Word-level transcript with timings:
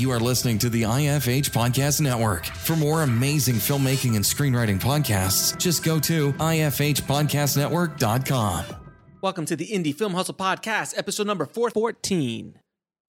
You 0.00 0.10
are 0.12 0.18
listening 0.18 0.56
to 0.60 0.70
the 0.70 0.84
IFH 0.84 1.50
Podcast 1.50 2.00
Network. 2.00 2.46
For 2.46 2.74
more 2.74 3.02
amazing 3.02 3.56
filmmaking 3.56 4.16
and 4.16 4.24
screenwriting 4.24 4.80
podcasts, 4.80 5.58
just 5.58 5.84
go 5.84 6.00
to 6.00 6.32
ifhpodcastnetwork.com. 6.32 8.64
Welcome 9.20 9.44
to 9.44 9.56
the 9.56 9.66
Indie 9.66 9.94
Film 9.94 10.14
Hustle 10.14 10.32
Podcast, 10.32 10.96
episode 10.96 11.26
number 11.26 11.44
414. 11.44 12.58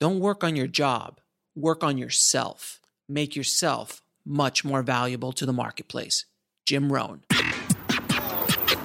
Don't 0.02 0.20
work 0.20 0.44
on 0.44 0.58
your 0.58 0.68
job, 0.68 1.22
work 1.55 1.82
on 1.82 1.98
yourself. 1.98 2.82
Make 3.08 3.38
yourself 3.38 4.02
much 4.26 4.66
more 4.66 4.84
valuable 4.84 5.32
to 5.32 5.46
the 5.46 5.54
marketplace. 5.54 6.26
Jim 6.66 6.92
Rohn. 6.92 7.23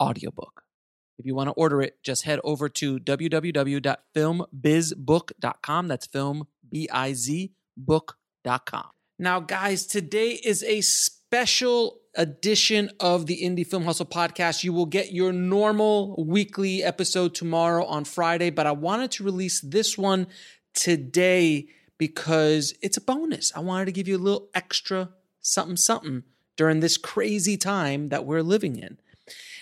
audiobook. 0.00 0.62
If 1.18 1.26
you 1.26 1.34
want 1.34 1.48
to 1.48 1.52
order 1.52 1.82
it, 1.82 2.02
just 2.02 2.22
head 2.22 2.40
over 2.44 2.70
to 2.70 2.98
www.filmbizbook.com. 2.98 5.88
That's 5.88 6.06
film, 6.06 6.46
B 6.68 6.88
I 6.90 7.12
Z, 7.12 7.52
book.com. 7.76 8.86
Now, 9.18 9.40
guys, 9.40 9.86
today 9.86 10.30
is 10.30 10.62
a 10.62 10.80
special 10.80 11.98
edition 12.16 12.90
of 13.00 13.26
the 13.26 13.42
Indie 13.42 13.66
Film 13.66 13.84
Hustle 13.84 14.06
podcast. 14.06 14.64
You 14.64 14.72
will 14.72 14.86
get 14.86 15.12
your 15.12 15.32
normal 15.32 16.24
weekly 16.24 16.82
episode 16.82 17.34
tomorrow 17.34 17.84
on 17.84 18.04
Friday, 18.04 18.48
but 18.50 18.66
I 18.66 18.72
wanted 18.72 19.10
to 19.12 19.24
release 19.24 19.60
this 19.60 19.98
one 19.98 20.26
today 20.74 21.68
because 21.98 22.74
it's 22.80 22.96
a 22.96 23.02
bonus. 23.02 23.52
I 23.54 23.60
wanted 23.60 23.84
to 23.84 23.92
give 23.92 24.08
you 24.08 24.16
a 24.16 24.18
little 24.18 24.48
extra 24.54 25.10
something, 25.40 25.76
something 25.76 26.24
during 26.56 26.80
this 26.80 26.96
crazy 26.96 27.56
time 27.56 28.08
that 28.08 28.24
we're 28.24 28.42
living 28.42 28.76
in. 28.76 28.98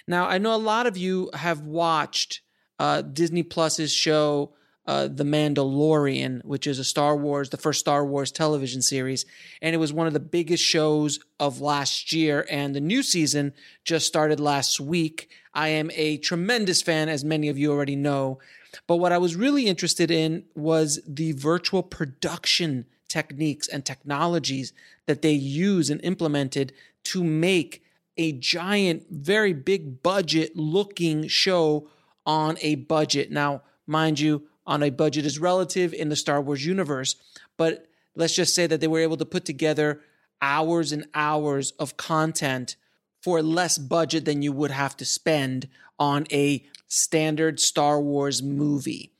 Now, 0.08 0.26
I 0.26 0.38
know 0.38 0.54
a 0.54 0.56
lot 0.56 0.86
of 0.86 0.96
you 0.96 1.30
have 1.34 1.60
watched 1.60 2.40
uh, 2.78 3.02
Disney 3.02 3.42
Plus's 3.42 3.92
show, 3.92 4.54
uh, 4.86 5.06
The 5.06 5.24
Mandalorian, 5.24 6.42
which 6.46 6.66
is 6.66 6.78
a 6.78 6.84
Star 6.84 7.14
Wars, 7.14 7.50
the 7.50 7.58
first 7.58 7.80
Star 7.80 8.06
Wars 8.06 8.32
television 8.32 8.80
series. 8.80 9.26
And 9.60 9.74
it 9.74 9.78
was 9.78 9.92
one 9.92 10.06
of 10.06 10.14
the 10.14 10.20
biggest 10.20 10.64
shows 10.64 11.20
of 11.38 11.60
last 11.60 12.10
year. 12.10 12.46
And 12.50 12.74
the 12.74 12.80
new 12.80 13.02
season 13.02 13.52
just 13.84 14.06
started 14.06 14.40
last 14.40 14.80
week. 14.80 15.28
I 15.52 15.68
am 15.68 15.90
a 15.94 16.16
tremendous 16.16 16.80
fan, 16.80 17.10
as 17.10 17.22
many 17.22 17.50
of 17.50 17.58
you 17.58 17.70
already 17.70 17.96
know. 17.96 18.38
But 18.86 18.96
what 18.96 19.12
I 19.12 19.18
was 19.18 19.36
really 19.36 19.66
interested 19.66 20.10
in 20.10 20.44
was 20.54 21.00
the 21.06 21.32
virtual 21.32 21.82
production 21.82 22.86
techniques 23.08 23.68
and 23.68 23.84
technologies 23.84 24.72
that 25.04 25.20
they 25.20 25.32
use 25.32 25.90
and 25.90 26.02
implemented 26.02 26.72
to 27.04 27.22
make 27.22 27.82
a 28.18 28.32
giant, 28.32 29.06
very 29.10 29.52
big 29.52 30.02
budget 30.02 30.56
looking 30.56 31.28
show 31.28 31.88
on 32.26 32.58
a 32.60 32.74
budget. 32.74 33.30
Now, 33.30 33.62
mind 33.86 34.20
you, 34.20 34.42
on 34.66 34.82
a 34.82 34.90
budget 34.90 35.24
is 35.24 35.38
relative 35.38 35.94
in 35.94 36.10
the 36.10 36.16
Star 36.16 36.42
Wars 36.42 36.66
universe, 36.66 37.16
but 37.56 37.86
let's 38.14 38.34
just 38.34 38.54
say 38.54 38.66
that 38.66 38.80
they 38.80 38.86
were 38.86 39.00
able 39.00 39.16
to 39.16 39.24
put 39.24 39.46
together 39.46 40.02
hours 40.42 40.92
and 40.92 41.06
hours 41.14 41.70
of 41.78 41.96
content 41.96 42.76
for 43.22 43.42
less 43.42 43.78
budget 43.78 44.26
than 44.26 44.42
you 44.42 44.52
would 44.52 44.70
have 44.70 44.96
to 44.98 45.04
spend 45.04 45.68
on 45.98 46.26
a 46.30 46.64
standard 46.86 47.60
Star 47.60 48.00
Wars 48.00 48.42
movie. 48.42 49.12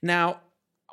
Now, 0.00 0.40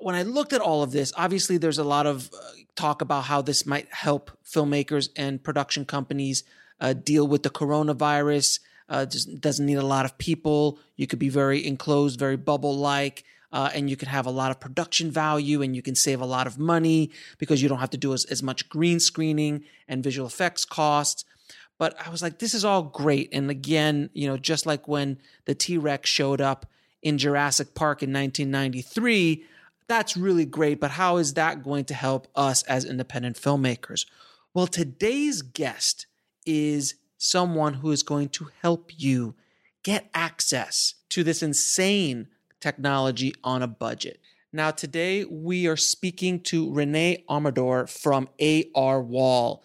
when 0.02 0.16
I 0.16 0.24
looked 0.24 0.54
at 0.54 0.62
all 0.62 0.84
of 0.84 0.92
this, 0.92 1.14
obviously 1.16 1.58
there's 1.58 1.78
a 1.78 1.84
lot 1.84 2.06
of 2.06 2.30
uh, 2.34 2.38
talk 2.76 3.02
about 3.02 3.26
how 3.26 3.42
this 3.42 3.66
might 3.66 3.92
help 3.94 4.32
filmmakers 4.46 5.10
and 5.16 5.44
production 5.44 5.86
companies 5.86 6.44
uh, 6.82 6.94
deal 6.94 7.26
with 7.28 7.44
the 7.44 7.50
coronavirus. 7.50 8.60
Uh, 8.90 9.06
just 9.06 9.40
doesn't 9.40 9.66
need 9.66 9.76
a 9.76 9.86
lot 9.86 10.04
of 10.04 10.18
people. 10.18 10.80
You 10.98 11.08
could 11.08 11.20
be 11.20 11.30
very 11.30 11.66
enclosed, 11.66 12.20
very 12.20 12.36
bubble 12.36 12.76
like. 12.76 13.24
Uh, 13.54 13.70
and 13.74 13.90
you 13.90 13.98
could 13.98 14.08
have 14.08 14.26
a 14.26 14.32
lot 14.32 14.50
of 14.50 14.60
production 14.60 15.12
value 15.12 15.62
and 15.62 15.76
you 15.76 15.82
can 15.82 15.94
save 15.94 16.22
a 16.22 16.26
lot 16.26 16.48
of 16.48 16.58
money 16.58 17.12
because 17.38 17.62
you 17.62 17.68
don't 17.68 17.80
have 17.80 17.90
to 17.90 17.98
do 17.98 18.14
as, 18.14 18.24
as 18.26 18.42
much 18.42 18.70
green 18.70 18.98
screening 19.00 19.64
and 19.90 20.04
visual 20.04 20.28
effects 20.28 20.64
costs. 20.64 21.26
But 21.78 21.96
I 22.06 22.10
was 22.10 22.22
like, 22.22 22.40
this 22.40 22.54
is 22.54 22.64
all 22.64 22.84
great. 22.84 23.30
And 23.34 23.50
again, 23.50 24.10
you 24.14 24.28
know, 24.28 24.38
just 24.38 24.66
like 24.66 24.88
when 24.88 25.18
the 25.46 25.56
T 25.56 25.78
Rex 25.78 26.10
showed 26.10 26.40
up 26.40 26.66
in 27.02 27.18
Jurassic 27.18 27.74
Park 27.74 28.04
in 28.04 28.14
1993, 28.14 29.44
that's 29.88 30.16
really 30.16 30.46
great. 30.46 30.80
But 30.80 30.92
how 30.92 31.18
is 31.18 31.34
that 31.34 31.64
going 31.64 31.86
to 31.86 31.94
help 31.94 32.28
us 32.36 32.64
as 32.64 32.86
independent 32.86 33.36
filmmakers? 33.36 34.06
Well, 34.54 34.68
today's 34.68 35.42
guest 35.42 36.06
is 36.46 36.96
someone 37.18 37.76
who 37.76 37.92
is 37.92 38.04
going 38.04 38.30
to 38.30 38.50
help 38.62 38.92
you 38.98 39.36
get 39.84 40.10
access 40.14 40.96
to 41.10 41.24
this 41.24 41.44
insane 41.44 42.28
technology 42.60 43.34
on 43.44 43.62
a 43.62 43.68
budget. 43.68 44.20
Now, 44.54 44.72
today 44.72 45.24
we 45.26 45.68
are 45.68 45.78
speaking 45.78 46.42
to 46.42 46.72
Rene 46.72 47.24
Amador 47.30 47.88
from 47.88 48.28
ARwall. 48.40 49.62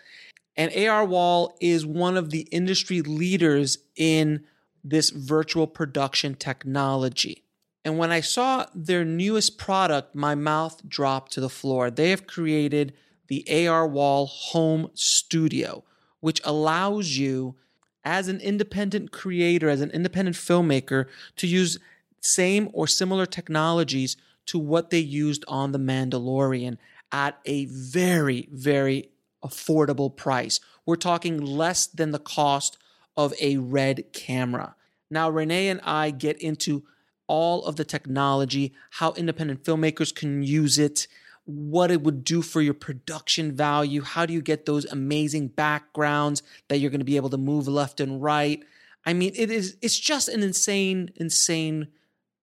And 0.56 0.72
ARwall 0.72 1.52
is 1.60 1.84
one 1.84 2.16
of 2.16 2.30
the 2.30 2.42
industry 2.52 3.02
leaders 3.02 3.78
in 3.96 4.44
this 4.84 5.10
virtual 5.10 5.66
production 5.66 6.34
technology. 6.34 7.42
And 7.84 7.98
when 7.98 8.10
I 8.10 8.20
saw 8.20 8.66
their 8.74 9.04
newest 9.04 9.58
product, 9.58 10.14
my 10.14 10.34
mouth 10.34 10.80
dropped 10.88 11.32
to 11.32 11.40
the 11.40 11.48
floor. 11.48 11.90
They 11.90 12.10
have 12.10 12.26
created 12.26 12.94
the 13.28 13.44
ARwall 13.48 14.28
Home 14.28 14.90
Studio, 14.94 15.84
which 16.20 16.40
allows 16.44 17.16
you 17.16 17.56
as 18.04 18.28
an 18.28 18.40
independent 18.40 19.10
creator, 19.10 19.68
as 19.68 19.80
an 19.80 19.90
independent 19.90 20.36
filmmaker, 20.36 21.06
to 21.36 21.46
use 21.46 21.78
same 22.20 22.70
or 22.72 22.86
similar 22.86 23.26
technologies 23.26 24.16
to 24.46 24.58
what 24.58 24.90
they 24.90 24.98
used 24.98 25.44
on 25.48 25.72
The 25.72 25.78
Mandalorian 25.78 26.78
at 27.12 27.38
a 27.44 27.66
very, 27.66 28.48
very 28.52 29.10
affordable 29.44 30.14
price. 30.14 30.60
We're 30.84 30.96
talking 30.96 31.40
less 31.40 31.86
than 31.86 32.12
the 32.12 32.18
cost 32.18 32.78
of 33.16 33.34
a 33.40 33.56
red 33.56 34.12
camera. 34.12 34.74
Now, 35.10 35.30
Rene 35.30 35.68
and 35.68 35.80
I 35.82 36.10
get 36.10 36.40
into 36.40 36.84
all 37.28 37.64
of 37.64 37.76
the 37.76 37.84
technology, 37.84 38.72
how 38.90 39.12
independent 39.12 39.64
filmmakers 39.64 40.14
can 40.14 40.42
use 40.42 40.78
it, 40.78 41.08
what 41.46 41.90
it 41.92 42.02
would 42.02 42.24
do 42.24 42.42
for 42.42 42.60
your 42.60 42.74
production 42.74 43.54
value. 43.54 44.02
How 44.02 44.26
do 44.26 44.34
you 44.34 44.42
get 44.42 44.66
those 44.66 44.84
amazing 44.84 45.48
backgrounds 45.48 46.42
that 46.68 46.78
you're 46.78 46.90
going 46.90 47.00
to 47.00 47.04
be 47.04 47.16
able 47.16 47.30
to 47.30 47.38
move 47.38 47.68
left 47.68 48.00
and 48.00 48.20
right? 48.22 48.62
I 49.04 49.12
mean, 49.12 49.32
it 49.34 49.50
is 49.50 49.76
it's 49.80 49.98
just 49.98 50.28
an 50.28 50.42
insane, 50.42 51.12
insane 51.16 51.88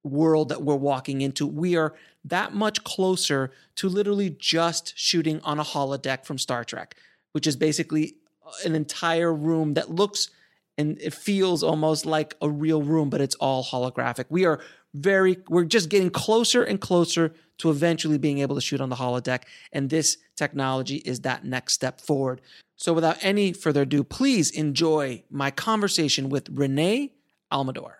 world 0.04 0.50
that 0.50 0.64
we're 0.64 0.76
walking 0.76 1.22
into. 1.22 1.46
We 1.46 1.76
are 1.76 1.94
that 2.26 2.54
much 2.54 2.84
closer 2.86 3.52
to 3.76 3.90
literally 3.90 4.30
just 4.30 4.98
shooting 4.98 5.42
on 5.42 5.60
a 5.60 5.64
holodeck 5.64 6.26
from 6.26 6.38
Star 6.38 6.64
Trek, 6.64 6.96
which 7.34 7.46
is 7.46 7.58
basically 7.58 8.16
uh, 8.46 8.52
an 8.66 8.76
entire 8.76 9.34
room 9.34 9.74
that 9.74 9.90
looks 9.92 10.30
and 10.78 11.00
it 11.00 11.14
feels 11.14 11.62
almost 11.62 12.06
like 12.06 12.36
a 12.42 12.50
real 12.50 12.82
room, 12.82 13.10
but 13.10 13.22
it's 13.22 13.36
all 13.36 13.64
holographic. 13.64 14.26
We 14.30 14.46
are 14.46 14.60
very, 14.94 15.38
we're 15.50 15.66
just 15.66 15.90
getting 15.90 16.10
closer 16.10 16.63
and 16.63 16.80
closer 16.80 17.34
to 17.60 17.69
eventually 17.69 18.18
being 18.18 18.40
able 18.40 18.56
to 18.56 18.62
shoot 18.62 18.81
on 18.81 18.90
the 18.90 18.95
holodeck. 18.95 19.44
And 19.72 19.90
this 19.90 20.18
technology 20.36 20.98
is 20.98 21.22
that 21.22 21.45
next 21.45 21.74
step 21.74 22.01
forward. 22.01 22.42
So 22.75 22.94
without 22.94 23.18
any 23.22 23.54
further 23.54 23.84
ado, 23.84 24.04
please 24.04 24.51
enjoy 24.51 25.24
my 25.30 25.51
conversation 25.51 26.30
with 26.30 26.50
Rene 26.50 27.13
Amador. 27.51 28.00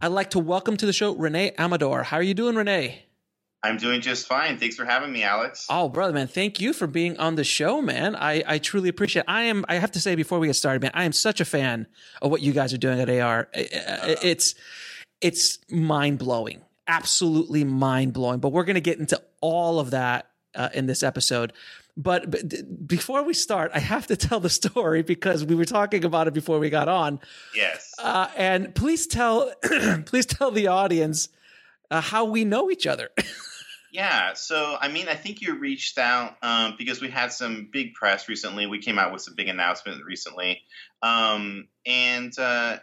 I'd 0.00 0.08
like 0.08 0.30
to 0.30 0.38
welcome 0.38 0.76
to 0.76 0.86
the 0.86 0.92
show 0.92 1.14
Rene 1.14 1.52
Amador. 1.58 2.02
How 2.02 2.18
are 2.18 2.22
you 2.22 2.34
doing, 2.34 2.56
Rene? 2.56 3.04
I'm 3.62 3.78
doing 3.78 4.02
just 4.02 4.26
fine. 4.26 4.58
Thanks 4.58 4.76
for 4.76 4.84
having 4.84 5.10
me, 5.10 5.22
Alex. 5.22 5.66
Oh, 5.70 5.88
brother, 5.88 6.12
man, 6.12 6.26
thank 6.26 6.60
you 6.60 6.74
for 6.74 6.86
being 6.86 7.16
on 7.16 7.36
the 7.36 7.44
show, 7.44 7.80
man. 7.80 8.14
I, 8.14 8.42
I 8.46 8.58
truly 8.58 8.90
appreciate. 8.90 9.22
It. 9.22 9.30
I 9.30 9.44
am. 9.44 9.64
I 9.68 9.76
have 9.76 9.92
to 9.92 10.00
say 10.00 10.14
before 10.14 10.38
we 10.38 10.48
get 10.48 10.56
started, 10.56 10.82
man, 10.82 10.90
I 10.92 11.04
am 11.04 11.12
such 11.12 11.40
a 11.40 11.46
fan 11.46 11.86
of 12.20 12.30
what 12.30 12.42
you 12.42 12.52
guys 12.52 12.74
are 12.74 12.78
doing 12.78 13.00
at 13.00 13.08
AR. 13.08 13.48
It's 13.54 14.54
it's 15.24 15.58
mind 15.70 16.18
blowing, 16.18 16.60
absolutely 16.86 17.64
mind 17.64 18.12
blowing. 18.12 18.40
But 18.40 18.50
we're 18.50 18.64
going 18.64 18.74
to 18.74 18.82
get 18.82 18.98
into 18.98 19.20
all 19.40 19.80
of 19.80 19.92
that 19.92 20.28
uh, 20.54 20.68
in 20.74 20.84
this 20.84 21.02
episode. 21.02 21.54
But, 21.96 22.30
but, 22.30 22.86
before 22.86 23.22
we 23.22 23.32
start, 23.32 23.70
I 23.74 23.78
have 23.78 24.06
to 24.08 24.16
tell 24.28 24.38
the 24.38 24.50
story 24.50 25.02
because 25.02 25.42
we 25.42 25.54
were 25.54 25.64
talking 25.64 26.04
about 26.04 26.28
it 26.28 26.34
before 26.34 26.58
we 26.58 26.68
got 26.68 26.88
on. 26.88 27.20
Yes. 27.56 27.94
Uh, 27.98 28.28
and 28.36 28.74
please 28.74 29.06
tell, 29.06 29.50
please 30.04 30.26
tell 30.26 30.50
the 30.50 30.66
audience 30.66 31.30
uh, 31.90 32.02
how 32.02 32.26
we 32.26 32.44
know 32.44 32.70
each 32.70 32.86
other. 32.86 33.08
Yeah, 33.94 34.32
so 34.32 34.76
I 34.80 34.88
mean, 34.88 35.06
I 35.06 35.14
think 35.14 35.40
you 35.40 35.56
reached 35.56 35.98
out 35.98 36.36
um, 36.42 36.74
because 36.76 37.00
we 37.00 37.10
had 37.10 37.32
some 37.32 37.68
big 37.72 37.94
press 37.94 38.28
recently. 38.28 38.66
We 38.66 38.80
came 38.80 38.98
out 38.98 39.12
with 39.12 39.22
some 39.22 39.36
big 39.36 39.46
announcement 39.46 40.04
recently, 40.04 40.62
um, 41.00 41.68
and 41.86 42.36
uh, 42.36 42.78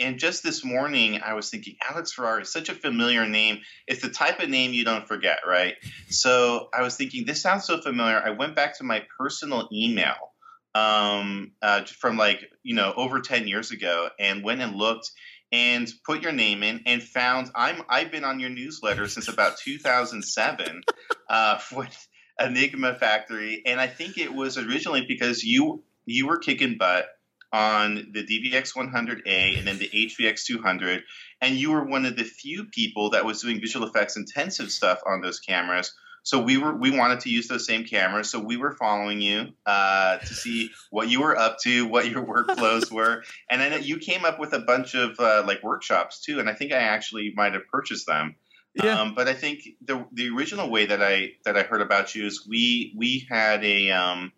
and 0.00 0.18
just 0.18 0.42
this 0.42 0.64
morning, 0.64 1.20
I 1.24 1.34
was 1.34 1.50
thinking 1.50 1.76
Alex 1.88 2.12
Ferrari 2.12 2.42
is 2.42 2.52
such 2.52 2.68
a 2.68 2.74
familiar 2.74 3.26
name. 3.26 3.60
It's 3.86 4.02
the 4.02 4.08
type 4.08 4.40
of 4.40 4.48
name 4.48 4.72
you 4.72 4.84
don't 4.84 5.06
forget, 5.06 5.40
right? 5.46 5.74
So 6.08 6.68
I 6.74 6.82
was 6.82 6.96
thinking 6.96 7.24
this 7.24 7.42
sounds 7.42 7.64
so 7.64 7.80
familiar. 7.80 8.20
I 8.24 8.30
went 8.30 8.56
back 8.56 8.78
to 8.78 8.84
my 8.84 9.04
personal 9.18 9.68
email 9.72 10.32
um, 10.74 11.52
uh, 11.60 11.84
from 11.84 12.16
like 12.16 12.40
you 12.62 12.74
know 12.74 12.92
over 12.96 13.20
ten 13.20 13.46
years 13.46 13.70
ago 13.70 14.08
and 14.18 14.42
went 14.42 14.60
and 14.60 14.74
looked 14.74 15.10
and 15.52 15.92
put 16.04 16.22
your 16.22 16.32
name 16.32 16.62
in 16.62 16.82
and 16.86 17.02
found 17.02 17.50
I'm 17.54 17.82
I've 17.88 18.10
been 18.10 18.24
on 18.24 18.40
your 18.40 18.50
newsletter 18.50 19.06
since 19.06 19.28
about 19.28 19.58
2007 19.58 20.82
uh, 21.28 21.58
with 21.76 22.08
Enigma 22.40 22.94
Factory, 22.94 23.62
and 23.66 23.80
I 23.80 23.86
think 23.86 24.18
it 24.18 24.32
was 24.32 24.56
originally 24.58 25.04
because 25.06 25.44
you 25.44 25.84
you 26.06 26.26
were 26.26 26.38
kicking 26.38 26.76
butt 26.78 27.06
on 27.52 28.12
the 28.12 28.24
DVX 28.24 28.74
100A 28.74 29.58
and 29.58 29.66
then 29.66 29.78
the 29.78 29.88
HVX 29.88 30.44
200, 30.44 31.02
and 31.40 31.56
you 31.56 31.70
were 31.72 31.84
one 31.84 32.06
of 32.06 32.16
the 32.16 32.24
few 32.24 32.64
people 32.64 33.10
that 33.10 33.24
was 33.24 33.42
doing 33.42 33.60
visual 33.60 33.86
effects 33.86 34.16
intensive 34.16 34.70
stuff 34.70 35.00
on 35.06 35.20
those 35.20 35.40
cameras 35.40 35.92
so 36.24 36.40
we 36.40 36.56
were 36.56 36.74
we 36.74 36.96
wanted 36.96 37.20
to 37.20 37.30
use 37.30 37.48
those 37.48 37.66
same 37.66 37.84
cameras. 37.84 38.30
So 38.30 38.38
we 38.38 38.56
were 38.56 38.72
following 38.72 39.20
you 39.20 39.48
uh, 39.66 40.18
to 40.18 40.34
see 40.34 40.70
what 40.90 41.08
you 41.08 41.20
were 41.20 41.36
up 41.36 41.58
to, 41.60 41.86
what 41.86 42.08
your 42.08 42.24
workflows 42.24 42.90
were, 42.92 43.24
and 43.50 43.60
then 43.60 43.82
you 43.82 43.98
came 43.98 44.24
up 44.24 44.38
with 44.38 44.52
a 44.52 44.60
bunch 44.60 44.94
of 44.94 45.18
uh, 45.18 45.44
like 45.46 45.62
workshops 45.62 46.20
too. 46.20 46.38
And 46.38 46.48
I 46.48 46.54
think 46.54 46.72
I 46.72 46.78
actually 46.78 47.32
might 47.34 47.54
have 47.54 47.66
purchased 47.70 48.06
them. 48.06 48.36
Yeah. 48.74 49.00
Um, 49.00 49.14
but 49.14 49.28
I 49.28 49.34
think 49.34 49.62
the 49.84 50.06
the 50.12 50.30
original 50.30 50.70
way 50.70 50.86
that 50.86 51.02
I 51.02 51.32
that 51.44 51.58
I 51.58 51.64
heard 51.64 51.82
about 51.82 52.14
you 52.14 52.26
is 52.26 52.46
we 52.48 52.94
we 52.96 53.26
had 53.28 53.64
a 53.64 53.90
um, 53.90 54.32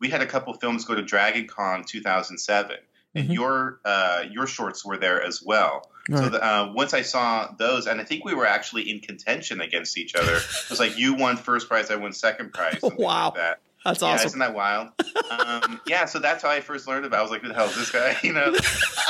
we 0.00 0.08
had 0.08 0.22
a 0.22 0.26
couple 0.26 0.54
films 0.54 0.84
go 0.84 0.94
to 0.94 1.02
Dragon 1.02 1.46
Con 1.46 1.84
2007, 1.84 2.76
and 3.14 3.24
mm-hmm. 3.24 3.32
your 3.32 3.80
uh, 3.84 4.24
your 4.30 4.46
shorts 4.46 4.84
were 4.84 4.96
there 4.96 5.22
as 5.22 5.42
well. 5.42 5.90
Right. 6.08 6.24
So 6.24 6.28
the, 6.30 6.44
uh, 6.44 6.72
once 6.74 6.94
I 6.94 7.02
saw 7.02 7.52
those, 7.58 7.86
and 7.86 8.00
I 8.00 8.04
think 8.04 8.24
we 8.24 8.34
were 8.34 8.46
actually 8.46 8.90
in 8.90 9.00
contention 9.00 9.60
against 9.60 9.98
each 9.98 10.14
other. 10.14 10.38
It 10.68 10.70
was 10.70 10.80
like 10.80 10.98
you 10.98 11.14
won 11.14 11.36
first 11.36 11.68
prize, 11.68 11.90
I 11.90 11.96
won 11.96 12.12
second 12.12 12.52
prize. 12.52 12.80
wow, 12.82 13.26
like 13.26 13.34
that. 13.36 13.60
That's 13.84 14.02
yeah, 14.02 14.08
awesome. 14.08 14.26
Isn't 14.26 14.38
that 14.40 14.54
wild? 14.54 14.88
um, 15.30 15.80
yeah, 15.86 16.04
so 16.04 16.18
that's 16.18 16.42
how 16.42 16.50
I 16.50 16.60
first 16.60 16.86
learned 16.88 17.06
about. 17.06 17.16
It. 17.16 17.20
I 17.20 17.22
was 17.22 17.30
like, 17.30 17.42
"Who 17.42 17.48
the 17.48 17.54
hell 17.54 17.68
is 17.68 17.76
this 17.76 17.90
guy?" 17.90 18.16
You 18.22 18.32
know, 18.32 18.54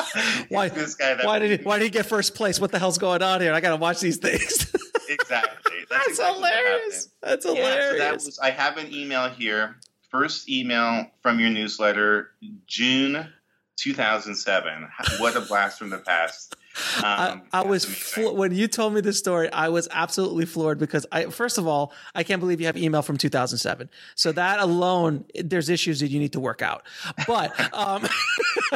why 0.49 0.69
this 0.69 0.94
guy? 0.94 1.19
why 1.25 1.38
did 1.38 1.61
he, 1.61 1.64
why 1.64 1.79
did 1.79 1.84
he 1.84 1.91
get 1.91 2.06
first 2.06 2.34
place? 2.34 2.61
What 2.61 2.70
the 2.70 2.79
hell's 2.79 2.99
going 2.99 3.23
on 3.23 3.41
here? 3.41 3.52
I 3.52 3.61
got 3.61 3.70
to 3.70 3.76
watch 3.76 4.00
these 4.00 4.19
things. 4.19 4.73
exactly. 5.08 5.84
That's, 5.88 6.06
that's 6.06 6.08
exactly 6.11 6.34
hilarious. 6.34 7.08
That's 7.23 7.44
hilarious. 7.44 7.76
Yeah, 7.76 7.91
so 7.91 7.99
that 7.99 8.14
was. 8.14 8.38
I 8.38 8.50
have 8.50 8.76
an 8.76 8.93
email 8.93 9.29
here. 9.29 9.76
First 10.10 10.49
email 10.49 11.06
from 11.22 11.38
your 11.38 11.50
newsletter, 11.50 12.31
June 12.66 13.28
2007. 13.76 14.88
What 15.19 15.37
a 15.37 15.40
blast 15.43 15.78
from 15.78 15.90
the 15.90 15.99
past. 15.99 16.56
Um, 16.99 17.43
I, 17.53 17.61
I 17.61 17.63
was 17.63 17.85
fl- 17.85 18.35
when 18.35 18.55
you 18.55 18.69
told 18.69 18.95
me 18.95 19.01
this 19.01 19.19
story, 19.19 19.51
I 19.53 19.69
was 19.69 19.89
absolutely 19.91 20.47
floored 20.47 20.79
because 20.79 21.07
I 21.13 21.25
first 21.27 21.59
of 21.59 21.67
all, 21.67 21.93
I 22.15 22.23
can't 22.23 22.41
believe 22.41 22.61
you 22.61 22.67
have 22.67 22.77
email 22.77 23.03
from 23.03 23.17
2007. 23.17 23.91
So 24.15 24.33
that 24.33 24.61
alone, 24.61 25.25
there's 25.35 25.69
issues 25.69 26.01
that 26.01 26.09
you 26.09 26.19
need 26.19 26.33
to 26.33 26.41
work 26.41 26.63
out. 26.63 26.83
But 27.27 27.75
um, 27.75 28.07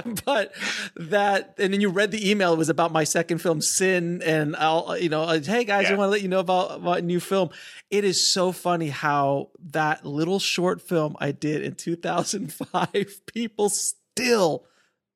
but 0.24 0.52
that 0.96 1.54
and 1.58 1.72
then 1.72 1.80
you 1.80 1.88
read 1.88 2.10
the 2.10 2.30
email. 2.30 2.52
It 2.52 2.58
was 2.58 2.68
about 2.68 2.92
my 2.92 3.04
second 3.04 3.38
film, 3.38 3.60
Sin, 3.60 4.22
and 4.22 4.56
I'll 4.56 4.96
you 4.98 5.08
know, 5.08 5.26
hey 5.26 5.64
guys, 5.64 5.84
yeah. 5.84 5.94
I 5.94 5.98
want 5.98 6.08
to 6.08 6.12
let 6.12 6.22
you 6.22 6.28
know 6.28 6.40
about 6.40 6.76
about 6.76 6.98
a 6.98 7.02
new 7.02 7.20
film. 7.20 7.50
It 7.90 8.04
is 8.04 8.26
so 8.26 8.52
funny 8.52 8.88
how 8.88 9.50
that 9.70 10.04
little 10.04 10.38
short 10.38 10.80
film 10.80 11.16
I 11.20 11.32
did 11.32 11.62
in 11.62 11.74
2005, 11.74 13.26
people 13.26 13.68
still 13.68 14.64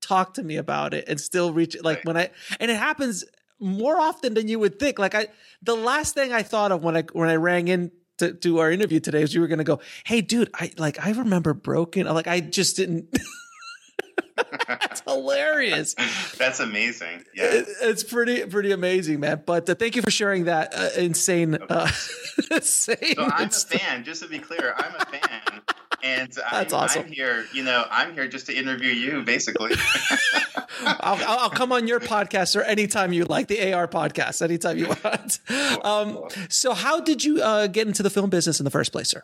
talk 0.07 0.35
to 0.35 0.43
me 0.43 0.57
about 0.57 0.95
it 0.95 1.09
and 1.09 1.21
still 1.21 1.53
reach 1.53 1.77
like 1.83 1.99
right. 1.99 2.05
when 2.05 2.17
I 2.17 2.31
and 2.61 2.71
it 2.71 2.77
happens 2.77 3.25
more 3.59 3.99
often 3.99 4.35
than 4.35 4.49
you 4.49 4.59
would 4.59 4.79
think. 4.79 4.99
Like 4.99 5.15
I 5.15 5.29
the 5.63 5.75
last 5.75 6.15
thing 6.15 6.33
I 6.33 6.43
thought 6.43 6.73
of 6.73 6.83
when 6.83 6.97
I 6.97 7.05
when 7.13 7.29
I 7.29 7.37
rang 7.37 7.69
in 7.69 7.91
to, 8.19 8.33
to 8.33 8.59
our 8.61 8.71
interview 8.71 9.01
today 9.01 9.23
is 9.23 9.35
you 9.35 9.41
were 9.41 9.49
gonna 9.49 9.65
go, 9.65 9.81
Hey 10.05 10.21
dude, 10.21 10.51
I 10.55 10.71
like 10.77 11.05
I 11.05 11.11
remember 11.11 11.55
broken. 11.55 12.07
Like 12.07 12.27
I 12.27 12.41
just 12.41 12.77
didn't 12.77 13.17
That's 14.69 15.01
hilarious. 15.01 15.95
That's 16.39 16.61
amazing. 16.61 17.25
Yeah, 17.35 17.45
it, 17.45 17.67
it's 17.83 18.05
pretty 18.05 18.45
pretty 18.47 18.73
amazing, 18.73 19.21
man. 19.21 19.43
But 19.47 19.69
uh, 19.69 19.75
thank 19.75 19.97
you 19.97 20.03
for 20.03 20.11
sharing 20.11 20.45
that 20.45 20.75
uh, 20.75 20.91
insane. 20.97 21.55
Uh, 21.55 21.91
insane 22.51 23.15
so 23.15 23.25
I'm 23.25 23.49
a 23.49 23.51
fan. 23.51 24.05
Just 24.05 24.23
to 24.23 24.29
be 24.29 24.39
clear, 24.39 24.75
I'm 24.77 24.95
a 24.95 25.07
fan 25.07 25.63
and 26.03 26.33
That's 26.33 26.73
I'm, 26.73 26.81
awesome. 26.81 27.05
I'm 27.07 27.13
here, 27.13 27.45
you 27.53 27.63
know, 27.63 27.85
I'm 27.91 28.15
here 28.15 28.29
just 28.29 28.47
to 28.47 28.55
interview 28.55 28.91
you, 28.91 29.23
basically. 29.23 29.73
I'll, 30.81 31.19
I'll, 31.27 31.51
come 31.51 31.73
on 31.73 31.89
your 31.89 32.01
podcast 32.01 32.57
or 32.57 32.63
anytime 32.63 33.13
you 33.13 33.25
like 33.25 33.49
the 33.49 33.73
AR 33.73 33.89
podcast, 33.89 34.43
anytime 34.43 34.79
you 34.79 34.89
want. 34.89 35.41
Um, 35.85 36.25
so, 36.49 36.75
how 36.75 37.01
did 37.01 37.23
you 37.23 37.41
uh, 37.43 37.67
get 37.67 37.87
into 37.87 38.03
the 38.03 38.11
film 38.11 38.31
business 38.31 38.59
in 38.61 38.65
the 38.65 38.71
first 38.71 38.93
place, 38.93 39.09
sir? 39.09 39.23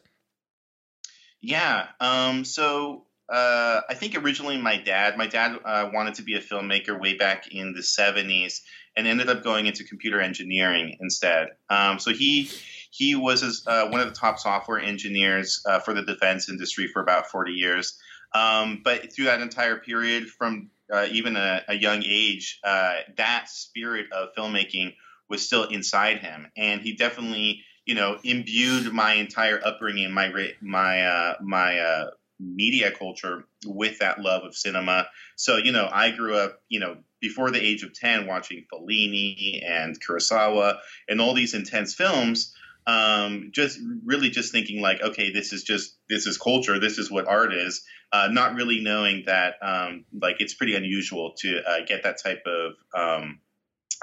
Yeah. 1.41 1.89
Um, 2.01 2.45
so, 2.45 3.07
uh, 3.29 3.81
I 3.89 3.95
think 3.95 4.17
originally 4.17 4.61
my 4.61 4.77
dad, 4.77 5.17
my 5.17 5.27
dad 5.27 5.59
uh, 5.65 5.91
wanted 5.93 6.15
to 6.15 6.23
be 6.23 6.35
a 6.35 6.41
filmmaker 6.41 7.01
way 7.01 7.17
back 7.17 7.49
in 7.51 7.73
the 7.73 7.81
70s 7.81 8.61
and 8.97 9.07
ended 9.07 9.29
up 9.29 9.43
going 9.43 9.67
into 9.67 9.85
computer 9.85 10.21
engineering 10.21 10.97
instead. 11.01 11.49
Um, 11.71 11.99
so 11.99 12.13
he 12.13 12.51
he 12.93 13.15
was 13.15 13.67
uh, 13.67 13.89
one 13.89 14.01
of 14.01 14.09
the 14.09 14.15
top 14.15 14.39
software 14.39 14.79
engineers 14.79 15.63
uh, 15.67 15.79
for 15.79 15.95
the 15.95 16.03
defense 16.03 16.51
industry 16.51 16.89
for 16.89 17.01
about 17.01 17.27
40 17.27 17.53
years. 17.53 17.99
Um, 18.35 18.83
but 18.85 19.11
through 19.13 19.25
that 19.27 19.41
entire 19.41 19.79
period, 19.79 20.29
from 20.29 20.71
uh, 20.93 21.07
even 21.11 21.37
a, 21.37 21.63
a, 21.69 21.75
young 21.75 22.03
age, 22.07 22.61
uh, 22.63 22.97
that 23.17 23.49
spirit 23.49 24.13
of 24.13 24.35
filmmaking 24.37 24.95
was 25.31 25.45
still 25.45 25.65
inside 25.65 26.19
him, 26.19 26.51
and 26.55 26.83
he 26.83 26.95
definitely, 26.95 27.63
you 27.87 27.95
know, 27.95 28.19
imbued 28.25 28.93
my 28.93 29.15
entire 29.15 29.61
upbringing, 29.65 30.13
my 30.13 30.53
my 30.61 31.07
uh, 31.07 31.35
my 31.41 31.79
uh, 31.79 32.11
media 32.39 32.91
culture 32.91 33.47
with 33.65 34.01
that 34.01 34.21
love 34.21 34.45
of 34.45 34.55
cinema. 34.55 35.07
So, 35.37 35.57
you 35.57 35.73
know, 35.73 35.89
I 35.91 36.11
grew 36.11 36.37
up, 36.37 36.61
you 36.69 36.81
know, 36.81 36.99
before 37.21 37.51
the 37.51 37.63
age 37.63 37.85
of 37.85 37.95
10 37.95 38.27
watching 38.27 38.67
Fellini 38.71 39.63
and 39.65 39.99
Kurosawa 39.99 40.79
and 41.09 41.21
all 41.21 41.35
these 41.35 41.55
intense 41.55 41.95
films 41.95 42.55
um, 42.87 43.51
just 43.53 43.79
really 44.05 44.31
just 44.31 44.53
thinking 44.53 44.81
like, 44.81 45.01
okay, 45.01 45.33
this 45.33 45.53
is 45.53 45.63
just 45.63 45.97
this 46.09 46.27
is 46.27 46.39
culture, 46.39 46.79
this 46.79 46.99
is 46.99 47.11
what 47.11 47.27
art 47.27 47.53
is. 47.53 47.85
Uh, 48.13 48.29
not 48.31 48.55
really 48.55 48.81
knowing 48.81 49.23
that 49.27 49.55
um, 49.63 50.05
like 50.21 50.37
it's 50.41 50.55
pretty 50.55 50.75
unusual 50.75 51.33
to 51.39 51.63
uh, 51.67 51.79
get 51.87 52.03
that 52.03 52.23
type 52.23 52.43
of 52.47 52.73
um, 52.95 53.41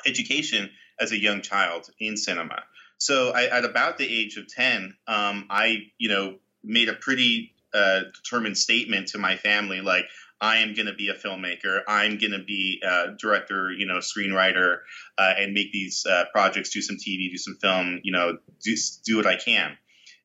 education 0.06 0.70
as 1.00 1.12
a 1.12 1.20
young 1.20 1.42
child 1.42 1.88
in 2.00 2.18
cinema. 2.18 2.64
So 2.98 3.32
I, 3.32 3.46
at 3.46 3.66
about 3.66 3.98
the 3.98 4.06
age 4.06 4.38
of 4.38 4.48
ten, 4.48 4.96
um, 5.08 5.46
I 5.50 5.78
you 5.98 6.10
know 6.10 6.38
made 6.64 6.90
a 6.90 6.94
pretty 6.94 7.54
uh, 7.74 8.02
determined 8.16 8.58
statement 8.58 9.10
to 9.10 9.18
my 9.18 9.36
family 9.36 9.82
like 9.82 10.06
I 10.42 10.58
am 10.58 10.74
going 10.74 10.86
to 10.86 10.94
be 10.94 11.10
a 11.10 11.14
filmmaker. 11.14 11.82
I'm 11.88 12.18
going 12.18 12.32
to 12.32 12.44
be 12.44 12.82
a 12.84 13.16
director, 13.20 13.72
you 13.72 13.86
know, 13.86 13.98
screenwriter, 13.98 14.78
uh, 15.18 15.34
and 15.38 15.54
make 15.54 15.72
these 15.72 16.06
uh, 16.10 16.26
projects, 16.32 16.70
do 16.70 16.82
some 16.82 16.96
TV, 16.96 17.30
do 17.30 17.38
some 17.38 17.58
film, 17.62 18.00
you 18.04 18.12
know, 18.12 18.38
do, 18.64 18.76
do 19.06 19.18
what 19.18 19.28
I 19.28 19.36
can. 19.36 19.78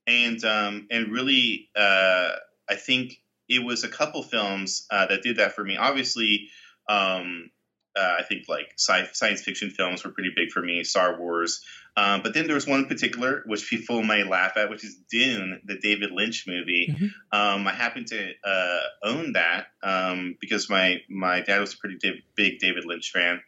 And, 0.07 0.45
um, 0.45 0.87
and 0.91 1.13
really, 1.13 1.69
uh, 1.77 2.31
I 2.69 2.77
think 2.77 3.21
it 3.49 3.65
was 3.65 3.85
a 3.85 3.89
couple 3.89 4.23
films 4.23 4.87
uh, 4.91 5.07
that 5.07 5.23
did 5.23 5.39
that 5.39 5.53
for 5.53 5.65
me. 5.65 5.77
Obviously, 5.77 6.49
um, 6.89 7.51
uh, 7.97 8.17
I 8.19 8.23
think 8.23 8.45
like 8.49 8.73
sci- 8.77 9.13
science 9.13 9.43
fiction 9.43 9.71
films 9.71 10.05
were 10.05 10.11
pretty 10.11 10.33
big 10.35 10.51
for 10.51 10.61
me, 10.61 10.83
Star 10.85 11.19
Wars. 11.19 11.65
Um, 11.97 12.23
but 12.23 12.35
then 12.35 12.47
there 12.47 12.57
was 12.57 12.67
one 12.67 12.81
in 12.81 12.87
particular 12.87 13.45
which 13.47 13.71
people 13.71 14.03
may 14.03 14.25
laugh 14.25 14.57
at, 14.57 14.69
which 14.69 14.85
is 14.85 14.97
Dune, 15.11 15.61
the 15.65 15.79
David 15.79 16.11
Lynch 16.11 16.45
movie. 16.47 16.89
Mm-hmm. 16.91 17.07
Um, 17.31 17.67
I 17.67 17.73
happen 17.73 18.05
to 18.07 18.33
uh, 18.45 18.81
own 19.05 19.35
that 19.35 19.67
um, 19.83 20.37
because 20.41 20.69
my 20.69 20.99
my 21.09 21.41
dad 21.41 21.61
was 21.61 21.75
a 21.75 21.79
pretty 21.79 21.99
big 22.35 22.59
David 22.59 22.85
Lynch 22.85 23.13
fan. 23.13 23.41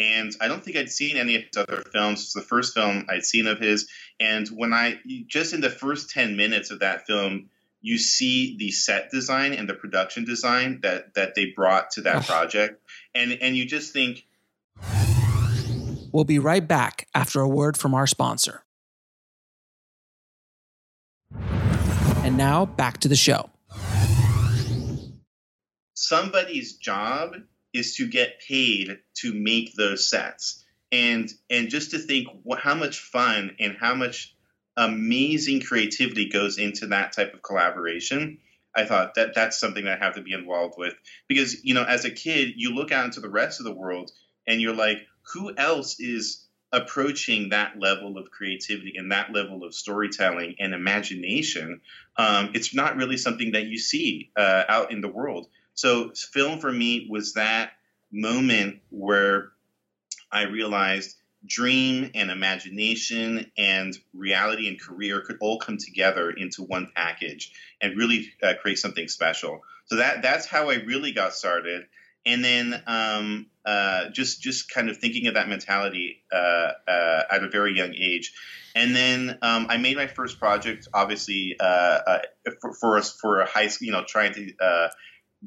And 0.00 0.32
I 0.40 0.46
don't 0.46 0.64
think 0.64 0.76
I'd 0.76 0.90
seen 0.90 1.16
any 1.16 1.34
of 1.34 1.42
his 1.42 1.56
other 1.56 1.82
films. 1.92 2.22
It's 2.22 2.32
the 2.32 2.40
first 2.40 2.72
film 2.72 3.06
I'd 3.08 3.24
seen 3.24 3.48
of 3.48 3.58
his. 3.58 3.88
And 4.20 4.46
when 4.46 4.72
I, 4.72 5.00
just 5.26 5.54
in 5.54 5.60
the 5.60 5.70
first 5.70 6.10
10 6.10 6.36
minutes 6.36 6.70
of 6.70 6.78
that 6.80 7.04
film, 7.08 7.48
you 7.80 7.98
see 7.98 8.56
the 8.58 8.70
set 8.70 9.10
design 9.10 9.52
and 9.52 9.68
the 9.68 9.74
production 9.74 10.24
design 10.24 10.80
that 10.82 11.14
that 11.14 11.34
they 11.34 11.46
brought 11.54 11.92
to 11.92 12.02
that 12.02 12.26
project 12.26 12.82
and 13.14 13.38
and 13.40 13.56
you 13.56 13.66
just 13.66 13.92
think 13.92 14.24
we'll 16.18 16.24
be 16.24 16.40
right 16.40 16.66
back 16.66 17.06
after 17.14 17.40
a 17.40 17.46
word 17.46 17.76
from 17.76 17.94
our 17.94 18.04
sponsor. 18.04 18.64
And 22.24 22.36
now 22.36 22.66
back 22.66 22.98
to 22.98 23.08
the 23.08 23.14
show. 23.14 23.50
Somebody's 25.94 26.76
job 26.76 27.34
is 27.72 27.94
to 27.96 28.08
get 28.08 28.40
paid 28.40 28.98
to 29.18 29.32
make 29.32 29.74
those 29.74 30.10
sets. 30.10 30.64
And 30.90 31.32
and 31.48 31.68
just 31.68 31.92
to 31.92 31.98
think 31.98 32.26
what, 32.42 32.58
how 32.58 32.74
much 32.74 32.98
fun 32.98 33.54
and 33.60 33.76
how 33.78 33.94
much 33.94 34.34
amazing 34.76 35.60
creativity 35.60 36.28
goes 36.28 36.58
into 36.58 36.88
that 36.88 37.12
type 37.12 37.32
of 37.32 37.42
collaboration. 37.42 38.38
I 38.74 38.86
thought 38.86 39.14
that 39.14 39.36
that's 39.36 39.60
something 39.60 39.84
that 39.84 40.02
I 40.02 40.04
have 40.04 40.16
to 40.16 40.22
be 40.22 40.32
involved 40.32 40.74
with. 40.76 40.94
Because 41.28 41.64
you 41.64 41.74
know, 41.74 41.84
as 41.84 42.04
a 42.04 42.10
kid, 42.10 42.54
you 42.56 42.74
look 42.74 42.90
out 42.90 43.04
into 43.04 43.20
the 43.20 43.30
rest 43.30 43.60
of 43.60 43.66
the 43.66 43.72
world 43.72 44.10
and 44.48 44.60
you're 44.60 44.74
like, 44.74 44.98
who 45.32 45.54
else 45.56 46.00
is 46.00 46.44
approaching 46.72 47.48
that 47.48 47.78
level 47.78 48.18
of 48.18 48.30
creativity 48.30 48.94
and 48.96 49.12
that 49.12 49.32
level 49.32 49.64
of 49.64 49.74
storytelling 49.74 50.56
and 50.58 50.74
imagination? 50.74 51.80
Um, 52.16 52.50
it's 52.54 52.74
not 52.74 52.96
really 52.96 53.16
something 53.16 53.52
that 53.52 53.66
you 53.66 53.78
see 53.78 54.30
uh, 54.36 54.64
out 54.68 54.92
in 54.92 55.00
the 55.00 55.08
world. 55.08 55.48
So, 55.74 56.12
film 56.14 56.58
for 56.58 56.72
me 56.72 57.06
was 57.08 57.34
that 57.34 57.72
moment 58.10 58.80
where 58.90 59.52
I 60.30 60.42
realized 60.42 61.16
dream 61.46 62.10
and 62.14 62.30
imagination 62.30 63.50
and 63.56 63.96
reality 64.12 64.68
and 64.68 64.80
career 64.80 65.20
could 65.20 65.38
all 65.40 65.58
come 65.58 65.78
together 65.78 66.30
into 66.30 66.62
one 66.62 66.90
package 66.94 67.52
and 67.80 67.96
really 67.96 68.32
uh, 68.42 68.54
create 68.60 68.78
something 68.78 69.08
special. 69.08 69.62
So 69.86 69.96
that 69.96 70.22
that's 70.22 70.46
how 70.46 70.70
I 70.70 70.76
really 70.76 71.12
got 71.12 71.34
started. 71.34 71.86
And 72.26 72.44
then 72.44 72.82
um, 72.86 73.46
uh, 73.68 74.08
just 74.10 74.40
just 74.40 74.70
kind 74.70 74.88
of 74.88 74.96
thinking 74.96 75.26
of 75.26 75.34
that 75.34 75.48
mentality 75.48 76.22
uh, 76.32 76.36
uh 76.36 77.22
at 77.30 77.42
a 77.42 77.48
very 77.48 77.76
young 77.76 77.94
age. 77.94 78.32
And 78.74 78.94
then 78.94 79.38
um, 79.42 79.66
I 79.68 79.76
made 79.76 79.96
my 79.96 80.06
first 80.06 80.38
project, 80.38 80.88
obviously 80.94 81.56
uh, 81.58 81.64
uh, 81.64 82.18
for, 82.60 82.72
for 82.72 82.96
us 82.96 83.12
for 83.12 83.40
a 83.40 83.46
high 83.46 83.66
school, 83.66 83.86
you 83.86 83.92
know, 83.92 84.04
trying 84.06 84.32
to 84.34 84.90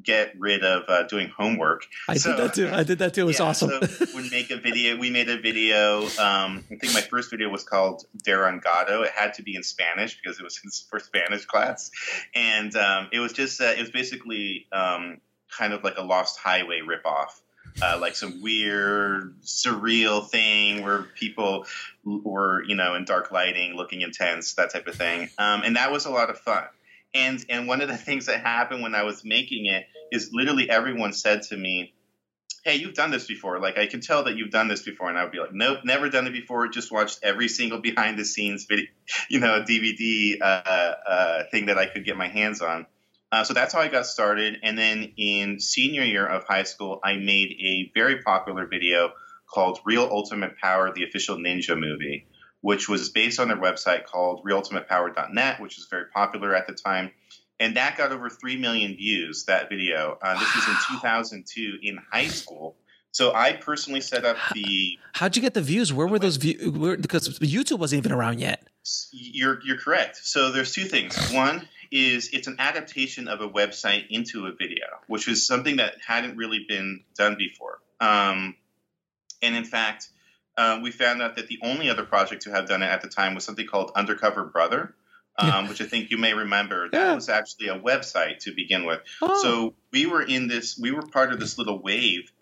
get 0.00 0.32
rid 0.38 0.64
of 0.64 0.84
uh, 0.88 1.02
doing 1.04 1.30
homework. 1.36 1.84
I 2.08 2.16
so, 2.16 2.30
did 2.30 2.38
that 2.38 2.54
too. 2.54 2.70
I 2.72 2.82
did 2.84 2.98
that 3.00 3.14
too. 3.14 3.22
It 3.22 3.24
was 3.24 3.38
yeah, 3.38 3.46
awesome. 3.46 3.70
so 3.86 4.06
we 4.16 4.30
make 4.30 4.50
a 4.50 4.56
video. 4.56 4.96
We 4.96 5.10
made 5.10 5.28
a 5.28 5.38
video. 5.38 6.02
Um, 6.02 6.64
I 6.70 6.76
think 6.76 6.94
my 6.94 7.00
first 7.00 7.30
video 7.30 7.48
was 7.48 7.64
called 7.64 8.04
Derangado. 8.26 9.04
It 9.04 9.12
had 9.12 9.34
to 9.34 9.42
be 9.42 9.56
in 9.56 9.62
Spanish 9.62 10.18
because 10.22 10.38
it 10.38 10.44
was 10.44 10.86
for 10.88 10.98
Spanish 10.98 11.44
class, 11.44 11.90
and 12.34 12.74
um, 12.76 13.08
it 13.12 13.18
was 13.18 13.32
just 13.32 13.60
uh, 13.60 13.74
it 13.76 13.80
was 13.80 13.90
basically 13.90 14.66
um, 14.72 15.20
kind 15.56 15.72
of 15.72 15.84
like 15.84 15.98
a 15.98 16.02
Lost 16.02 16.38
Highway 16.38 16.80
ripoff. 16.80 17.40
Uh, 17.80 17.98
like 17.98 18.14
some 18.14 18.42
weird, 18.42 19.40
surreal 19.42 20.28
thing 20.28 20.82
where 20.82 21.02
people 21.02 21.66
were, 22.04 22.62
you 22.64 22.76
know, 22.76 22.94
in 22.94 23.04
dark 23.04 23.32
lighting, 23.32 23.74
looking 23.74 24.02
intense, 24.02 24.54
that 24.54 24.72
type 24.72 24.86
of 24.86 24.94
thing. 24.94 25.30
Um, 25.38 25.62
and 25.64 25.76
that 25.76 25.90
was 25.90 26.04
a 26.04 26.10
lot 26.10 26.30
of 26.30 26.38
fun. 26.38 26.64
And 27.14 27.44
and 27.48 27.66
one 27.66 27.80
of 27.80 27.88
the 27.88 27.96
things 28.08 28.26
that 28.26 28.40
happened 28.40 28.82
when 28.82 28.94
I 28.94 29.02
was 29.02 29.24
making 29.24 29.66
it 29.66 29.86
is 30.10 30.30
literally 30.32 30.68
everyone 30.70 31.12
said 31.12 31.42
to 31.44 31.56
me, 31.56 31.94
"Hey, 32.64 32.76
you've 32.76 32.94
done 32.94 33.10
this 33.10 33.26
before. 33.26 33.60
Like 33.60 33.78
I 33.78 33.86
can 33.86 34.00
tell 34.00 34.24
that 34.24 34.36
you've 34.36 34.50
done 34.50 34.68
this 34.68 34.82
before." 34.82 35.08
And 35.08 35.18
I 35.18 35.24
would 35.24 35.32
be 35.32 35.38
like, 35.38 35.52
"Nope, 35.52 35.80
never 35.84 36.08
done 36.08 36.26
it 36.26 36.32
before. 36.32 36.68
Just 36.68 36.92
watched 36.92 37.20
every 37.22 37.48
single 37.48 37.78
behind 37.90 38.18
the 38.18 38.24
scenes 38.24 38.66
video, 38.68 38.86
you 39.28 39.40
know, 39.40 39.62
DVD 39.62 40.40
uh, 40.40 40.44
uh, 40.44 41.42
thing 41.50 41.66
that 41.66 41.78
I 41.78 41.86
could 41.86 42.04
get 42.04 42.16
my 42.16 42.28
hands 42.28 42.60
on." 42.60 42.86
Uh, 43.32 43.42
so 43.42 43.54
that's 43.54 43.72
how 43.74 43.80
I 43.80 43.88
got 43.88 44.06
started. 44.06 44.58
And 44.62 44.78
then 44.78 45.14
in 45.16 45.58
senior 45.58 46.02
year 46.02 46.26
of 46.26 46.44
high 46.44 46.64
school, 46.64 47.00
I 47.02 47.16
made 47.16 47.56
a 47.58 47.90
very 47.94 48.22
popular 48.22 48.66
video 48.66 49.12
called 49.52 49.80
"Real 49.84 50.06
Ultimate 50.10 50.58
Power: 50.58 50.92
The 50.94 51.04
Official 51.04 51.36
Ninja 51.38 51.76
Movie." 51.78 52.26
which 52.62 52.88
was 52.88 53.10
based 53.10 53.38
on 53.38 53.48
their 53.48 53.56
website 53.58 54.04
called 54.04 54.44
realultimatepower.net, 54.44 55.60
which 55.60 55.76
was 55.76 55.86
very 55.90 56.06
popular 56.14 56.54
at 56.54 56.66
the 56.66 56.72
time. 56.72 57.10
And 57.60 57.76
that 57.76 57.98
got 57.98 58.12
over 58.12 58.30
3 58.30 58.56
million 58.56 58.96
views, 58.96 59.44
that 59.44 59.68
video. 59.68 60.16
Uh, 60.22 60.38
this 60.38 60.54
was 60.54 60.68
in 60.68 60.74
2002 61.00 61.78
in 61.82 61.98
high 62.10 62.28
school. 62.28 62.76
So 63.12 63.34
I 63.34 63.52
personally 63.52 64.00
set 64.00 64.24
up 64.24 64.38
the. 64.54 64.98
How'd 65.12 65.36
you 65.36 65.42
get 65.42 65.54
the 65.54 65.60
views? 65.60 65.92
Where 65.92 66.06
were 66.06 66.18
those 66.18 66.36
views? 66.36 66.58
Because 66.96 67.38
YouTube 67.38 67.78
wasn't 67.78 67.98
even 67.98 68.12
around 68.12 68.40
yet. 68.40 68.66
You're 69.12 69.60
you're 69.64 69.78
correct. 69.78 70.16
So 70.16 70.50
there's 70.50 70.72
two 70.72 70.84
things. 70.84 71.30
One 71.30 71.68
is 71.92 72.30
it's 72.32 72.46
an 72.46 72.56
adaptation 72.58 73.28
of 73.28 73.42
a 73.42 73.48
website 73.48 74.06
into 74.08 74.46
a 74.46 74.52
video, 74.52 74.86
which 75.06 75.28
was 75.28 75.46
something 75.46 75.76
that 75.76 75.96
hadn't 76.06 76.38
really 76.38 76.64
been 76.66 77.04
done 77.14 77.36
before. 77.36 77.80
Um, 78.00 78.56
and 79.42 79.54
in 79.54 79.64
fact, 79.64 80.08
uh, 80.56 80.80
we 80.82 80.90
found 80.90 81.20
out 81.20 81.36
that 81.36 81.48
the 81.48 81.58
only 81.62 81.90
other 81.90 82.04
project 82.04 82.42
to 82.42 82.50
have 82.50 82.66
done 82.66 82.82
it 82.82 82.86
at 82.86 83.02
the 83.02 83.08
time 83.08 83.34
was 83.34 83.44
something 83.44 83.66
called 83.66 83.92
Undercover 83.94 84.44
Brother, 84.44 84.94
um, 85.38 85.68
which 85.68 85.82
I 85.82 85.86
think 85.86 86.10
you 86.10 86.16
may 86.16 86.32
remember. 86.32 86.88
That 86.90 86.98
yeah. 86.98 87.14
was 87.14 87.28
actually 87.28 87.68
a 87.68 87.78
website 87.78 88.38
to 88.40 88.54
begin 88.54 88.86
with. 88.86 89.00
Oh. 89.20 89.42
So 89.42 89.74
we 89.92 90.06
were 90.06 90.22
in 90.22 90.48
this, 90.48 90.78
we 90.78 90.92
were 90.92 91.02
part 91.02 91.32
of 91.32 91.40
this 91.40 91.58
little 91.58 91.80
wave 91.80 92.32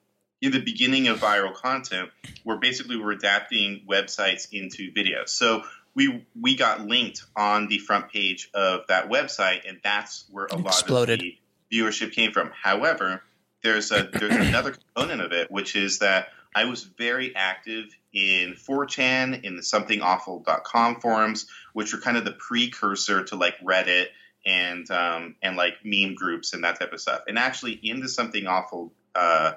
in 0.40 0.52
the 0.52 0.60
beginning 0.60 1.08
of 1.08 1.18
viral 1.20 1.54
content 1.54 2.10
where 2.44 2.56
basically 2.56 2.96
we're 2.96 3.12
adapting 3.12 3.82
websites 3.88 4.48
into 4.52 4.92
videos. 4.92 5.28
So 5.28 5.62
we 5.94 6.24
we 6.40 6.56
got 6.56 6.86
linked 6.86 7.24
on 7.36 7.68
the 7.68 7.78
front 7.78 8.10
page 8.10 8.50
of 8.54 8.86
that 8.88 9.10
website, 9.10 9.68
and 9.68 9.80
that's 9.82 10.24
where 10.30 10.46
a 10.46 10.58
Exploded. 10.58 11.20
lot 11.20 11.26
of 11.26 11.34
the 11.70 11.76
viewership 11.76 12.12
came 12.12 12.32
from. 12.32 12.50
However, 12.54 13.22
there's 13.62 13.90
a 13.90 14.08
there's 14.12 14.34
another 14.48 14.72
component 14.72 15.20
of 15.20 15.32
it, 15.32 15.50
which 15.50 15.76
is 15.76 15.98
that 15.98 16.28
I 16.54 16.64
was 16.64 16.82
very 16.82 17.34
active 17.36 17.96
in 18.12 18.54
4chan, 18.54 19.44
in 19.44 19.56
the 19.56 19.62
somethingawful.com 19.62 21.00
forums, 21.00 21.46
which 21.74 21.92
were 21.92 22.00
kind 22.00 22.16
of 22.16 22.24
the 22.24 22.32
precursor 22.32 23.24
to 23.24 23.36
like 23.36 23.58
Reddit 23.60 24.06
and 24.46 24.90
um, 24.90 25.36
and 25.42 25.56
like 25.56 25.74
meme 25.84 26.14
groups 26.14 26.52
and 26.52 26.64
that 26.64 26.78
type 26.78 26.92
of 26.92 27.00
stuff. 27.00 27.22
And 27.28 27.38
actually, 27.38 27.72
in 27.72 28.00
the 28.00 28.08
Something 28.08 28.46
Awful 28.46 28.92
uh, 29.14 29.52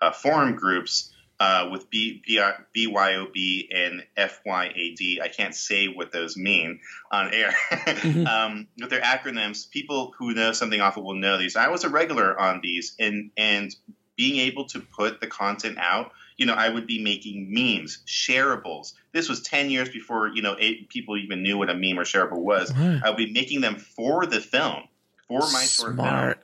uh, 0.00 0.12
forum 0.12 0.54
groups 0.54 1.12
uh, 1.40 1.68
with 1.70 1.88
B, 1.90 2.22
B, 2.26 2.40
BYOB 2.76 3.68
and 3.72 4.04
FYAD, 4.16 5.22
I 5.22 5.28
can't 5.28 5.54
say 5.54 5.86
what 5.86 6.10
those 6.10 6.36
mean 6.36 6.80
on 7.12 7.32
air. 7.32 7.54
mm-hmm. 7.70 8.26
um, 8.26 8.66
with 8.78 8.90
their 8.90 9.00
acronyms, 9.00 9.70
people 9.70 10.14
who 10.18 10.34
know 10.34 10.52
Something 10.52 10.80
Awful 10.80 11.04
will 11.04 11.14
know 11.14 11.38
these. 11.38 11.54
I 11.54 11.68
was 11.68 11.84
a 11.84 11.88
regular 11.88 12.38
on 12.38 12.60
these, 12.62 12.94
and 12.98 13.30
and 13.36 13.74
being 14.16 14.40
able 14.40 14.66
to 14.66 14.80
put 14.80 15.20
the 15.20 15.28
content 15.28 15.78
out 15.78 16.10
you 16.38 16.46
know, 16.46 16.54
I 16.54 16.68
would 16.68 16.86
be 16.86 17.02
making 17.02 17.52
memes, 17.52 17.98
shareables. 18.06 18.94
This 19.12 19.28
was 19.28 19.42
10 19.42 19.70
years 19.70 19.88
before, 19.88 20.28
you 20.28 20.40
know, 20.40 20.56
eight, 20.58 20.88
people 20.88 21.16
even 21.16 21.42
knew 21.42 21.58
what 21.58 21.68
a 21.68 21.74
meme 21.74 21.98
or 21.98 22.04
shareable 22.04 22.38
was. 22.38 22.70
I 23.04 23.10
would 23.10 23.16
be 23.16 23.32
making 23.32 23.60
them 23.60 23.76
for 23.76 24.24
the 24.24 24.40
film, 24.40 24.84
for 25.26 25.40
my 25.52 25.64
short 25.64 25.96
film, 25.96 26.34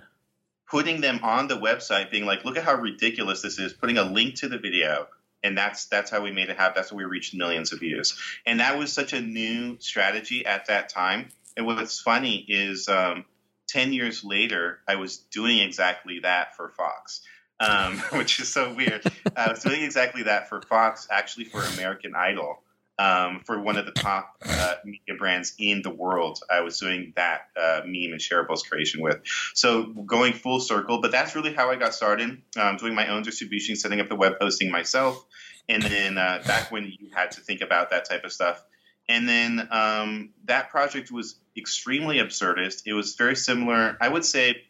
putting 0.69 1.01
them 1.01 1.21
on 1.23 1.49
the 1.49 1.59
website, 1.59 2.11
being 2.11 2.27
like, 2.27 2.45
look 2.45 2.57
at 2.57 2.65
how 2.65 2.75
ridiculous 2.75 3.43
this 3.43 3.59
is, 3.59 3.73
putting 3.73 3.99
a 3.99 4.05
link 4.05 4.37
to 4.37 4.49
the 4.49 4.59
video. 4.59 5.07
And 5.43 5.59
that's 5.59 5.87
that's 5.87 6.11
how 6.11 6.23
we 6.23 6.31
made 6.31 6.49
it 6.49 6.57
happen. 6.57 6.73
That's 6.77 6.91
how 6.91 6.97
we 6.97 7.05
reached 7.05 7.35
millions 7.35 7.73
of 7.73 7.81
views. 7.81 8.19
And 8.47 8.61
that 8.61 8.79
was 8.79 8.93
such 8.93 9.13
a 9.13 9.21
new 9.21 9.77
strategy 9.79 10.47
at 10.47 10.67
that 10.67 10.89
time. 10.89 11.29
And 11.57 11.67
what's 11.67 12.01
funny 12.01 12.45
is 12.49 12.89
um, 12.89 13.27
10 13.69 13.93
years 13.93 14.25
later, 14.25 14.81
I 14.89 14.97
was 14.97 15.19
doing 15.19 15.59
exactly 15.59 16.21
that 16.21 16.57
for 16.57 16.71
Fox 16.71 17.21
um, 17.61 17.99
which 18.13 18.41
is 18.41 18.53
so 18.53 18.73
weird. 18.73 19.03
I 19.37 19.51
was 19.51 19.61
doing 19.61 19.83
exactly 19.83 20.25
that 20.25 20.49
for 20.49 20.63
Fox, 20.63 21.09
actually 21.11 21.47
for 21.47 21.63
American 21.75 22.15
Idol, 22.15 22.63
um, 22.99 23.43
for 23.45 23.61
one 23.61 23.77
of 23.77 23.87
the 23.87 23.93
top 23.93 24.37
uh, 24.45 24.75
media 24.85 25.17
brands 25.19 25.55
in 25.59 25.83
the 25.83 25.91
world. 25.91 26.41
I 26.51 26.61
was 26.61 26.79
doing 26.79 27.13
that 27.17 27.49
uh, 27.57 27.81
meme 27.85 28.13
and 28.13 28.21
shareables 28.21 28.69
creation 28.69 29.01
with. 29.01 29.21
So 29.55 29.85
going 29.85 30.33
full 30.33 30.61
circle, 30.61 31.01
but 31.01 31.11
that's 31.11 31.35
really 31.35 31.53
how 31.53 31.71
I 31.71 31.77
got 31.77 31.95
started. 31.95 32.41
Um, 32.57 32.77
doing 32.77 32.95
my 32.95 33.09
own 33.09 33.23
distribution, 33.23 33.77
setting 33.77 34.01
up 34.01 34.09
the 34.09 34.17
web 34.17 34.35
hosting 34.41 34.71
myself, 34.71 35.25
and 35.69 35.83
then 35.83 36.19
uh, 36.19 36.43
back 36.47 36.71
when 36.71 36.85
you 36.85 37.11
had 37.15 37.33
to 37.33 37.41
think 37.41 37.61
about 37.61 37.91
that 37.91 38.09
type 38.09 38.25
of 38.25 38.33
stuff. 38.33 38.63
And 39.09 39.29
then 39.29 39.69
um, 39.71 40.31
that 40.45 40.71
project 40.71 41.11
was 41.11 41.37
extremely 41.57 42.19
absurdist. 42.19 42.83
It 42.87 42.95
was 42.95 43.17
very 43.17 43.37
similar. 43.37 43.97
I 44.01 44.09
would 44.09 44.25
say 44.25 44.63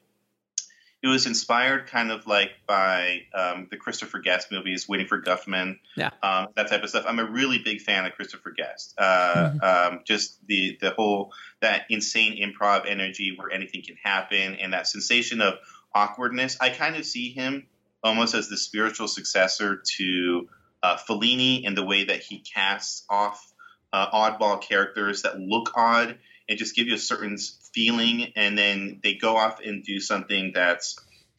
it 1.04 1.08
was 1.08 1.26
inspired 1.26 1.86
kind 1.86 2.10
of 2.10 2.26
like 2.26 2.50
by 2.66 3.24
um, 3.34 3.68
the 3.70 3.76
Christopher 3.76 4.20
Guest 4.20 4.50
movies, 4.50 4.88
Waiting 4.88 5.06
for 5.06 5.20
Guffman, 5.20 5.78
Yeah. 5.96 6.08
um, 6.22 6.46
that 6.56 6.68
type 6.70 6.82
of 6.82 6.88
stuff. 6.88 7.04
I'm 7.06 7.18
a 7.18 7.30
really 7.30 7.58
big 7.58 7.82
fan 7.82 8.06
of 8.06 8.14
Christopher 8.14 8.52
Guest. 8.52 8.94
Uh, 8.96 9.50
Mhm. 9.50 9.62
um, 9.62 10.00
just 10.06 10.38
the 10.46 10.78
the 10.80 10.90
whole 10.92 11.34
that 11.60 11.84
insane 11.90 12.38
improv 12.42 12.86
energy 12.88 13.34
where 13.36 13.50
anything 13.50 13.82
can 13.82 13.96
happen 14.02 14.54
and 14.54 14.72
that 14.72 14.88
sensation 14.88 15.42
of 15.42 15.58
awkwardness. 15.94 16.56
I 16.58 16.70
kind 16.70 16.96
of 16.96 17.04
see 17.04 17.32
him 17.32 17.66
almost 18.02 18.34
as 18.34 18.48
the 18.48 18.56
spiritual 18.56 19.06
successor 19.08 19.82
to 19.98 20.48
uh, 20.82 20.96
Fellini 20.96 21.64
in 21.64 21.74
the 21.74 21.84
way 21.84 22.04
that 22.04 22.20
he 22.22 22.38
casts 22.38 23.04
off 23.10 23.52
uh, 23.92 24.10
oddball 24.10 24.58
characters 24.60 25.22
that 25.22 25.38
look 25.38 25.72
odd 25.76 26.18
and 26.48 26.58
just 26.58 26.74
give 26.74 26.86
you 26.88 26.94
a 26.94 26.98
certain 26.98 27.36
feeling, 27.74 28.32
and 28.36 28.56
then 28.56 29.00
they 29.02 29.14
go 29.14 29.36
off 29.36 29.60
and 29.60 29.82
do 29.84 30.00
something 30.00 30.52
that's 30.54 30.96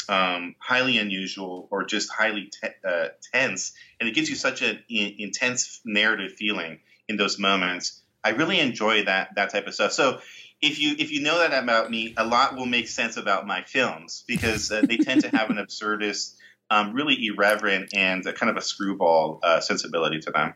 um, 0.09 0.55
highly 0.59 0.97
unusual 0.97 1.67
or 1.71 1.85
just 1.85 2.11
highly 2.11 2.51
te- 2.51 2.69
uh, 2.87 3.07
tense, 3.33 3.73
and 3.99 4.09
it 4.09 4.13
gives 4.13 4.29
you 4.29 4.35
such 4.35 4.61
an 4.61 4.83
in- 4.89 5.15
intense 5.19 5.81
narrative 5.85 6.33
feeling 6.33 6.79
in 7.07 7.17
those 7.17 7.39
moments. 7.39 8.01
I 8.23 8.29
really 8.31 8.59
enjoy 8.59 9.05
that 9.05 9.35
that 9.35 9.51
type 9.51 9.67
of 9.67 9.73
stuff. 9.73 9.93
So. 9.93 10.19
If 10.61 10.79
you 10.79 10.95
if 10.97 11.11
you 11.11 11.21
know 11.21 11.37
that 11.39 11.51
about 11.61 11.91
me, 11.91 12.13
a 12.15 12.25
lot 12.25 12.55
will 12.55 12.65
make 12.65 12.87
sense 12.87 13.17
about 13.17 13.45
my 13.45 13.63
films 13.63 14.23
because 14.25 14.71
uh, 14.71 14.81
they 14.81 14.95
tend 14.97 15.21
to 15.21 15.29
have 15.29 15.49
an 15.49 15.57
absurdist, 15.57 16.37
um, 16.69 16.93
really 16.93 17.27
irreverent, 17.27 17.93
and 17.93 18.23
kind 18.23 18.49
of 18.49 18.55
a 18.55 18.61
screwball 18.61 19.41
uh, 19.43 19.59
sensibility 19.59 20.19
to 20.21 20.31
them. 20.31 20.53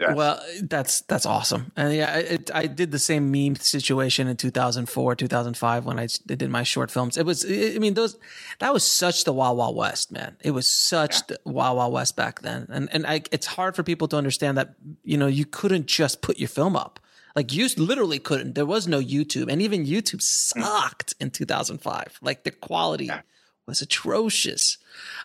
Yeah. 0.00 0.14
Well, 0.14 0.40
that's 0.62 1.02
that's 1.02 1.26
awesome, 1.26 1.70
and 1.76 1.94
yeah, 1.94 2.16
it, 2.16 2.50
I 2.52 2.66
did 2.66 2.90
the 2.90 2.98
same 2.98 3.30
meme 3.30 3.56
situation 3.56 4.26
in 4.26 4.36
2004, 4.36 5.14
2005 5.14 5.84
when 5.84 5.98
I 5.98 6.08
did 6.26 6.48
my 6.50 6.64
short 6.64 6.90
films. 6.90 7.16
It 7.16 7.24
was, 7.24 7.44
I 7.44 7.78
mean, 7.78 7.94
those 7.94 8.18
that 8.58 8.72
was 8.72 8.84
such 8.84 9.24
the 9.24 9.32
Wild 9.32 9.56
Wild 9.56 9.76
West, 9.76 10.10
man. 10.10 10.36
It 10.40 10.50
was 10.50 10.66
such 10.66 11.26
the 11.28 11.38
Wild 11.44 11.76
Wild 11.76 11.92
West 11.92 12.16
back 12.16 12.40
then, 12.40 12.66
and 12.70 12.88
and 12.92 13.06
I, 13.06 13.22
it's 13.30 13.46
hard 13.46 13.76
for 13.76 13.84
people 13.84 14.08
to 14.08 14.16
understand 14.16 14.58
that 14.58 14.74
you 15.04 15.16
know 15.16 15.28
you 15.28 15.44
couldn't 15.44 15.86
just 15.86 16.20
put 16.20 16.38
your 16.38 16.48
film 16.48 16.74
up. 16.74 16.98
Like 17.36 17.52
you 17.52 17.68
literally 17.76 18.18
couldn't. 18.18 18.54
There 18.54 18.66
was 18.66 18.88
no 18.88 19.00
YouTube, 19.00 19.50
and 19.50 19.62
even 19.62 19.86
YouTube 19.86 20.16
mm. 20.16 20.22
sucked 20.22 21.14
in 21.20 21.30
2005. 21.30 22.18
Like 22.22 22.44
the 22.44 22.50
quality 22.50 23.06
Yeah. 23.06 23.20
Was 23.66 23.80
atrocious. 23.82 24.78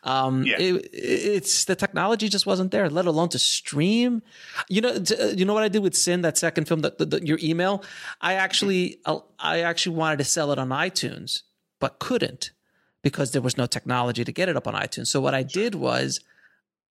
Um, 0.03 0.43
Yeah. 0.43 0.57
it, 0.59 0.89
it's 0.93 1.65
the 1.65 1.75
technology 1.75 2.29
just 2.29 2.45
wasn't 2.45 2.71
there, 2.71 2.89
let 2.89 3.05
alone 3.05 3.29
to 3.29 3.39
stream. 3.39 4.21
You 4.69 4.81
know, 4.81 4.99
t- 4.99 5.15
uh, 5.15 5.27
you 5.27 5.45
know 5.45 5.53
what 5.53 5.63
I 5.63 5.67
did 5.67 5.83
with 5.83 5.95
Sin, 5.95 6.21
that 6.21 6.37
second 6.37 6.67
film, 6.67 6.81
that 6.81 6.97
the, 6.97 7.05
the, 7.05 7.25
your 7.25 7.39
email. 7.41 7.83
I 8.21 8.33
actually, 8.35 8.99
uh, 9.05 9.19
I 9.39 9.61
actually 9.61 9.95
wanted 9.97 10.17
to 10.19 10.23
sell 10.25 10.51
it 10.51 10.59
on 10.59 10.69
iTunes, 10.69 11.41
but 11.79 11.99
couldn't 11.99 12.51
because 13.01 13.31
there 13.31 13.41
was 13.41 13.57
no 13.57 13.65
technology 13.65 14.23
to 14.23 14.31
get 14.31 14.49
it 14.49 14.55
up 14.57 14.67
on 14.67 14.73
iTunes. 14.73 15.07
So 15.07 15.21
what 15.21 15.33
I 15.33 15.43
did 15.43 15.75
was, 15.75 16.19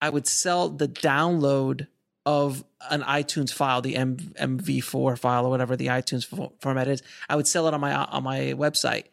I 0.00 0.10
would 0.10 0.26
sell 0.26 0.68
the 0.68 0.88
download 0.88 1.88
of 2.24 2.62
an 2.90 3.02
iTunes 3.02 3.52
file, 3.52 3.80
the 3.82 3.96
M- 3.96 4.16
MV4 4.18 5.18
file 5.18 5.46
or 5.46 5.50
whatever 5.50 5.76
the 5.76 5.86
iTunes 5.88 6.24
format 6.60 6.86
is. 6.88 7.02
I 7.28 7.36
would 7.36 7.46
sell 7.48 7.66
it 7.68 7.74
on 7.74 7.80
my 7.80 7.94
on 7.94 8.22
my 8.22 8.38
website, 8.56 9.04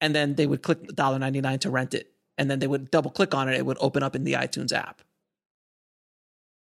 and 0.00 0.14
then 0.14 0.34
they 0.34 0.46
would 0.46 0.62
click 0.62 0.82
$1.99 0.88 1.60
to 1.60 1.70
rent 1.70 1.94
it, 1.94 2.10
and 2.36 2.50
then 2.50 2.58
they 2.58 2.66
would 2.66 2.90
double 2.90 3.10
click 3.10 3.34
on 3.34 3.48
it. 3.48 3.54
It 3.56 3.66
would 3.66 3.78
open 3.80 4.02
up 4.02 4.14
in 4.16 4.24
the 4.24 4.34
iTunes 4.34 4.72
app. 4.72 5.02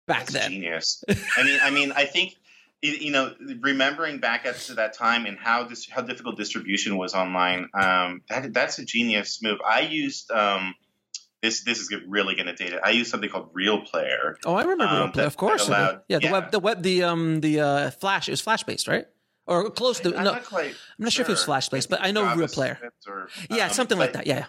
Back 0.08 0.26
That's 0.28 0.34
then, 0.34 0.52
genius. 0.52 1.04
I 1.38 1.44
mean, 1.44 1.60
I 1.62 1.70
mean, 1.70 1.92
I 1.92 2.06
think 2.06 2.36
you 2.82 3.12
know, 3.12 3.34
remembering 3.60 4.20
back 4.20 4.46
at 4.46 4.56
to 4.56 4.74
that 4.76 4.94
time 4.94 5.26
and 5.26 5.38
how 5.38 5.66
this 5.66 5.88
how 5.90 6.02
difficult 6.02 6.38
distribution 6.38 6.98
was 6.98 7.14
online, 7.14 7.70
um, 7.74 8.22
that 8.30 8.54
that's 8.54 8.80
a 8.80 8.86
genius 8.86 9.42
move. 9.44 9.60
I 9.68 9.82
used 9.82 10.32
um, 10.32 10.74
this. 11.44 11.64
This 11.64 11.80
is 11.80 11.94
really 12.08 12.36
going 12.36 12.48
to 12.48 12.56
date 12.56 12.74
it. 12.74 12.80
I 12.84 12.92
used 12.92 13.12
something 13.12 13.30
called 13.30 13.50
Real 13.54 13.82
Player. 13.82 14.38
oh, 14.46 14.56
I 14.56 14.62
remember, 14.62 14.86
Um, 14.86 14.96
Real 14.96 15.12
Play, 15.12 15.22
that- 15.24 15.28
of 15.28 15.38
course. 15.38 15.68
allowed- 15.68 16.02
yeah, 16.08 16.20
the 16.20 16.26
yeah. 16.26 16.32
web, 16.32 16.52
the 16.52 16.60
web, 16.60 16.82
the 16.82 17.04
um, 17.04 17.42
the 17.42 17.60
uh, 17.60 17.92
Flash. 17.92 18.30
It 18.30 18.32
was 18.32 18.42
Flash 18.42 18.64
based, 18.64 18.88
right? 18.88 19.06
Or 19.50 19.70
close 19.72 20.00
to 20.02 20.10
I'm 20.16 20.24
no. 20.24 20.32
not. 20.34 20.54
I'm 20.54 20.74
not 21.00 21.12
sure 21.12 21.24
if 21.24 21.30
it 21.30 21.34
was 21.34 21.44
Flash-based, 21.44 21.90
but 21.90 22.00
I 22.02 22.12
know 22.12 22.36
Real 22.36 22.48
Player. 22.48 22.78
Or, 23.08 23.28
Yeah, 23.50 23.66
um, 23.66 23.72
something 23.72 23.98
like 23.98 24.14
that. 24.14 24.28
Yeah. 24.28 24.46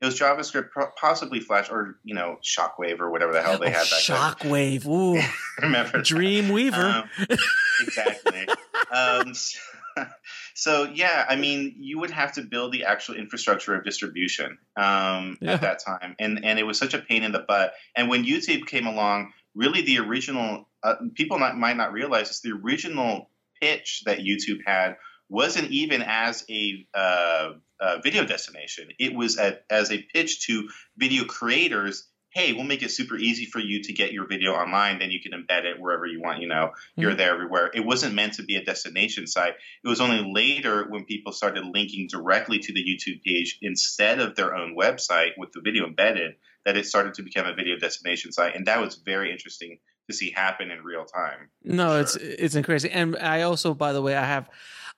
It 0.00 0.06
was 0.06 0.18
JavaScript, 0.18 0.70
possibly 0.96 1.40
Flash, 1.40 1.70
or 1.70 1.98
you 2.04 2.14
know, 2.14 2.38
Shockwave, 2.42 3.00
or 3.00 3.10
whatever 3.10 3.34
the 3.34 3.42
hell 3.42 3.58
they 3.58 3.66
Oh, 3.66 3.70
had 3.70 3.80
back 3.90 4.00
Shockwave. 4.40 4.86
Ooh. 4.86 5.20
Remember? 5.62 5.98
Dreamweaver. 5.98 7.02
Um, 7.02 7.38
exactly. 7.82 8.48
um, 8.90 9.34
so, 9.34 9.58
so 10.54 10.84
yeah, 10.84 11.26
I 11.28 11.36
mean, 11.36 11.74
you 11.78 11.98
would 12.00 12.10
have 12.10 12.32
to 12.32 12.42
build 12.42 12.72
the 12.72 12.84
actual 12.84 13.16
infrastructure 13.16 13.74
of 13.74 13.84
distribution 13.84 14.56
um, 14.76 15.36
Yeah. 15.42 15.52
at 15.52 15.60
that 15.62 15.80
time, 15.84 16.16
and 16.18 16.44
and 16.44 16.58
it 16.58 16.62
was 16.62 16.78
such 16.78 16.94
a 16.94 16.98
pain 16.98 17.22
in 17.22 17.32
the 17.32 17.40
butt. 17.40 17.74
And 17.94 18.08
when 18.08 18.24
YouTube 18.24 18.66
came 18.66 18.86
along, 18.86 19.32
really 19.54 19.82
the 19.82 19.98
original 19.98 20.66
uh, 20.82 20.94
people 21.14 21.38
not, 21.38 21.58
might 21.58 21.76
not 21.76 21.92
realize 21.92 22.28
this: 22.28 22.40
the 22.40 22.52
original 22.52 23.28
pitch 23.60 24.02
that 24.06 24.18
YouTube 24.20 24.60
had 24.66 24.96
wasn't 25.28 25.70
even 25.70 26.02
as 26.02 26.44
a 26.50 26.86
uh, 26.92 27.50
uh, 27.80 27.98
video 28.02 28.24
destination. 28.24 28.88
It 28.98 29.14
was 29.14 29.38
a, 29.38 29.60
as 29.70 29.90
a 29.90 30.02
pitch 30.02 30.46
to 30.46 30.68
video 30.96 31.24
creators. 31.24 32.08
Hey, 32.32 32.52
we'll 32.52 32.64
make 32.64 32.82
it 32.82 32.90
super 32.90 33.16
easy 33.16 33.46
for 33.46 33.58
you 33.58 33.82
to 33.84 33.92
get 33.92 34.12
your 34.12 34.26
video 34.26 34.52
online. 34.52 34.98
Then 34.98 35.10
you 35.10 35.20
can 35.20 35.32
embed 35.32 35.64
it 35.64 35.80
wherever 35.80 36.06
you 36.06 36.20
want. 36.20 36.40
You 36.40 36.48
know, 36.48 36.72
here, 36.96 37.14
there, 37.14 37.32
everywhere. 37.32 37.70
It 37.72 37.84
wasn't 37.84 38.14
meant 38.14 38.34
to 38.34 38.44
be 38.44 38.56
a 38.56 38.64
destination 38.64 39.26
site. 39.26 39.54
It 39.84 39.88
was 39.88 40.00
only 40.00 40.30
later 40.32 40.86
when 40.88 41.06
people 41.06 41.32
started 41.32 41.64
linking 41.64 42.08
directly 42.08 42.58
to 42.58 42.72
the 42.72 42.84
YouTube 42.84 43.22
page 43.22 43.58
instead 43.62 44.20
of 44.20 44.36
their 44.36 44.54
own 44.54 44.76
website 44.76 45.30
with 45.38 45.50
the 45.52 45.60
video 45.60 45.86
embedded 45.86 46.34
that 46.64 46.76
it 46.76 46.86
started 46.86 47.14
to 47.14 47.22
become 47.22 47.46
a 47.46 47.54
video 47.54 47.76
destination 47.78 48.32
site. 48.32 48.54
And 48.54 48.66
that 48.66 48.80
was 48.80 48.96
very 48.96 49.32
interesting 49.32 49.78
to 50.10 50.16
see 50.16 50.30
happen 50.30 50.70
in 50.70 50.82
real 50.84 51.04
time. 51.04 51.48
No, 51.62 51.88
Sure. 51.92 52.00
it's 52.00 52.16
it's 52.54 52.66
crazy. 52.66 52.90
And 52.90 53.16
I 53.16 53.42
also, 53.42 53.72
by 53.74 53.92
the 53.92 54.02
way, 54.02 54.16
I 54.16 54.24
have, 54.24 54.48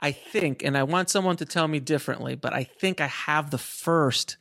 I 0.01 0.13
think, 0.13 0.63
and 0.65 0.77
I 0.77 0.83
want 0.83 1.11
someone 1.11 1.37
to 1.37 1.45
tell 1.45 1.69
me 1.69 1.79
differently, 1.81 2.35
but 2.35 2.53
I 2.53 2.65
think 2.65 3.01
I 3.01 3.07
have 3.09 3.51
the 3.51 3.59
first 3.59 4.37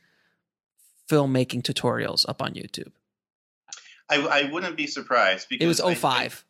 filmmaking 1.08 1.62
tutorials 1.62 2.24
up 2.28 2.42
on 2.42 2.54
YouTube. 2.54 2.92
I, 4.08 4.16
I 4.46 4.50
wouldn't 4.52 4.76
be 4.76 4.86
surprised 4.86 5.48
because 5.48 5.64
It 5.64 5.68
was 5.68 5.80
I- 5.80 5.94
05. 5.94 6.44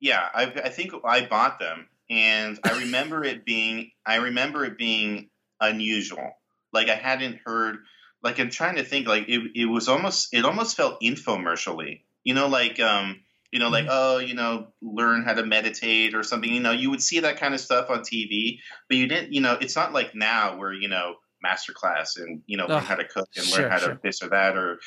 yeah, 0.00 0.28
I, 0.34 0.44
I 0.44 0.68
think 0.68 0.92
I 1.04 1.26
bought 1.26 1.58
them, 1.58 1.88
and 2.10 2.58
I 2.64 2.80
remember 2.80 3.24
it 3.24 3.44
being 3.44 3.90
I 4.04 4.16
remember 4.16 4.64
it 4.64 4.76
being 4.78 5.30
unusual. 5.60 6.32
Like 6.72 6.88
I 6.88 6.94
hadn't 6.94 7.40
heard. 7.44 7.78
Like 8.22 8.38
I'm 8.40 8.50
trying 8.50 8.76
to 8.76 8.84
think. 8.84 9.06
Like 9.06 9.28
it, 9.28 9.52
it 9.54 9.64
was 9.66 9.88
almost 9.88 10.34
it 10.34 10.44
almost 10.44 10.76
felt 10.76 11.00
infomercially. 11.00 12.02
You 12.24 12.34
know, 12.34 12.48
like 12.48 12.80
um, 12.80 13.20
you 13.56 13.60
know, 13.60 13.70
like 13.70 13.86
oh, 13.88 14.18
you 14.18 14.34
know, 14.34 14.66
learn 14.82 15.22
how 15.22 15.32
to 15.32 15.42
meditate 15.42 16.14
or 16.14 16.22
something. 16.22 16.52
You 16.52 16.60
know, 16.60 16.72
you 16.72 16.90
would 16.90 17.02
see 17.02 17.20
that 17.20 17.40
kind 17.40 17.54
of 17.54 17.60
stuff 17.60 17.88
on 17.88 18.00
TV, 18.00 18.58
but 18.86 18.98
you 18.98 19.06
didn't. 19.06 19.32
You 19.32 19.40
know, 19.40 19.56
it's 19.58 19.74
not 19.74 19.94
like 19.94 20.14
now 20.14 20.58
where 20.58 20.74
you 20.74 20.88
know 20.88 21.14
masterclass 21.42 22.18
and 22.18 22.42
you 22.44 22.58
know 22.58 22.66
learn 22.66 22.80
Ugh, 22.80 22.82
how 22.82 22.96
to 22.96 23.08
cook 23.08 23.30
and 23.34 23.46
sure, 23.46 23.62
learn 23.62 23.70
how 23.70 23.78
sure. 23.78 23.94
to 23.94 24.00
this 24.02 24.22
or 24.22 24.28
that 24.28 24.58
or 24.58 24.78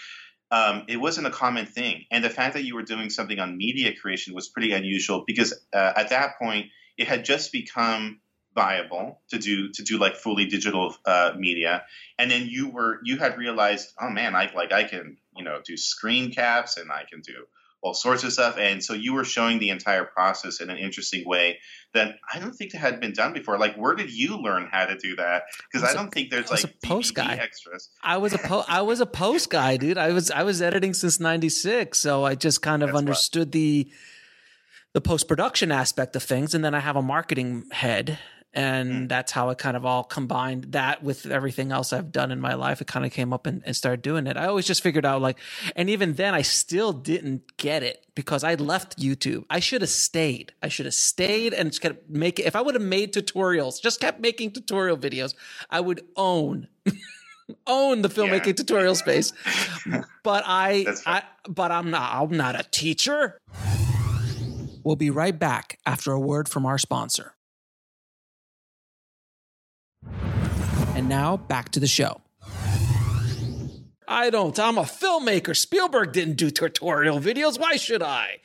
um, 0.51 0.83
it 0.87 0.97
wasn't 0.97 1.25
a 1.25 1.31
common 1.31 1.65
thing. 1.65 2.05
And 2.11 2.23
the 2.23 2.29
fact 2.29 2.53
that 2.53 2.63
you 2.63 2.75
were 2.75 2.83
doing 2.83 3.09
something 3.09 3.39
on 3.39 3.57
media 3.57 3.91
creation 3.99 4.35
was 4.35 4.49
pretty 4.49 4.71
unusual 4.71 5.23
because 5.25 5.51
uh, 5.73 5.93
at 5.95 6.09
that 6.09 6.37
point 6.37 6.67
it 6.95 7.07
had 7.07 7.25
just 7.25 7.51
become 7.51 8.21
viable 8.53 9.19
to 9.29 9.39
do 9.39 9.71
to 9.71 9.81
do 9.81 9.97
like 9.97 10.15
fully 10.15 10.45
digital 10.45 10.95
uh, 11.07 11.31
media. 11.35 11.85
And 12.19 12.29
then 12.29 12.45
you 12.47 12.69
were 12.69 12.99
you 13.03 13.17
had 13.17 13.35
realized, 13.39 13.89
oh 13.99 14.11
man, 14.11 14.35
I 14.35 14.51
like 14.53 14.71
I 14.71 14.83
can 14.83 15.17
you 15.35 15.43
know 15.43 15.59
do 15.65 15.75
screen 15.75 16.31
caps 16.31 16.77
and 16.77 16.91
I 16.91 17.05
can 17.09 17.21
do 17.21 17.45
all 17.81 17.93
sorts 17.93 18.23
of 18.23 18.33
stuff. 18.33 18.57
And 18.57 18.83
so 18.83 18.93
you 18.93 19.13
were 19.13 19.23
showing 19.23 19.59
the 19.59 19.69
entire 19.69 20.03
process 20.03 20.59
in 20.59 20.69
an 20.69 20.77
interesting 20.77 21.23
way 21.25 21.59
that 21.93 22.15
I 22.33 22.39
don't 22.39 22.51
think 22.53 22.73
that 22.73 22.79
had 22.79 22.99
been 22.99 23.13
done 23.13 23.31
before. 23.33 23.57
Like, 23.57 23.75
where 23.75 23.95
did 23.95 24.11
you 24.11 24.37
learn 24.37 24.67
how 24.71 24.85
to 24.85 24.97
do 24.97 25.15
that? 25.15 25.43
Because 25.71 25.83
I 25.87 25.89
I 25.89 25.91
a- 25.91 25.95
don't 25.95 26.13
think 26.13 26.29
there's 26.29 26.51
like 26.51 26.63
a 26.65 26.67
post 26.85 27.13
DVD 27.13 27.27
guy. 27.27 27.35
extras. 27.35 27.89
I 28.03 28.17
was 28.17 28.33
a 28.33 28.37
po- 28.37 28.65
I 28.67 28.81
was 28.81 28.99
a 28.99 29.05
post 29.05 29.49
guy, 29.49 29.77
dude. 29.77 29.97
I 29.97 30.11
was 30.11 30.29
I 30.29 30.43
was 30.43 30.61
editing 30.61 30.93
since 30.93 31.19
'96, 31.19 31.97
so 31.97 32.25
I 32.25 32.35
just 32.35 32.61
kind 32.61 32.83
of 32.83 32.89
That's 32.89 32.97
understood 32.97 33.51
the 33.53 33.89
the 34.93 35.01
post 35.01 35.27
production 35.27 35.71
aspect 35.71 36.15
of 36.15 36.23
things, 36.23 36.53
and 36.53 36.63
then 36.65 36.73
I 36.75 36.79
have 36.79 36.95
a 36.95 37.01
marketing 37.01 37.65
head, 37.71 38.17
and 38.53 38.91
Hmm. 38.91 39.07
that's 39.07 39.31
how 39.31 39.49
it 39.49 39.57
kind 39.57 39.77
of 39.77 39.85
all 39.85 40.03
combined. 40.03 40.71
That 40.71 41.03
with 41.03 41.25
everything 41.25 41.71
else 41.71 41.93
I've 41.93 42.11
done 42.11 42.31
in 42.31 42.39
my 42.41 42.53
life, 42.55 42.81
it 42.81 42.87
kind 42.87 43.05
of 43.05 43.11
came 43.11 43.31
up 43.33 43.45
and, 43.45 43.61
and 43.65 43.75
started 43.75 44.01
doing 44.01 44.25
it. 44.27 44.37
I 44.37 44.45
always 44.47 44.65
just 44.65 44.81
figured 44.81 45.05
out 45.05 45.21
like, 45.21 45.37
and 45.75 45.89
even 45.89 46.13
then, 46.13 46.33
I 46.33 46.41
still 46.41 46.91
didn't 46.93 47.57
get 47.57 47.83
it 47.83 48.05
because 48.15 48.43
I 48.43 48.55
left 48.55 48.97
YouTube. 48.99 49.45
I 49.49 49.59
should 49.59 49.81
have 49.81 49.89
stayed. 49.89 50.53
I 50.63 50.67
should 50.67 50.85
have 50.85 50.95
stayed 50.95 51.53
and 51.53 51.69
just 51.69 51.81
kept 51.81 52.09
making. 52.09 52.45
If 52.45 52.55
I 52.55 52.61
would 52.61 52.75
have 52.75 52.83
made 52.83 53.13
tutorials, 53.13 53.81
just 53.81 53.99
kept 54.01 54.19
making 54.19 54.51
tutorial 54.51 54.97
videos, 54.97 55.35
I 55.69 55.79
would 55.81 56.01
own. 56.15 56.67
own 57.65 58.03
the 58.03 58.09
filmmaking 58.09 58.45
Yeah. 58.45 58.53
tutorial 58.53 58.93
space 58.93 59.33
but 60.21 60.43
i 60.45 60.85
i 61.07 61.23
but 61.47 61.71
i'm 61.71 61.89
not 61.89 62.13
i'm 62.13 62.37
not 62.37 62.53
a 62.59 62.61
teacher 62.69 63.39
we'll 64.83 64.95
be 64.95 65.09
right 65.09 65.37
back 65.37 65.79
after 65.83 66.11
a 66.11 66.19
word 66.19 66.47
from 66.47 66.63
our 66.67 66.77
sponsor 66.77 67.33
and 70.95 71.07
now 71.09 71.37
back 71.37 71.69
to 71.69 71.79
the 71.79 71.87
show 71.87 72.21
I 74.11 74.31
don't. 74.31 74.57
I'm 74.57 74.79
a 74.79 74.85
filmmaker. 74.85 75.55
Spielberg 75.55 76.13
didn't 76.13 76.37
do 76.37 76.49
tutorial 76.49 77.19
videos. 77.19 77.59
Why 77.59 77.75
should 77.75 78.01
I? 78.01 78.39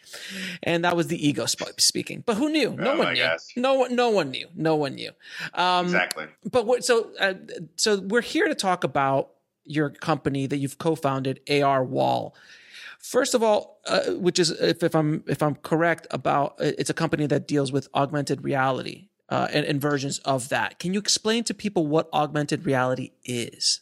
And 0.63 0.85
that 0.85 0.95
was 0.95 1.07
the 1.07 1.27
ego 1.27 1.47
sp- 1.49 1.81
speaking. 1.81 2.23
But 2.27 2.37
who 2.37 2.51
knew? 2.51 2.75
No 2.77 2.93
Oh, 2.93 2.99
one 2.99 3.07
I 3.07 3.11
knew. 3.15 3.17
guess. 3.21 3.49
No 3.57 3.73
one. 3.73 3.97
No 3.97 4.11
one 4.11 4.31
knew. 4.31 4.47
No 4.55 4.77
one 4.77 4.95
knew. 4.95 5.11
Um, 5.55 5.87
exactly. 5.87 6.27
But 6.53 6.67
what, 6.67 6.85
so 6.85 7.13
uh, 7.19 7.33
so 7.77 7.99
we're 7.99 8.21
here 8.21 8.47
to 8.47 8.55
talk 8.55 8.85
about 8.85 9.31
your 9.65 9.89
company 9.89 10.47
that 10.47 10.59
you've 10.59 10.77
co-founded, 10.77 11.41
ARwall. 11.47 12.33
First 12.99 13.33
of 13.33 13.43
all, 13.43 13.81
uh, 13.87 14.03
which 14.11 14.39
is 14.39 14.51
if, 14.51 14.83
if 14.83 14.95
I'm 14.95 15.25
if 15.27 15.43
I'm 15.43 15.55
correct 15.55 16.07
about 16.11 16.61
uh, 16.61 16.73
it's 16.77 16.91
a 16.91 16.95
company 16.95 17.25
that 17.29 17.49
deals 17.49 17.73
with 17.73 17.89
augmented 17.95 18.45
reality 18.45 19.09
uh, 19.29 19.49
and, 19.53 19.65
and 19.67 19.81
versions 19.81 20.19
of 20.21 20.49
that. 20.51 20.79
Can 20.79 20.93
you 20.93 21.01
explain 21.01 21.45
to 21.45 21.55
people 21.55 21.87
what 21.87 22.09
augmented 22.13 22.67
reality 22.67 23.13
is? 23.25 23.81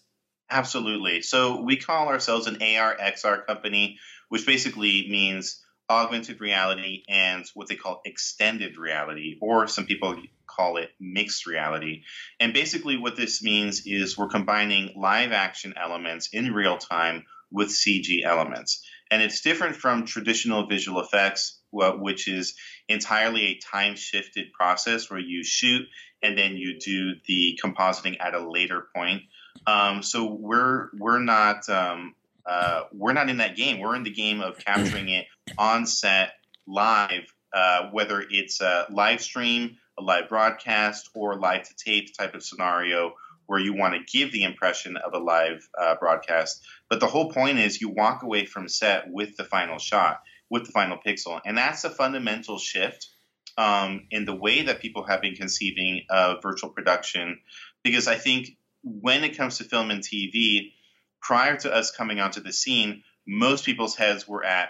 Absolutely. 0.51 1.23
So 1.23 1.63
we 1.63 1.77
call 1.77 2.09
ourselves 2.09 2.47
an 2.47 2.57
AR 2.63 2.97
XR 2.97 3.47
company, 3.47 3.99
which 4.29 4.47
basically 4.47 5.09
means 5.11 5.63
augmented 5.89 6.41
reality 6.41 7.03
and 7.09 7.45
what 7.55 7.69
they 7.69 7.75
call 7.75 8.01
extended 8.05 8.77
reality, 8.77 9.37
or 9.41 9.67
some 9.67 9.87
people 9.87 10.17
call 10.47 10.77
it 10.77 10.91
mixed 11.01 11.47
reality. 11.47 12.03
And 12.39 12.53
basically, 12.53 12.97
what 12.97 13.17
this 13.17 13.43
means 13.43 13.83
is 13.87 14.17
we're 14.17 14.29
combining 14.29 14.93
live 14.97 15.33
action 15.33 15.75
elements 15.77 16.29
in 16.33 16.53
real 16.53 16.79
time 16.79 17.25
with 17.51 17.69
CG 17.69 18.25
elements. 18.25 18.85
And 19.11 19.23
it's 19.23 19.43
different 19.43 19.77
from 19.77 20.07
traditional 20.07 20.67
visual 20.67 21.01
effects, 21.01 21.61
which 21.73 22.29
is 22.29 22.55
entirely 22.89 23.47
a 23.47 23.59
time 23.59 23.97
shifted 23.97 24.53
process 24.53 25.11
where 25.11 25.21
you 25.21 25.43
shoot 25.43 25.89
and 26.23 26.39
then 26.39 26.57
you 26.57 26.79
do 26.79 27.15
the 27.27 27.59
compositing 27.63 28.17
at 28.21 28.35
a 28.35 28.51
later 28.51 28.87
point. 28.95 29.23
Um, 29.67 30.03
so 30.03 30.33
we're 30.33 30.91
we're 30.99 31.21
not 31.21 31.69
um, 31.69 32.15
uh, 32.47 32.85
we're 32.93 33.13
not 33.13 33.29
in 33.29 33.39
that 33.39 33.57
game. 33.57 33.81
We're 33.81 33.97
in 33.97 34.05
the 34.05 34.13
game 34.13 34.41
of 34.41 34.59
capturing 34.59 35.09
it 35.09 35.27
on 35.59 35.87
set 35.87 36.33
live, 36.67 37.33
uh, 37.53 37.89
whether 37.91 38.25
it's 38.29 38.61
a 38.61 38.87
live 38.91 39.21
stream, 39.21 39.79
a 39.99 40.03
live 40.03 40.29
broadcast, 40.29 41.11
or 41.15 41.39
live 41.39 41.63
to 41.65 41.75
tape 41.77 42.17
type 42.17 42.35
of 42.35 42.43
scenario 42.43 43.15
where 43.47 43.61
you 43.61 43.75
want 43.75 43.95
to 43.95 44.19
give 44.19 44.33
the 44.33 44.45
impression 44.45 44.97
of 44.97 45.15
a 45.15 45.19
live 45.19 45.69
uh, 45.79 45.95
broadcast. 45.97 46.65
But 46.89 47.01
the 47.01 47.07
whole 47.07 47.31
point 47.31 47.59
is 47.59 47.81
you 47.81 47.91
walk 47.91 48.23
away 48.23 48.47
from 48.47 48.69
set 48.69 49.11
with 49.11 49.37
the 49.37 49.45
final 49.45 49.79
shot, 49.79 50.23
with 50.53 50.67
the 50.67 50.73
final 50.73 50.99
pixel, 50.99 51.41
and 51.47 51.57
that's 51.57 51.83
a 51.85 51.91
fundamental 51.91 52.59
shift 52.59 53.09
um, 53.57 54.07
in 54.11 54.27
the 54.27 54.35
way 54.35 54.61
that 54.61 54.81
people 54.81 55.03
have 55.03 55.23
been 55.23 55.35
conceiving 55.35 56.03
of 56.11 56.43
virtual 56.43 56.69
production. 56.69 57.41
Because 57.83 58.07
I 58.07 58.17
think 58.17 58.51
when 58.85 59.25
it 59.25 59.35
comes 59.35 59.57
to 59.59 59.65
film 59.65 59.91
and 59.91 60.03
TV, 60.03 60.73
prior 61.23 61.57
to 61.57 61.73
us 61.75 61.91
coming 61.91 62.21
onto 62.21 62.43
the 62.43 62.53
scene, 62.53 63.03
most 63.27 63.65
people's 63.65 63.97
heads 63.97 64.29
were 64.29 64.45
at 64.45 64.69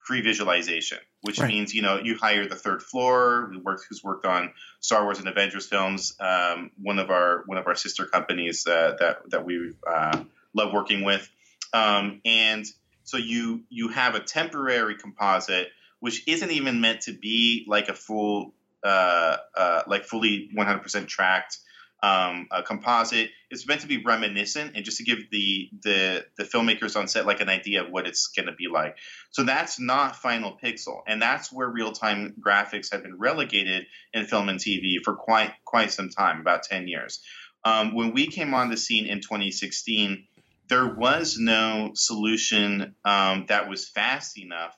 pre-visualization, 0.00 0.98
which 1.20 1.38
Right. 1.38 1.46
means 1.46 1.72
you 1.72 1.82
know 1.82 2.00
you 2.02 2.16
hire 2.16 2.48
the 2.48 2.56
third 2.56 2.82
floor, 2.82 3.48
who 3.52 3.60
worked, 3.60 3.84
who's 3.88 4.02
worked 4.02 4.26
on 4.26 4.52
Star 4.80 5.04
Wars 5.04 5.20
and 5.20 5.28
Avengers 5.28 5.68
films. 5.68 6.16
Um, 6.18 6.72
one 6.82 6.98
of 6.98 7.10
our 7.10 7.44
one 7.46 7.58
of 7.58 7.68
our 7.68 7.76
sister 7.76 8.06
companies 8.06 8.66
uh, 8.66 8.96
that 8.98 9.30
that 9.30 9.44
we 9.44 9.72
uh, 9.86 10.24
love 10.52 10.72
working 10.72 11.04
with, 11.04 11.30
um, 11.72 12.20
and 12.24 12.66
so 13.12 13.18
you 13.18 13.62
you 13.68 13.88
have 13.88 14.14
a 14.14 14.20
temporary 14.20 14.96
composite 14.96 15.68
which 16.00 16.26
isn't 16.26 16.50
even 16.50 16.80
meant 16.80 17.02
to 17.02 17.12
be 17.12 17.66
like 17.68 17.88
a 17.90 17.94
full 17.94 18.54
uh, 18.82 19.36
uh, 19.54 19.82
like 19.86 20.04
fully 20.04 20.48
100% 20.56 21.06
tracked 21.06 21.58
um, 22.02 22.48
a 22.50 22.62
composite. 22.62 23.30
It's 23.50 23.68
meant 23.68 23.82
to 23.82 23.86
be 23.86 24.02
reminiscent 24.02 24.72
and 24.74 24.84
just 24.84 24.96
to 24.96 25.04
give 25.04 25.18
the 25.30 25.68
the 25.82 26.26
the 26.38 26.44
filmmakers 26.44 26.96
on 26.96 27.06
set 27.06 27.26
like 27.26 27.40
an 27.40 27.50
idea 27.50 27.84
of 27.84 27.90
what 27.92 28.06
it's 28.06 28.28
going 28.28 28.46
to 28.46 28.52
be 28.52 28.66
like. 28.66 28.96
So 29.30 29.44
that's 29.44 29.78
not 29.78 30.16
final 30.16 30.58
pixel, 30.64 31.02
and 31.06 31.20
that's 31.20 31.52
where 31.52 31.68
real 31.68 31.92
time 31.92 32.34
graphics 32.40 32.92
have 32.92 33.02
been 33.02 33.18
relegated 33.18 33.86
in 34.14 34.24
film 34.24 34.48
and 34.48 34.58
TV 34.58 35.04
for 35.04 35.14
quite 35.14 35.52
quite 35.66 35.92
some 35.92 36.08
time, 36.08 36.40
about 36.40 36.62
10 36.62 36.88
years. 36.88 37.20
Um, 37.64 37.94
when 37.94 38.12
we 38.12 38.26
came 38.26 38.54
on 38.54 38.70
the 38.70 38.76
scene 38.76 39.06
in 39.06 39.20
2016, 39.20 40.26
there 40.68 40.86
was 40.86 41.36
no 41.38 41.92
solution 41.94 42.94
um, 43.04 43.46
that 43.48 43.68
was 43.68 43.88
fast 43.88 44.38
enough 44.38 44.76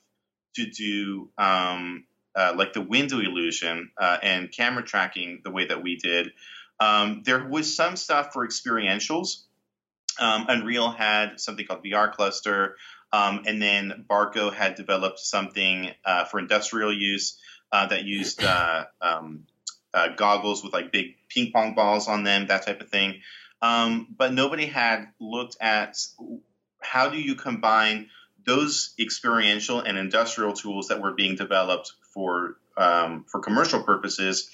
to 0.57 0.67
do 0.67 1.31
um, 1.39 2.05
uh, 2.35 2.55
like 2.57 2.73
the 2.73 2.81
window 2.81 3.21
illusion 3.21 3.91
uh, 3.99 4.19
and 4.23 4.51
camera 4.51 4.83
tracking 4.83 5.41
the 5.45 5.51
way 5.51 5.67
that 5.67 5.83
we 5.83 5.97
did. 5.97 6.33
Um, 6.81 7.23
there 7.25 7.47
was 7.47 7.77
some 7.77 7.97
stuff 7.97 8.33
for 8.33 8.47
experientials. 8.47 9.43
Um, 10.19 10.47
Unreal 10.49 10.91
had 10.91 11.41
something 11.41 11.67
called 11.67 11.85
VR 11.85 12.13
Cluster, 12.13 12.77
um, 13.13 13.43
and 13.47 13.61
then 13.61 14.05
Barco 14.09 14.53
had 14.53 14.75
developed 14.75 15.21
something 15.21 15.91
uh, 16.05 16.25
for 16.25 16.39
industrial 16.39 16.93
use 16.93 17.39
uh, 17.73 17.87
that 17.87 18.05
used 18.05 18.43
uh, 18.43 18.85
um, 19.01 19.47
uh, 19.93 20.09
goggles 20.17 20.63
with 20.63 20.73
like 20.73 20.93
big 20.93 21.17
ping 21.29 21.53
pong 21.53 21.75
balls 21.75 22.09
on 22.09 22.25
them, 22.25 22.49
that 22.49 22.67
type 22.67 22.81
of 22.81 22.89
thing. 22.89 23.21
Um, 23.65 24.09
but 24.15 24.35
nobody 24.35 24.67
had 24.67 25.07
looked 25.19 25.57
at 25.59 25.97
how 26.83 27.09
do 27.09 27.19
you 27.19 27.35
combine 27.35 28.11
those 28.45 28.93
experiential 29.01 29.81
and 29.81 29.97
industrial 29.97 30.53
tools 30.53 30.89
that 30.89 31.01
were 31.01 31.15
being 31.15 31.35
developed 31.37 31.91
for 32.13 32.59
um, 32.77 33.25
for 33.27 33.41
commercial 33.41 33.83
purposes 33.83 34.51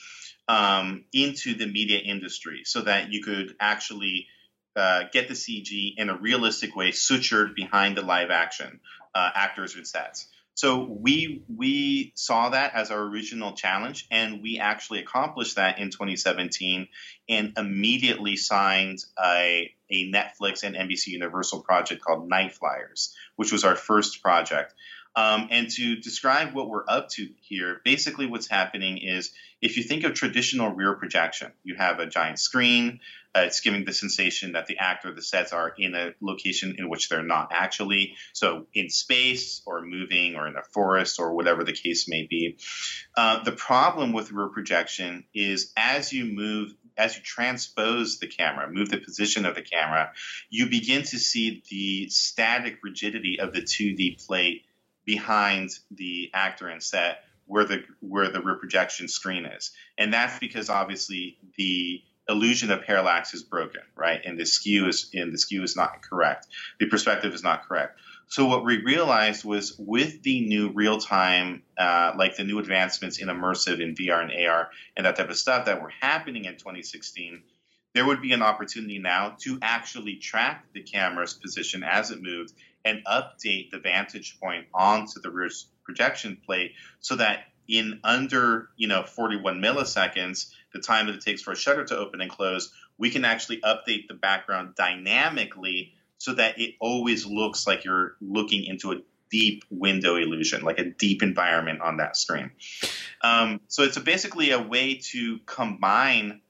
um, 0.46 1.07
into 1.12 1.55
the 1.55 1.66
media 1.66 1.99
industry, 1.99 2.62
so 2.64 2.83
that 2.83 3.11
you 3.11 3.20
could 3.20 3.57
actually 3.59 4.29
uh, 4.77 5.05
get 5.12 5.27
the 5.27 5.35
CG 5.35 5.94
in 5.96 6.09
a 6.09 6.16
realistic 6.16 6.77
way, 6.77 6.92
sutured 6.92 7.57
behind 7.57 7.96
the 7.96 8.03
live 8.03 8.31
action 8.31 8.79
uh, 9.12 9.31
actors 9.35 9.75
and 9.75 9.88
sets. 9.88 10.29
So 10.61 10.85
we 10.85 11.42
we 11.49 12.12
saw 12.16 12.51
that 12.51 12.75
as 12.75 12.90
our 12.90 13.01
original 13.01 13.55
challenge, 13.55 14.07
and 14.11 14.42
we 14.42 14.59
actually 14.59 14.99
accomplished 14.99 15.57
that 15.57 15.79
in 15.79 15.88
2017, 15.88 16.87
and 17.31 17.55
immediately 17.57 18.37
signed 18.37 18.99
a, 19.18 19.73
a 19.90 20.12
Netflix 20.12 20.62
and 20.62 20.77
NBC 20.77 21.07
Universal 21.07 21.62
project 21.62 22.03
called 22.03 22.31
Nightflyers, 22.31 23.14
which 23.37 23.53
was 23.53 23.64
our 23.64 23.75
first 23.75 24.20
project. 24.20 24.75
Um, 25.20 25.48
and 25.50 25.68
to 25.72 25.96
describe 25.96 26.54
what 26.54 26.70
we're 26.70 26.85
up 26.88 27.11
to 27.11 27.28
here, 27.42 27.83
basically 27.85 28.24
what's 28.24 28.48
happening 28.48 28.96
is 28.96 29.33
if 29.61 29.76
you 29.76 29.83
think 29.83 30.04
of 30.04 30.14
traditional 30.14 30.70
rear 30.70 30.94
projection, 30.94 31.52
you 31.62 31.74
have 31.74 31.98
a 31.98 32.06
giant 32.06 32.38
screen. 32.38 33.00
Uh, 33.37 33.40
it's 33.40 33.61
giving 33.61 33.85
the 33.85 33.92
sensation 33.92 34.52
that 34.52 34.66
the 34.66 34.78
actor, 34.78 35.14
the 35.14 35.20
sets 35.20 35.52
are 35.52 35.74
in 35.76 35.94
a 35.94 36.14
location 36.22 36.76
in 36.78 36.88
which 36.88 37.11
they're 37.11 37.22
not 37.22 37.50
actually. 37.52 38.14
So 38.33 38.66
in 38.72 38.88
space 38.88 39.61
or 39.66 39.83
moving 39.83 40.37
or 40.37 40.48
in 40.48 40.56
a 40.56 40.62
forest 40.62 41.20
or 41.20 41.35
whatever 41.35 41.64
the 41.64 41.74
case 41.74 42.09
may 42.09 42.26
be. 42.28 42.56
Uh, 43.14 43.44
the 43.44 43.52
problem 43.52 44.14
with 44.14 44.33
rear 44.33 44.48
projection 44.48 45.24
is 45.35 45.70
as 45.76 46.14
you 46.14 46.24
move 46.24 46.74
as 46.96 47.16
you 47.16 47.22
transpose 47.22 48.18
the 48.18 48.26
camera, 48.26 48.70
move 48.70 48.90
the 48.90 48.98
position 48.98 49.46
of 49.46 49.54
the 49.54 49.62
camera, 49.62 50.12
you 50.50 50.68
begin 50.68 51.02
to 51.02 51.18
see 51.18 51.62
the 51.70 52.09
static 52.11 52.78
rigidity 52.83 53.38
of 53.40 53.52
the 53.52 53.62
2D 53.62 54.26
plate 54.26 54.64
behind 55.04 55.70
the 55.90 56.30
actor 56.34 56.68
and 56.68 56.82
set 56.82 57.24
where 57.46 57.64
the 57.64 57.82
where 58.00 58.30
the 58.30 58.40
rear 58.40 58.56
projection 58.56 59.08
screen 59.08 59.44
is. 59.44 59.72
And 59.98 60.12
that's 60.12 60.38
because 60.38 60.70
obviously 60.70 61.38
the 61.58 62.00
illusion 62.28 62.70
of 62.70 62.82
parallax 62.82 63.34
is 63.34 63.42
broken, 63.42 63.82
right? 63.96 64.20
And 64.24 64.38
the 64.38 64.46
skew 64.46 64.88
is 64.88 65.10
and 65.12 65.32
the 65.32 65.38
skew 65.38 65.62
is 65.62 65.76
not 65.76 66.02
correct. 66.02 66.46
The 66.78 66.86
perspective 66.86 67.34
is 67.34 67.42
not 67.42 67.66
correct. 67.66 67.98
So 68.28 68.46
what 68.46 68.64
we 68.64 68.80
realized 68.80 69.44
was 69.44 69.76
with 69.76 70.22
the 70.22 70.46
new 70.46 70.70
real 70.70 70.98
time, 70.98 71.64
uh, 71.76 72.12
like 72.16 72.36
the 72.36 72.44
new 72.44 72.60
advancements 72.60 73.18
in 73.18 73.26
immersive 73.26 73.80
in 73.80 73.96
VR 73.96 74.22
and 74.22 74.46
AR 74.46 74.70
and 74.96 75.04
that 75.04 75.16
type 75.16 75.30
of 75.30 75.36
stuff 75.36 75.66
that 75.66 75.82
were 75.82 75.92
happening 76.00 76.44
in 76.44 76.52
2016, 76.52 77.42
there 77.92 78.06
would 78.06 78.22
be 78.22 78.32
an 78.32 78.42
opportunity 78.42 79.00
now 79.00 79.34
to 79.40 79.58
actually 79.60 80.14
track 80.14 80.64
the 80.72 80.82
camera's 80.82 81.34
position 81.34 81.82
as 81.82 82.12
it 82.12 82.22
moved 82.22 82.52
and 82.84 83.04
update 83.04 83.70
the 83.70 83.78
vantage 83.78 84.38
point 84.40 84.66
onto 84.74 85.20
the 85.20 85.30
rear 85.30 85.50
projection 85.84 86.38
plate 86.44 86.72
so 87.00 87.16
that 87.16 87.44
in 87.68 88.00
under 88.04 88.68
you 88.76 88.88
know 88.88 89.02
41 89.02 89.60
milliseconds 89.60 90.50
the 90.72 90.80
time 90.80 91.06
that 91.06 91.14
it 91.14 91.20
takes 91.20 91.42
for 91.42 91.52
a 91.52 91.56
shutter 91.56 91.84
to 91.84 91.96
open 91.96 92.20
and 92.20 92.30
close 92.30 92.72
we 92.98 93.10
can 93.10 93.24
actually 93.24 93.60
update 93.62 94.06
the 94.08 94.14
background 94.14 94.74
dynamically 94.76 95.94
so 96.18 96.34
that 96.34 96.60
it 96.60 96.74
always 96.80 97.24
looks 97.24 97.66
like 97.66 97.84
you're 97.84 98.14
looking 98.20 98.64
into 98.64 98.92
a 98.92 98.96
deep 99.30 99.64
window 99.70 100.16
illusion 100.16 100.62
like 100.62 100.78
a 100.78 100.84
deep 100.84 101.22
environment 101.22 101.80
on 101.80 101.96
that 101.96 102.16
screen. 102.16 102.50
Um, 103.22 103.60
so 103.68 103.84
it's 103.84 103.96
a 103.96 104.00
basically 104.00 104.50
a 104.50 104.60
way 104.60 105.00
to 105.12 105.38
combine 105.46 106.42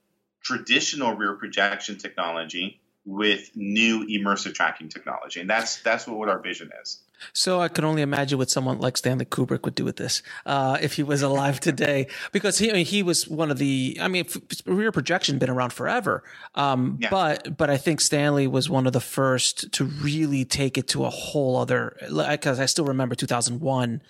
traditional 0.43 1.15
rear 1.15 1.35
projection 1.35 1.97
technology 1.97 2.80
with 3.05 3.49
new 3.55 4.05
immersive 4.07 4.53
tracking 4.53 4.89
technology, 4.89 5.39
and 5.39 5.49
that's 5.49 5.81
that's 5.81 6.07
what, 6.07 6.17
what 6.17 6.29
our 6.29 6.39
vision 6.39 6.69
is. 6.81 6.99
So 7.33 7.59
I 7.59 7.67
can 7.67 7.85
only 7.85 8.01
imagine 8.01 8.37
what 8.37 8.49
someone 8.49 8.79
like 8.79 8.97
Stanley 8.97 9.25
Kubrick 9.25 9.63
would 9.63 9.75
do 9.75 9.85
with 9.85 9.97
this 9.97 10.23
uh, 10.45 10.77
if 10.81 10.93
he 10.93 11.03
was 11.03 11.21
alive 11.21 11.59
today, 11.59 12.07
because 12.31 12.57
he 12.57 12.69
I 12.69 12.73
mean, 12.73 12.85
he 12.85 13.03
was 13.03 13.27
one 13.27 13.51
of 13.51 13.57
the. 13.57 13.97
I 13.99 14.07
mean, 14.07 14.25
rear 14.65 14.91
projection 14.91 15.39
been 15.39 15.49
around 15.49 15.73
forever, 15.73 16.23
um, 16.55 16.97
yeah. 17.01 17.09
but 17.09 17.57
but 17.57 17.69
I 17.69 17.77
think 17.77 18.01
Stanley 18.01 18.47
was 18.47 18.69
one 18.69 18.87
of 18.87 18.93
the 18.93 19.01
first 19.01 19.71
to 19.73 19.85
really 19.85 20.45
take 20.45 20.77
it 20.77 20.87
to 20.89 21.05
a 21.05 21.09
whole 21.09 21.57
other. 21.57 21.97
Because 22.29 22.59
I 22.59 22.65
still 22.65 22.85
remember 22.85 23.15
2001. 23.15 24.01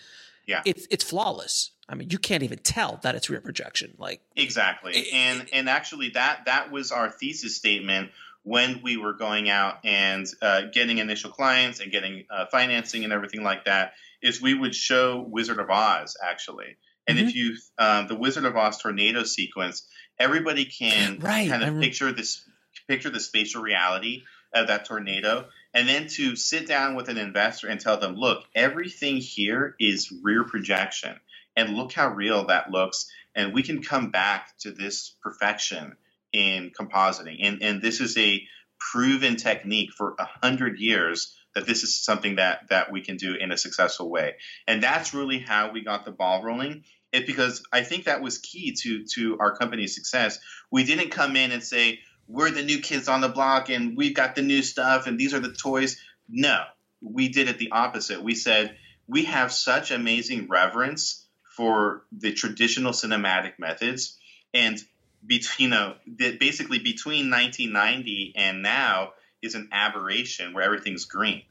Yeah, 0.48 0.62
it's 0.66 0.88
it's 0.90 1.04
flawless. 1.04 1.72
I 1.88 1.96
mean, 1.96 2.10
you 2.10 2.18
can't 2.18 2.42
even 2.42 2.60
tell 2.60 3.00
that 3.04 3.16
it's 3.16 3.30
rear 3.30 3.42
projection. 3.42 3.94
Like 3.98 4.22
exactly, 4.36 4.94
it, 4.94 5.14
and 5.14 5.48
and 5.54 5.70
actually 5.70 6.10
that 6.10 6.46
that 6.46 6.72
was 6.72 6.92
our 6.92 7.10
thesis 7.10 7.56
statement 7.56 8.12
when 8.44 8.82
we 8.84 8.98
were 8.98 9.14
going 9.14 9.50
out 9.50 9.80
and 9.84 10.26
uh, 10.42 10.64
getting 10.74 10.98
initial 10.98 11.30
clients 11.30 11.80
and 11.80 11.92
getting 11.92 12.26
uh, 12.30 12.46
financing 12.48 13.04
and 13.04 13.14
everything 13.14 13.44
like 13.44 13.66
that 13.66 13.94
is 14.22 14.42
we 14.42 14.54
would 14.54 14.76
show 14.76 15.26
Wizard 15.28 15.60
of 15.60 15.70
Oz 15.70 16.18
actually. 16.24 16.78
And 17.08 17.18
mm-hmm. 17.18 17.28
if 17.28 17.36
you 17.36 17.56
um, 17.78 18.08
the 18.08 18.16
Wizard 18.16 18.46
of 18.46 18.56
Oz 18.56 18.78
tornado 18.78 19.24
sequence, 19.24 19.88
everybody 20.20 20.66
can 20.66 21.20
right. 21.22 21.50
kind 21.50 21.64
of 21.64 21.82
picture 21.82 22.12
this 22.12 22.44
picture 22.88 23.10
the 23.10 23.20
spatial 23.20 23.62
reality 23.62 24.24
of 24.54 24.68
that 24.68 24.86
tornado, 24.86 25.48
and 25.74 25.88
then 25.88 26.08
to 26.08 26.36
sit 26.36 26.68
down 26.68 26.96
with 26.96 27.08
an 27.08 27.18
investor 27.18 27.68
and 27.68 27.80
tell 27.80 27.98
them, 27.98 28.16
look, 28.16 28.44
everything 28.54 29.18
here 29.18 29.76
is 29.80 30.12
rear 30.24 30.44
projection, 30.44 31.18
and 31.56 31.76
look 31.76 31.94
how 31.94 32.10
real 32.10 32.48
that 32.48 32.70
looks, 32.70 33.10
and 33.34 33.54
we 33.54 33.64
can 33.64 33.82
come 33.82 34.12
back 34.12 34.50
to 34.60 34.72
this 34.72 35.16
perfection 35.24 35.96
in 36.34 36.72
compositing. 36.72 37.38
And, 37.42 37.62
and 37.62 37.82
this 37.82 38.00
is 38.02 38.18
a 38.18 38.42
proven 38.80 39.36
technique 39.36 39.92
for 39.92 40.16
a 40.18 40.26
hundred 40.42 40.80
years 40.80 41.36
that 41.54 41.68
this 41.68 41.84
is 41.84 41.96
something 41.96 42.38
that 42.38 42.70
that 42.70 42.92
we 42.92 43.02
can 43.02 43.18
do 43.18 43.36
in 43.36 43.52
a 43.52 43.58
successful 43.58 44.10
way. 44.10 44.36
And 44.68 44.82
that's 44.82 45.14
really 45.14 45.40
how 45.40 45.72
we 45.72 45.84
got 45.84 46.06
the 46.06 46.12
ball 46.12 46.44
rolling. 46.44 46.84
It 47.12 47.28
because 47.28 47.64
I 47.72 47.84
think 47.84 48.06
that 48.06 48.22
was 48.22 48.38
key 48.38 48.76
to 48.82 49.06
to 49.16 49.38
our 49.40 49.56
company's 49.56 49.96
success. 49.96 50.40
We 50.72 50.84
didn't 50.86 51.10
come 51.10 51.36
in 51.36 51.52
and 51.52 51.64
say 51.64 52.00
we're 52.28 52.52
the 52.52 52.64
new 52.64 52.80
kids 52.80 53.10
on 53.10 53.22
the 53.22 53.30
block 53.30 53.70
and 53.70 53.98
we've 53.98 54.16
got 54.16 54.36
the 54.36 54.42
new 54.42 54.64
stuff 54.64 55.08
and 55.08 55.20
these 55.20 55.34
are 55.34 55.40
the 55.40 55.52
toys. 55.52 56.02
No, 56.30 56.64
we 57.02 57.30
did 57.30 57.50
it 57.50 57.58
the 57.58 57.72
opposite. 57.72 58.24
We 58.24 58.36
said 58.36 58.78
we 59.08 59.26
have 59.26 59.52
such 59.52 59.92
amazing 59.92 60.48
reverence 60.48 61.28
for 61.58 62.04
the 62.14 62.32
traditional 62.32 62.94
cinematic 62.94 63.60
methods 63.60 64.18
and 64.54 64.80
between 65.26 65.70
you 65.70 65.76
know 65.76 65.96
basically 66.40 66.80
between 66.80 67.30
1990 67.30 68.34
and 68.36 68.62
now 68.62 69.12
is 69.42 69.56
an 69.56 69.70
aberration 69.72 70.54
where 70.54 70.64
everything's 70.64 71.06
green. 71.06 71.44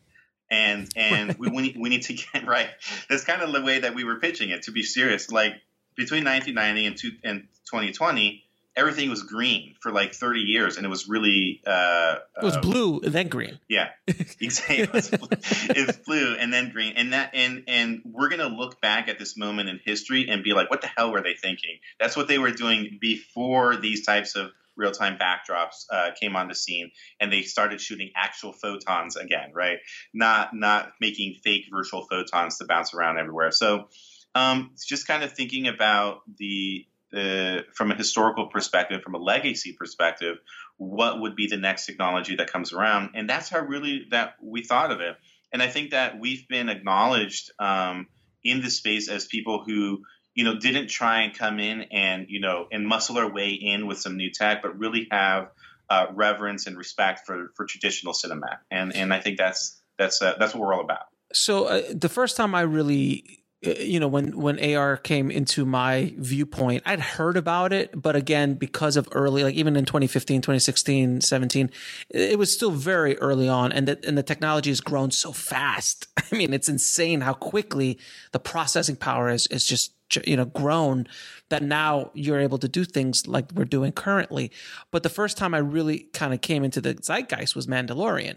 And 0.52 0.90
and 0.96 1.38
we, 1.38 1.48
we, 1.48 1.62
need, 1.62 1.76
we 1.78 1.88
need 1.88 2.02
to 2.02 2.14
get 2.14 2.46
right 2.46 2.68
that's 3.08 3.24
kind 3.24 3.42
of 3.42 3.52
the 3.52 3.62
way 3.62 3.80
that 3.80 3.94
we 3.94 4.04
were 4.04 4.16
pitching 4.16 4.50
it 4.50 4.62
to 4.62 4.72
be 4.72 4.82
serious. 4.82 5.30
Like 5.30 5.54
between 5.96 6.24
1990 6.24 6.86
and, 6.86 6.96
two, 6.96 7.10
and 7.22 7.40
2020 7.66 8.44
everything 8.76 9.10
was 9.10 9.22
green 9.22 9.74
for 9.80 9.90
like 9.90 10.14
30 10.14 10.40
years 10.40 10.76
and 10.76 10.86
it 10.86 10.88
was 10.88 11.08
really 11.08 11.60
uh, 11.66 12.16
it 12.40 12.44
was 12.44 12.56
uh, 12.56 12.60
blue 12.60 13.00
then 13.00 13.28
green. 13.28 13.58
Yeah. 13.68 13.90
Exactly. 14.42 14.86
It's 14.94 15.96
blue 15.98 16.34
and 16.34 16.52
then 16.52 16.70
green. 16.70 16.94
And 16.96 17.12
that 17.12 17.30
and 17.34 17.64
and 17.68 18.02
we're 18.04 18.28
gonna 18.28 18.48
look 18.48 18.80
back 18.80 19.08
at 19.08 19.18
this 19.18 19.36
moment 19.36 19.68
in 19.68 19.80
history 19.84 20.28
and 20.28 20.42
be 20.42 20.52
like 20.52 20.70
what 20.70 20.80
the 20.80 20.86
hell 20.86 21.12
were 21.12 21.22
they 21.22 21.34
thinking? 21.34 21.78
That's 21.98 22.16
what 22.16 22.28
they 22.28 22.38
were 22.38 22.50
doing 22.50 22.98
before 23.00 23.76
these 23.76 24.06
types 24.06 24.36
of 24.36 24.50
real-time 24.76 25.18
backdrops 25.18 25.84
uh, 25.90 26.10
came 26.18 26.36
on 26.36 26.48
the 26.48 26.54
scene 26.54 26.90
and 27.20 27.30
they 27.30 27.42
started 27.42 27.80
shooting 27.80 28.10
actual 28.16 28.52
photons 28.52 29.16
again 29.16 29.50
right? 29.52 29.78
Not 30.14 30.54
not 30.54 30.92
making 31.00 31.36
fake 31.44 31.66
virtual 31.70 32.06
photons 32.08 32.58
to 32.58 32.64
bounce 32.64 32.94
around 32.94 33.18
everywhere. 33.18 33.50
So 33.50 33.88
um, 34.34 34.70
just 34.86 35.06
kind 35.06 35.22
of 35.22 35.32
thinking 35.32 35.66
about 35.66 36.22
the 36.38 36.86
uh, 37.14 37.62
from 37.74 37.90
a 37.90 37.94
historical 37.94 38.46
perspective, 38.46 39.02
from 39.02 39.14
a 39.14 39.18
legacy 39.18 39.72
perspective, 39.72 40.38
what 40.76 41.20
would 41.20 41.36
be 41.36 41.46
the 41.46 41.56
next 41.56 41.86
technology 41.86 42.36
that 42.36 42.52
comes 42.52 42.72
around? 42.72 43.10
And 43.14 43.28
that's 43.28 43.48
how 43.48 43.60
really 43.60 44.06
that 44.10 44.34
we 44.42 44.62
thought 44.62 44.92
of 44.92 45.00
it. 45.00 45.16
And 45.52 45.62
I 45.62 45.68
think 45.68 45.90
that 45.90 46.18
we've 46.18 46.46
been 46.48 46.68
acknowledged 46.68 47.50
um, 47.58 48.06
in 48.44 48.62
this 48.62 48.76
space 48.76 49.08
as 49.08 49.26
people 49.26 49.64
who 49.64 50.02
you 50.34 50.44
know 50.44 50.58
didn't 50.58 50.88
try 50.88 51.22
and 51.22 51.36
come 51.36 51.58
in 51.58 51.82
and 51.90 52.26
you 52.28 52.40
know 52.40 52.66
and 52.70 52.86
muscle 52.86 53.18
our 53.18 53.30
way 53.30 53.50
in 53.50 53.86
with 53.86 53.98
some 53.98 54.16
new 54.16 54.30
tech, 54.30 54.62
but 54.62 54.78
really 54.78 55.08
have 55.10 55.50
uh, 55.88 56.06
reverence 56.14 56.66
and 56.66 56.78
respect 56.78 57.26
for 57.26 57.50
for 57.56 57.66
traditional 57.66 58.14
cinema. 58.14 58.60
And 58.70 58.94
and 58.94 59.12
I 59.12 59.20
think 59.20 59.38
that's 59.38 59.80
that's 59.98 60.22
uh, 60.22 60.34
that's 60.38 60.54
what 60.54 60.60
we're 60.60 60.74
all 60.74 60.84
about. 60.84 61.06
So 61.32 61.64
uh, 61.64 61.82
the 61.92 62.08
first 62.08 62.36
time 62.36 62.54
I 62.54 62.62
really 62.62 63.39
Uh, 63.66 63.72
you 63.72 64.00
know 64.00 64.08
when 64.08 64.38
when 64.38 64.74
AR 64.74 64.96
came 64.96 65.30
into 65.30 65.66
my 65.66 66.14
viewpoint 66.16 66.82
I'd 66.86 67.00
heard 67.00 67.36
about 67.36 67.74
it 67.74 67.90
but 68.00 68.16
again 68.16 68.54
because 68.54 68.96
of 68.96 69.06
early 69.12 69.44
like 69.44 69.54
even 69.54 69.76
in 69.76 69.84
2015 69.84 70.40
2016 70.40 71.20
17 71.20 71.70
it 72.08 72.38
was 72.38 72.50
still 72.50 72.70
very 72.70 73.18
early 73.18 73.50
on 73.50 73.70
and 73.70 73.86
the, 73.86 73.98
and 74.06 74.16
the 74.16 74.22
technology 74.22 74.70
has 74.70 74.80
grown 74.80 75.10
so 75.10 75.32
fast. 75.32 76.06
I 76.32 76.34
mean 76.34 76.54
it's 76.54 76.70
insane 76.70 77.20
how 77.20 77.34
quickly 77.34 77.98
the 78.32 78.38
processing 78.38 78.96
power 78.96 79.28
is 79.28 79.46
is 79.48 79.66
just 79.66 79.92
you 80.26 80.38
know 80.38 80.46
grown 80.46 81.06
that 81.50 81.62
now 81.62 82.10
you're 82.14 82.40
able 82.40 82.58
to 82.58 82.68
do 82.68 82.84
things 82.84 83.26
like 83.26 83.52
we're 83.52 83.64
doing 83.66 83.92
currently. 83.92 84.50
But 84.90 85.02
the 85.02 85.10
first 85.10 85.36
time 85.36 85.52
I 85.52 85.58
really 85.58 86.08
kind 86.14 86.32
of 86.32 86.40
came 86.40 86.64
into 86.64 86.80
the 86.80 86.94
zeitgeist 86.94 87.54
was 87.54 87.66
Mandalorian 87.66 88.36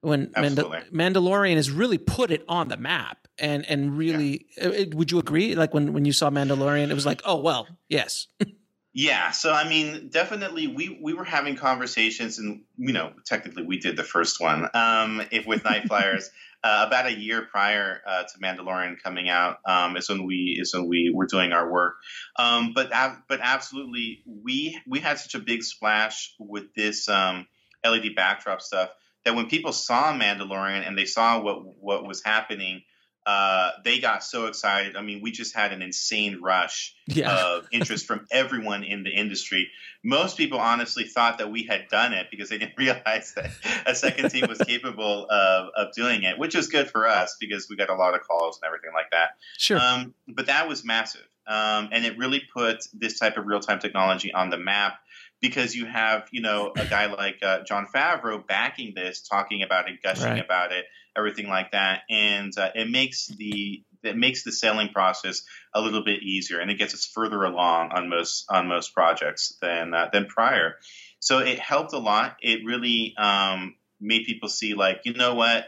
when 0.00 0.28
Mandal- 0.28 0.90
Mandalorian 0.90 1.56
has 1.56 1.70
really 1.70 1.98
put 1.98 2.30
it 2.30 2.44
on 2.48 2.68
the 2.68 2.76
map 2.76 3.28
and 3.38 3.64
and 3.68 3.96
really 3.96 4.46
yeah. 4.56 4.68
Uh, 4.68 4.84
would 4.92 5.10
you 5.10 5.18
agree? 5.18 5.54
Like 5.54 5.74
when 5.74 5.92
when 5.92 6.04
you 6.04 6.12
saw 6.12 6.30
Mandalorian 6.30 6.90
it 6.90 6.94
was 6.94 7.06
like 7.06 7.22
oh 7.24 7.40
well 7.40 7.66
yes. 7.88 8.26
Yeah 8.92 9.30
so 9.30 9.52
I 9.52 9.68
mean 9.68 10.08
definitely 10.08 10.66
we 10.66 10.98
we 11.00 11.14
were 11.14 11.24
having 11.24 11.54
conversations 11.54 12.40
and 12.40 12.62
you 12.76 12.92
know 12.92 13.12
technically 13.24 13.62
we 13.62 13.78
did 13.78 13.96
the 13.96 14.02
first 14.02 14.40
one 14.40 14.68
um 14.74 15.22
if 15.30 15.46
with 15.46 15.62
Night 15.62 15.84
Flyers 15.86 16.28
uh, 16.62 16.84
about 16.86 17.06
a 17.06 17.12
year 17.12 17.42
prior 17.42 18.02
uh, 18.06 18.24
to 18.24 18.38
Mandalorian 18.38 19.00
coming 19.02 19.28
out 19.28 19.58
um, 19.64 19.96
is 19.96 20.08
when 20.08 20.26
we 20.26 20.58
is 20.60 20.74
when 20.74 20.88
we 20.88 21.10
were 21.14 21.26
doing 21.26 21.52
our 21.52 21.70
work. 21.70 21.94
Um, 22.36 22.72
but 22.74 22.90
but 23.28 23.40
absolutely 23.42 24.22
we 24.26 24.78
we 24.86 24.98
had 24.98 25.18
such 25.18 25.34
a 25.34 25.38
big 25.38 25.62
splash 25.62 26.34
with 26.38 26.74
this 26.74 27.08
um, 27.08 27.46
LED 27.84 28.14
backdrop 28.14 28.60
stuff 28.60 28.90
that 29.24 29.34
when 29.34 29.46
people 29.46 29.72
saw 29.72 30.12
Mandalorian 30.12 30.86
and 30.86 30.96
they 30.96 31.04
saw 31.04 31.40
what 31.40 31.62
what 31.64 32.06
was 32.06 32.22
happening, 32.22 32.82
uh, 33.26 33.72
they 33.84 33.98
got 33.98 34.24
so 34.24 34.46
excited. 34.46 34.96
I 34.96 35.02
mean, 35.02 35.20
we 35.22 35.30
just 35.30 35.54
had 35.54 35.72
an 35.72 35.82
insane 35.82 36.40
rush 36.42 36.94
yeah. 37.06 37.36
of 37.36 37.68
interest 37.70 38.06
from 38.06 38.26
everyone 38.30 38.82
in 38.82 39.02
the 39.02 39.10
industry. 39.10 39.68
Most 40.02 40.38
people 40.38 40.58
honestly 40.58 41.04
thought 41.04 41.38
that 41.38 41.50
we 41.50 41.64
had 41.64 41.88
done 41.88 42.14
it 42.14 42.28
because 42.30 42.48
they 42.48 42.56
didn't 42.56 42.74
realize 42.78 43.34
that 43.34 43.50
a 43.86 43.94
second 43.94 44.30
team 44.30 44.46
was 44.48 44.58
capable 44.58 45.26
of, 45.30 45.68
of 45.76 45.92
doing 45.92 46.22
it, 46.22 46.38
which 46.38 46.54
was 46.54 46.68
good 46.68 46.90
for 46.90 47.06
us 47.06 47.36
because 47.38 47.68
we 47.68 47.76
got 47.76 47.90
a 47.90 47.94
lot 47.94 48.14
of 48.14 48.22
calls 48.22 48.58
and 48.60 48.66
everything 48.66 48.92
like 48.94 49.10
that. 49.12 49.30
Sure. 49.58 49.78
Um, 49.78 50.14
but 50.26 50.46
that 50.46 50.66
was 50.66 50.84
massive. 50.84 51.26
Um, 51.46 51.90
and 51.92 52.04
it 52.04 52.16
really 52.16 52.42
put 52.54 52.84
this 52.94 53.18
type 53.18 53.36
of 53.36 53.46
real 53.46 53.60
time 53.60 53.80
technology 53.80 54.32
on 54.32 54.50
the 54.50 54.58
map 54.58 54.98
because 55.40 55.74
you 55.74 55.86
have 55.86 56.28
you 56.30 56.40
know 56.40 56.72
a 56.76 56.84
guy 56.84 57.06
like 57.06 57.38
uh, 57.42 57.60
Jon 57.64 57.86
Favreau 57.92 58.46
backing 58.46 58.92
this, 58.94 59.20
talking 59.20 59.62
about 59.62 59.88
it, 59.88 60.02
gushing 60.02 60.24
right. 60.24 60.44
about 60.44 60.72
it, 60.72 60.84
everything 61.16 61.48
like 61.48 61.72
that, 61.72 62.02
and 62.10 62.56
uh, 62.58 62.70
it 62.74 62.90
makes 62.90 63.26
the 63.26 63.82
it 64.02 64.16
makes 64.16 64.44
the 64.44 64.52
selling 64.52 64.88
process 64.88 65.42
a 65.74 65.80
little 65.80 66.04
bit 66.04 66.22
easier, 66.22 66.60
and 66.60 66.70
it 66.70 66.78
gets 66.78 66.94
us 66.94 67.04
further 67.06 67.42
along 67.44 67.90
on 67.92 68.08
most 68.08 68.46
on 68.50 68.68
most 68.68 68.94
projects 68.94 69.56
than 69.60 69.94
uh, 69.94 70.08
than 70.12 70.26
prior. 70.26 70.76
So 71.20 71.38
it 71.38 71.58
helped 71.58 71.92
a 71.92 71.98
lot. 71.98 72.36
It 72.40 72.64
really 72.64 73.14
um, 73.18 73.76
made 74.00 74.24
people 74.24 74.48
see 74.48 74.74
like 74.74 75.02
you 75.04 75.14
know 75.14 75.34
what. 75.34 75.66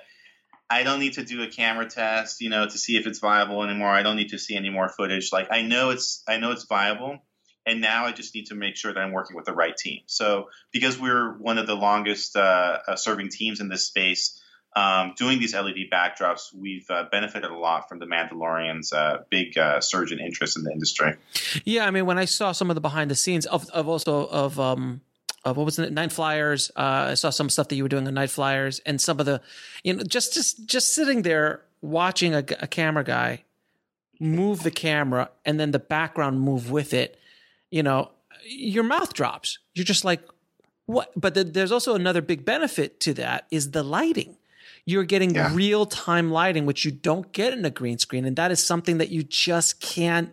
I 0.70 0.84
don't 0.84 1.00
need 1.00 1.14
to 1.14 1.24
do 1.24 1.42
a 1.42 1.48
camera 1.48 1.86
test, 1.86 2.40
you 2.40 2.48
know, 2.48 2.64
to 2.64 2.78
see 2.78 2.96
if 2.96 3.06
it's 3.06 3.18
viable 3.18 3.62
anymore. 3.62 3.90
I 3.90 4.02
don't 4.02 4.16
need 4.16 4.30
to 4.30 4.38
see 4.38 4.56
any 4.56 4.70
more 4.70 4.88
footage. 4.88 5.30
Like 5.30 5.48
I 5.50 5.60
know 5.60 5.90
it's 5.90 6.22
I 6.26 6.38
know 6.38 6.50
it's 6.50 6.64
viable 6.64 7.18
and 7.66 7.80
now 7.80 8.06
I 8.06 8.12
just 8.12 8.34
need 8.34 8.46
to 8.46 8.54
make 8.54 8.76
sure 8.76 8.92
that 8.92 9.00
I'm 9.00 9.12
working 9.12 9.36
with 9.36 9.44
the 9.44 9.52
right 9.52 9.76
team. 9.76 10.00
So 10.06 10.48
because 10.72 10.98
we're 10.98 11.32
one 11.38 11.58
of 11.58 11.66
the 11.66 11.74
longest 11.74 12.36
uh, 12.36 12.78
uh 12.86 12.96
serving 12.96 13.28
teams 13.28 13.60
in 13.60 13.68
this 13.68 13.86
space, 13.86 14.40
um, 14.74 15.12
doing 15.16 15.38
these 15.38 15.54
LED 15.54 15.90
backdrops, 15.92 16.52
we've 16.54 16.90
uh, 16.90 17.04
benefited 17.10 17.50
a 17.50 17.56
lot 17.56 17.88
from 17.88 17.98
the 17.98 18.06
Mandalorian's 18.06 18.92
uh, 18.92 19.18
big 19.28 19.58
uh, 19.58 19.80
surge 19.80 20.12
in 20.12 20.18
interest 20.18 20.56
in 20.56 20.64
the 20.64 20.72
industry. 20.72 21.14
Yeah, 21.64 21.86
I 21.86 21.90
mean, 21.90 22.06
when 22.06 22.18
I 22.18 22.24
saw 22.24 22.52
some 22.52 22.70
of 22.70 22.74
the 22.74 22.80
behind 22.80 23.10
the 23.10 23.14
scenes 23.14 23.44
of, 23.46 23.68
of 23.70 23.88
also 23.88 24.26
of 24.28 24.58
um, 24.58 25.02
of 25.44 25.56
what 25.56 25.66
was 25.66 25.78
it, 25.78 25.94
Nightflyers, 25.94 26.70
uh, 26.76 27.10
I 27.10 27.14
saw 27.14 27.30
some 27.30 27.50
stuff 27.50 27.68
that 27.68 27.76
you 27.76 27.82
were 27.82 27.88
doing 27.88 28.06
on 28.06 28.14
Nightflyers, 28.14 28.80
and 28.86 29.00
some 29.00 29.20
of 29.20 29.26
the, 29.26 29.42
you 29.84 29.92
know, 29.92 30.04
just 30.04 30.32
just 30.32 30.66
just 30.66 30.94
sitting 30.94 31.22
there 31.22 31.62
watching 31.82 32.32
a, 32.34 32.38
a 32.38 32.66
camera 32.66 33.04
guy 33.04 33.44
move 34.20 34.62
the 34.62 34.70
camera 34.70 35.30
and 35.44 35.58
then 35.58 35.72
the 35.72 35.80
background 35.80 36.40
move 36.40 36.70
with 36.70 36.94
it 36.94 37.18
you 37.72 37.82
know, 37.82 38.10
your 38.46 38.84
mouth 38.84 39.12
drops. 39.14 39.58
You're 39.74 39.84
just 39.84 40.04
like, 40.04 40.20
What? 40.86 41.10
But 41.16 41.34
the, 41.34 41.44
there's 41.44 41.72
also 41.72 41.94
another 41.94 42.20
big 42.22 42.44
benefit 42.44 43.00
to 43.00 43.14
that 43.14 43.46
is 43.50 43.70
the 43.72 43.82
lighting. 43.82 44.36
You're 44.84 45.04
getting 45.04 45.34
Yeah. 45.34 45.54
real 45.54 45.86
time 45.86 46.30
lighting, 46.30 46.66
which 46.66 46.84
you 46.84 46.90
don't 46.90 47.32
get 47.32 47.52
in 47.52 47.64
a 47.64 47.70
green 47.70 47.98
screen, 47.98 48.24
and 48.24 48.36
that 48.36 48.50
is 48.50 48.62
something 48.62 48.98
that 48.98 49.10
you 49.10 49.22
just 49.22 49.80
can't 49.80 50.30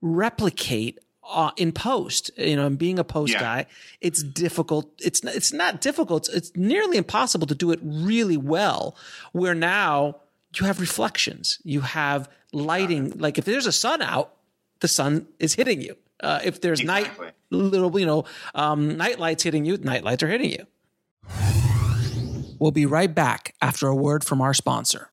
replicate 0.00 0.98
uh, 1.30 1.50
in 1.56 1.72
post. 1.72 2.30
You 2.38 2.56
know, 2.56 2.66
and 2.66 2.78
being 2.78 2.98
a 2.98 3.04
post 3.04 3.32
Yeah. 3.34 3.40
guy, 3.40 3.66
it's 4.00 4.22
difficult. 4.22 4.90
It's 4.98 5.20
it's 5.24 5.52
not 5.52 5.80
difficult. 5.80 6.28
It's, 6.28 6.36
it's 6.36 6.52
nearly 6.56 6.96
impossible 6.96 7.46
to 7.48 7.54
do 7.54 7.70
it 7.70 7.80
really 7.82 8.36
well. 8.38 8.96
Where 9.32 9.54
now 9.54 10.16
you 10.58 10.64
have 10.66 10.80
reflections, 10.80 11.58
you 11.64 11.80
have 11.82 12.28
lighting. 12.52 13.12
Like 13.18 13.36
if 13.36 13.44
there's 13.44 13.66
a 13.66 13.72
sun 13.72 14.00
out, 14.00 14.34
the 14.80 14.88
sun 14.88 15.26
is 15.38 15.54
hitting 15.54 15.82
you. 15.82 15.96
Uh, 16.22 16.40
if 16.44 16.60
there's 16.60 16.80
Exactly. 16.80 17.26
night, 17.26 17.34
little 17.50 17.98
you 17.98 18.06
know, 18.06 18.24
um, 18.54 18.96
night 18.96 19.18
lights 19.18 19.42
hitting 19.42 19.64
you, 19.64 19.76
night 19.78 20.04
lights 20.04 20.22
are 20.22 20.28
hitting 20.28 20.50
you. 20.50 20.66
We'll 22.58 22.72
be 22.72 22.86
right 22.86 23.12
back 23.14 23.54
after 23.62 23.86
a 23.86 23.94
word 23.94 24.24
from 24.24 24.40
our 24.40 24.52
sponsor. 24.52 25.10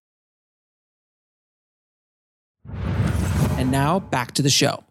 And 3.58 3.72
now 3.72 4.00
back 4.00 4.34
to 4.34 4.42
the 4.42 4.50
show. 4.50 4.84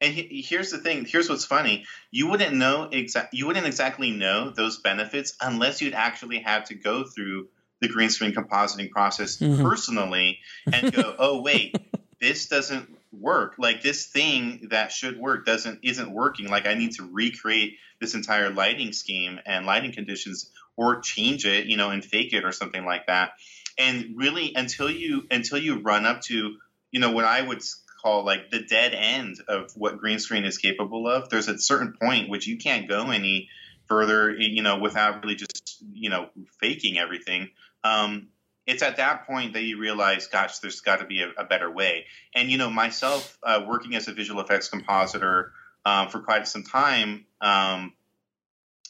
And 0.00 0.12
he, 0.12 0.42
here's 0.42 0.70
the 0.70 0.78
thing. 0.78 1.04
Here's 1.04 1.28
what's 1.28 1.44
funny. 1.44 1.84
You 2.10 2.26
wouldn't 2.28 2.54
know 2.54 2.88
exact. 2.90 3.32
You 3.34 3.46
wouldn't 3.46 3.66
exactly 3.66 4.10
know 4.10 4.50
those 4.50 4.78
benefits 4.80 5.34
unless 5.40 5.80
you'd 5.80 5.94
actually 5.94 6.40
have 6.40 6.64
to 6.64 6.74
go 6.74 7.04
through 7.04 7.48
the 7.80 7.88
green 7.88 8.10
screen 8.10 8.32
compositing 8.32 8.90
process 8.90 9.38
Mhm. 9.38 9.62
personally 9.62 10.40
and 10.72 10.92
go, 10.92 11.14
"Oh 11.18 11.40
wait, 11.40 11.76
this 12.20 12.48
doesn't 12.48 12.88
work. 13.12 13.54
Like 13.58 13.82
this 13.82 14.06
thing 14.06 14.68
that 14.70 14.92
should 14.92 15.18
work 15.18 15.46
doesn't 15.46 15.80
isn't 15.82 16.10
working. 16.10 16.48
Like 16.48 16.66
I 16.66 16.74
need 16.74 16.92
to 16.92 17.08
recreate 17.10 17.76
this 18.00 18.14
entire 18.14 18.50
lighting 18.50 18.92
scheme 18.92 19.38
and 19.46 19.66
lighting 19.66 19.92
conditions, 19.92 20.50
or 20.76 21.00
change 21.00 21.46
it, 21.46 21.66
you 21.66 21.76
know, 21.76 21.90
and 21.90 22.04
fake 22.04 22.32
it 22.32 22.44
or 22.44 22.52
something 22.52 22.84
like 22.84 23.06
that." 23.06 23.32
And 23.78 24.14
really, 24.16 24.52
until 24.54 24.90
you 24.90 25.26
until 25.30 25.58
you 25.58 25.80
run 25.80 26.06
up 26.06 26.22
to 26.22 26.56
you 26.90 27.00
know 27.00 27.10
what 27.10 27.24
I 27.24 27.42
would 27.42 27.62
call 28.02 28.24
like 28.24 28.50
the 28.50 28.60
dead 28.60 28.94
end 28.94 29.38
of 29.48 29.72
what 29.76 29.98
green 29.98 30.18
screen 30.18 30.44
is 30.44 30.58
capable 30.58 31.06
of. 31.06 31.28
There's 31.28 31.48
a 31.48 31.58
certain 31.58 31.94
point 32.00 32.28
which 32.28 32.46
you 32.46 32.58
can't 32.58 32.88
go 32.88 33.10
any 33.10 33.48
further, 33.86 34.30
you 34.30 34.62
know, 34.62 34.78
without 34.78 35.22
really 35.22 35.36
just 35.36 35.82
you 35.92 36.10
know 36.10 36.28
faking 36.60 36.98
everything. 36.98 37.50
Um, 37.84 38.28
it's 38.66 38.82
at 38.82 38.96
that 38.98 39.26
point 39.26 39.54
that 39.54 39.62
you 39.62 39.78
realize, 39.78 40.26
gosh, 40.26 40.58
there's 40.58 40.80
got 40.80 41.00
to 41.00 41.06
be 41.06 41.22
a, 41.22 41.30
a 41.36 41.44
better 41.44 41.70
way. 41.70 42.06
And 42.34 42.50
you 42.50 42.58
know, 42.58 42.70
myself 42.70 43.38
uh, 43.42 43.64
working 43.66 43.94
as 43.94 44.08
a 44.08 44.12
visual 44.12 44.40
effects 44.40 44.68
compositor 44.68 45.52
um, 45.84 46.08
for 46.08 46.20
quite 46.20 46.46
some 46.46 46.62
time, 46.62 47.26
um, 47.40 47.92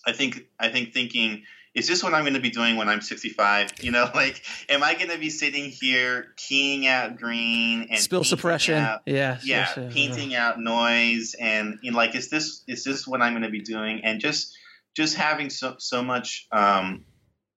I 0.06 0.12
think 0.12 0.46
I 0.58 0.68
think 0.68 0.92
thinking 0.92 1.44
is 1.74 1.88
this 1.88 2.02
what 2.02 2.12
I'm 2.12 2.22
going 2.24 2.34
to 2.34 2.40
be 2.40 2.50
doing 2.50 2.76
when 2.76 2.88
I'm 2.88 3.00
65? 3.00 3.72
You 3.82 3.90
know, 3.90 4.10
like, 4.14 4.42
am 4.68 4.82
I 4.82 4.94
going 4.94 5.08
to 5.08 5.18
be 5.18 5.30
sitting 5.30 5.70
here 5.70 6.34
keying 6.36 6.86
out 6.86 7.16
green 7.16 7.88
and 7.90 7.98
Spill 7.98 8.24
suppression. 8.24 8.74
out- 8.74 9.02
yeah. 9.06 9.38
yeah, 9.42 9.64
sure, 9.64 9.84
sure. 9.84 9.92
painting 9.92 10.34
out 10.34 10.60
noise 10.60 11.34
and 11.38 11.78
you 11.82 11.90
know, 11.90 11.96
like, 11.96 12.14
is 12.14 12.28
this 12.28 12.62
is 12.68 12.84
this 12.84 13.06
what 13.06 13.22
I'm 13.22 13.32
going 13.32 13.42
to 13.42 13.50
be 13.50 13.60
doing? 13.60 14.02
And 14.04 14.20
just 14.20 14.56
just 14.94 15.16
having 15.16 15.50
so 15.50 15.76
so 15.78 16.02
much 16.02 16.46
um, 16.52 17.04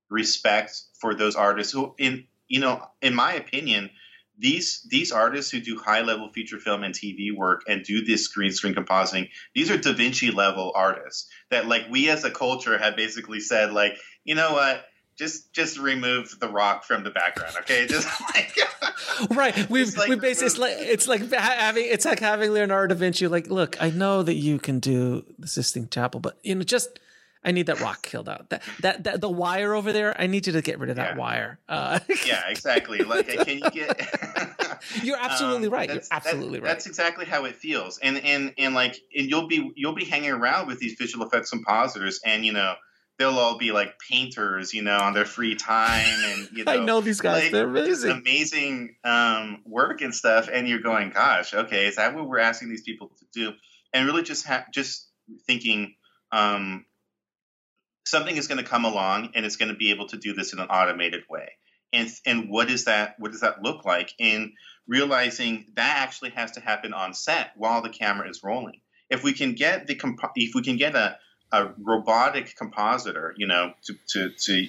respect 0.10 0.74
for 1.00 1.16
those 1.16 1.36
artists 1.36 1.74
who, 1.74 1.96
in 1.98 2.26
you 2.48 2.60
know, 2.60 2.82
in 3.02 3.16
my 3.16 3.34
opinion. 3.34 3.90
These 4.38 4.86
these 4.92 5.14
artists 5.14 5.50
who 5.50 5.62
do 5.62 5.78
high 5.78 6.02
level 6.02 6.30
feature 6.34 6.60
film 6.60 6.84
and 6.84 6.94
TV 6.94 7.34
work 7.34 7.62
and 7.70 7.86
do 7.86 8.04
this 8.04 8.28
green 8.28 8.52
screen 8.52 8.76
compositing, 8.76 9.30
these 9.54 9.72
are 9.72 9.78
Da 9.78 9.94
Vinci 9.94 10.30
level 10.30 10.74
artists 10.76 11.30
that 11.52 11.68
like 11.68 11.84
we 11.90 12.10
as 12.10 12.26
a 12.26 12.32
culture 12.32 12.78
have 12.78 12.98
basically 12.98 13.40
said 13.40 13.72
like, 13.72 13.94
you 14.26 14.36
know 14.36 14.52
what, 14.52 14.84
just 15.18 15.54
just 15.54 15.80
remove 15.80 16.38
the 16.40 16.50
rock 16.50 16.84
from 16.84 17.04
the 17.04 17.10
background, 17.10 17.56
okay? 17.60 17.88
Just 17.90 18.08
like 18.34 18.56
right. 19.30 19.70
We've 19.70 19.96
like 19.96 20.10
we 20.10 20.16
basically 20.18 20.72
it's 20.72 21.08
like 21.08 21.22
it's 21.22 21.32
like 21.32 21.32
having 21.32 21.86
it's 21.88 22.06
like 22.06 22.20
having 22.20 22.52
Leonardo 22.52 22.94
da 22.94 23.00
Vinci. 23.00 23.28
Like, 23.28 23.48
look, 23.48 23.82
I 23.82 23.90
know 23.90 24.24
that 24.24 24.36
you 24.36 24.60
can 24.60 24.80
do 24.80 25.26
the 25.40 25.48
Sistine 25.48 25.88
Chapel, 25.90 26.20
but 26.20 26.38
you 26.44 26.56
know, 26.56 26.64
just 26.64 27.00
I 27.46 27.52
need 27.52 27.68
that 27.68 27.80
rock 27.80 28.02
killed 28.02 28.28
out. 28.28 28.50
That 28.50 28.64
that, 28.82 29.04
that 29.06 29.22
the 29.22 29.30
wire 29.30 29.74
over 29.74 29.94
there. 29.94 30.20
I 30.20 30.28
need 30.28 30.48
you 30.48 30.54
to 30.54 30.62
get 30.62 30.80
rid 30.80 30.90
of 30.90 30.96
that 30.98 31.12
Yeah. 31.12 31.18
wire. 31.18 31.60
Uh, 31.70 32.00
yeah, 32.26 32.44
exactly. 32.50 33.00
Like, 33.00 33.28
can 33.28 33.60
you 33.60 33.70
get? 33.70 34.82
You're 35.04 35.18
absolutely 35.22 35.68
Um, 35.68 35.74
right. 35.74 35.88
You're 35.90 35.96
that's- 36.00 36.10
that- 36.10 36.26
absolutely 36.26 36.60
right. 36.60 36.68
That's 36.68 36.88
exactly 36.88 37.26
how 37.26 37.46
it 37.46 37.56
feels, 37.56 37.98
and 38.00 38.18
and 38.18 38.54
and 38.58 38.74
like, 38.76 38.98
and 39.16 39.30
you'll 39.30 39.48
be 39.48 39.72
you'll 39.76 39.94
be 39.96 40.06
hanging 40.06 40.32
around 40.32 40.68
with 40.68 40.80
these 40.80 40.96
visual 40.98 41.26
effects 41.26 41.52
compositors, 41.52 42.20
and 42.26 42.44
you 42.46 42.52
know 42.52 42.74
they'll 43.18 43.38
all 43.40 43.58
be 43.58 43.72
like 43.72 43.94
painters, 44.10 44.74
you 44.74 44.82
know, 44.82 44.98
on 44.98 45.14
their 45.14 45.24
free 45.24 45.56
time, 45.56 46.04
and 46.26 46.50
you 46.52 46.64
know, 46.66 46.72
I 46.74 46.84
know 46.84 47.00
these 47.00 47.22
guys. 47.22 47.44
like, 47.44 47.52
They're 47.54 47.68
amazing. 47.70 48.12
amazing 48.12 48.96
um, 49.06 49.62
work 49.66 50.02
and 50.02 50.14
stuff, 50.14 50.50
and 50.52 50.68
you're 50.68 50.82
going, 50.82 51.12
gosh, 51.12 51.54
okay, 51.54 51.86
is 51.88 51.96
that 51.96 52.14
what 52.14 52.28
we're 52.28 52.40
asking 52.40 52.70
these 52.70 52.82
people 52.82 53.12
to 53.20 53.26
do? 53.32 53.54
And 53.94 54.06
really, 54.06 54.24
just 54.24 54.46
ha- 54.46 54.66
just 54.74 55.08
thinking. 55.48 55.96
Um, 56.32 56.86
Something 58.06 58.38
is 58.38 58.48
going 58.48 58.64
to 58.64 58.70
come 58.70 58.86
along, 58.86 59.32
and 59.36 59.46
it's 59.46 59.56
going 59.56 59.70
to 59.70 59.76
be 59.78 59.92
able 59.92 60.08
to 60.08 60.18
do 60.18 60.34
this 60.34 60.54
in 60.54 60.60
an 60.60 60.68
automated 60.68 61.24
way. 61.30 61.50
And 61.94 62.10
and 62.26 62.50
what 62.50 62.70
is 62.70 62.86
that? 62.86 63.16
What 63.20 63.32
does 63.32 63.42
that 63.42 63.62
look 63.62 63.86
like? 63.86 64.14
And 64.20 64.52
realizing 64.88 65.66
that 65.76 65.98
actually 66.04 66.32
has 66.32 66.52
to 66.52 66.60
happen 66.60 66.94
on 66.94 67.14
set 67.14 67.52
while 67.56 67.82
the 67.82 67.90
camera 67.90 68.30
is 68.30 68.42
rolling. 68.44 68.82
If 69.10 69.24
we 69.24 69.34
can 69.34 69.54
get 69.56 69.88
the 69.88 69.96
compo- 69.96 70.32
if 70.36 70.54
we 70.56 70.62
can 70.62 70.78
get 70.78 70.96
a, 70.96 71.18
a 71.52 71.70
robotic 71.78 72.56
compositor, 72.56 73.34
you 73.38 73.48
know, 73.48 73.74
to, 73.86 73.94
to, 74.10 74.30
to 74.30 74.68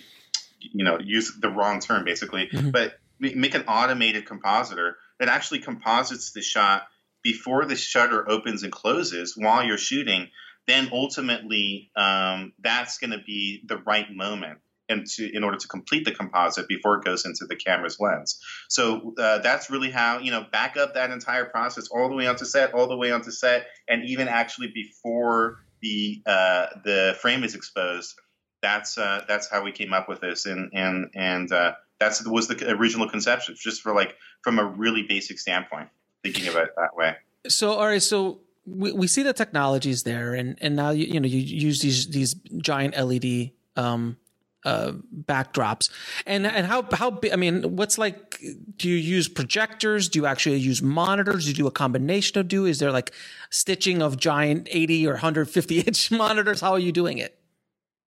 you 0.60 0.84
know 0.84 0.98
use 0.98 1.32
the 1.40 1.48
wrong 1.50 1.80
term 1.80 2.04
basically, 2.04 2.48
Mhm. 2.52 2.72
but 2.72 2.98
make 3.18 3.54
an 3.54 3.64
automated 3.66 4.26
compositor 4.26 4.96
that 5.18 5.28
actually 5.28 5.60
composites 5.60 6.32
the 6.32 6.42
shot 6.42 6.86
before 7.22 7.64
the 7.64 7.76
shutter 7.76 8.28
opens 8.30 8.62
and 8.62 8.70
closes 8.70 9.34
while 9.36 9.64
you're 9.64 9.78
shooting, 9.78 10.28
then 10.66 10.88
ultimately 10.92 11.90
um, 11.96 12.52
that's 12.60 12.98
going 12.98 13.10
to 13.10 13.22
be 13.24 13.62
the 13.66 13.78
right 13.78 14.10
moment 14.10 14.58
and 14.88 15.06
to 15.06 15.36
in 15.36 15.44
order 15.44 15.56
to 15.56 15.68
complete 15.68 16.04
the 16.04 16.12
composite 16.12 16.68
before 16.68 16.98
it 16.98 17.04
goes 17.04 17.24
into 17.24 17.44
the 17.46 17.56
camera's 17.56 17.98
lens. 18.00 18.40
So 18.68 19.14
uh, 19.18 19.38
that's 19.38 19.70
really 19.70 19.90
how 19.90 20.18
you 20.18 20.30
know 20.30 20.44
back 20.52 20.76
up 20.76 20.94
that 20.94 21.10
entire 21.10 21.44
process 21.44 21.88
all 21.88 22.08
the 22.08 22.14
way 22.14 22.26
onto 22.26 22.44
set, 22.44 22.74
all 22.74 22.88
the 22.88 22.96
way 22.96 23.10
onto 23.10 23.30
set, 23.30 23.66
and 23.88 24.04
even 24.04 24.28
actually 24.28 24.68
before 24.74 25.60
the 25.82 26.22
uh, 26.26 26.66
the 26.84 27.16
frame 27.20 27.44
is 27.44 27.54
exposed. 27.54 28.14
That's 28.62 28.98
uh, 28.98 29.24
that's 29.28 29.48
how 29.48 29.62
we 29.62 29.72
came 29.72 29.92
up 29.92 30.08
with 30.08 30.20
this, 30.20 30.46
and 30.46 30.70
and 30.72 31.10
and 31.14 31.52
uh, 31.52 31.72
that's 31.98 32.26
was 32.26 32.48
the 32.48 32.70
original 32.70 33.08
conception, 33.08 33.54
just 33.58 33.82
for 33.82 33.94
like 33.94 34.14
from 34.42 34.58
a 34.58 34.64
really 34.64 35.02
basic 35.02 35.38
standpoint, 35.38 35.88
thinking 36.22 36.48
of 36.48 36.56
it 36.56 36.70
that 36.76 36.96
way. 36.96 37.16
So 37.48 37.72
all 37.72 37.86
right, 37.86 38.02
so 38.02 38.40
we, 38.66 38.92
we 38.92 39.06
see 39.06 39.22
the 39.22 39.32
technologies 39.32 40.02
there, 40.02 40.34
and 40.34 40.56
and 40.60 40.76
now 40.76 40.90
you 40.90 41.06
you 41.06 41.20
know 41.20 41.28
you 41.28 41.38
use 41.38 41.80
these 41.80 42.08
these 42.08 42.34
giant 42.58 42.96
LED 42.96 43.50
um 43.76 44.16
uh 44.64 44.92
backdrops, 45.14 45.90
and 46.26 46.46
and 46.46 46.66
how 46.66 46.82
how 46.92 47.18
I 47.32 47.36
mean, 47.36 47.76
what's 47.76 47.98
like? 47.98 48.40
Do 48.76 48.88
you 48.88 48.96
use 48.96 49.28
projectors? 49.28 50.08
Do 50.08 50.18
you 50.18 50.26
actually 50.26 50.56
use 50.56 50.82
monitors? 50.82 51.44
Do 51.44 51.50
you 51.50 51.54
do 51.54 51.66
a 51.66 51.72
combination 51.72 52.38
of 52.38 52.48
do? 52.48 52.66
Is 52.66 52.78
there 52.78 52.92
like 52.92 53.12
stitching 53.50 54.02
of 54.02 54.16
giant 54.16 54.68
eighty 54.70 55.06
or 55.06 55.16
hundred 55.16 55.48
fifty 55.48 55.80
inch 55.86 56.10
monitors? 56.10 56.60
How 56.60 56.72
are 56.72 56.78
you 56.78 56.92
doing 56.92 57.18
it? 57.18 57.38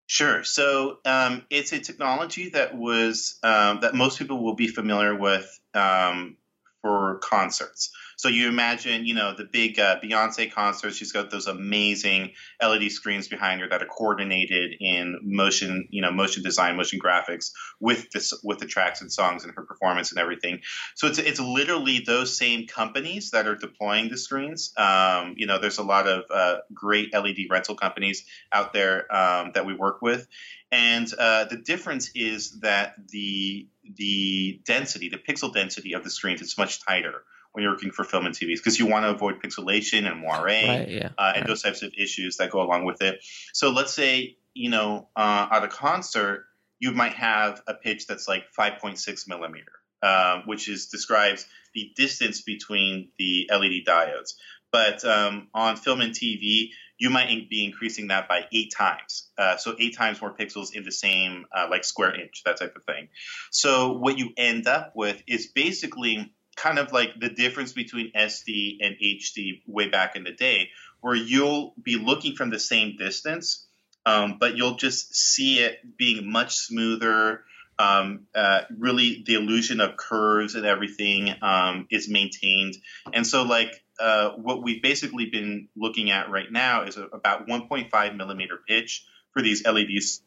Sure. 0.10 0.44
So 0.44 0.98
um, 1.06 1.46
it's 1.52 1.72
a 1.72 1.80
technology 1.80 2.50
that 2.50 2.76
was 2.76 3.38
um, 3.44 3.82
that 3.82 3.94
most 3.94 4.18
people 4.18 4.44
will 4.44 4.56
be 4.56 4.68
familiar 4.68 5.14
with 5.16 5.60
um, 5.76 6.36
for 6.82 7.20
concerts. 7.20 7.92
So 8.20 8.28
you 8.28 8.50
imagine, 8.50 9.06
you 9.06 9.14
know, 9.14 9.34
the 9.34 9.46
big 9.46 9.80
uh, 9.80 9.98
Beyonce 10.04 10.52
concert. 10.52 10.94
She's 10.94 11.14
got 11.14 11.32
those 11.32 11.48
amazing 11.48 12.34
LED 12.62 12.92
screens 12.92 13.30
behind 13.30 13.62
her 13.62 13.70
that 13.70 13.82
are 13.82 13.86
coordinated 13.86 14.76
in 14.82 15.20
motion, 15.24 15.88
you 15.90 16.02
know, 16.02 16.12
motion 16.12 16.44
design, 16.44 16.76
motion 16.76 17.00
graphics 17.00 17.52
with 17.80 18.12
this 18.12 18.34
with 18.44 18.60
the 18.60 18.66
tracks 18.66 19.00
and 19.00 19.10
songs 19.10 19.46
and 19.46 19.54
her 19.56 19.64
performance 19.64 20.12
and 20.12 20.20
everything. 20.20 20.60
So 20.96 21.08
it's 21.08 21.18
it's 21.18 21.40
literally 21.40 22.04
those 22.06 22.38
same 22.38 22.68
companies 22.68 23.32
that 23.32 23.48
are 23.48 23.56
deploying 23.56 24.10
the 24.10 24.18
screens. 24.18 24.74
Um, 24.76 25.36
you 25.38 25.48
know, 25.48 25.58
there's 25.58 25.78
a 25.78 25.84
lot 25.84 26.06
of 26.06 26.26
uh, 26.30 26.58
great 26.74 27.14
LED 27.14 27.48
rental 27.50 27.76
companies 27.76 28.26
out 28.52 28.74
there 28.74 29.10
um, 29.16 29.54
that 29.54 29.66
we 29.66 29.74
work 29.74 30.02
with, 30.02 30.28
and 30.74 31.10
uh, 31.18 31.46
the 31.46 31.56
difference 31.56 32.12
is 32.16 32.60
that 32.60 32.96
the 33.08 33.70
the 33.96 34.60
density, 34.66 35.08
the 35.08 35.18
pixel 35.18 35.54
density 35.54 35.94
of 35.94 36.04
the 36.04 36.10
screens, 36.10 36.42
is 36.42 36.58
much 36.58 36.86
tighter 36.86 37.24
when 37.60 37.64
you're 37.64 37.74
working 37.74 37.92
for 37.92 38.06
film 38.06 38.26
and 38.26 38.34
TVs 38.34 38.58
because 38.58 38.80
you 38.80 38.88
want 38.88 39.04
to 39.04 39.10
avoid 39.10 39.42
pixelation 39.42 40.10
and 40.10 40.22
moire 40.22 40.46
Right? 40.46 40.88
Yeah. 40.88 41.10
uh, 41.18 41.34
and 41.36 41.42
right. 41.42 41.48
those 41.48 41.62
types 41.62 41.82
of 41.84 41.92
issues 41.98 42.38
that 42.38 42.52
go 42.52 42.62
along 42.62 42.86
with 42.86 43.02
it. 43.02 43.20
So 43.54 43.72
let's 43.72 43.94
say 43.94 44.38
you 44.54 44.70
know 44.70 45.10
uh, 45.16 45.48
at 45.52 45.64
a 45.64 45.68
concert 45.68 46.46
you 46.80 46.92
might 46.92 47.14
have 47.14 47.62
a 47.68 47.74
pitch 47.74 48.08
that's 48.08 48.30
like 48.30 48.46
5.6 48.58 49.28
millimeter, 49.28 49.74
um, 50.02 50.44
which 50.46 50.70
is 50.70 50.88
describes 50.88 51.46
the 51.74 51.92
distance 51.98 52.42
between 52.42 53.10
the 53.20 53.50
LED 53.52 53.86
diodes. 53.86 54.36
But 54.72 55.04
um, 55.04 55.50
on 55.54 55.76
film 55.76 56.00
and 56.00 56.14
TV, 56.14 56.70
you 56.98 57.10
might 57.10 57.50
be 57.50 57.66
increasing 57.66 58.08
that 58.08 58.30
by 58.30 58.46
eight 58.54 58.72
times. 58.76 59.30
Uh, 59.38 59.58
so 59.58 59.76
eight 59.78 59.96
times 59.98 60.22
more 60.22 60.34
pixels 60.34 60.74
in 60.74 60.84
the 60.84 60.92
same 60.92 61.46
uh, 61.54 61.68
like 61.70 61.84
square 61.84 62.18
inch, 62.18 62.44
that 62.46 62.58
type 62.58 62.76
of 62.78 62.84
thing. 62.86 63.10
So 63.52 63.98
what 63.98 64.18
you 64.18 64.30
end 64.38 64.68
up 64.68 64.94
with 64.96 65.22
is 65.28 65.48
basically 65.48 66.34
kind 66.60 66.78
of 66.78 66.92
like 66.92 67.20
the 67.20 67.30
difference 67.30 67.72
between 67.72 68.12
SD 68.12 68.78
and 68.82 68.96
HD 69.02 69.62
way 69.66 69.88
back 69.88 70.16
in 70.16 70.24
the 70.24 70.32
day, 70.32 70.70
where 71.02 71.16
you'll 71.16 71.74
be 71.82 71.96
looking 71.96 72.36
from 72.36 72.50
the 72.50 72.60
same 72.60 72.98
distance, 72.98 73.66
um, 74.06 74.38
but 74.40 74.58
you'll 74.58 74.76
just 74.76 75.16
see 75.16 75.60
it 75.60 75.80
being 75.98 76.30
much 76.30 76.56
smoother. 76.56 77.44
Um, 77.78 78.28
uh, 78.36 78.62
really, 78.78 79.24
the 79.26 79.36
illusion 79.36 79.80
of 79.80 79.96
curves 79.96 80.56
and 80.56 80.66
everything 80.66 81.34
um, 81.42 81.88
is 81.90 82.10
maintained. 82.10 82.76
And 83.14 83.26
so, 83.26 83.44
like, 83.44 83.72
uh, 83.98 84.32
what 84.32 84.62
we've 84.62 84.82
basically 84.82 85.30
been 85.30 85.70
looking 85.78 86.12
at 86.12 86.30
right 86.30 86.52
now 86.52 86.84
is 86.84 86.98
a, 86.98 87.04
about 87.04 87.48
1.5 87.48 88.18
millimeter 88.18 88.60
pitch 88.68 89.06
for 89.32 89.42
these 89.42 89.66
LEDs. 89.66 90.22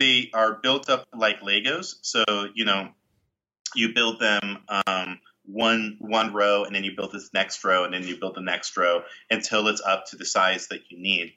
They 0.00 0.30
are 0.34 0.54
built 0.60 0.90
up 0.90 1.06
like 1.16 1.40
Legos. 1.40 1.94
So, 2.02 2.24
you 2.54 2.64
know, 2.64 2.88
you 3.76 3.94
build 3.94 4.18
them 4.18 4.58
um, 4.86 5.20
one 5.44 5.96
one 6.00 6.32
row 6.32 6.64
and 6.64 6.74
then 6.74 6.84
you 6.84 6.94
build 6.94 7.12
this 7.12 7.30
next 7.34 7.64
row 7.64 7.84
and 7.84 7.92
then 7.92 8.06
you 8.06 8.18
build 8.18 8.34
the 8.34 8.40
next 8.40 8.76
row 8.76 9.02
until 9.30 9.68
it's 9.68 9.80
up 9.80 10.06
to 10.06 10.16
the 10.16 10.24
size 10.24 10.68
that 10.68 10.80
you 10.90 10.98
need. 10.98 11.32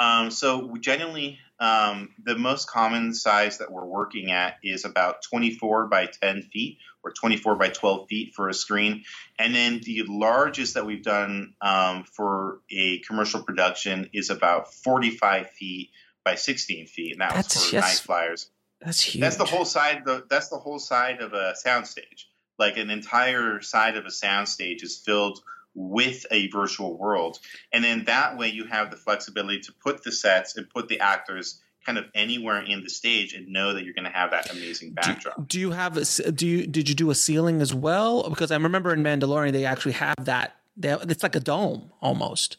Um, 0.00 0.30
so 0.30 0.64
we 0.64 0.78
generally, 0.78 1.38
um, 1.58 2.14
the 2.22 2.36
most 2.36 2.70
common 2.70 3.12
size 3.14 3.58
that 3.58 3.72
we're 3.72 3.84
working 3.84 4.30
at 4.30 4.58
is 4.62 4.84
about 4.84 5.22
24 5.22 5.88
by 5.88 6.06
10 6.06 6.42
feet 6.42 6.78
or 7.02 7.12
24 7.12 7.56
by 7.56 7.68
12 7.68 8.08
feet 8.08 8.34
for 8.34 8.48
a 8.48 8.54
screen. 8.54 9.04
And 9.38 9.54
then 9.54 9.80
the 9.82 10.04
largest 10.06 10.74
that 10.74 10.86
we've 10.86 11.02
done 11.02 11.54
um, 11.60 12.04
for 12.04 12.60
a 12.70 13.00
commercial 13.00 13.42
production 13.42 14.08
is 14.12 14.30
about 14.30 14.72
45 14.72 15.50
feet 15.50 15.90
by 16.24 16.36
16 16.36 16.86
feet, 16.86 17.12
and 17.12 17.20
that 17.20 17.34
That's 17.34 17.54
was 17.54 17.70
for 17.70 17.76
Nightflyers. 17.76 18.50
That's 18.80 19.00
huge. 19.00 19.22
That's 19.22 19.36
the 19.36 19.44
whole 19.44 19.64
side. 19.64 20.02
The, 20.04 20.24
that's 20.28 20.48
the 20.48 20.58
whole 20.58 20.78
side 20.78 21.20
of 21.20 21.32
a 21.32 21.54
soundstage. 21.64 22.26
Like 22.58 22.76
an 22.76 22.90
entire 22.90 23.60
side 23.60 23.96
of 23.96 24.04
a 24.04 24.10
soundstage 24.10 24.82
is 24.82 24.96
filled 24.96 25.40
with 25.74 26.26
a 26.30 26.48
virtual 26.48 26.96
world, 26.98 27.38
and 27.72 27.84
then 27.84 28.04
that 28.04 28.36
way 28.36 28.48
you 28.48 28.64
have 28.64 28.90
the 28.90 28.96
flexibility 28.96 29.60
to 29.60 29.72
put 29.72 30.02
the 30.02 30.10
sets 30.10 30.56
and 30.56 30.68
put 30.68 30.88
the 30.88 31.00
actors 31.00 31.60
kind 31.88 31.96
of 31.96 32.04
anywhere 32.14 32.60
in 32.60 32.82
the 32.82 32.90
stage 32.90 33.32
and 33.32 33.48
know 33.48 33.72
that 33.72 33.82
you're 33.84 33.94
going 33.94 34.04
to 34.04 34.10
have 34.10 34.30
that 34.32 34.50
amazing 34.52 34.92
backdrop. 34.92 35.48
Do 35.48 35.58
you 35.58 35.70
have 35.70 35.96
a, 35.96 36.32
do 36.32 36.46
you 36.46 36.66
did 36.66 36.88
you 36.88 36.94
do 36.94 37.10
a 37.10 37.14
ceiling 37.14 37.62
as 37.62 37.72
well? 37.72 38.28
Because 38.28 38.50
I 38.50 38.56
remember 38.56 38.92
in 38.92 39.02
Mandalorian 39.02 39.52
they 39.52 39.64
actually 39.64 39.92
have 39.92 40.16
that. 40.24 40.56
They 40.76 40.88
have, 40.88 41.10
it's 41.10 41.22
like 41.22 41.34
a 41.34 41.40
dome 41.40 41.90
almost. 42.00 42.58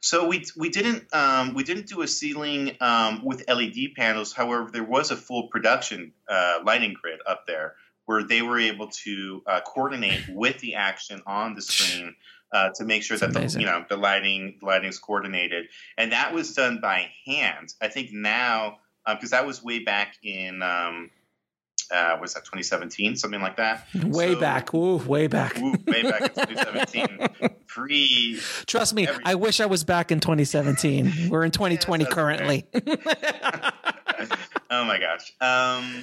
So 0.00 0.26
we 0.28 0.44
we 0.56 0.68
didn't 0.68 1.06
um, 1.14 1.54
we 1.54 1.64
didn't 1.64 1.86
do 1.86 2.02
a 2.02 2.08
ceiling 2.08 2.76
um, 2.80 3.24
with 3.24 3.42
LED 3.48 3.94
panels. 3.96 4.34
However, 4.34 4.70
there 4.70 4.84
was 4.84 5.10
a 5.10 5.16
full 5.16 5.48
production 5.48 6.12
uh, 6.28 6.58
lighting 6.62 6.94
grid 7.00 7.20
up 7.26 7.46
there 7.46 7.74
where 8.06 8.22
they 8.22 8.42
were 8.42 8.58
able 8.58 8.88
to 9.04 9.42
uh, 9.46 9.60
coordinate 9.66 10.24
with 10.28 10.58
the 10.60 10.74
action 10.74 11.22
on 11.26 11.54
the 11.54 11.62
screen 11.62 12.14
uh, 12.52 12.70
to 12.76 12.84
make 12.84 13.02
sure 13.02 13.16
that 13.16 13.32
the, 13.32 13.58
you 13.58 13.66
know 13.66 13.84
the 13.88 13.96
lighting 13.96 14.58
the 14.60 14.66
lighting's 14.66 14.98
coordinated, 14.98 15.66
and 15.98 16.12
that 16.12 16.32
was 16.32 16.54
done 16.54 16.78
by 16.80 17.08
hand. 17.26 17.72
I 17.80 17.88
think 17.88 18.12
now 18.12 18.78
because 19.08 19.30
that 19.30 19.46
was 19.46 19.62
way 19.62 19.80
back 19.80 20.16
in. 20.22 20.62
Um, 20.62 21.10
uh, 21.90 22.16
was 22.18 22.32
that 22.32 22.40
2017, 22.40 23.14
something 23.14 23.42
like 23.42 23.58
that? 23.58 23.86
Way 24.04 24.32
So- 24.32 24.40
back, 24.40 24.72
ooh, 24.72 24.96
way 24.96 25.26
back. 25.26 25.54
Way 25.56 26.02
back 26.02 26.22
in 26.22 26.28
2017, 26.88 27.28
pre 27.66 28.40
Trust 28.66 28.94
me, 28.94 29.06
I 29.24 29.34
wish 29.34 29.60
I 29.60 29.66
was 29.66 29.84
back 29.84 30.10
in 30.10 30.18
2017. 30.20 31.28
We're 31.28 31.44
in 31.44 31.50
2020 31.52 32.04
that's 32.04 32.14
currently. 32.14 32.64
oh 34.70 34.84
my 34.84 34.98
gosh. 34.98 35.32
Um, 35.40 36.02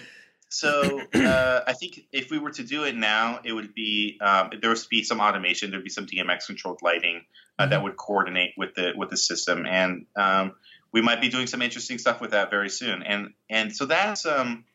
so 0.52 1.02
uh, 1.14 1.62
I 1.66 1.74
think 1.74 2.02
if 2.12 2.30
we 2.30 2.38
were 2.38 2.52
to 2.52 2.64
do 2.64 2.84
it 2.84 2.96
now, 2.96 3.40
it 3.44 3.54
would 3.54 3.74
be 3.74 4.20
um, 4.22 4.52
there 4.62 4.70
would 4.70 4.80
be 4.90 5.04
some 5.04 5.22
automation. 5.22 5.72
There'd 5.72 5.84
be 5.84 5.90
some 5.90 6.06
DMX 6.06 6.48
controlled 6.48 6.82
lighting 6.82 7.24
uh, 7.58 7.68
that 7.68 7.82
would 7.82 7.96
coordinate 7.96 8.52
with 8.58 8.76
the 8.76 8.92
with 8.96 9.10
the 9.10 9.18
system, 9.18 9.66
and 9.66 10.06
um, 10.16 10.54
we 10.92 11.02
might 11.02 11.22
be 11.22 11.30
doing 11.30 11.48
some 11.48 11.62
interesting 11.62 11.98
stuff 11.98 12.20
with 12.20 12.32
that 12.32 12.50
very 12.50 12.70
soon. 12.70 13.02
And 13.02 13.34
and 13.50 13.76
so 13.76 13.86
that's 13.86 14.26
um, 14.26 14.66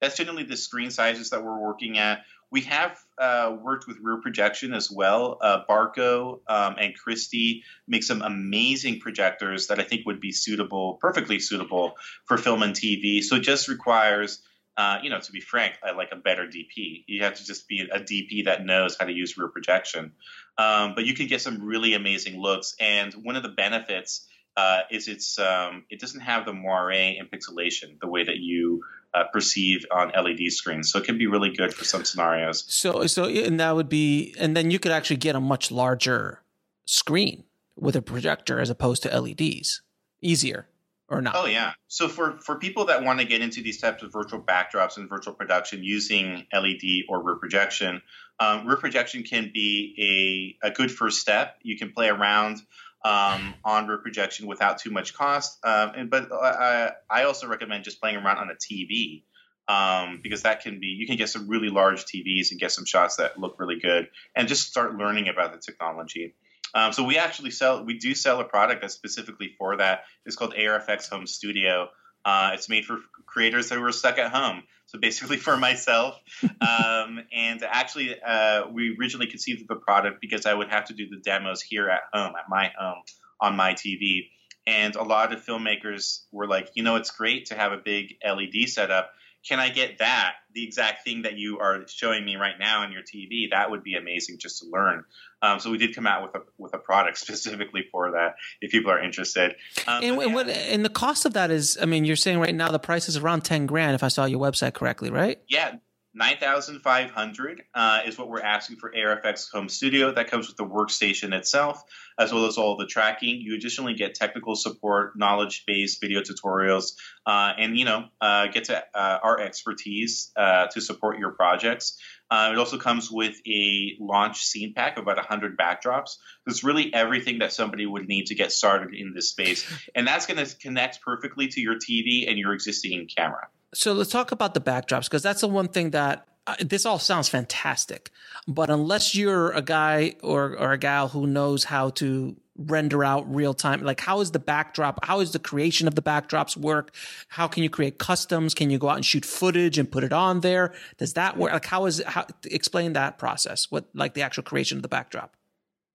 that's 0.00 0.16
generally 0.16 0.44
the 0.44 0.56
screen 0.56 0.90
sizes 0.90 1.30
that 1.30 1.44
we're 1.44 1.58
working 1.58 1.98
at. 1.98 2.22
We 2.50 2.62
have 2.62 2.98
uh, 3.16 3.56
worked 3.62 3.86
with 3.86 3.98
rear 4.02 4.20
projection 4.20 4.74
as 4.74 4.90
well. 4.90 5.38
Uh, 5.40 5.60
Barco 5.70 6.40
um, 6.48 6.74
and 6.80 6.96
Christie 6.96 7.62
make 7.86 8.02
some 8.02 8.22
amazing 8.22 8.98
projectors 8.98 9.68
that 9.68 9.78
I 9.78 9.84
think 9.84 10.04
would 10.06 10.20
be 10.20 10.32
suitable, 10.32 10.98
perfectly 11.00 11.38
suitable 11.38 11.92
for 12.24 12.36
film 12.36 12.64
and 12.64 12.74
TV. 12.74 13.22
So 13.22 13.36
it 13.36 13.42
just 13.42 13.68
requires, 13.68 14.42
uh, 14.76 14.98
you 15.02 15.10
know, 15.10 15.20
to 15.20 15.32
be 15.32 15.40
frank, 15.40 15.74
I 15.82 15.92
like 15.92 16.10
a 16.12 16.16
better 16.16 16.46
DP. 16.46 17.04
You 17.06 17.24
have 17.24 17.34
to 17.34 17.44
just 17.44 17.68
be 17.68 17.80
a 17.92 18.00
DP 18.00 18.46
that 18.46 18.64
knows 18.64 18.96
how 18.98 19.06
to 19.06 19.12
use 19.12 19.36
rear 19.36 19.48
projection. 19.48 20.12
Um, 20.56 20.94
but 20.94 21.04
you 21.04 21.14
can 21.14 21.26
get 21.26 21.40
some 21.40 21.62
really 21.62 21.94
amazing 21.94 22.40
looks. 22.40 22.74
And 22.80 23.12
one 23.14 23.36
of 23.36 23.42
the 23.42 23.48
benefits 23.48 24.26
uh, 24.56 24.80
is 24.90 25.08
it's 25.08 25.38
um, 25.38 25.84
it 25.90 26.00
doesn't 26.00 26.20
have 26.20 26.44
the 26.44 26.52
moire 26.52 26.90
and 26.90 27.30
pixelation 27.30 27.98
the 28.00 28.08
way 28.08 28.24
that 28.24 28.36
you 28.36 28.82
uh, 29.14 29.24
perceive 29.32 29.84
on 29.92 30.08
LED 30.08 30.50
screens. 30.52 30.90
So 30.90 30.98
it 30.98 31.04
can 31.04 31.18
be 31.18 31.26
really 31.26 31.50
good 31.50 31.74
for 31.74 31.84
some 31.84 32.04
scenarios. 32.04 32.64
so, 32.68 33.06
so, 33.06 33.24
and 33.24 33.58
that 33.60 33.74
would 33.74 33.88
be, 33.88 34.34
and 34.38 34.56
then 34.56 34.70
you 34.70 34.78
could 34.78 34.92
actually 34.92 35.16
get 35.16 35.34
a 35.34 35.40
much 35.40 35.70
larger 35.70 36.42
screen 36.84 37.44
with 37.76 37.96
a 37.96 38.02
projector 38.02 38.60
as 38.60 38.70
opposed 38.70 39.02
to 39.02 39.20
LEDs. 39.20 39.82
Easier 40.22 40.68
or 41.10 41.20
not? 41.20 41.34
Oh 41.36 41.46
yeah. 41.46 41.72
So 41.88 42.08
for 42.08 42.38
for 42.38 42.56
people 42.56 42.86
that 42.86 43.02
want 43.02 43.18
to 43.18 43.26
get 43.26 43.42
into 43.42 43.62
these 43.62 43.80
types 43.80 44.02
of 44.02 44.12
virtual 44.12 44.40
backdrops 44.40 44.96
and 44.96 45.08
virtual 45.08 45.34
production 45.34 45.82
using 45.82 46.46
LED 46.52 47.04
or 47.08 47.22
rear 47.22 47.36
projection, 47.36 48.00
um, 48.38 48.66
rear 48.66 48.76
projection 48.76 49.24
can 49.24 49.50
be 49.52 50.56
a, 50.62 50.68
a 50.68 50.70
good 50.70 50.90
first 50.90 51.18
step. 51.18 51.56
You 51.62 51.76
can 51.76 51.92
play 51.92 52.08
around 52.08 52.58
um, 53.04 53.54
on 53.64 53.88
rear 53.88 53.98
projection 53.98 54.46
without 54.46 54.78
too 54.78 54.90
much 54.90 55.12
cost. 55.12 55.58
Um, 55.64 55.92
and 55.96 56.10
but 56.10 56.30
uh, 56.30 56.90
I 57.10 57.24
also 57.24 57.48
recommend 57.48 57.84
just 57.84 58.00
playing 58.00 58.16
around 58.16 58.38
on 58.38 58.50
a 58.50 58.54
TV. 58.54 59.24
Um, 59.68 60.18
because 60.20 60.42
that 60.42 60.62
can 60.62 60.80
be 60.80 60.88
you 60.88 61.06
can 61.06 61.16
get 61.16 61.28
some 61.28 61.46
really 61.46 61.68
large 61.68 62.04
TVs 62.04 62.50
and 62.50 62.58
get 62.58 62.72
some 62.72 62.84
shots 62.84 63.16
that 63.16 63.38
look 63.38 63.60
really 63.60 63.78
good 63.78 64.08
and 64.34 64.48
just 64.48 64.66
start 64.66 64.96
learning 64.96 65.28
about 65.28 65.52
the 65.52 65.58
technology. 65.58 66.34
Um, 66.74 66.92
so 66.92 67.04
we 67.04 67.18
actually 67.18 67.50
sell 67.50 67.84
we 67.84 67.98
do 67.98 68.14
sell 68.14 68.40
a 68.40 68.44
product 68.44 68.82
that's 68.82 68.94
specifically 68.94 69.54
for 69.58 69.76
that. 69.76 70.04
It's 70.24 70.36
called 70.36 70.54
ARFX 70.54 71.08
Home 71.10 71.26
Studio. 71.26 71.88
Uh, 72.24 72.50
it's 72.54 72.68
made 72.68 72.84
for 72.84 72.98
creators 73.26 73.70
that 73.70 73.78
were 73.78 73.92
stuck 73.92 74.18
at 74.18 74.30
home. 74.30 74.62
So 74.86 74.98
basically 74.98 75.36
for 75.36 75.56
myself. 75.56 76.18
Um, 76.60 77.20
and 77.32 77.62
actually, 77.62 78.20
uh, 78.20 78.64
we 78.70 78.94
originally 79.00 79.26
conceived 79.26 79.62
of 79.62 79.66
the 79.66 79.76
product 79.76 80.20
because 80.20 80.44
I 80.44 80.52
would 80.52 80.68
have 80.68 80.86
to 80.86 80.94
do 80.94 81.08
the 81.08 81.16
demos 81.16 81.62
here 81.62 81.88
at 81.88 82.02
home, 82.12 82.34
at 82.36 82.44
my 82.50 82.70
home, 82.78 83.02
on 83.40 83.56
my 83.56 83.72
TV. 83.72 84.28
And 84.66 84.94
a 84.94 85.02
lot 85.02 85.32
of 85.32 85.44
filmmakers 85.44 86.20
were 86.32 86.46
like, 86.46 86.68
you 86.74 86.82
know, 86.82 86.96
it's 86.96 87.10
great 87.10 87.46
to 87.46 87.54
have 87.54 87.72
a 87.72 87.78
big 87.78 88.16
LED 88.24 88.68
setup. 88.68 89.10
Can 89.46 89.58
I 89.58 89.70
get 89.70 89.98
that, 89.98 90.34
the 90.52 90.64
exact 90.64 91.04
thing 91.04 91.22
that 91.22 91.38
you 91.38 91.58
are 91.60 91.86
showing 91.88 92.24
me 92.24 92.36
right 92.36 92.58
now 92.58 92.82
on 92.82 92.92
your 92.92 93.02
TV? 93.02 93.50
That 93.50 93.70
would 93.70 93.82
be 93.82 93.94
amazing 93.94 94.38
just 94.38 94.60
to 94.60 94.66
learn. 94.70 95.04
Um, 95.42 95.58
so 95.58 95.70
we 95.70 95.78
did 95.78 95.94
come 95.94 96.06
out 96.06 96.22
with 96.22 96.34
a 96.34 96.44
with 96.58 96.74
a 96.74 96.78
product 96.78 97.18
specifically 97.26 97.84
for 97.90 98.12
that. 98.12 98.34
If 98.60 98.70
people 98.70 98.90
are 98.90 99.02
interested, 99.02 99.56
um, 99.86 100.02
And, 100.04 100.20
yeah. 100.20 100.26
what 100.26 100.48
and 100.48 100.84
the 100.84 100.90
cost 100.90 101.24
of 101.24 101.32
that 101.34 101.50
is, 101.50 101.78
I 101.80 101.86
mean, 101.86 102.04
you're 102.04 102.16
saying 102.16 102.38
right 102.38 102.54
now 102.54 102.70
the 102.70 102.78
price 102.78 103.08
is 103.08 103.16
around 103.16 103.42
ten 103.42 103.66
grand 103.66 103.94
if 103.94 104.02
I 104.02 104.08
saw 104.08 104.26
your 104.26 104.40
website 104.40 104.74
correctly, 104.74 105.10
right? 105.10 105.40
Yeah, 105.48 105.76
nine 106.14 106.36
thousand 106.38 106.80
five 106.80 107.10
hundred 107.10 107.62
uh, 107.74 108.00
is 108.06 108.18
what 108.18 108.28
we're 108.28 108.40
asking 108.40 108.76
for 108.76 108.92
ARFX 108.92 109.50
Home 109.52 109.68
Studio. 109.68 110.12
That 110.12 110.30
comes 110.30 110.48
with 110.48 110.56
the 110.56 110.64
workstation 110.64 111.32
itself, 111.32 111.82
as 112.18 112.32
well 112.32 112.46
as 112.46 112.58
all 112.58 112.76
the 112.76 112.86
tracking. 112.86 113.40
You 113.40 113.54
additionally 113.54 113.94
get 113.94 114.14
technical 114.14 114.56
support, 114.56 115.16
knowledge-based 115.16 116.00
video 116.00 116.20
tutorials, 116.20 116.94
uh, 117.26 117.52
and 117.58 117.76
you 117.76 117.84
know 117.84 118.06
uh, 118.20 118.48
get 118.48 118.64
to 118.64 118.82
uh, 118.94 119.18
our 119.22 119.40
expertise 119.40 120.32
uh, 120.36 120.66
to 120.68 120.80
support 120.80 121.18
your 121.18 121.30
projects. 121.30 121.98
Uh, 122.30 122.50
it 122.52 122.58
also 122.58 122.78
comes 122.78 123.10
with 123.10 123.36
a 123.46 123.96
launch 123.98 124.44
scene 124.44 124.72
pack 124.72 124.96
of 124.96 125.02
about 125.02 125.16
100 125.16 125.58
backdrops. 125.58 126.16
It's 126.46 126.62
really 126.62 126.94
everything 126.94 127.40
that 127.40 127.52
somebody 127.52 127.86
would 127.86 128.06
need 128.06 128.26
to 128.26 128.36
get 128.36 128.52
started 128.52 128.94
in 128.94 129.14
this 129.14 129.30
space. 129.30 129.68
And 129.96 130.06
that's 130.06 130.26
going 130.26 130.44
to 130.44 130.56
connect 130.56 131.02
perfectly 131.02 131.48
to 131.48 131.60
your 131.60 131.74
TV 131.74 132.28
and 132.28 132.38
your 132.38 132.52
existing 132.52 133.08
camera. 133.14 133.48
So 133.72 133.92
let's 133.92 134.10
talk 134.10 134.32
about 134.32 134.54
the 134.54 134.60
backdrops 134.60 135.04
because 135.04 135.22
that's 135.22 135.42
the 135.42 135.48
one 135.48 135.68
thing 135.68 135.90
that 135.90 136.26
uh, 136.46 136.56
this 136.60 136.86
all 136.86 136.98
sounds 136.98 137.28
fantastic, 137.28 138.10
but 138.48 138.70
unless 138.70 139.14
you're 139.14 139.52
a 139.52 139.62
guy 139.62 140.14
or 140.22 140.56
or 140.56 140.72
a 140.72 140.78
gal 140.78 141.08
who 141.08 141.26
knows 141.26 141.64
how 141.64 141.90
to 141.90 142.36
render 142.56 143.04
out 143.04 143.32
real 143.32 143.54
time, 143.54 143.82
like 143.82 144.00
how 144.00 144.20
is 144.20 144.32
the 144.32 144.38
backdrop? 144.38 145.04
How 145.04 145.20
is 145.20 145.32
the 145.32 145.38
creation 145.38 145.86
of 145.86 145.94
the 145.94 146.02
backdrops 146.02 146.56
work? 146.56 146.94
How 147.28 147.46
can 147.46 147.62
you 147.62 147.70
create 147.70 147.98
customs? 147.98 148.54
Can 148.54 148.70
you 148.70 148.78
go 148.78 148.88
out 148.88 148.96
and 148.96 149.04
shoot 149.04 149.24
footage 149.24 149.78
and 149.78 149.90
put 149.90 150.02
it 150.02 150.12
on 150.12 150.40
there? 150.40 150.72
Does 150.98 151.14
that 151.14 151.36
work? 151.36 151.52
Like 151.52 151.66
how 151.66 151.86
is 151.86 152.02
how 152.06 152.26
explain 152.44 152.94
that 152.94 153.18
process? 153.18 153.70
What 153.70 153.84
like 153.94 154.14
the 154.14 154.22
actual 154.22 154.42
creation 154.42 154.78
of 154.78 154.82
the 154.82 154.88
backdrop? 154.88 155.36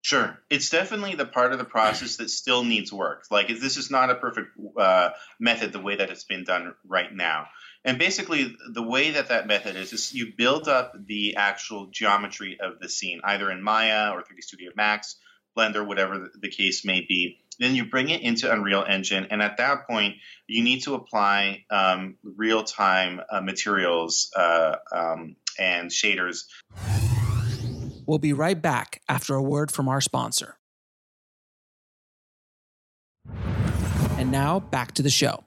Sure, 0.06 0.40
it's 0.52 0.70
definitely 0.70 1.16
the 1.16 1.26
part 1.26 1.52
of 1.52 1.58
the 1.58 1.66
process 1.66 2.18
that 2.18 2.30
still 2.30 2.64
needs 2.64 2.94
work. 2.94 3.26
Like 3.32 3.48
this 3.48 3.76
is 3.76 3.90
not 3.90 4.12
a 4.12 4.16
perfect 4.16 4.50
uh, 4.78 5.10
method 5.40 5.74
the 5.74 5.80
way 5.80 5.96
that 5.96 6.12
it's 6.12 6.26
been 6.26 6.44
done 6.44 6.76
right 6.88 7.12
now. 7.12 7.48
And 7.86 7.98
basically, 7.98 8.56
the 8.74 8.84
way 8.84 9.12
that 9.12 9.30
that 9.30 9.48
method 9.48 9.76
is 9.76 9.94
is 9.94 10.14
you 10.14 10.34
build 10.36 10.68
up 10.68 10.94
the 11.06 11.36
actual 11.38 11.88
geometry 11.88 12.58
of 12.60 12.80
the 12.80 12.90
scene, 12.90 13.22
either 13.24 13.50
in 13.52 13.62
Maya 13.62 14.12
or 14.12 14.22
3D 14.22 14.42
Studio 14.42 14.72
Max, 14.76 15.16
Blender, 15.58 15.86
whatever 15.86 16.30
the 16.38 16.50
case 16.50 16.84
may 16.84 17.02
be. 17.02 17.40
Then 17.60 17.76
you 17.76 17.86
bring 17.86 18.10
it 18.10 18.22
into 18.22 18.52
Unreal 18.52 18.84
Engine, 18.86 19.28
and 19.30 19.42
at 19.42 19.58
that 19.58 19.88
point, 19.88 20.16
you 20.48 20.64
need 20.64 20.82
to 20.82 20.96
apply 20.96 21.64
um, 21.70 22.18
real 22.24 22.64
time 22.64 23.22
uh, 23.30 23.40
materials 23.40 24.30
uh, 24.36 24.76
um, 24.92 25.38
and 25.58 25.90
shaders 25.90 26.44
We'll 28.06 28.20
be 28.20 28.34
right 28.34 28.62
back 28.62 29.02
after 29.10 29.34
a 29.36 29.42
word 29.42 29.72
from 29.72 29.88
our 29.88 30.02
sponsor. 30.02 30.58
And 34.18 34.32
now 34.32 34.60
back 34.60 34.94
to 34.94 35.02
the 35.02 35.10
show. 35.10 35.45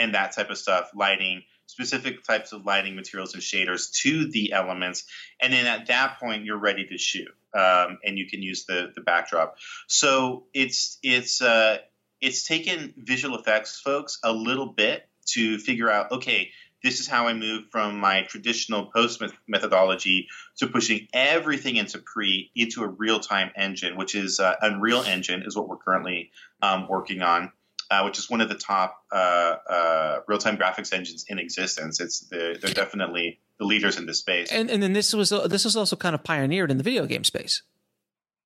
And 0.00 0.14
that 0.14 0.32
type 0.32 0.50
of 0.50 0.58
stuff, 0.58 0.90
lighting, 0.94 1.42
specific 1.66 2.24
types 2.24 2.52
of 2.52 2.66
lighting 2.66 2.96
materials 2.96 3.34
and 3.34 3.42
shaders 3.42 3.92
to 4.02 4.28
the 4.28 4.52
elements. 4.52 5.04
And 5.40 5.52
then 5.52 5.66
at 5.66 5.86
that 5.86 6.18
point, 6.18 6.44
you're 6.44 6.58
ready 6.58 6.86
to 6.86 6.98
shoot. 6.98 7.28
Um, 7.54 7.98
and 8.04 8.18
you 8.18 8.26
can 8.28 8.42
use 8.42 8.64
the, 8.64 8.90
the 8.94 9.00
backdrop. 9.00 9.56
So 9.86 10.46
it's, 10.52 10.98
it's, 11.02 11.40
uh, 11.42 11.78
it's 12.20 12.46
taken 12.46 12.94
visual 12.96 13.38
effects 13.38 13.80
folks 13.80 14.18
a 14.24 14.32
little 14.32 14.66
bit 14.66 15.08
to 15.26 15.58
figure 15.58 15.90
out, 15.90 16.12
okay, 16.12 16.50
this 16.82 17.00
is 17.00 17.06
how 17.06 17.28
I 17.28 17.34
move 17.34 17.64
from 17.70 17.98
my 17.98 18.22
traditional 18.22 18.86
post 18.86 19.22
methodology 19.46 20.28
to 20.58 20.66
pushing 20.66 21.08
everything 21.12 21.76
into 21.76 21.98
pre 21.98 22.50
into 22.54 22.82
a 22.82 22.88
real 22.88 23.20
time 23.20 23.50
engine, 23.56 23.96
which 23.96 24.14
is 24.14 24.40
uh, 24.40 24.54
Unreal 24.62 25.02
Engine, 25.02 25.42
is 25.44 25.56
what 25.56 25.68
we're 25.68 25.76
currently 25.76 26.30
um, 26.62 26.88
working 26.88 27.22
on. 27.22 27.52
Uh, 27.90 28.02
which 28.02 28.20
is 28.20 28.30
one 28.30 28.40
of 28.40 28.48
the 28.48 28.54
top 28.54 29.02
uh, 29.10 29.56
uh 29.68 30.20
real 30.28 30.38
time 30.38 30.56
graphics 30.56 30.92
engines 30.92 31.24
in 31.28 31.40
existence. 31.40 32.00
It's 32.00 32.20
the, 32.20 32.56
they're 32.62 32.72
definitely 32.72 33.40
the 33.58 33.64
leaders 33.64 33.98
in 33.98 34.06
this 34.06 34.18
space. 34.18 34.52
And 34.52 34.70
and 34.70 34.82
then 34.82 34.92
this 34.92 35.12
was 35.12 35.30
this 35.30 35.64
was 35.64 35.76
also 35.76 35.96
kind 35.96 36.14
of 36.14 36.22
pioneered 36.22 36.70
in 36.70 36.76
the 36.76 36.84
video 36.84 37.06
game 37.06 37.24
space. 37.24 37.62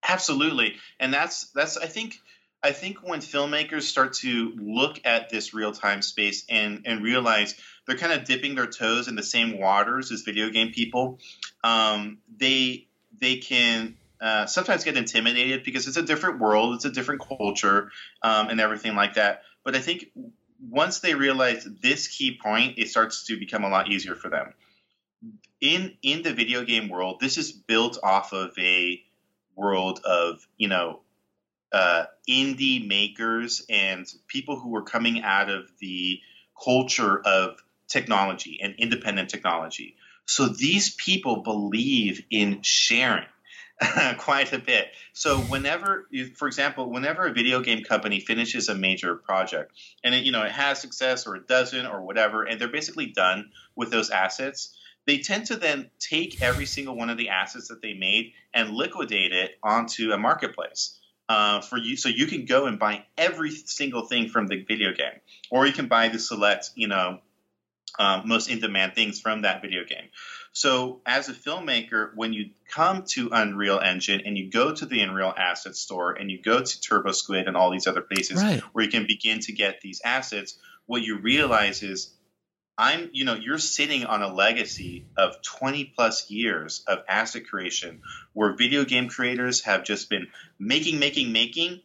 Absolutely, 0.07 0.76
and 0.99 1.12
that's 1.12 1.51
that's 1.53 1.76
I 1.76 1.86
think 1.86 2.20
I 2.64 2.72
think 2.72 2.99
when 3.03 3.20
filmmakers 3.20 3.82
start 3.82 4.14
to 4.14 4.53
look 4.57 4.99
at 5.05 5.28
this 5.28 5.53
real 5.53 5.72
time 5.72 6.01
space 6.01 6.45
and 6.49 6.82
and 6.86 7.03
realize 7.03 7.55
they're 7.86 7.99
kind 7.99 8.12
of 8.12 8.24
dipping 8.24 8.55
their 8.55 8.66
toes 8.66 9.07
in 9.07 9.16
the 9.16 9.22
same 9.22 9.59
waters 9.59 10.11
as 10.11 10.22
video 10.22 10.49
game 10.49 10.72
people, 10.72 11.18
um, 11.62 12.18
they 12.38 12.88
they 13.20 13.36
can 13.36 13.97
uh, 14.20 14.46
sometimes 14.46 14.84
get 14.84 14.96
intimidated 14.96 15.64
because 15.64 15.86
it's 15.86 15.96
a 15.96 16.02
different 16.02 16.40
world, 16.40 16.74
it's 16.74 16.84
a 16.84 16.90
different 16.90 17.20
culture, 17.26 17.90
um, 18.22 18.48
and 18.48 18.60
everything 18.60 18.94
like 18.94 19.14
that. 19.14 19.42
But 19.64 19.74
I 19.74 19.80
think 19.80 20.06
once 20.60 21.00
they 21.00 21.14
realize 21.14 21.66
this 21.82 22.08
key 22.08 22.38
point, 22.42 22.78
it 22.78 22.88
starts 22.88 23.26
to 23.26 23.38
become 23.38 23.64
a 23.64 23.68
lot 23.68 23.90
easier 23.90 24.14
for 24.14 24.28
them. 24.28 24.54
In 25.60 25.96
in 26.02 26.22
the 26.22 26.32
video 26.32 26.64
game 26.64 26.88
world, 26.88 27.18
this 27.20 27.38
is 27.38 27.52
built 27.52 27.98
off 28.02 28.32
of 28.32 28.52
a 28.58 29.02
world 29.56 30.00
of 30.04 30.46
you 30.56 30.68
know 30.68 31.00
uh, 31.72 32.04
indie 32.28 32.86
makers 32.86 33.64
and 33.68 34.06
people 34.28 34.58
who 34.58 34.70
were 34.70 34.82
coming 34.82 35.22
out 35.22 35.50
of 35.50 35.68
the 35.80 36.20
culture 36.62 37.20
of 37.20 37.56
technology 37.88 38.60
and 38.62 38.74
independent 38.78 39.28
technology. 39.28 39.96
So 40.26 40.48
these 40.48 40.94
people 40.94 41.42
believe 41.42 42.24
in 42.30 42.62
sharing 42.62 43.26
quite 44.18 44.52
a 44.52 44.58
bit. 44.58 44.88
So 45.12 45.38
whenever, 45.38 46.06
you, 46.10 46.26
for 46.26 46.46
example, 46.46 46.90
whenever 46.90 47.26
a 47.26 47.32
video 47.32 47.60
game 47.60 47.82
company 47.82 48.20
finishes 48.20 48.68
a 48.68 48.74
major 48.74 49.16
project 49.16 49.72
and 50.02 50.14
it, 50.14 50.24
you 50.24 50.32
know 50.32 50.42
it 50.42 50.52
has 50.52 50.80
success 50.80 51.26
or 51.26 51.36
it 51.36 51.48
doesn't 51.48 51.86
or 51.86 52.02
whatever, 52.02 52.44
and 52.44 52.60
they're 52.60 52.68
basically 52.68 53.06
done 53.06 53.50
with 53.74 53.90
those 53.90 54.10
assets, 54.10 54.76
they 55.06 55.18
tend 55.18 55.46
to 55.46 55.56
then 55.56 55.90
take 55.98 56.40
every 56.40 56.66
single 56.66 56.96
one 56.96 57.10
of 57.10 57.18
the 57.18 57.30
assets 57.30 57.68
that 57.68 57.82
they 57.82 57.94
made 57.94 58.32
and 58.52 58.70
liquidate 58.70 59.32
it 59.32 59.58
onto 59.62 60.12
a 60.12 60.18
marketplace 60.18 60.98
uh, 61.28 61.60
for 61.60 61.76
you. 61.76 61.96
So 61.96 62.08
you 62.08 62.26
can 62.26 62.44
go 62.44 62.66
and 62.66 62.78
buy 62.78 63.04
every 63.18 63.50
single 63.50 64.06
thing 64.06 64.28
from 64.28 64.46
the 64.46 64.62
video 64.62 64.92
game, 64.92 65.20
or 65.50 65.66
you 65.66 65.72
can 65.72 65.88
buy 65.88 66.08
the 66.08 66.18
select, 66.18 66.70
you 66.74 66.88
know, 66.88 67.18
um, 67.98 68.22
most 68.26 68.48
in 68.48 68.60
demand 68.60 68.94
things 68.94 69.20
from 69.20 69.42
that 69.42 69.62
video 69.62 69.84
game. 69.84 70.08
So, 70.57 71.00
as 71.05 71.28
a 71.28 71.32
filmmaker, 71.32 72.14
when 72.14 72.32
you 72.32 72.50
come 72.70 73.02
to 73.09 73.28
Unreal 73.32 73.80
Engine 73.80 74.22
and 74.24 74.38
you 74.38 74.50
go 74.50 74.72
to 74.72 74.86
the 74.86 75.00
Unreal 75.00 75.34
Asset 75.36 75.74
Store 75.74 76.12
and 76.12 76.30
you 76.30 76.40
go 76.40 76.61
to 76.61 76.64
TurboSquid 76.64 77.48
and 77.48 77.57
all 77.57 77.72
these 77.72 77.88
other 77.88 78.02
places 78.02 78.40
right. 78.40 78.61
where 78.72 78.84
you 78.84 78.90
can 78.90 79.05
begin 79.09 79.40
to 79.40 79.52
get 79.52 79.80
these 79.80 80.00
assets, 80.05 80.57
what 80.86 81.02
you 81.02 81.18
realize 81.18 81.82
is 81.82 82.14
I'm, 82.78 83.11
you 83.12 83.24
know, 83.24 83.34
you're 83.34 83.59
sitting 83.59 84.05
on 84.05 84.22
a 84.22 84.32
legacy 84.32 85.07
of 85.16 85.42
20 85.42 85.92
plus 85.96 86.30
years 86.30 86.84
of 86.86 87.00
asset 87.09 87.48
creation 87.48 88.02
where 88.32 88.55
video 88.55 88.84
game 88.84 89.09
creators 89.09 89.62
have 89.62 89.82
just 89.82 90.09
been 90.09 90.28
making, 90.59 91.00
making, 91.00 91.32
making, 91.32 91.80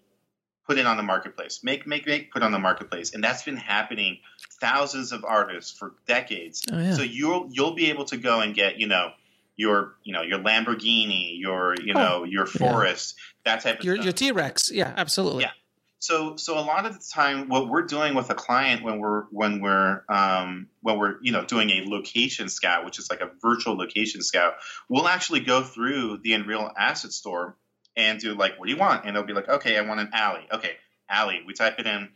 put 0.70 0.78
it 0.78 0.86
on 0.86 0.98
the 0.98 1.04
marketplace, 1.04 1.62
make, 1.64 1.88
make, 1.88 2.06
make, 2.06 2.32
put 2.32 2.44
on 2.44 2.52
the 2.52 2.60
marketplace. 2.60 3.16
And 3.16 3.24
that's 3.24 3.42
been 3.42 3.58
happening 3.58 4.20
thousands 4.62 5.12
of 5.12 5.26
artists 5.26 5.72
for 5.76 5.96
decades. 6.06 6.64
Oh, 6.72 6.80
yeah. 6.80 6.94
So 6.94 7.02
you'll, 7.02 7.50
you'll 7.50 7.74
be 7.74 7.90
able 7.90 8.06
to 8.06 8.18
go 8.18 8.42
and 8.42 8.54
get, 8.54 8.80
you 8.80 8.86
know, 8.86 9.10
your, 9.56 9.96
you 10.04 10.14
know, 10.14 10.22
your 10.22 10.38
Lamborghini, 10.38 11.40
your, 11.40 11.74
you 11.84 11.94
oh, 11.96 12.00
know, 12.00 12.24
your 12.24 12.46
Forest, 12.46 13.16
yeah. 13.18 13.56
that 13.56 13.64
type 13.64 13.80
of 13.80 13.86
your, 13.86 13.96
stuff. 13.96 14.06
Your 14.06 14.14
T-Rex. 14.14 14.72
Yeah, 14.72 14.94
absolutely. 14.96 15.42
Yeah. 15.42 15.52
So, 15.98 16.36
so 16.36 16.60
a 16.60 16.62
lot 16.62 16.86
of 16.86 16.94
the 16.94 17.04
time, 17.14 17.50
what 17.50 17.68
we're 17.68 17.82
doing 17.82 18.14
with 18.14 18.30
a 18.30 18.36
client 18.36 18.84
when 18.84 19.00
we're 19.00 19.24
when 19.32 19.62
we're 19.62 20.04
um, 20.08 20.68
when 20.82 20.98
we're 20.98 21.16
you 21.22 21.34
know 21.34 21.44
doing 21.44 21.70
a 21.72 21.84
location 21.90 22.48
scout, 22.48 22.86
which 22.86 23.00
is 23.00 23.10
like 23.10 23.20
a 23.20 23.30
virtual 23.42 23.76
location 23.76 24.22
scout, 24.22 24.54
we'll 24.88 25.10
actually 25.10 25.42
go 25.42 25.62
through 25.62 26.20
the 26.24 26.34
Unreal 26.34 26.72
Asset 26.78 27.12
Store 27.12 27.58
and 27.96 28.20
do 28.20 28.34
like, 28.34 28.60
what 28.60 28.68
do 28.68 28.74
you 28.74 28.80
want? 28.80 29.06
And 29.06 29.16
they'll 29.16 29.24
be 29.24 29.34
like, 29.34 29.50
okay, 29.50 29.78
I 29.78 29.82
want 29.82 30.00
an 30.00 30.10
alley. 30.14 30.48
Okay, 30.52 30.72
alley. 31.10 31.42
We 31.46 31.54
type 31.54 31.80
it 31.80 31.88
in, 31.88 32.10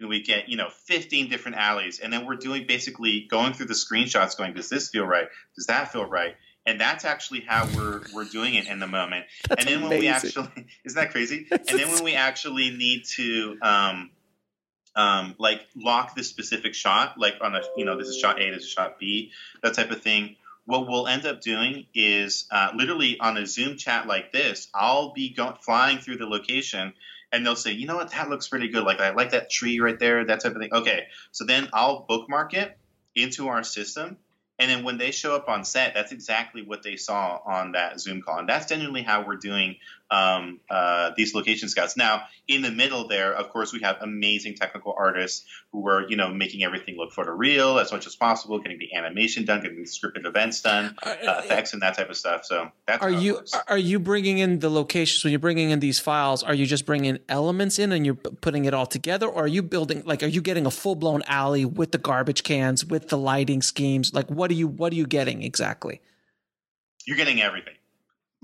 and 0.00 0.08
we 0.08 0.22
get 0.22 0.48
you 0.48 0.56
know 0.56 0.68
15 0.86 1.28
different 1.28 1.56
alleys, 1.56 2.00
and 2.00 2.12
then 2.12 2.26
we're 2.26 2.36
doing 2.36 2.66
basically 2.66 3.26
going 3.30 3.52
through 3.52 3.66
the 3.66 3.74
screenshots, 3.74 4.36
going, 4.36 4.54
does 4.54 4.68
this 4.68 4.90
feel 4.90 5.04
right? 5.04 5.28
Does 5.56 5.66
that 5.66 5.92
feel 5.92 6.04
right? 6.04 6.34
and 6.66 6.80
that's 6.80 7.04
actually 7.04 7.40
how 7.40 7.66
we're 7.76 8.02
we're 8.12 8.24
doing 8.24 8.54
it 8.54 8.66
in 8.66 8.80
the 8.80 8.86
moment. 8.86 9.24
That's 9.48 9.64
and 9.64 9.68
then 9.68 9.84
amazing. 9.84 9.90
when 9.90 10.00
we 10.00 10.08
actually 10.08 10.48
isn't 10.84 11.00
that 11.00 11.12
crazy? 11.12 11.46
That's 11.50 11.70
and 11.70 11.80
then 11.80 11.90
when 11.92 12.04
we 12.04 12.14
actually 12.14 12.70
need 12.70 13.04
to 13.16 13.56
um, 13.62 14.10
um, 14.96 15.34
like 15.38 15.62
lock 15.76 16.14
this 16.16 16.28
specific 16.28 16.74
shot, 16.74 17.18
like 17.18 17.34
on 17.40 17.54
a 17.54 17.62
you 17.76 17.84
know 17.84 17.96
this 17.96 18.08
is 18.08 18.18
shot 18.18 18.42
A, 18.42 18.50
this 18.50 18.64
is 18.64 18.70
shot 18.70 18.98
B, 18.98 19.30
that 19.62 19.74
type 19.74 19.90
of 19.90 20.02
thing. 20.02 20.36
What 20.66 20.88
we'll 20.88 21.06
end 21.06 21.24
up 21.26 21.40
doing 21.40 21.86
is 21.94 22.46
uh, 22.50 22.72
literally 22.74 23.18
on 23.18 23.36
a 23.36 23.46
Zoom 23.46 23.76
chat 23.76 24.06
like 24.06 24.32
this, 24.32 24.68
I'll 24.74 25.12
be 25.12 25.32
going 25.32 25.54
flying 25.62 25.98
through 25.98 26.18
the 26.18 26.26
location 26.26 26.92
and 27.32 27.44
they'll 27.44 27.56
say, 27.56 27.72
you 27.72 27.86
know 27.86 27.96
what, 27.96 28.10
that 28.10 28.28
looks 28.28 28.48
pretty 28.48 28.68
good. 28.68 28.84
Like 28.84 29.00
I 29.00 29.10
like 29.10 29.30
that 29.30 29.50
tree 29.50 29.80
right 29.80 29.98
there, 29.98 30.24
that 30.24 30.40
type 30.42 30.54
of 30.54 30.60
thing. 30.60 30.72
Okay, 30.72 31.04
so 31.32 31.44
then 31.44 31.68
I'll 31.72 32.04
bookmark 32.08 32.54
it 32.54 32.76
into 33.14 33.48
our 33.48 33.62
system, 33.62 34.18
and 34.58 34.70
then 34.70 34.84
when 34.84 34.96
they 34.98 35.10
show 35.10 35.34
up 35.34 35.48
on 35.48 35.64
set, 35.64 35.92
that's 35.94 36.12
exactly 36.12 36.62
what 36.62 36.82
they 36.82 36.96
saw 36.96 37.38
on 37.44 37.72
that 37.72 38.00
Zoom 38.00 38.22
call. 38.22 38.38
And 38.38 38.48
that's 38.48 38.66
genuinely 38.66 39.02
how 39.02 39.26
we're 39.26 39.36
doing 39.36 39.76
um, 40.10 40.60
uh, 40.70 41.10
these 41.16 41.34
location 41.34 41.68
scouts. 41.68 41.96
Now, 41.96 42.22
in 42.46 42.62
the 42.62 42.70
middle 42.70 43.08
there, 43.08 43.32
of 43.34 43.50
course, 43.50 43.72
we 43.72 43.80
have 43.80 43.96
amazing 44.00 44.54
technical 44.54 44.94
artists 44.96 45.44
who 45.72 45.88
are, 45.88 46.08
you 46.08 46.16
know, 46.16 46.32
making 46.32 46.62
everything 46.62 46.96
look 46.96 47.12
photoreal 47.12 47.80
as 47.80 47.90
much 47.90 48.06
as 48.06 48.14
possible, 48.14 48.58
getting 48.60 48.78
the 48.78 48.94
animation 48.94 49.44
done, 49.44 49.62
getting 49.62 49.78
the 49.78 49.88
scripted 49.88 50.26
events 50.26 50.62
done, 50.62 50.96
uh, 51.02 51.08
uh 51.08 51.40
effects 51.44 51.72
and 51.72 51.82
that 51.82 51.96
type 51.96 52.08
of 52.08 52.16
stuff. 52.16 52.44
So 52.44 52.70
that's 52.86 53.02
are 53.02 53.10
you 53.10 53.42
are 53.68 53.78
you 53.78 53.98
bringing 53.98 54.38
in 54.38 54.60
the 54.60 54.70
locations 54.70 55.24
when 55.24 55.32
you're 55.32 55.40
bringing 55.40 55.70
in 55.70 55.80
these 55.80 55.98
files? 55.98 56.42
Are 56.42 56.54
you 56.54 56.66
just 56.66 56.86
bringing 56.86 57.18
elements 57.28 57.78
in 57.78 57.92
and 57.92 58.06
you're 58.06 58.14
putting 58.14 58.64
it 58.64 58.74
all 58.74 58.86
together, 58.86 59.26
or 59.26 59.44
are 59.44 59.48
you 59.48 59.62
building 59.62 60.02
like 60.06 60.22
are 60.22 60.26
you 60.26 60.40
getting 60.40 60.66
a 60.66 60.70
full 60.70 60.94
blown 60.94 61.22
alley 61.26 61.64
with 61.64 61.92
the 61.92 61.98
garbage 61.98 62.44
cans, 62.44 62.84
with 62.84 63.08
the 63.08 63.18
lighting 63.18 63.62
schemes? 63.62 64.14
Like 64.14 64.30
what 64.30 64.50
are 64.50 64.54
you 64.54 64.68
what 64.68 64.92
are 64.92 64.96
you 64.96 65.06
getting 65.06 65.42
exactly? 65.42 66.00
You're 67.06 67.16
getting 67.16 67.40
everything 67.40 67.74